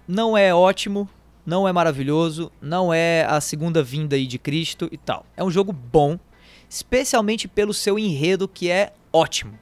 Não 0.07 0.37
é 0.37 0.55
ótimo, 0.55 1.09
não 1.47 1.67
é 1.67 1.73
maravilhoso, 1.73 2.53
não 2.61 2.93
é 2.93 3.25
a 3.29 3.41
segunda 3.41 3.83
vinda 3.83 4.15
aí 4.17 4.27
de 4.27 4.39
Cristo 4.39 4.89
e 4.93 4.99
tal. 4.99 5.25
É 5.37 5.43
um 5.43 5.51
jogo 5.51 5.73
bom, 5.73 6.19
especialmente 6.69 7.49
pelo 7.49 7.73
seu 7.73 7.99
enredo 7.99 8.47
que 8.47 8.71
é 8.71 8.93
ótimo. 9.13 9.59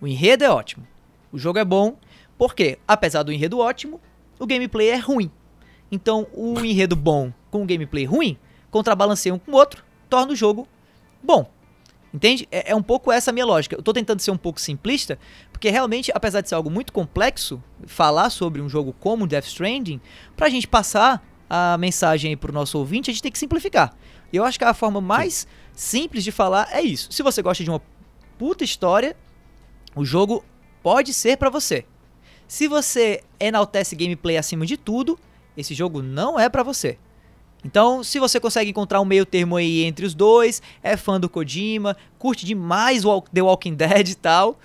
O 0.00 0.06
enredo 0.06 0.44
é 0.44 0.50
ótimo. 0.50 0.86
O 1.32 1.38
jogo 1.38 1.58
é 1.58 1.64
bom, 1.64 1.96
porque 2.38 2.78
apesar 2.86 3.22
do 3.24 3.32
enredo 3.32 3.58
ótimo, 3.58 4.00
o 4.38 4.46
gameplay 4.46 4.88
é 4.88 4.96
ruim. 4.96 5.30
Então, 5.90 6.26
o 6.32 6.58
enredo 6.60 6.94
bom 6.94 7.32
com 7.50 7.62
o 7.62 7.66
gameplay 7.66 8.04
ruim, 8.04 8.38
contrabalanceia 8.70 9.34
um 9.34 9.38
com 9.38 9.52
o 9.52 9.54
outro, 9.54 9.84
torna 10.08 10.32
o 10.32 10.36
jogo 10.36 10.68
bom. 11.22 11.50
Entende? 12.12 12.48
É, 12.50 12.72
é 12.72 12.74
um 12.74 12.82
pouco 12.82 13.12
essa 13.12 13.30
a 13.30 13.32
minha 13.32 13.44
lógica. 13.44 13.76
Eu 13.76 13.82
tô 13.82 13.92
tentando 13.92 14.20
ser 14.20 14.30
um 14.30 14.36
pouco 14.36 14.60
simplista, 14.60 15.18
porque 15.52 15.70
realmente, 15.70 16.10
apesar 16.14 16.40
de 16.40 16.48
ser 16.48 16.54
algo 16.54 16.70
muito 16.70 16.92
complexo, 16.92 17.62
falar 17.86 18.30
sobre 18.30 18.62
um 18.62 18.68
jogo 18.68 18.94
como 18.98 19.26
Death 19.26 19.46
Stranding, 19.46 20.00
pra 20.36 20.48
gente 20.48 20.66
passar 20.66 21.22
a 21.48 21.76
mensagem 21.78 22.30
aí 22.30 22.36
pro 22.36 22.52
nosso 22.52 22.78
ouvinte, 22.78 23.10
a 23.10 23.12
gente 23.12 23.22
tem 23.22 23.32
que 23.32 23.38
simplificar. 23.38 23.94
E 24.32 24.36
eu 24.36 24.44
acho 24.44 24.58
que 24.58 24.64
a 24.64 24.74
forma 24.74 25.00
mais 25.00 25.46
simples 25.72 26.24
de 26.24 26.32
falar 26.32 26.68
é 26.72 26.80
isso. 26.80 27.10
Se 27.12 27.22
você 27.22 27.42
gosta 27.42 27.62
de 27.62 27.70
uma 27.70 27.82
puta 28.38 28.64
história, 28.64 29.16
o 29.94 30.04
jogo 30.04 30.44
pode 30.82 31.12
ser 31.12 31.36
pra 31.36 31.50
você. 31.50 31.84
Se 32.48 32.66
você 32.66 33.22
enaltece 33.38 33.94
gameplay 33.94 34.38
acima 34.38 34.64
de 34.64 34.78
tudo, 34.78 35.18
esse 35.54 35.74
jogo 35.74 36.00
não 36.00 36.40
é 36.40 36.48
pra 36.48 36.62
você. 36.62 36.98
Então, 37.62 38.02
se 38.02 38.18
você 38.18 38.40
consegue 38.40 38.70
encontrar 38.70 39.02
um 39.02 39.04
meio 39.04 39.26
termo 39.26 39.56
aí 39.56 39.84
entre 39.84 40.06
os 40.06 40.14
dois, 40.14 40.62
é 40.82 40.96
fã 40.96 41.20
do 41.20 41.28
Kojima, 41.28 41.94
curte 42.18 42.46
demais 42.46 43.02
The 43.32 43.42
Walking 43.42 43.74
Dead 43.74 44.08
e 44.08 44.14
tal, 44.14 44.58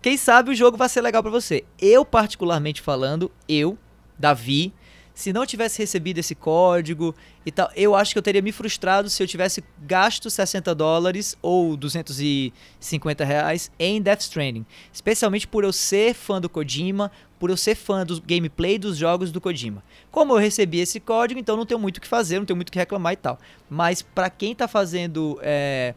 quem 0.00 0.16
sabe 0.16 0.52
o 0.52 0.54
jogo 0.54 0.76
vai 0.76 0.88
ser 0.88 1.00
legal 1.00 1.20
pra 1.20 1.32
você. 1.32 1.64
Eu, 1.80 2.04
particularmente 2.04 2.80
falando, 2.80 3.32
eu, 3.48 3.76
Davi, 4.16 4.72
se 5.16 5.32
não 5.32 5.46
tivesse 5.46 5.78
recebido 5.78 6.18
esse 6.18 6.34
código 6.34 7.14
e 7.46 7.50
tal, 7.50 7.70
eu 7.74 7.94
acho 7.94 8.12
que 8.12 8.18
eu 8.18 8.22
teria 8.22 8.42
me 8.42 8.52
frustrado 8.52 9.08
se 9.08 9.22
eu 9.22 9.26
tivesse 9.26 9.64
gasto 9.80 10.28
60 10.28 10.74
dólares 10.74 11.38
ou 11.40 11.74
250 11.74 13.24
reais 13.24 13.72
em 13.78 14.00
Death 14.02 14.20
Stranding. 14.20 14.66
Especialmente 14.92 15.48
por 15.48 15.64
eu 15.64 15.72
ser 15.72 16.12
fã 16.12 16.38
do 16.38 16.50
Kojima, 16.50 17.10
por 17.40 17.48
eu 17.48 17.56
ser 17.56 17.74
fã 17.74 18.04
do 18.04 18.20
gameplay 18.20 18.78
dos 18.78 18.98
jogos 18.98 19.32
do 19.32 19.40
Kojima. 19.40 19.82
Como 20.10 20.34
eu 20.34 20.36
recebi 20.36 20.80
esse 20.80 21.00
código, 21.00 21.40
então 21.40 21.56
não 21.56 21.64
tenho 21.64 21.80
muito 21.80 21.96
o 21.96 22.00
que 22.02 22.06
fazer, 22.06 22.38
não 22.38 22.44
tenho 22.44 22.58
muito 22.58 22.68
o 22.68 22.72
que 22.72 22.78
reclamar 22.78 23.14
e 23.14 23.16
tal. 23.16 23.38
Mas 23.70 24.02
pra 24.02 24.28
quem 24.28 24.54
tá 24.54 24.68
fazendo 24.68 25.38
é, 25.40 25.94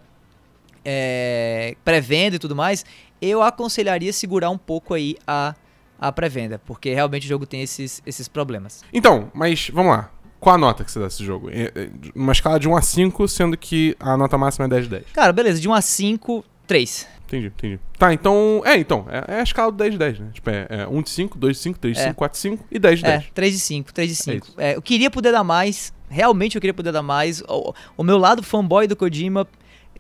é, 0.85 1.75
pré-venda 1.83 2.37
e 2.37 2.39
tudo 2.39 2.55
mais, 2.55 2.85
eu 3.21 3.43
aconselharia 3.43 4.13
segurar 4.13 4.49
um 4.49 4.57
pouco 4.57 4.93
aí 4.93 5.17
a, 5.27 5.53
a 5.99 6.11
pré-venda, 6.11 6.59
porque 6.65 6.93
realmente 6.93 7.25
o 7.25 7.29
jogo 7.29 7.45
tem 7.45 7.61
esses, 7.61 8.01
esses 8.05 8.27
problemas. 8.27 8.83
Então, 8.93 9.29
mas 9.33 9.69
vamos 9.73 9.91
lá. 9.91 10.11
Qual 10.39 10.55
a 10.55 10.57
nota 10.57 10.83
que 10.85 10.91
você 10.91 10.99
dá 10.99 11.07
esse 11.07 11.23
jogo? 11.25 11.49
É- 11.49 11.71
é 11.75 11.89
Uma 12.15 12.31
escala 12.31 12.57
de 12.59 12.67
1 12.69 12.75
a 12.77 12.81
5, 12.81 13.27
sendo 13.27 13.57
que 13.57 13.95
a 13.99 14.15
nota 14.15 14.37
máxima 14.37 14.65
é 14.65 14.69
10 14.69 14.83
de 14.85 14.89
10. 14.91 15.03
Cara, 15.13 15.33
beleza, 15.33 15.59
de 15.59 15.67
1 15.67 15.73
a 15.73 15.81
5, 15.81 16.45
3. 16.65 17.07
Entendi, 17.27 17.47
entendi. 17.47 17.79
Tá, 17.97 18.11
então. 18.13 18.61
É, 18.65 18.75
então. 18.77 19.05
É, 19.09 19.35
é 19.35 19.39
a 19.41 19.43
escala 19.43 19.71
do 19.71 19.77
10 19.77 19.91
de 19.91 19.97
10, 19.99 20.19
né? 20.19 20.29
Tipo, 20.33 20.49
é, 20.49 20.65
é 20.69 20.87
1 20.87 21.01
de 21.01 21.09
5, 21.09 21.37
2 21.37 21.57
de 21.57 21.61
5, 21.63 21.77
3 21.79 21.95
de 21.97 22.01
É. 22.01 22.05
5, 22.07 22.15
4 22.15 22.35
de 22.37 22.41
5 22.41 22.65
e 22.71 22.79
10 22.79 22.99
de 22.99 23.05
É, 23.05 23.09
10. 23.17 23.25
3 23.33 23.53
de 23.53 23.59
5, 23.59 23.93
3 23.93 24.09
de 24.09 24.15
5. 24.15 24.47
isso. 24.47 24.55
É, 24.57 24.75
eu 24.75 24.81
queria 24.81 25.11
poder 25.11 25.31
dar 25.31 25.43
mais, 25.43 25.93
realmente 26.09 26.55
eu 26.55 26.61
queria 26.61 26.73
poder 26.73 26.91
dar 26.93 27.03
mais. 27.03 27.41
O, 27.47 27.73
o 27.97 28.03
meu 28.03 28.17
lado 28.17 28.41
fanboy 28.41 28.87
do 28.87 28.95
Kojima 28.95 29.45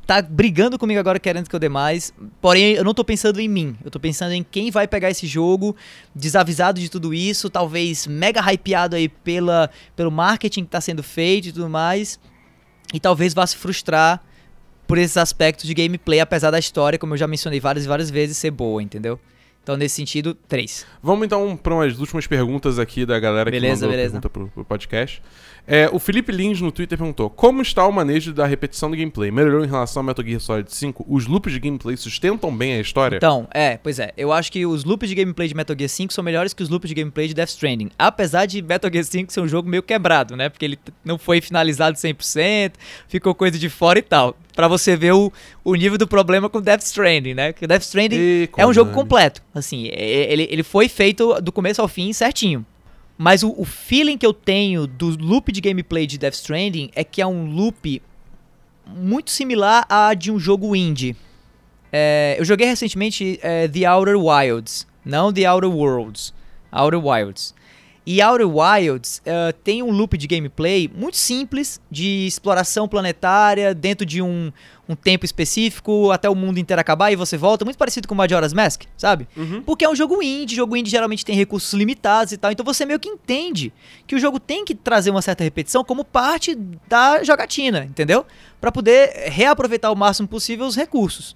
tá 0.09 0.23
brigando 0.23 0.79
comigo 0.79 0.99
agora 0.99 1.19
querendo 1.19 1.47
que 1.47 1.55
eu 1.55 1.59
dê 1.59 1.69
mais. 1.69 2.11
Porém, 2.41 2.73
eu 2.73 2.83
não 2.83 2.95
tô 2.95 3.03
pensando 3.05 3.39
em 3.39 3.47
mim. 3.47 3.77
Eu 3.85 3.91
tô 3.91 3.99
pensando 3.99 4.31
em 4.31 4.41
quem 4.41 4.71
vai 4.71 4.87
pegar 4.87 5.11
esse 5.11 5.27
jogo, 5.27 5.75
desavisado 6.15 6.79
de 6.79 6.89
tudo 6.89 7.13
isso, 7.13 7.47
talvez 7.47 8.07
mega 8.07 8.41
hypeado 8.41 8.95
aí 8.95 9.07
pela, 9.07 9.69
pelo 9.95 10.09
marketing 10.09 10.63
que 10.63 10.71
tá 10.71 10.81
sendo 10.81 11.03
feito 11.03 11.49
e 11.49 11.51
tudo 11.51 11.69
mais. 11.69 12.19
E 12.91 12.99
talvez 12.99 13.35
vá 13.35 13.45
se 13.45 13.55
frustrar 13.55 14.19
por 14.87 14.97
esses 14.97 15.15
aspectos 15.15 15.67
de 15.67 15.75
gameplay, 15.75 16.19
apesar 16.19 16.49
da 16.49 16.57
história, 16.57 16.97
como 16.97 17.13
eu 17.13 17.17
já 17.17 17.27
mencionei 17.27 17.59
várias 17.59 17.85
e 17.85 17.87
várias 17.87 18.09
vezes, 18.09 18.35
ser 18.35 18.49
boa, 18.49 18.81
entendeu? 18.81 19.19
Então, 19.61 19.77
nesse 19.77 19.93
sentido, 19.93 20.33
3. 20.33 20.87
Vamos 21.03 21.23
então 21.27 21.55
para 21.55 21.75
umas 21.75 21.99
últimas 21.99 22.25
perguntas 22.25 22.79
aqui 22.79 23.05
da 23.05 23.19
galera 23.19 23.51
que 23.51 23.55
Beleza, 23.57 23.85
mandou 23.85 23.89
beleza. 23.91 24.13
pergunta 24.13 24.29
pro, 24.31 24.47
pro 24.47 24.65
podcast. 24.65 25.21
É, 25.69 25.87
o 25.93 25.99
Felipe 25.99 26.31
Lins 26.31 26.59
no 26.59 26.71
Twitter 26.71 26.97
perguntou: 26.97 27.29
Como 27.29 27.61
está 27.61 27.85
o 27.85 27.91
manejo 27.91 28.33
da 28.33 28.45
repetição 28.47 28.89
do 28.89 28.97
gameplay? 28.97 29.29
Melhorou 29.29 29.63
em 29.63 29.67
relação 29.67 29.99
ao 30.01 30.03
Metal 30.03 30.25
Gear 30.25 30.39
Solid 30.39 30.73
5? 30.73 31.05
Os 31.07 31.27
loops 31.27 31.53
de 31.53 31.59
gameplay 31.59 31.95
sustentam 31.95 32.55
bem 32.55 32.73
a 32.73 32.79
história? 32.79 33.17
Então, 33.17 33.47
é, 33.53 33.77
pois 33.77 33.99
é. 33.99 34.11
Eu 34.17 34.33
acho 34.33 34.51
que 34.51 34.65
os 34.65 34.83
loops 34.83 35.07
de 35.07 35.13
gameplay 35.13 35.47
de 35.47 35.53
Metal 35.55 35.75
Gear 35.77 35.87
5 35.89 36.11
são 36.11 36.23
melhores 36.23 36.53
que 36.55 36.63
os 36.63 36.69
loops 36.69 36.89
de 36.89 36.95
gameplay 36.95 37.27
de 37.27 37.35
Death 37.35 37.49
Stranding. 37.49 37.91
Apesar 37.99 38.47
de 38.47 38.63
Metal 38.63 38.89
Gear 38.91 39.05
5 39.05 39.31
ser 39.31 39.41
um 39.41 39.47
jogo 39.47 39.69
meio 39.69 39.83
quebrado, 39.83 40.35
né? 40.35 40.49
Porque 40.49 40.65
ele 40.65 40.79
não 41.05 41.19
foi 41.19 41.39
finalizado 41.39 41.95
100%, 41.95 42.71
ficou 43.07 43.35
coisa 43.35 43.59
de 43.59 43.69
fora 43.69 43.99
e 43.99 44.01
tal. 44.01 44.35
Pra 44.55 44.67
você 44.67 44.95
ver 44.97 45.13
o, 45.13 45.31
o 45.63 45.75
nível 45.75 45.97
do 45.99 46.07
problema 46.07 46.49
com 46.49 46.59
Death 46.59 46.81
Stranding, 46.81 47.35
né? 47.35 47.51
Porque 47.53 47.67
Death 47.67 47.83
Stranding 47.83 48.17
E, 48.17 48.49
é 48.57 48.65
um 48.65 48.73
jogo 48.73 48.91
completo. 48.91 49.41
Assim, 49.53 49.87
é- 49.89 50.33
ele, 50.33 50.47
ele 50.49 50.63
foi 50.63 50.89
feito 50.89 51.39
do 51.41 51.51
começo 51.51 51.79
ao 51.79 51.87
fim 51.87 52.11
certinho. 52.11 52.65
Mas 53.21 53.43
o, 53.43 53.53
o 53.57 53.65
feeling 53.65 54.17
que 54.17 54.25
eu 54.25 54.33
tenho 54.33 54.87
do 54.87 55.09
loop 55.21 55.51
de 55.51 55.59
gameplay 55.59 56.07
de 56.07 56.17
Death 56.17 56.35
Stranding 56.35 56.89
é 56.95 57.03
que 57.03 57.21
é 57.21 57.27
um 57.27 57.53
loop 57.53 58.01
muito 58.87 59.29
similar 59.29 59.85
à 59.89 60.13
de 60.13 60.31
um 60.31 60.39
jogo 60.39 60.73
indie. 60.73 61.17
É, 61.91 62.37
eu 62.39 62.45
joguei 62.45 62.65
recentemente 62.65 63.37
é, 63.43 63.67
The 63.67 63.91
Outer 63.91 64.17
Wilds, 64.17 64.87
não 65.03 65.33
The 65.33 65.51
Outer 65.51 65.69
Worlds, 65.69 66.33
Outer 66.71 67.05
Wilds. 67.05 67.53
E 68.05 68.21
Outer 68.21 68.47
Wilds 68.47 69.19
uh, 69.19 69.53
tem 69.65 69.83
um 69.83 69.91
loop 69.91 70.17
de 70.17 70.25
gameplay 70.25 70.89
muito 70.95 71.17
simples, 71.17 71.81
de 71.91 72.25
exploração 72.25 72.87
planetária 72.87 73.75
dentro 73.75 74.05
de 74.05 74.21
um, 74.21 74.51
um 74.89 74.95
tempo 74.95 75.23
específico, 75.23 76.09
até 76.11 76.27
o 76.27 76.33
mundo 76.33 76.57
inteiro 76.57 76.81
acabar 76.81 77.11
e 77.11 77.15
você 77.15 77.37
volta, 77.37 77.63
muito 77.63 77.77
parecido 77.77 78.07
com 78.07 78.15
Majora's 78.15 78.53
Mask, 78.53 78.85
sabe? 78.97 79.27
Uhum. 79.37 79.61
Porque 79.61 79.85
é 79.85 79.89
um 79.89 79.95
jogo 79.95 80.21
indie, 80.23 80.55
jogo 80.55 80.75
indie 80.75 80.89
geralmente 80.89 81.23
tem 81.23 81.35
recursos 81.35 81.71
limitados 81.73 82.33
e 82.33 82.37
tal, 82.37 82.51
então 82.51 82.65
você 82.65 82.87
meio 82.87 82.99
que 82.99 83.07
entende 83.07 83.71
que 84.07 84.15
o 84.15 84.19
jogo 84.19 84.39
tem 84.39 84.65
que 84.65 84.73
trazer 84.73 85.11
uma 85.11 85.21
certa 85.21 85.43
repetição 85.43 85.83
como 85.83 86.03
parte 86.03 86.55
da 86.87 87.23
jogatina, 87.23 87.85
entendeu? 87.85 88.25
Pra 88.59 88.71
poder 88.71 89.29
reaproveitar 89.29 89.91
o 89.91 89.95
máximo 89.95 90.27
possível 90.27 90.65
os 90.65 90.75
recursos. 90.75 91.35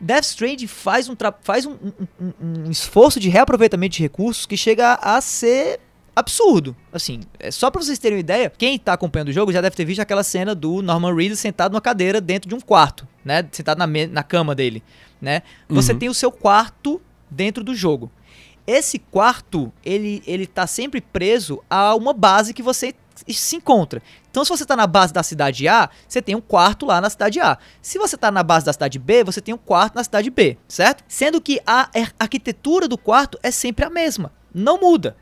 Death 0.00 0.24
Stranding 0.24 0.66
faz, 0.68 1.08
um, 1.08 1.16
faz 1.42 1.66
um, 1.66 1.72
um- 1.72 2.06
um- 2.40 2.64
um 2.66 2.70
esforço 2.70 3.18
de 3.20 3.28
reaproveitamento 3.28 3.96
de 3.96 4.02
recursos 4.02 4.46
que 4.46 4.56
chega 4.56 4.94
a 4.94 5.20
ser 5.20 5.80
absurdo. 6.14 6.76
Assim, 6.92 7.20
é 7.38 7.50
só 7.50 7.70
pra 7.70 7.82
vocês 7.82 7.98
terem 7.98 8.16
uma 8.16 8.20
ideia, 8.20 8.50
quem 8.56 8.78
tá 8.78 8.92
acompanhando 8.92 9.28
o 9.28 9.32
jogo 9.32 9.52
já 9.52 9.60
deve 9.60 9.74
ter 9.76 9.84
visto 9.84 10.00
aquela 10.00 10.22
cena 10.22 10.54
do 10.54 10.82
Norman 10.82 11.14
Reedus 11.14 11.38
sentado 11.38 11.72
numa 11.72 11.80
cadeira 11.80 12.20
dentro 12.20 12.48
de 12.48 12.54
um 12.54 12.60
quarto, 12.60 13.06
né? 13.24 13.46
Sentado 13.50 13.78
na, 13.78 13.86
na 13.86 14.22
cama 14.22 14.54
dele, 14.54 14.82
né? 15.20 15.42
Você 15.68 15.92
Uhum. 15.92 15.98
tem 15.98 16.08
o 16.08 16.14
seu 16.14 16.30
quarto 16.30 17.00
dentro 17.30 17.64
do 17.64 17.74
jogo. 17.74 18.10
Esse 18.66 18.98
quarto, 18.98 19.72
ele, 19.84 20.22
ele 20.26 20.46
tá 20.46 20.66
sempre 20.66 21.00
preso 21.00 21.62
a 21.68 21.94
uma 21.96 22.12
base 22.12 22.54
que 22.54 22.62
você 22.62 22.94
se 23.26 23.56
encontra. 23.56 24.00
Então, 24.30 24.44
se 24.44 24.50
você 24.50 24.64
tá 24.64 24.76
na 24.76 24.86
base 24.86 25.12
da 25.12 25.22
cidade 25.22 25.66
A, 25.68 25.90
você 26.08 26.22
tem 26.22 26.34
um 26.36 26.40
quarto 26.40 26.86
lá 26.86 27.00
na 27.00 27.10
cidade 27.10 27.40
A. 27.40 27.58
Se 27.80 27.98
você 27.98 28.16
tá 28.16 28.30
na 28.30 28.42
base 28.42 28.64
da 28.64 28.72
cidade 28.72 28.98
B, 28.98 29.24
você 29.24 29.40
tem 29.40 29.52
um 29.54 29.58
quarto 29.58 29.94
na 29.96 30.04
cidade 30.04 30.30
B, 30.30 30.56
certo? 30.68 31.02
Sendo 31.08 31.40
que 31.40 31.60
a 31.66 31.88
ar- 31.94 32.14
arquitetura 32.18 32.86
do 32.86 32.96
quarto 32.96 33.38
é 33.42 33.50
sempre 33.50 33.84
a 33.84 33.90
mesma, 33.90 34.32
não 34.54 34.78
muda. 34.78 35.16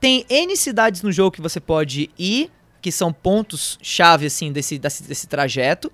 Tem 0.00 0.24
N 0.28 0.56
cidades 0.56 1.02
no 1.02 1.10
jogo 1.10 1.32
que 1.32 1.40
você 1.40 1.58
pode 1.60 2.10
ir, 2.18 2.50
que 2.80 2.92
são 2.92 3.12
pontos-chave, 3.12 4.26
assim, 4.26 4.52
desse, 4.52 4.78
desse, 4.78 5.02
desse 5.02 5.26
trajeto. 5.26 5.90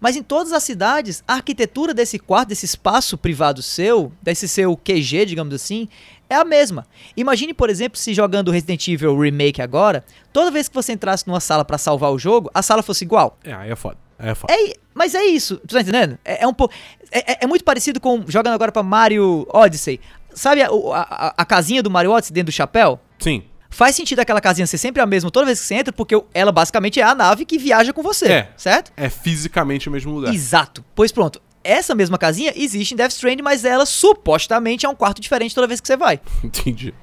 Mas 0.00 0.14
em 0.16 0.22
todas 0.22 0.52
as 0.52 0.62
cidades, 0.62 1.24
a 1.26 1.34
arquitetura 1.34 1.94
desse 1.94 2.18
quarto, 2.18 2.48
desse 2.48 2.66
espaço 2.66 3.16
privado 3.16 3.62
seu, 3.62 4.12
desse 4.20 4.46
seu 4.46 4.76
QG, 4.76 5.24
digamos 5.24 5.54
assim, 5.54 5.88
é 6.28 6.34
a 6.34 6.44
mesma. 6.44 6.86
Imagine, 7.16 7.54
por 7.54 7.70
exemplo, 7.70 7.98
se 7.98 8.12
jogando 8.12 8.50
Resident 8.50 8.86
Evil 8.88 9.18
Remake 9.18 9.62
agora, 9.62 10.04
toda 10.34 10.50
vez 10.50 10.68
que 10.68 10.74
você 10.74 10.92
entrasse 10.92 11.26
numa 11.26 11.40
sala 11.40 11.64
pra 11.64 11.78
salvar 11.78 12.12
o 12.12 12.18
jogo, 12.18 12.50
a 12.52 12.60
sala 12.60 12.82
fosse 12.82 13.04
igual. 13.04 13.38
É, 13.42 13.54
aí 13.54 13.70
é 13.70 13.76
foda. 13.76 13.96
Aí 14.18 14.28
é 14.30 14.34
foda. 14.34 14.52
É, 14.52 14.74
mas 14.92 15.14
é 15.14 15.24
isso, 15.24 15.56
tu 15.66 15.74
tá 15.74 15.80
entendendo? 15.80 16.18
É, 16.24 16.44
é 16.44 16.46
um 16.46 16.52
pouco. 16.52 16.74
É, 17.10 17.32
é- 17.32 17.38
é 17.42 17.46
muito 17.46 17.64
parecido 17.64 17.98
com 17.98 18.22
jogando 18.28 18.52
agora 18.54 18.70
pra 18.72 18.82
Mario 18.82 19.46
Odyssey. 19.50 19.98
Sabe 20.34 20.60
a, 20.60 20.66
a- 20.68 21.26
a- 21.28 21.34
a 21.38 21.44
casinha 21.46 21.82
do 21.82 21.90
Mario 21.90 22.10
Odyssey 22.10 22.34
dentro 22.34 22.52
do 22.52 22.54
chapéu? 22.54 23.00
Sim. 23.18 23.44
Faz 23.68 23.94
sentido 23.96 24.20
aquela 24.20 24.40
casinha 24.40 24.66
ser 24.66 24.78
sempre 24.78 25.02
a 25.02 25.06
mesma 25.06 25.30
toda 25.30 25.44
vez 25.46 25.60
que 25.60 25.66
você 25.66 25.74
entra, 25.74 25.92
porque 25.92 26.14
ela 26.32 26.50
basicamente 26.52 26.98
é 27.00 27.02
a 27.02 27.14
nave 27.14 27.44
que 27.44 27.58
viaja 27.58 27.92
com 27.92 28.02
você, 28.02 28.26
É. 28.26 28.50
certo? 28.56 28.92
É 28.96 29.08
fisicamente 29.10 29.88
o 29.88 29.92
mesmo 29.92 30.12
lugar. 30.12 30.32
Exato. 30.34 30.84
Pois 30.94 31.12
pronto. 31.12 31.42
Essa 31.62 31.94
mesma 31.94 32.16
casinha 32.16 32.52
existe 32.54 32.94
em 32.94 32.96
Death 32.96 33.10
Stranding, 33.10 33.42
mas 33.42 33.64
ela 33.64 33.84
supostamente 33.84 34.86
é 34.86 34.88
um 34.88 34.94
quarto 34.94 35.20
diferente 35.20 35.54
toda 35.54 35.66
vez 35.66 35.80
que 35.80 35.86
você 35.88 35.96
vai. 35.96 36.20
Entendi. 36.44 36.94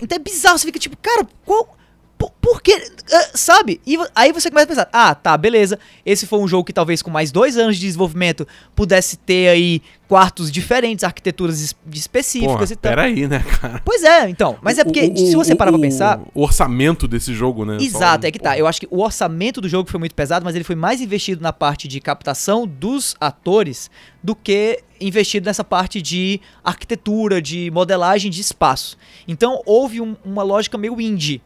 Então 0.00 0.16
é 0.16 0.18
bizarro, 0.18 0.56
você 0.56 0.66
fica 0.66 0.78
tipo, 0.78 0.96
cara, 0.96 1.26
qual. 1.44 1.76
Por, 2.18 2.32
por 2.40 2.60
quê? 2.60 2.82
Ah, 3.12 3.28
sabe? 3.34 3.80
E 3.86 3.96
aí 4.12 4.32
você 4.32 4.50
começa 4.50 4.64
a 4.64 4.68
pensar, 4.68 4.88
ah, 4.92 5.14
tá, 5.14 5.36
beleza. 5.36 5.78
Esse 6.04 6.26
foi 6.26 6.40
um 6.40 6.48
jogo 6.48 6.64
que 6.64 6.72
talvez 6.72 7.00
com 7.00 7.10
mais 7.12 7.30
dois 7.30 7.56
anos 7.56 7.76
de 7.76 7.82
desenvolvimento 7.82 8.46
pudesse 8.74 9.16
ter 9.16 9.48
aí 9.48 9.80
quartos 10.08 10.50
diferentes, 10.50 11.04
arquiteturas 11.04 11.60
es- 11.60 11.76
específicas 11.92 12.52
Porra, 12.54 12.72
e 12.72 12.76
tal. 12.76 12.90
peraí, 12.92 13.28
né, 13.28 13.38
cara? 13.60 13.80
Pois 13.84 14.02
é, 14.02 14.28
então. 14.28 14.58
Mas 14.62 14.78
é 14.78 14.84
porque, 14.84 15.02
O- 15.02 15.12
o- 15.12 15.16
se 15.16 15.36
você 15.36 15.54
parar 15.54 15.70
pra 15.70 15.78
o- 15.78 15.80
pensar. 15.80 16.20
O 16.34 16.42
orçamento 16.42 17.06
desse 17.06 17.32
jogo, 17.32 17.64
né? 17.64 17.76
Exato, 17.80 18.22
Só- 18.22 18.28
é 18.28 18.30
que 18.32 18.38
tá. 18.40 18.58
Eu 18.58 18.66
acho 18.66 18.80
que 18.80 18.88
o 18.90 19.00
orçamento 19.00 19.60
do 19.60 19.68
jogo 19.68 19.88
foi 19.88 20.00
muito 20.00 20.14
pesado, 20.14 20.44
mas 20.44 20.56
ele 20.56 20.64
foi 20.64 20.74
mais 20.76 21.00
investido 21.00 21.40
na 21.40 21.52
parte 21.52 21.86
de 21.86 22.00
captação 22.00 22.66
dos 22.66 23.14
atores 23.20 23.90
do 24.22 24.34
que 24.34 24.80
investido 25.00 25.46
nessa 25.46 25.62
parte 25.62 26.02
de 26.02 26.40
arquitetura, 26.64 27.40
de 27.40 27.70
modelagem 27.70 28.28
de 28.30 28.40
espaço. 28.40 28.96
Então 29.28 29.62
houve 29.64 30.00
um- 30.00 30.16
uma 30.24 30.42
lógica 30.42 30.76
meio 30.76 31.00
indie 31.00 31.40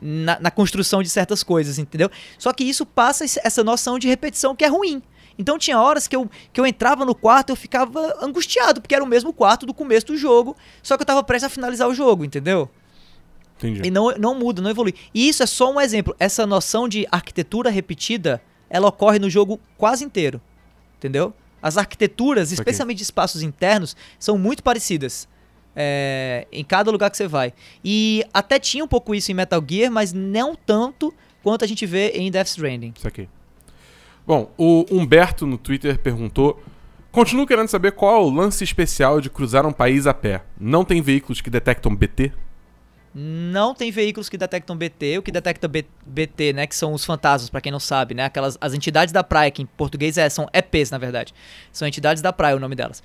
na, 0.00 0.38
na 0.40 0.50
construção 0.50 1.02
de 1.02 1.08
certas 1.08 1.42
coisas, 1.42 1.78
entendeu? 1.78 2.10
Só 2.38 2.52
que 2.52 2.64
isso 2.64 2.84
passa 2.86 3.24
essa 3.24 3.64
noção 3.64 3.98
de 3.98 4.08
repetição 4.08 4.54
que 4.54 4.64
é 4.64 4.68
ruim. 4.68 5.02
Então 5.38 5.58
tinha 5.58 5.80
horas 5.80 6.06
que 6.06 6.14
eu, 6.14 6.30
que 6.52 6.60
eu 6.60 6.66
entrava 6.66 7.04
no 7.04 7.14
quarto 7.14 7.50
e 7.50 7.52
eu 7.52 7.56
ficava 7.56 8.16
angustiado, 8.20 8.80
porque 8.80 8.94
era 8.94 9.02
o 9.02 9.06
mesmo 9.06 9.32
quarto 9.32 9.64
do 9.66 9.72
começo 9.72 10.06
do 10.06 10.16
jogo, 10.16 10.56
só 10.82 10.96
que 10.96 11.02
eu 11.02 11.06
tava 11.06 11.22
prestes 11.22 11.46
a 11.46 11.50
finalizar 11.50 11.88
o 11.88 11.94
jogo, 11.94 12.24
entendeu? 12.24 12.68
Entendi. 13.56 13.82
E 13.84 13.90
não, 13.90 14.12
não 14.18 14.34
muda, 14.34 14.60
não 14.60 14.70
evolui. 14.70 14.94
E 15.14 15.28
isso 15.28 15.42
é 15.42 15.46
só 15.46 15.72
um 15.72 15.80
exemplo. 15.80 16.14
Essa 16.18 16.46
noção 16.46 16.88
de 16.88 17.06
arquitetura 17.10 17.70
repetida, 17.70 18.42
ela 18.68 18.88
ocorre 18.88 19.18
no 19.18 19.30
jogo 19.30 19.60
quase 19.78 20.04
inteiro. 20.04 20.40
Entendeu? 20.98 21.32
As 21.62 21.76
arquiteturas, 21.76 22.50
especialmente 22.50 22.98
de 22.98 23.04
espaços 23.04 23.40
internos, 23.40 23.96
são 24.18 24.36
muito 24.36 24.62
parecidas. 24.62 25.28
É, 25.74 26.46
em 26.52 26.64
cada 26.64 26.90
lugar 26.90 27.10
que 27.10 27.16
você 27.16 27.26
vai. 27.26 27.52
E 27.84 28.24
até 28.32 28.58
tinha 28.58 28.84
um 28.84 28.88
pouco 28.88 29.14
isso 29.14 29.30
em 29.30 29.34
Metal 29.34 29.62
Gear, 29.68 29.90
mas 29.90 30.12
não 30.12 30.54
tanto 30.54 31.12
quanto 31.42 31.64
a 31.64 31.68
gente 31.68 31.86
vê 31.86 32.10
em 32.10 32.30
Death 32.30 32.48
Stranding. 32.48 32.94
Isso 32.96 33.08
aqui. 33.08 33.28
Bom, 34.26 34.52
o 34.56 34.86
Humberto 34.90 35.46
no 35.46 35.58
Twitter 35.58 35.98
perguntou: 35.98 36.62
Continuo 37.10 37.46
querendo 37.46 37.68
saber 37.68 37.92
qual 37.92 38.16
é 38.16 38.18
o 38.24 38.30
lance 38.30 38.64
especial 38.64 39.20
de 39.20 39.28
cruzar 39.28 39.66
um 39.66 39.72
país 39.72 40.06
a 40.06 40.14
pé. 40.14 40.42
Não 40.58 40.84
tem 40.84 41.02
veículos 41.02 41.40
que 41.40 41.50
detectam 41.50 41.94
BT? 41.94 42.32
Não 43.14 43.74
tem 43.74 43.90
veículos 43.90 44.30
que 44.30 44.38
detectam 44.38 44.74
BT, 44.74 45.18
o 45.18 45.22
que 45.22 45.30
detecta 45.30 45.68
B- 45.68 45.84
BT, 46.06 46.54
né, 46.54 46.66
que 46.66 46.74
são 46.74 46.94
os 46.94 47.04
fantasmas, 47.04 47.50
pra 47.50 47.60
quem 47.60 47.70
não 47.70 47.78
sabe, 47.78 48.14
né, 48.14 48.24
aquelas 48.24 48.56
as 48.58 48.72
entidades 48.72 49.12
da 49.12 49.22
praia, 49.22 49.50
que 49.50 49.60
em 49.60 49.66
português 49.66 50.16
é, 50.16 50.30
são 50.30 50.48
EPs, 50.50 50.90
na 50.90 50.96
verdade. 50.96 51.34
São 51.70 51.86
entidades 51.86 52.22
da 52.22 52.32
praia 52.32 52.56
o 52.56 52.58
nome 52.58 52.74
delas. 52.74 53.02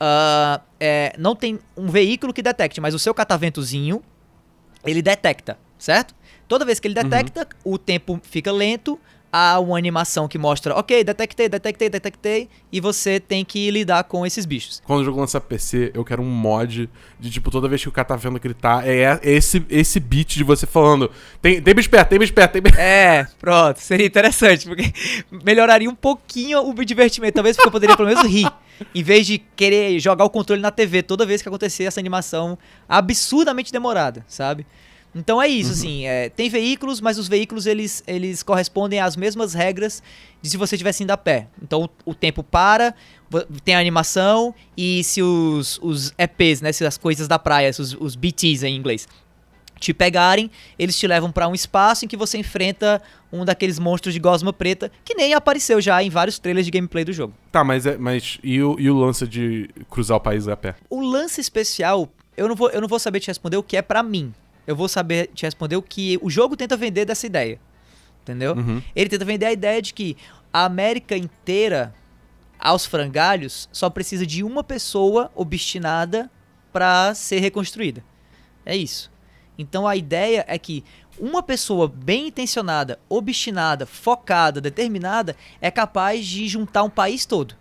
Ah, 0.00 0.60
é, 0.78 1.14
não 1.18 1.34
tem 1.34 1.58
um 1.76 1.88
veículo 1.88 2.32
que 2.32 2.42
detecte, 2.42 2.80
mas 2.80 2.94
o 2.94 2.98
seu 2.98 3.12
cataventozinho, 3.12 4.02
ele 4.84 5.02
detecta, 5.02 5.58
certo? 5.78 6.14
Toda 6.46 6.64
vez 6.64 6.80
que 6.80 6.88
ele 6.88 6.94
detecta, 6.94 7.46
o 7.64 7.76
tempo 7.76 8.18
fica 8.22 8.50
lento, 8.50 8.98
há 9.32 9.58
uma 9.60 9.76
animação 9.76 10.26
que 10.26 10.38
mostra, 10.38 10.74
ok, 10.74 11.04
detectei, 11.04 11.48
detectei, 11.48 11.90
detectei, 11.90 12.48
e 12.72 12.80
você 12.80 13.20
tem 13.20 13.44
que 13.44 13.70
lidar 13.70 14.04
com 14.04 14.24
esses 14.24 14.46
bichos. 14.46 14.82
Quando 14.86 15.00
o 15.00 15.04
jogo 15.04 15.20
lança 15.20 15.40
PC, 15.40 15.90
eu 15.94 16.04
quero 16.04 16.22
um 16.22 16.30
mod 16.30 16.88
de 17.20 17.30
tipo, 17.30 17.50
toda 17.50 17.68
vez 17.68 17.82
que 17.82 17.88
o 17.88 17.92
cara 17.92 18.06
tá 18.06 18.16
vendo 18.16 18.38
gritar, 18.40 18.86
é 18.86 18.98
é 18.98 19.20
esse, 19.22 19.64
esse 19.68 20.00
beat 20.00 20.36
de 20.36 20.44
você 20.44 20.66
falando: 20.66 21.10
tem, 21.40 21.60
tem 21.60 21.74
bicho 21.74 21.90
perto, 21.90 22.08
tem 22.08 22.18
bicho 22.18 22.32
perto, 22.32 22.52
tem 22.52 22.62
bicho 22.62 22.76
É, 22.80 23.26
pronto, 23.38 23.78
seria 23.78 24.06
interessante, 24.06 24.66
porque 24.66 24.92
melhoraria 25.44 25.88
um 25.88 25.94
pouquinho 25.94 26.66
o 26.66 26.84
divertimento, 26.84 27.34
talvez 27.34 27.56
porque 27.56 27.68
eu 27.68 27.72
poderia 27.72 27.96
pelo 27.96 28.08
menos 28.08 28.24
rir, 28.24 28.50
em 28.94 29.02
vez 29.02 29.26
de 29.26 29.38
querer 29.38 29.98
jogar 29.98 30.24
o 30.24 30.30
controle 30.30 30.60
na 30.60 30.70
TV 30.70 31.02
toda 31.02 31.26
vez 31.26 31.42
que 31.42 31.48
acontecer 31.48 31.84
essa 31.84 32.00
animação 32.00 32.58
absurdamente 32.88 33.72
demorada, 33.72 34.24
sabe? 34.28 34.66
Então 35.14 35.40
é 35.40 35.48
isso, 35.48 35.72
assim, 35.72 36.06
é, 36.06 36.28
tem 36.28 36.50
veículos, 36.50 37.00
mas 37.00 37.18
os 37.18 37.28
veículos 37.28 37.66
eles, 37.66 38.04
eles 38.06 38.42
correspondem 38.42 39.00
às 39.00 39.16
mesmas 39.16 39.54
regras 39.54 40.02
de 40.42 40.50
se 40.50 40.56
você 40.56 40.76
estivesse 40.76 41.02
indo 41.02 41.10
a 41.10 41.16
pé. 41.16 41.48
Então 41.62 41.84
o, 42.06 42.10
o 42.10 42.14
tempo 42.14 42.42
para, 42.42 42.94
tem 43.64 43.74
a 43.74 43.80
animação, 43.80 44.54
e 44.76 45.02
se 45.02 45.22
os, 45.22 45.80
os 45.82 46.12
EPs, 46.18 46.60
né, 46.60 46.72
se 46.72 46.84
as 46.84 46.98
coisas 46.98 47.26
da 47.26 47.38
praia, 47.38 47.72
se 47.72 47.80
os, 47.80 47.96
os 47.98 48.14
BTs 48.14 48.66
em 48.66 48.76
inglês, 48.76 49.08
te 49.78 49.94
pegarem, 49.94 50.50
eles 50.78 50.98
te 50.98 51.06
levam 51.06 51.30
pra 51.30 51.48
um 51.48 51.54
espaço 51.54 52.04
em 52.04 52.08
que 52.08 52.16
você 52.16 52.38
enfrenta 52.38 53.00
um 53.32 53.44
daqueles 53.44 53.78
monstros 53.78 54.12
de 54.12 54.20
gosma 54.20 54.52
preta 54.52 54.90
que 55.04 55.14
nem 55.14 55.34
apareceu 55.34 55.80
já 55.80 56.02
em 56.02 56.10
vários 56.10 56.38
trailers 56.38 56.66
de 56.66 56.70
gameplay 56.70 57.04
do 57.04 57.12
jogo. 57.12 57.34
Tá, 57.52 57.62
mas, 57.62 57.86
é, 57.86 57.96
mas 57.96 58.38
e, 58.42 58.62
o, 58.62 58.78
e 58.78 58.90
o 58.90 58.96
lance 58.96 59.26
de 59.26 59.70
cruzar 59.88 60.16
o 60.16 60.20
país 60.20 60.48
a 60.48 60.56
pé? 60.56 60.74
O 60.90 61.00
lance 61.00 61.40
especial, 61.40 62.08
eu 62.36 62.48
não 62.48 62.54
vou, 62.54 62.70
eu 62.70 62.80
não 62.80 62.88
vou 62.88 62.98
saber 62.98 63.20
te 63.20 63.28
responder 63.28 63.56
o 63.56 63.62
que 63.62 63.76
é 63.76 63.82
pra 63.82 64.02
mim. 64.02 64.32
Eu 64.66 64.76
vou 64.76 64.88
saber 64.88 65.30
te 65.32 65.44
responder 65.44 65.76
o 65.76 65.82
que 65.82 66.18
o 66.20 66.28
jogo 66.28 66.56
tenta 66.56 66.76
vender 66.76 67.04
dessa 67.04 67.26
ideia. 67.26 67.58
Entendeu? 68.22 68.54
Uhum. 68.54 68.82
Ele 68.94 69.08
tenta 69.08 69.24
vender 69.24 69.46
a 69.46 69.52
ideia 69.52 69.80
de 69.80 69.94
que 69.94 70.16
a 70.52 70.64
América 70.64 71.16
inteira, 71.16 71.94
aos 72.58 72.84
frangalhos, 72.84 73.68
só 73.72 73.88
precisa 73.88 74.26
de 74.26 74.42
uma 74.42 74.62
pessoa 74.62 75.30
obstinada 75.34 76.30
pra 76.72 77.14
ser 77.14 77.38
reconstruída. 77.40 78.04
É 78.66 78.76
isso. 78.76 79.10
Então 79.58 79.86
a 79.86 79.96
ideia 79.96 80.44
é 80.46 80.56
que 80.56 80.84
uma 81.18 81.42
pessoa 81.42 81.88
bem 81.88 82.28
intencionada, 82.28 82.98
obstinada, 83.08 83.84
focada, 83.84 84.60
determinada, 84.60 85.34
é 85.60 85.70
capaz 85.70 86.24
de 86.24 86.46
juntar 86.46 86.84
um 86.84 86.90
país 86.90 87.26
todo. 87.26 87.56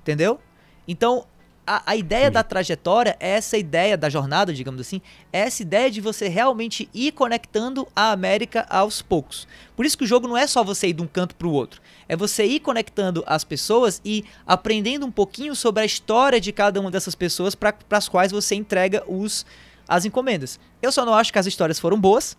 Entendeu? 0.00 0.40
Então, 0.88 1.26
a, 1.66 1.92
a 1.92 1.96
ideia 1.96 2.30
da 2.30 2.42
trajetória 2.42 3.16
é 3.18 3.30
essa 3.30 3.56
ideia 3.56 3.96
da 3.96 4.10
jornada, 4.10 4.52
digamos 4.52 4.80
assim, 4.80 5.00
é 5.32 5.40
essa 5.40 5.62
ideia 5.62 5.90
de 5.90 6.00
você 6.00 6.28
realmente 6.28 6.88
ir 6.92 7.12
conectando 7.12 7.88
a 7.96 8.12
América 8.12 8.66
aos 8.68 9.00
poucos. 9.00 9.48
Por 9.74 9.86
isso 9.86 9.96
que 9.96 10.04
o 10.04 10.06
jogo 10.06 10.28
não 10.28 10.36
é 10.36 10.46
só 10.46 10.62
você 10.62 10.88
ir 10.88 10.92
de 10.92 11.02
um 11.02 11.06
canto 11.06 11.34
para 11.34 11.46
o 11.46 11.52
outro, 11.52 11.80
é 12.08 12.16
você 12.16 12.44
ir 12.44 12.60
conectando 12.60 13.24
as 13.26 13.44
pessoas 13.44 14.00
e 14.04 14.24
aprendendo 14.46 15.06
um 15.06 15.10
pouquinho 15.10 15.54
sobre 15.54 15.82
a 15.82 15.86
história 15.86 16.40
de 16.40 16.52
cada 16.52 16.80
uma 16.80 16.90
dessas 16.90 17.14
pessoas 17.14 17.54
para 17.54 17.74
as 17.90 18.08
quais 18.08 18.30
você 18.30 18.54
entrega 18.54 19.02
os 19.06 19.46
as 19.88 20.04
encomendas. 20.04 20.58
Eu 20.82 20.90
só 20.92 21.04
não 21.04 21.14
acho 21.14 21.32
que 21.32 21.38
as 21.38 21.46
histórias 21.46 21.78
foram 21.78 21.98
boas, 22.00 22.36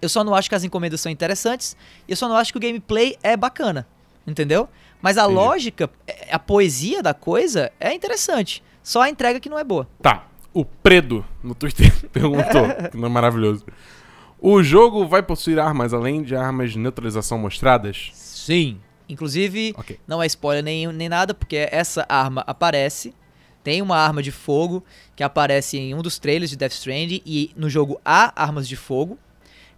eu 0.00 0.08
só 0.08 0.22
não 0.22 0.34
acho 0.34 0.48
que 0.48 0.54
as 0.54 0.64
encomendas 0.64 1.00
são 1.00 1.10
interessantes, 1.10 1.76
e 2.06 2.12
eu 2.12 2.16
só 2.16 2.28
não 2.28 2.36
acho 2.36 2.52
que 2.52 2.58
o 2.58 2.60
gameplay 2.60 3.16
é 3.22 3.36
bacana, 3.36 3.86
entendeu? 4.26 4.68
Mas 5.00 5.18
a 5.18 5.22
Entendi. 5.24 5.34
lógica, 5.34 5.90
é- 6.06 6.28
a 6.34 6.38
poesia 6.38 7.02
da 7.02 7.14
coisa 7.14 7.70
é 7.78 7.92
interessante. 7.94 8.62
Só 8.82 9.02
a 9.02 9.10
entrega 9.10 9.38
que 9.40 9.48
não 9.48 9.58
é 9.58 9.64
boa. 9.64 9.88
Tá. 10.00 10.26
O 10.54 10.64
Predo 10.64 11.24
no 11.42 11.54
Twitter 11.54 11.92
perguntou, 12.10 12.62
que 12.90 12.96
não 12.96 13.06
é 13.06 13.10
maravilhoso. 13.10 13.64
O 14.40 14.62
jogo 14.62 15.06
vai 15.06 15.22
possuir 15.22 15.58
armas 15.58 15.92
além 15.92 16.22
de 16.22 16.34
armas 16.36 16.72
de 16.72 16.78
neutralização 16.78 17.38
mostradas? 17.38 18.10
Sim. 18.14 18.80
Inclusive, 19.08 19.74
Ok. 19.76 19.98
não 20.06 20.22
é 20.22 20.26
spoiler 20.26 20.62
nem, 20.64 20.86
nem 20.88 21.08
nada, 21.08 21.32
porque 21.34 21.68
essa 21.70 22.04
arma 22.08 22.42
aparece. 22.46 23.14
Tem 23.66 23.82
uma 23.82 23.96
arma 23.96 24.22
de 24.22 24.30
fogo 24.30 24.84
que 25.16 25.24
aparece 25.24 25.76
em 25.76 25.92
um 25.92 26.00
dos 26.00 26.20
trailers 26.20 26.50
de 26.50 26.56
Death 26.56 26.70
Stranding 26.70 27.20
e 27.26 27.50
no 27.56 27.68
jogo 27.68 28.00
há 28.04 28.32
armas 28.40 28.68
de 28.68 28.76
fogo. 28.76 29.18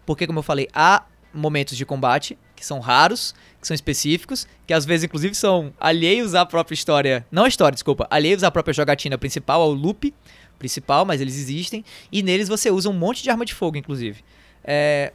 Porque, 0.04 0.26
como 0.26 0.40
eu 0.40 0.42
falei, 0.42 0.68
há 0.74 1.06
momentos 1.32 1.74
de 1.74 1.86
combate 1.86 2.36
que 2.54 2.66
são 2.66 2.80
raros, 2.80 3.34
que 3.58 3.66
são 3.66 3.74
específicos, 3.74 4.46
que 4.66 4.74
às 4.74 4.84
vezes, 4.84 5.04
inclusive, 5.04 5.34
são 5.34 5.72
alheios 5.80 6.34
à 6.34 6.44
própria 6.44 6.74
história. 6.74 7.26
Não 7.32 7.44
a 7.44 7.48
história, 7.48 7.72
desculpa. 7.72 8.06
Alheios 8.10 8.44
à 8.44 8.50
própria 8.50 8.74
jogatina 8.74 9.16
principal, 9.16 9.62
ao 9.62 9.72
loop 9.72 10.14
principal, 10.58 11.06
mas 11.06 11.22
eles 11.22 11.38
existem. 11.38 11.82
E 12.12 12.22
neles 12.22 12.46
você 12.46 12.70
usa 12.70 12.90
um 12.90 12.92
monte 12.92 13.22
de 13.22 13.30
arma 13.30 13.46
de 13.46 13.54
fogo, 13.54 13.78
inclusive. 13.78 14.22
É, 14.62 15.14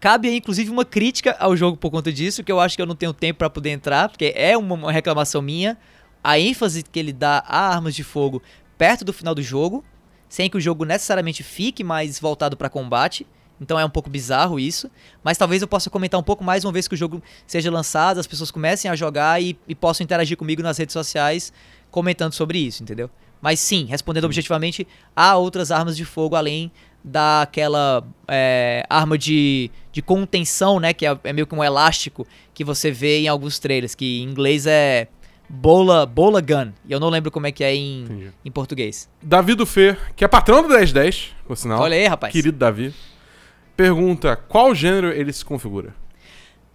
Cabe 0.00 0.28
aí, 0.28 0.36
inclusive, 0.36 0.70
uma 0.70 0.84
crítica 0.84 1.34
ao 1.40 1.56
jogo 1.56 1.76
por 1.76 1.90
conta 1.90 2.12
disso, 2.12 2.44
que 2.44 2.52
eu 2.52 2.60
acho 2.60 2.76
que 2.76 2.82
eu 2.82 2.86
não 2.86 2.94
tenho 2.94 3.12
tempo 3.12 3.38
pra 3.38 3.50
poder 3.50 3.70
entrar, 3.70 4.08
porque 4.08 4.32
é 4.36 4.56
uma 4.56 4.92
reclamação 4.92 5.42
minha. 5.42 5.76
A 6.22 6.38
ênfase 6.38 6.82
que 6.82 6.98
ele 6.98 7.12
dá 7.12 7.42
a 7.46 7.68
armas 7.68 7.94
de 7.94 8.04
fogo 8.04 8.42
perto 8.76 9.04
do 9.04 9.12
final 9.12 9.34
do 9.34 9.42
jogo, 9.42 9.84
sem 10.28 10.48
que 10.50 10.56
o 10.56 10.60
jogo 10.60 10.84
necessariamente 10.84 11.42
fique 11.42 11.82
mais 11.82 12.20
voltado 12.20 12.56
pra 12.56 12.68
combate. 12.68 13.26
Então 13.60 13.78
é 13.78 13.84
um 13.84 13.90
pouco 13.90 14.08
bizarro 14.08 14.58
isso. 14.60 14.90
Mas 15.22 15.36
talvez 15.36 15.62
eu 15.62 15.68
possa 15.68 15.90
comentar 15.90 16.18
um 16.18 16.22
pouco 16.22 16.44
mais 16.44 16.64
uma 16.64 16.72
vez 16.72 16.86
que 16.86 16.94
o 16.94 16.98
jogo 16.98 17.22
seja 17.46 17.70
lançado, 17.70 18.20
as 18.20 18.26
pessoas 18.26 18.50
comecem 18.50 18.90
a 18.90 18.94
jogar 18.94 19.42
e, 19.42 19.58
e 19.66 19.74
possam 19.74 20.04
interagir 20.04 20.36
comigo 20.36 20.62
nas 20.62 20.78
redes 20.78 20.92
sociais 20.92 21.52
comentando 21.90 22.32
sobre 22.32 22.58
isso, 22.58 22.82
entendeu? 22.82 23.10
Mas 23.40 23.60
sim, 23.60 23.86
respondendo 23.86 24.24
objetivamente, 24.24 24.86
há 25.14 25.36
outras 25.36 25.70
armas 25.70 25.96
de 25.96 26.04
fogo 26.04 26.36
além 26.36 26.70
daquela 27.02 28.04
é, 28.26 28.84
arma 28.90 29.16
de, 29.16 29.70
de 29.92 30.02
contenção, 30.02 30.80
né? 30.80 30.92
Que 30.92 31.06
é, 31.06 31.18
é 31.24 31.32
meio 31.32 31.46
que 31.46 31.54
um 31.54 31.62
elástico 31.62 32.26
que 32.52 32.64
você 32.64 32.90
vê 32.90 33.20
em 33.20 33.28
alguns 33.28 33.58
trailers, 33.58 33.94
que 33.94 34.20
em 34.20 34.24
inglês 34.24 34.66
é 34.66 35.08
bola, 35.48 36.04
bola 36.04 36.40
gun. 36.40 36.72
E 36.86 36.92
eu 36.92 37.00
não 37.00 37.08
lembro 37.08 37.30
como 37.30 37.46
é 37.46 37.52
que 37.52 37.64
é 37.64 37.74
em, 37.74 38.02
Entendi. 38.02 38.32
em 38.44 38.50
português. 38.50 39.08
Davi 39.22 39.54
do 39.54 39.64
Fê, 39.64 39.96
que 40.14 40.24
é 40.24 40.28
patrão 40.28 40.62
do 40.62 40.68
1010, 40.68 41.34
por 41.46 41.56
sinal. 41.56 41.80
Olha 41.80 41.96
aí, 41.96 42.06
rapaz. 42.06 42.32
Querido 42.32 42.58
Davi. 42.58 42.94
Pergunta, 43.76 44.36
qual 44.36 44.74
gênero 44.74 45.08
ele 45.08 45.32
se 45.32 45.44
configura? 45.44 45.94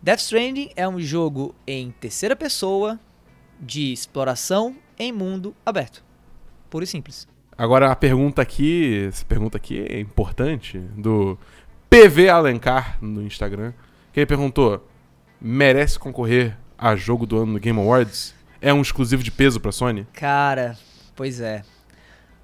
Death 0.01 0.19
Stranding 0.19 0.69
é 0.75 0.87
um 0.87 0.99
jogo 0.99 1.53
em 1.67 1.91
terceira 1.91 2.35
pessoa 2.35 2.99
de 3.59 3.93
exploração 3.93 4.75
em 4.97 5.11
mundo 5.11 5.55
aberto. 5.65 6.03
Puro 6.69 6.83
e 6.83 6.87
simples. 6.87 7.27
Agora 7.57 7.91
a 7.91 7.95
pergunta 7.95 8.41
aqui, 8.41 9.05
essa 9.07 9.23
pergunta 9.23 9.57
aqui 9.57 9.85
é 9.87 9.99
importante, 9.99 10.79
do 10.97 11.37
PV 11.89 12.29
Alencar 12.29 12.97
no 13.01 13.21
Instagram, 13.21 13.73
que 14.11 14.19
ele 14.19 14.25
perguntou, 14.25 14.85
merece 15.39 15.99
concorrer 15.99 16.57
a 16.77 16.95
jogo 16.95 17.25
do 17.25 17.37
ano 17.37 17.53
no 17.53 17.59
Game 17.59 17.79
Awards? 17.79 18.33
É 18.63 18.73
um 18.73 18.81
exclusivo 18.81 19.21
de 19.21 19.29
peso 19.29 19.59
pra 19.59 19.71
Sony? 19.71 20.07
Cara, 20.13 20.77
pois 21.15 21.39
é. 21.41 21.63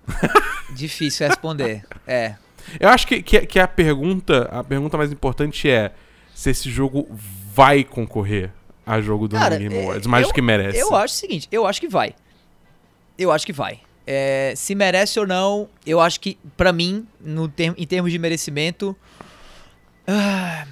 Difícil 0.75 1.27
responder. 1.27 1.83
É. 2.05 2.35
Eu 2.79 2.89
acho 2.89 3.07
que, 3.07 3.21
que, 3.23 3.45
que 3.45 3.59
a 3.59 3.67
pergunta, 3.67 4.43
a 4.51 4.63
pergunta 4.63 4.97
mais 4.97 5.11
importante 5.11 5.69
é 5.69 5.91
se 6.35 6.49
esse 6.49 6.69
jogo 6.69 7.07
vai 7.53 7.83
concorrer 7.83 8.51
a 8.85 8.99
jogo 9.01 9.27
do 9.27 9.35
Cara, 9.37 9.57
Game 9.57 9.73
é, 9.75 9.83
Awards, 9.83 10.07
mais 10.07 10.23
eu- 10.23 10.29
do 10.29 10.33
que 10.33 10.41
merece. 10.41 10.77
Eu 10.77 10.93
acho 10.95 11.13
o 11.13 11.17
seguinte, 11.17 11.47
eu 11.51 11.65
acho 11.65 11.79
que 11.79 11.87
vai. 11.87 12.13
Eu 13.17 13.31
acho 13.31 13.45
que 13.45 13.53
vai. 13.53 13.79
É, 14.05 14.53
se 14.55 14.73
merece 14.75 15.19
ou 15.19 15.25
não, 15.27 15.69
eu 15.85 15.99
acho 16.01 16.19
que, 16.19 16.37
pra 16.57 16.73
mim, 16.73 17.07
no 17.21 17.47
term- 17.47 17.75
em 17.77 17.85
termos 17.87 18.11
de 18.11 18.19
merecimento. 18.19 18.95
ah, 20.07 20.65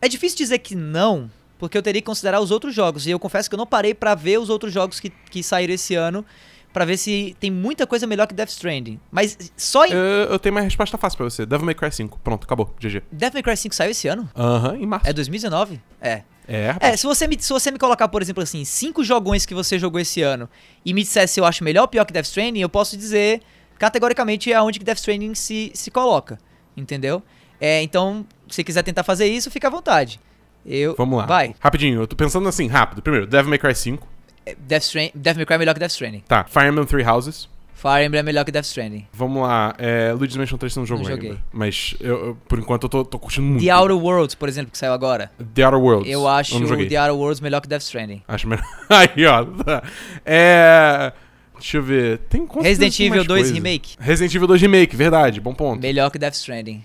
é 0.00 0.08
difícil 0.08 0.36
dizer 0.38 0.58
que 0.58 0.74
não, 0.74 1.30
porque 1.58 1.76
eu 1.76 1.82
teria 1.82 2.00
que 2.00 2.06
considerar 2.06 2.40
os 2.40 2.50
outros 2.50 2.74
jogos. 2.74 3.06
E 3.06 3.10
eu 3.10 3.18
confesso 3.18 3.48
que 3.48 3.54
eu 3.54 3.58
não 3.58 3.66
parei 3.66 3.94
pra 3.94 4.14
ver 4.14 4.38
os 4.38 4.48
outros 4.48 4.72
jogos 4.72 5.00
que, 5.00 5.10
que 5.10 5.42
saíram 5.42 5.74
esse 5.74 5.94
ano, 5.94 6.24
pra 6.72 6.84
ver 6.84 6.96
se 6.98 7.34
tem 7.40 7.50
muita 7.50 7.86
coisa 7.86 8.06
melhor 8.06 8.26
que 8.26 8.34
Death 8.34 8.50
Stranding. 8.50 9.00
Mas 9.10 9.36
só 9.56 9.86
em. 9.86 9.92
Eu, 9.92 9.98
eu 9.98 10.38
tenho 10.38 10.54
uma 10.54 10.60
resposta 10.60 10.98
fácil 10.98 11.16
pra 11.16 11.24
você. 11.24 11.46
Devil 11.46 11.64
May 11.64 11.74
Cry 11.74 11.90
5. 11.90 12.18
Pronto, 12.22 12.44
acabou. 12.44 12.74
GG. 12.78 13.02
Death 13.10 13.32
May 13.34 13.42
Cry 13.42 13.56
5 13.56 13.74
saiu 13.74 13.90
esse 13.92 14.06
ano? 14.08 14.28
Aham, 14.36 14.76
em 14.76 14.86
março. 14.86 15.08
É 15.08 15.12
2019? 15.12 15.80
É. 16.00 16.22
É, 16.48 16.70
rapaz. 16.70 16.92
É, 16.92 16.96
se 16.96 17.06
você, 17.06 17.26
me, 17.26 17.36
se 17.40 17.52
você 17.52 17.70
me 17.70 17.78
colocar, 17.78 18.06
por 18.08 18.22
exemplo, 18.22 18.42
assim, 18.42 18.64
cinco 18.64 19.02
jogões 19.02 19.44
que 19.44 19.54
você 19.54 19.78
jogou 19.78 20.00
esse 20.00 20.22
ano 20.22 20.48
e 20.84 20.94
me 20.94 21.02
dissesse 21.02 21.34
se 21.34 21.40
eu 21.40 21.44
acho 21.44 21.64
melhor 21.64 21.82
ou 21.82 21.88
pior 21.88 22.04
que 22.04 22.12
Death 22.12 22.26
Stranding, 22.26 22.60
eu 22.60 22.68
posso 22.68 22.96
dizer 22.96 23.40
categoricamente 23.78 24.52
aonde 24.52 24.78
que 24.78 24.84
Death 24.84 24.98
Stranding 24.98 25.34
se, 25.34 25.72
se 25.74 25.90
coloca, 25.90 26.38
entendeu? 26.76 27.22
É, 27.60 27.82
então, 27.82 28.24
se 28.48 28.62
quiser 28.62 28.82
tentar 28.82 29.02
fazer 29.02 29.26
isso, 29.26 29.50
fica 29.50 29.68
à 29.68 29.70
vontade. 29.70 30.20
Eu, 30.66 30.94
Vamos 30.98 31.18
lá. 31.18 31.26
Vai. 31.26 31.54
Rapidinho, 31.60 32.00
eu 32.02 32.06
tô 32.06 32.16
pensando 32.16 32.48
assim, 32.48 32.66
rápido. 32.66 33.00
Primeiro, 33.02 33.26
Devil 33.26 33.48
May 33.50 33.58
Cry 33.58 33.74
5. 33.74 34.06
É, 34.44 34.54
Death, 34.58 34.82
Strand, 34.82 35.10
Death 35.14 35.36
May 35.36 35.46
Cry 35.46 35.54
é 35.54 35.58
melhor 35.58 35.74
que 35.74 35.80
Death 35.80 35.90
Stranding. 35.92 36.22
Tá, 36.26 36.44
Fire 36.44 36.66
Emblem 36.68 36.84
Three 36.86 37.04
Houses. 37.04 37.48
Fire 37.74 38.04
Emblem 38.04 38.20
é 38.20 38.22
melhor 38.22 38.44
que 38.44 38.50
Death 38.50 38.64
Stranding. 38.64 39.06
Vamos 39.12 39.42
lá, 39.42 39.74
é, 39.78 40.12
Luigi's 40.12 40.36
Mansion 40.36 40.56
3 40.56 40.72
você 40.72 40.78
não 40.80 40.86
jogou 40.86 41.04
Não 41.04 41.10
ainda. 41.10 41.22
joguei. 41.22 41.38
Mas, 41.52 41.94
eu, 42.00 42.26
eu- 42.28 42.38
por 42.48 42.58
enquanto, 42.58 42.84
eu 42.84 42.88
tô, 42.88 43.04
tô 43.04 43.18
curtindo 43.18 43.46
muito. 43.46 43.64
The 43.64 43.74
Outer 43.74 43.96
Worlds, 43.96 44.34
por 44.34 44.48
exemplo, 44.48 44.72
que 44.72 44.78
saiu 44.78 44.92
agora. 44.92 45.30
The 45.54 45.62
Outer 45.64 45.80
Worlds. 45.80 46.10
Eu 46.10 46.26
acho 46.26 46.66
joguei. 46.66 46.88
The 46.88 46.98
Outer 47.00 47.14
Worlds 47.16 47.40
melhor 47.40 47.60
que 47.60 47.68
Death 47.68 47.82
Stranding. 47.82 48.22
Acho 48.26 48.48
melhor. 48.48 48.64
Aí, 48.88 49.26
ó. 49.26 49.44
tá. 49.44 49.82
É... 50.24 51.12
Deixa 51.58 51.76
eu 51.78 51.82
ver. 51.82 52.18
Tem 52.28 52.46
Resident 52.60 52.98
Evil 53.00 53.10
mais 53.16 53.26
2 53.26 53.40
coisa. 53.42 53.54
Remake. 53.54 53.96
Resident 53.98 54.34
Evil 54.34 54.46
2 54.48 54.60
Remake, 54.62 54.94
verdade. 54.96 55.40
Bom 55.40 55.54
ponto. 55.54 55.80
Melhor 55.80 56.10
que 56.10 56.18
Death 56.18 56.34
Stranding. 56.34 56.84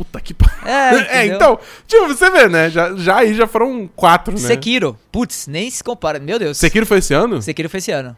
Puta 0.00 0.18
que 0.18 0.32
pariu. 0.32 0.66
É, 0.66 0.94
É, 1.20 1.26
então, 1.26 1.58
tipo, 1.86 2.06
você 2.08 2.30
vê, 2.30 2.48
né? 2.48 2.70
Já, 2.70 2.96
já 2.96 3.18
aí 3.18 3.34
já 3.34 3.46
foram 3.46 3.86
quatro, 3.86 4.32
né? 4.32 4.38
Sekiro. 4.38 4.98
Putz, 5.12 5.46
nem 5.46 5.70
se 5.70 5.84
compara. 5.84 6.18
Meu 6.18 6.38
Deus. 6.38 6.56
Sekiro 6.56 6.86
foi 6.86 6.98
esse 6.98 7.12
ano? 7.12 7.42
Sekiro 7.42 7.68
foi 7.68 7.78
esse 7.78 7.90
ano. 7.92 8.16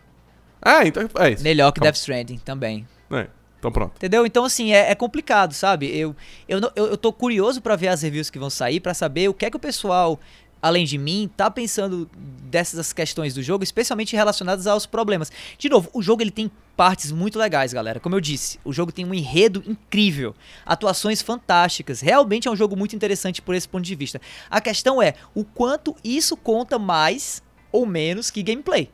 Ah, 0.61 0.87
então 0.87 1.09
é 1.19 1.31
isso. 1.31 1.43
Melhor 1.43 1.73
que 1.73 1.81
Calma. 1.81 1.91
Death 1.91 1.97
Stranding 1.97 2.39
também. 2.39 2.87
É, 3.11 3.27
então 3.59 3.73
pronto. 3.73 3.95
Entendeu? 3.97 4.25
Então, 4.25 4.45
assim, 4.45 4.73
é, 4.73 4.93
é 4.93 4.95
complicado, 4.95 5.55
sabe? 5.55 5.87
Eu, 5.89 6.15
eu, 6.49 6.61
eu, 6.77 6.87
eu 6.87 6.97
tô 6.97 7.13
curioso 7.13 7.61
pra 7.61 7.75
ver 7.75 7.89
as 7.89 8.01
reviews 8.03 8.31
que 8.31 8.39
vão 8.39 8.49
sair, 8.49 8.79
pra 8.79 8.95
saber 8.95 9.29
o 9.29 9.35
que 9.35 9.45
é 9.45 9.51
que 9.51 9.57
o 9.57 9.61
pessoal, 9.61 10.21
além 10.63 10.85
de 10.87 10.97
mim, 10.97 11.29
tá 11.37 11.51
pensando 11.51 12.09
dessas 12.17 12.93
questões 12.93 13.35
do 13.35 13.43
jogo, 13.43 13.65
especialmente 13.65 14.15
relacionadas 14.15 14.67
aos 14.67 14.87
problemas. 14.87 15.31
De 15.59 15.69
novo, 15.69 15.91
o 15.93 16.01
jogo 16.01 16.23
ele 16.23 16.31
tem 16.31 16.51
partes 16.77 17.11
muito 17.13 17.39
legais, 17.39 17.73
galera. 17.73 17.99
Como 18.01 18.15
eu 18.15 18.21
disse, 18.21 18.59
o 18.65 18.73
jogo 18.73 18.93
tem 18.93 19.05
um 19.05 19.13
enredo 19.13 19.63
incrível, 19.67 20.35
atuações 20.65 21.21
fantásticas. 21.21 22.01
Realmente 22.01 22.47
é 22.47 22.51
um 22.51 22.57
jogo 22.57 22.77
muito 22.77 22.95
interessante 22.95 23.43
por 23.43 23.55
esse 23.55 23.69
ponto 23.69 23.85
de 23.85 23.95
vista. 23.95 24.21
A 24.49 24.61
questão 24.61 25.03
é 25.03 25.15
o 25.35 25.45
quanto 25.45 25.97
isso 26.05 26.37
conta 26.37 26.79
mais 26.79 27.43
ou 27.73 27.85
menos 27.85 28.31
que 28.31 28.43
gameplay. 28.43 28.89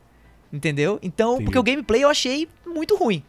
Entendeu? 0.51 0.97
Então, 1.03 1.33
Entendi. 1.35 1.45
porque 1.45 1.59
o 1.59 1.63
gameplay 1.63 2.03
eu 2.03 2.09
achei 2.09 2.49
muito 2.65 2.95
ruim. 2.97 3.23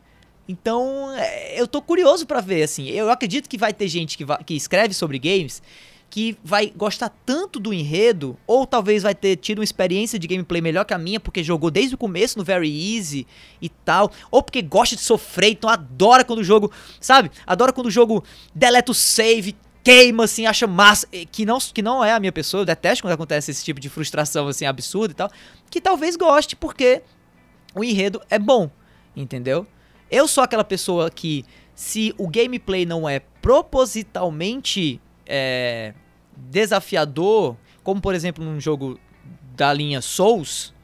Então, 0.48 1.12
é, 1.16 1.60
eu 1.60 1.68
tô 1.68 1.80
curioso 1.82 2.26
pra 2.26 2.40
ver, 2.40 2.62
assim. 2.62 2.88
Eu 2.88 3.10
acredito 3.10 3.48
que 3.48 3.58
vai 3.58 3.72
ter 3.72 3.86
gente 3.88 4.16
que, 4.16 4.24
vai- 4.24 4.42
que 4.42 4.54
escreve 4.54 4.94
sobre 4.94 5.18
games 5.18 5.62
que 6.10 6.36
vai 6.42 6.72
gostar 6.76 7.08
tanto 7.24 7.60
do 7.60 7.72
enredo, 7.72 8.36
ou 8.44 8.66
talvez 8.66 9.04
vai 9.04 9.14
ter 9.14 9.36
tido 9.36 9.58
uma 9.60 9.64
experiência 9.64 10.18
de 10.18 10.26
gameplay 10.26 10.60
melhor 10.60 10.84
que 10.84 10.92
a 10.92 10.98
minha, 10.98 11.20
porque 11.20 11.42
jogou 11.44 11.70
desde 11.70 11.94
o 11.94 11.98
começo 11.98 12.36
no 12.36 12.44
Very 12.44 12.96
Easy 12.96 13.26
e 13.62 13.68
tal, 13.68 14.10
ou 14.28 14.42
porque 14.42 14.60
gosta 14.60 14.96
de 14.96 15.02
sofrer, 15.02 15.52
então 15.52 15.70
adora 15.70 16.24
quando 16.24 16.40
o 16.40 16.44
jogo, 16.44 16.72
sabe? 17.00 17.30
Adora 17.46 17.72
quando 17.72 17.86
o 17.86 17.90
jogo 17.90 18.24
deleta 18.52 18.90
o 18.90 18.94
save, 18.94 19.56
queima, 19.84 20.24
assim, 20.24 20.46
acha 20.46 20.66
massa, 20.66 21.06
que 21.30 21.46
não, 21.46 21.58
que 21.58 21.80
não 21.80 22.04
é 22.04 22.12
a 22.12 22.18
minha 22.18 22.32
pessoa, 22.32 22.62
eu 22.62 22.66
detesto 22.66 23.04
quando 23.04 23.14
acontece 23.14 23.52
esse 23.52 23.64
tipo 23.64 23.78
de 23.78 23.88
frustração, 23.88 24.48
assim, 24.48 24.66
absurda 24.66 25.12
e 25.12 25.14
tal, 25.14 25.30
que 25.70 25.80
talvez 25.80 26.16
goste, 26.16 26.56
porque 26.56 27.02
o 27.72 27.84
enredo 27.84 28.20
é 28.28 28.38
bom, 28.38 28.68
entendeu? 29.14 29.64
Eu 30.10 30.26
sou 30.26 30.42
aquela 30.42 30.64
pessoa 30.64 31.08
que, 31.08 31.44
se 31.72 32.12
o 32.18 32.28
gameplay 32.28 32.84
não 32.84 33.08
é 33.08 33.20
propositalmente 33.40 35.00
é, 35.32 35.94
desafiador, 36.36 37.57
como 37.85 38.01
por 38.01 38.15
exemplo 38.15 38.44
num 38.44 38.61
jogo 38.61 38.98
da 39.55 39.73
linha 39.73 40.01
Souls, 40.02 40.74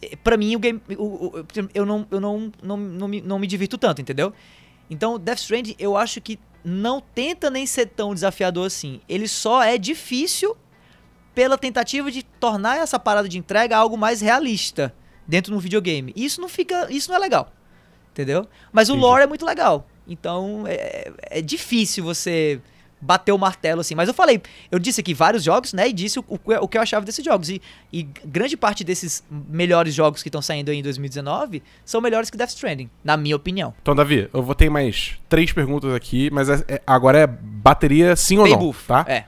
eh, 0.00 0.16
pra 0.16 0.36
mim 0.36 0.56
o 0.56 0.58
game. 0.58 0.80
o- 0.96 1.26
o- 1.38 1.46
eu 1.74 1.84
não, 1.84 2.06
eu 2.10 2.20
não, 2.20 2.52
não, 2.62 2.76
não, 2.76 3.08
me, 3.08 3.20
não 3.20 3.38
me 3.38 3.46
divirto 3.46 3.76
tanto, 3.76 4.00
entendeu? 4.00 4.32
Então, 4.90 5.18
Death 5.18 5.38
Stranding, 5.40 5.76
eu 5.78 5.96
acho 5.96 6.20
que 6.20 6.38
não 6.64 7.00
tenta 7.00 7.50
nem 7.50 7.66
ser 7.66 7.86
tão 7.86 8.14
desafiador 8.14 8.66
assim. 8.66 9.00
Ele 9.08 9.28
só 9.28 9.62
é 9.62 9.76
difícil 9.76 10.56
pela 11.34 11.58
tentativa 11.58 12.10
de 12.10 12.22
tornar 12.22 12.78
essa 12.78 12.98
parada 12.98 13.28
de 13.28 13.38
entrega 13.38 13.76
algo 13.76 13.96
mais 13.98 14.20
realista 14.20 14.94
dentro 15.26 15.52
de 15.52 15.58
um 15.58 15.60
videogame. 15.60 16.12
E 16.16 16.24
isso 16.24 16.40
não 16.40 16.48
fica. 16.48 16.90
Isso 16.90 17.10
não 17.10 17.16
é 17.16 17.20
legal. 17.20 17.52
Entendeu? 18.12 18.48
Mas 18.72 18.88
o 18.88 18.94
lore 18.96 19.22
é 19.24 19.26
muito 19.26 19.44
legal. 19.44 19.86
Então 20.06 20.64
é, 20.66 21.12
é 21.20 21.42
difícil 21.42 22.02
você 22.02 22.60
bater 23.00 23.32
o 23.32 23.38
martelo 23.38 23.80
assim. 23.80 23.94
Mas 23.94 24.08
eu 24.08 24.14
falei, 24.14 24.40
eu 24.70 24.78
disse 24.78 25.00
aqui 25.00 25.14
vários 25.14 25.42
jogos, 25.42 25.72
né? 25.72 25.88
E 25.88 25.92
disse 25.92 26.18
o, 26.18 26.24
o, 26.28 26.38
o 26.62 26.68
que 26.68 26.76
eu 26.78 26.82
achava 26.82 27.04
desses 27.04 27.24
jogos. 27.24 27.48
E, 27.48 27.60
e 27.92 28.02
grande 28.24 28.56
parte 28.56 28.82
desses 28.84 29.22
melhores 29.30 29.94
jogos 29.94 30.22
que 30.22 30.28
estão 30.28 30.42
saindo 30.42 30.70
aí 30.70 30.78
em 30.78 30.82
2019 30.82 31.62
são 31.84 32.00
melhores 32.00 32.30
que 32.30 32.36
Death 32.36 32.50
Stranding, 32.50 32.90
na 33.04 33.16
minha 33.16 33.36
opinião. 33.36 33.74
Então, 33.80 33.94
Davi, 33.94 34.28
eu 34.32 34.42
vou 34.42 34.54
ter 34.54 34.68
mais 34.70 35.18
três 35.28 35.52
perguntas 35.52 35.92
aqui, 35.94 36.30
mas 36.32 36.48
é- 36.48 36.64
é- 36.68 36.82
agora 36.86 37.18
é 37.18 37.26
bateria 37.26 38.16
sim 38.16 38.38
ou 38.38 38.44
Bem 38.44 38.52
não, 38.54 38.60
buff. 38.60 38.86
tá? 38.86 39.04
É. 39.08 39.24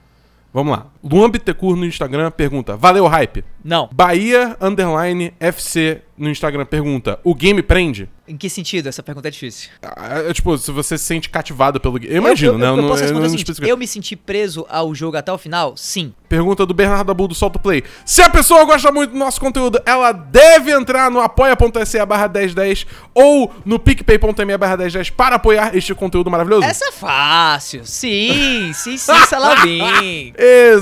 Vamos 0.53 0.77
lá. 0.77 0.87
Luan 1.03 1.31
Bittencourt 1.31 1.79
no 1.79 1.87
Instagram 1.87 2.31
pergunta, 2.31 2.77
valeu 2.77 3.07
hype? 3.07 3.45
Não. 3.65 3.89
Bahia 3.93 4.57
Underline 4.61 5.33
FC 5.41 6.03
no 6.21 6.29
Instagram 6.29 6.67
pergunta, 6.67 7.19
o 7.25 7.35
game 7.35 7.63
prende? 7.63 8.07
Em 8.29 8.37
que 8.37 8.49
sentido? 8.49 8.89
Essa 8.89 9.03
pergunta 9.03 9.27
é 9.27 9.31
difícil. 9.31 9.71
Ah, 9.83 10.19
é, 10.19 10.33
tipo, 10.33 10.57
se 10.57 10.71
você 10.71 10.97
se 10.97 11.05
sente 11.05 11.29
cativado 11.29 11.81
pelo 11.81 11.99
game. 11.99 12.15
Eu 12.15 12.21
imagino, 12.21 12.53
eu, 12.53 12.59
né? 12.59 12.69
Eu, 12.69 12.77
eu 12.77 12.89
posso 12.89 13.03
responder 13.03 13.25
seguinte, 13.25 13.41
especifica. 13.41 13.69
eu 13.69 13.77
me 13.77 13.87
senti 13.87 14.15
preso 14.15 14.67
ao 14.69 14.95
jogo 14.95 15.17
até 15.17 15.33
o 15.33 15.39
final? 15.39 15.77
Sim. 15.77 16.13
Pergunta 16.29 16.65
do 16.65 16.73
Bernardo 16.73 17.11
Abu 17.11 17.27
do 17.27 17.35
Solto 17.35 17.59
Play. 17.59 17.83
Se 18.05 18.23
a 18.23 18.31
pessoa 18.31 18.65
gosta 18.65 18.93
muito 18.93 19.11
do 19.11 19.19
nosso 19.19 19.41
conteúdo, 19.41 19.81
ela 19.85 20.13
deve 20.13 20.71
entrar 20.71 21.11
no 21.11 21.21
apoia.se 21.21 22.07
barra 22.07 22.29
1010 22.29 22.87
ou 23.13 23.53
no 23.65 23.81
picpay.me 23.81 24.57
barra 24.57 24.77
1010 24.77 25.11
para 25.11 25.37
apoiar 25.37 25.75
este 25.75 25.93
conteúdo 25.93 26.31
maravilhoso? 26.31 26.65
Essa 26.65 26.85
é 26.85 26.93
fácil. 26.93 27.85
Sim, 27.85 28.71
sim, 28.75 28.97
sim, 28.97 29.27
Salavim. 29.27 30.33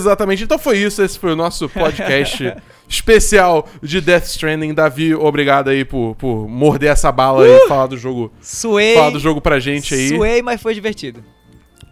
Exatamente. 0.09 0.45
Então 0.45 0.59
foi 0.59 0.79
isso. 0.79 1.03
Esse 1.03 1.19
foi 1.19 1.33
o 1.33 1.37
nosso 1.37 1.69
podcast 1.69 2.55
especial 2.89 3.69
de 3.83 4.01
Death 4.01 4.25
Stranding. 4.25 4.73
Davi, 4.75 5.15
obrigado 5.15 5.69
aí 5.69 5.85
por, 5.85 6.15
por 6.17 6.49
morder 6.49 6.91
essa 6.91 7.13
bala 7.13 7.43
Uh! 7.43 7.47
e 7.47 7.69
falar 7.69 7.87
do 7.87 7.97
jogo. 7.97 8.33
Suei. 8.41 8.95
Falar 8.95 9.11
do 9.11 9.19
jogo 9.19 9.41
pra 9.41 9.59
gente 9.61 9.95
aí. 9.95 10.09
Suei, 10.09 10.43
mas 10.43 10.61
foi 10.61 10.75
divertido. 10.75 11.23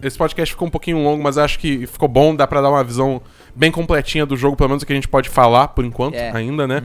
Esse 0.02 0.16
podcast 0.18 0.52
ficou 0.52 0.68
um 0.68 0.70
pouquinho 0.70 0.98
longo, 1.02 1.22
mas 1.22 1.38
acho 1.38 1.58
que 1.58 1.86
ficou 1.86 2.08
bom. 2.08 2.34
Dá 2.34 2.46
pra 2.46 2.60
dar 2.60 2.70
uma 2.70 2.84
visão 2.84 3.20
bem 3.54 3.70
completinha 3.70 4.26
do 4.26 4.36
jogo, 4.36 4.56
pelo 4.56 4.68
menos 4.68 4.82
o 4.82 4.86
que 4.86 4.92
a 4.92 4.96
gente 4.96 5.08
pode 5.08 5.28
falar 5.28 5.68
por 5.68 5.84
enquanto, 5.84 6.14
É. 6.16 6.30
ainda, 6.34 6.66
né? 6.66 6.82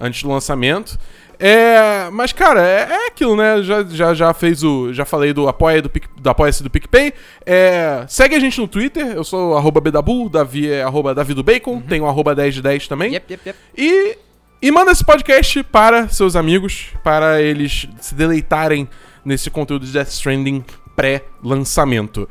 Antes 0.00 0.22
do 0.22 0.28
lançamento. 0.30 0.98
É, 1.46 2.08
mas, 2.10 2.32
cara, 2.32 2.62
é, 2.66 2.88
é 2.90 3.06
aquilo, 3.08 3.36
né? 3.36 3.62
Já, 3.62 3.82
já, 3.84 4.14
já 4.14 4.32
fez 4.32 4.62
o. 4.62 4.92
Já 4.94 5.04
falei 5.04 5.34
do 5.34 5.46
apoia 5.46 5.82
do, 5.82 5.90
Pic- 5.90 6.08
do 6.18 6.30
apoia-se 6.30 6.62
do 6.62 6.70
PicPay. 6.70 7.12
É, 7.44 8.02
segue 8.08 8.34
a 8.34 8.40
gente 8.40 8.58
no 8.58 8.66
Twitter. 8.66 9.08
Eu 9.08 9.22
sou 9.24 9.54
arroba 9.54 9.78
Bedabu, 9.78 10.30
Davi 10.30 10.70
é 10.70 10.82
arroba 10.82 11.14
Davi 11.14 11.34
do 11.34 11.42
Bacon, 11.42 11.82
tem 11.82 12.00
o 12.00 12.06
arroba 12.06 12.34
10 12.34 12.54
de 12.54 12.62
10 12.62 12.88
também. 12.88 13.12
Yep, 13.12 13.30
yep, 13.32 13.42
yep. 13.48 13.58
E, 13.76 14.16
e 14.62 14.70
manda 14.70 14.90
esse 14.90 15.04
podcast 15.04 15.62
para 15.64 16.08
seus 16.08 16.34
amigos, 16.34 16.86
para 17.02 17.42
eles 17.42 17.88
se 18.00 18.14
deleitarem 18.14 18.88
nesse 19.22 19.50
conteúdo 19.50 19.84
de 19.84 19.92
Death 19.92 20.08
Stranding 20.08 20.64
pré-lançamento. 20.96 22.26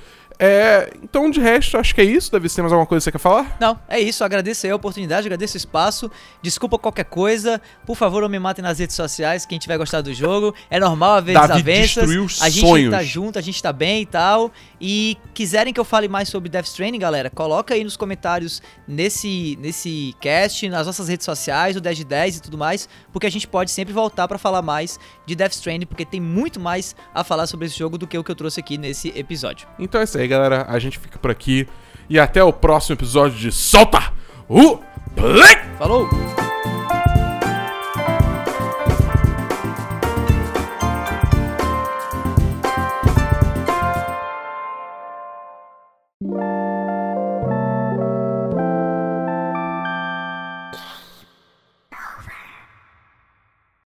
É, 0.46 0.92
então, 1.02 1.30
de 1.32 1.40
resto, 1.40 1.78
acho 1.78 1.96
que 1.96 2.02
é 2.02 2.04
isso. 2.04 2.30
Davi, 2.30 2.50
você 2.50 2.56
tem 2.56 2.64
mais 2.64 2.74
alguma 2.74 2.86
coisa 2.86 3.00
que 3.00 3.06
você 3.06 3.12
quer 3.14 3.18
falar? 3.18 3.56
Não, 3.62 3.80
é 3.88 3.98
isso. 3.98 4.26
Agradeço 4.26 4.66
aí 4.66 4.74
a 4.74 4.76
oportunidade, 4.76 5.26
agradeço 5.26 5.54
o 5.54 5.58
espaço. 5.58 6.12
Desculpa 6.42 6.78
qualquer 6.78 7.06
coisa. 7.06 7.62
Por 7.86 7.96
favor, 7.96 8.24
não 8.24 8.28
me 8.28 8.38
matem 8.40 8.62
nas 8.62 8.78
redes 8.78 8.94
sociais. 8.94 9.46
Quem 9.46 9.58
tiver 9.58 9.78
gostado 9.78 10.10
do 10.10 10.14
jogo. 10.14 10.54
É 10.70 10.82
normal 10.82 11.14
haver 11.14 11.34
Davi 11.36 11.64
desavenças. 11.64 12.42
A 12.42 12.50
gente 12.50 12.68
sonhos. 12.68 12.92
tá 12.92 13.02
junto, 13.02 13.40
a 13.40 13.42
gente 13.42 13.64
tá 13.64 13.72
bem 13.72 14.02
e 14.02 14.06
tal. 14.06 14.52
E 14.82 15.18
quiserem 15.34 15.74
que 15.74 15.80
eu 15.80 15.86
fale 15.86 16.10
mais 16.10 16.28
sobre 16.28 16.50
Death 16.50 16.66
Stranding, 16.66 17.00
galera, 17.00 17.30
coloca 17.30 17.74
aí 17.74 17.82
nos 17.82 17.96
comentários 17.96 18.62
nesse, 18.86 19.58
nesse 19.62 20.14
cast, 20.20 20.68
nas 20.68 20.86
nossas 20.86 21.08
redes 21.08 21.24
sociais, 21.24 21.78
o 21.78 21.80
10 21.80 21.98
de 22.00 22.04
10 22.04 22.36
e 22.36 22.42
tudo 22.42 22.58
mais, 22.58 22.90
porque 23.14 23.26
a 23.26 23.32
gente 23.32 23.48
pode 23.48 23.72
sempre 23.72 23.94
voltar 23.94 24.28
pra 24.28 24.38
falar 24.38 24.62
mais 24.62 25.00
de 25.26 25.36
Death 25.36 25.54
Stranding, 25.54 25.86
porque 25.86 26.04
tem 26.04 26.20
muito 26.20 26.60
mais 26.60 26.98
a 27.16 27.24
falar 27.24 27.48
sobre 27.48 27.68
esse 27.68 27.80
jogo 27.80 27.98
do 27.98 28.06
que 28.06 28.18
o 28.18 28.24
que 28.26 28.30
eu 28.30 28.36
trouxe 28.36 28.60
aqui 28.60 28.78
nesse 28.78 29.08
episódio. 29.18 29.70
Então 29.80 30.02
é 30.02 30.04
isso 30.04 30.18
aí, 30.18 30.28
galera. 30.34 30.66
A 30.68 30.80
gente 30.80 31.00
fica 31.00 31.18
por 31.18 31.32
aqui. 31.32 31.68
E 32.10 32.20
até 32.20 32.44
o 32.44 32.52
próximo 32.52 32.96
episódio 32.96 33.38
de 33.38 33.52
Solta 33.52 34.12
o 34.50 34.80
Play! 35.16 35.58
Falou! 35.78 36.43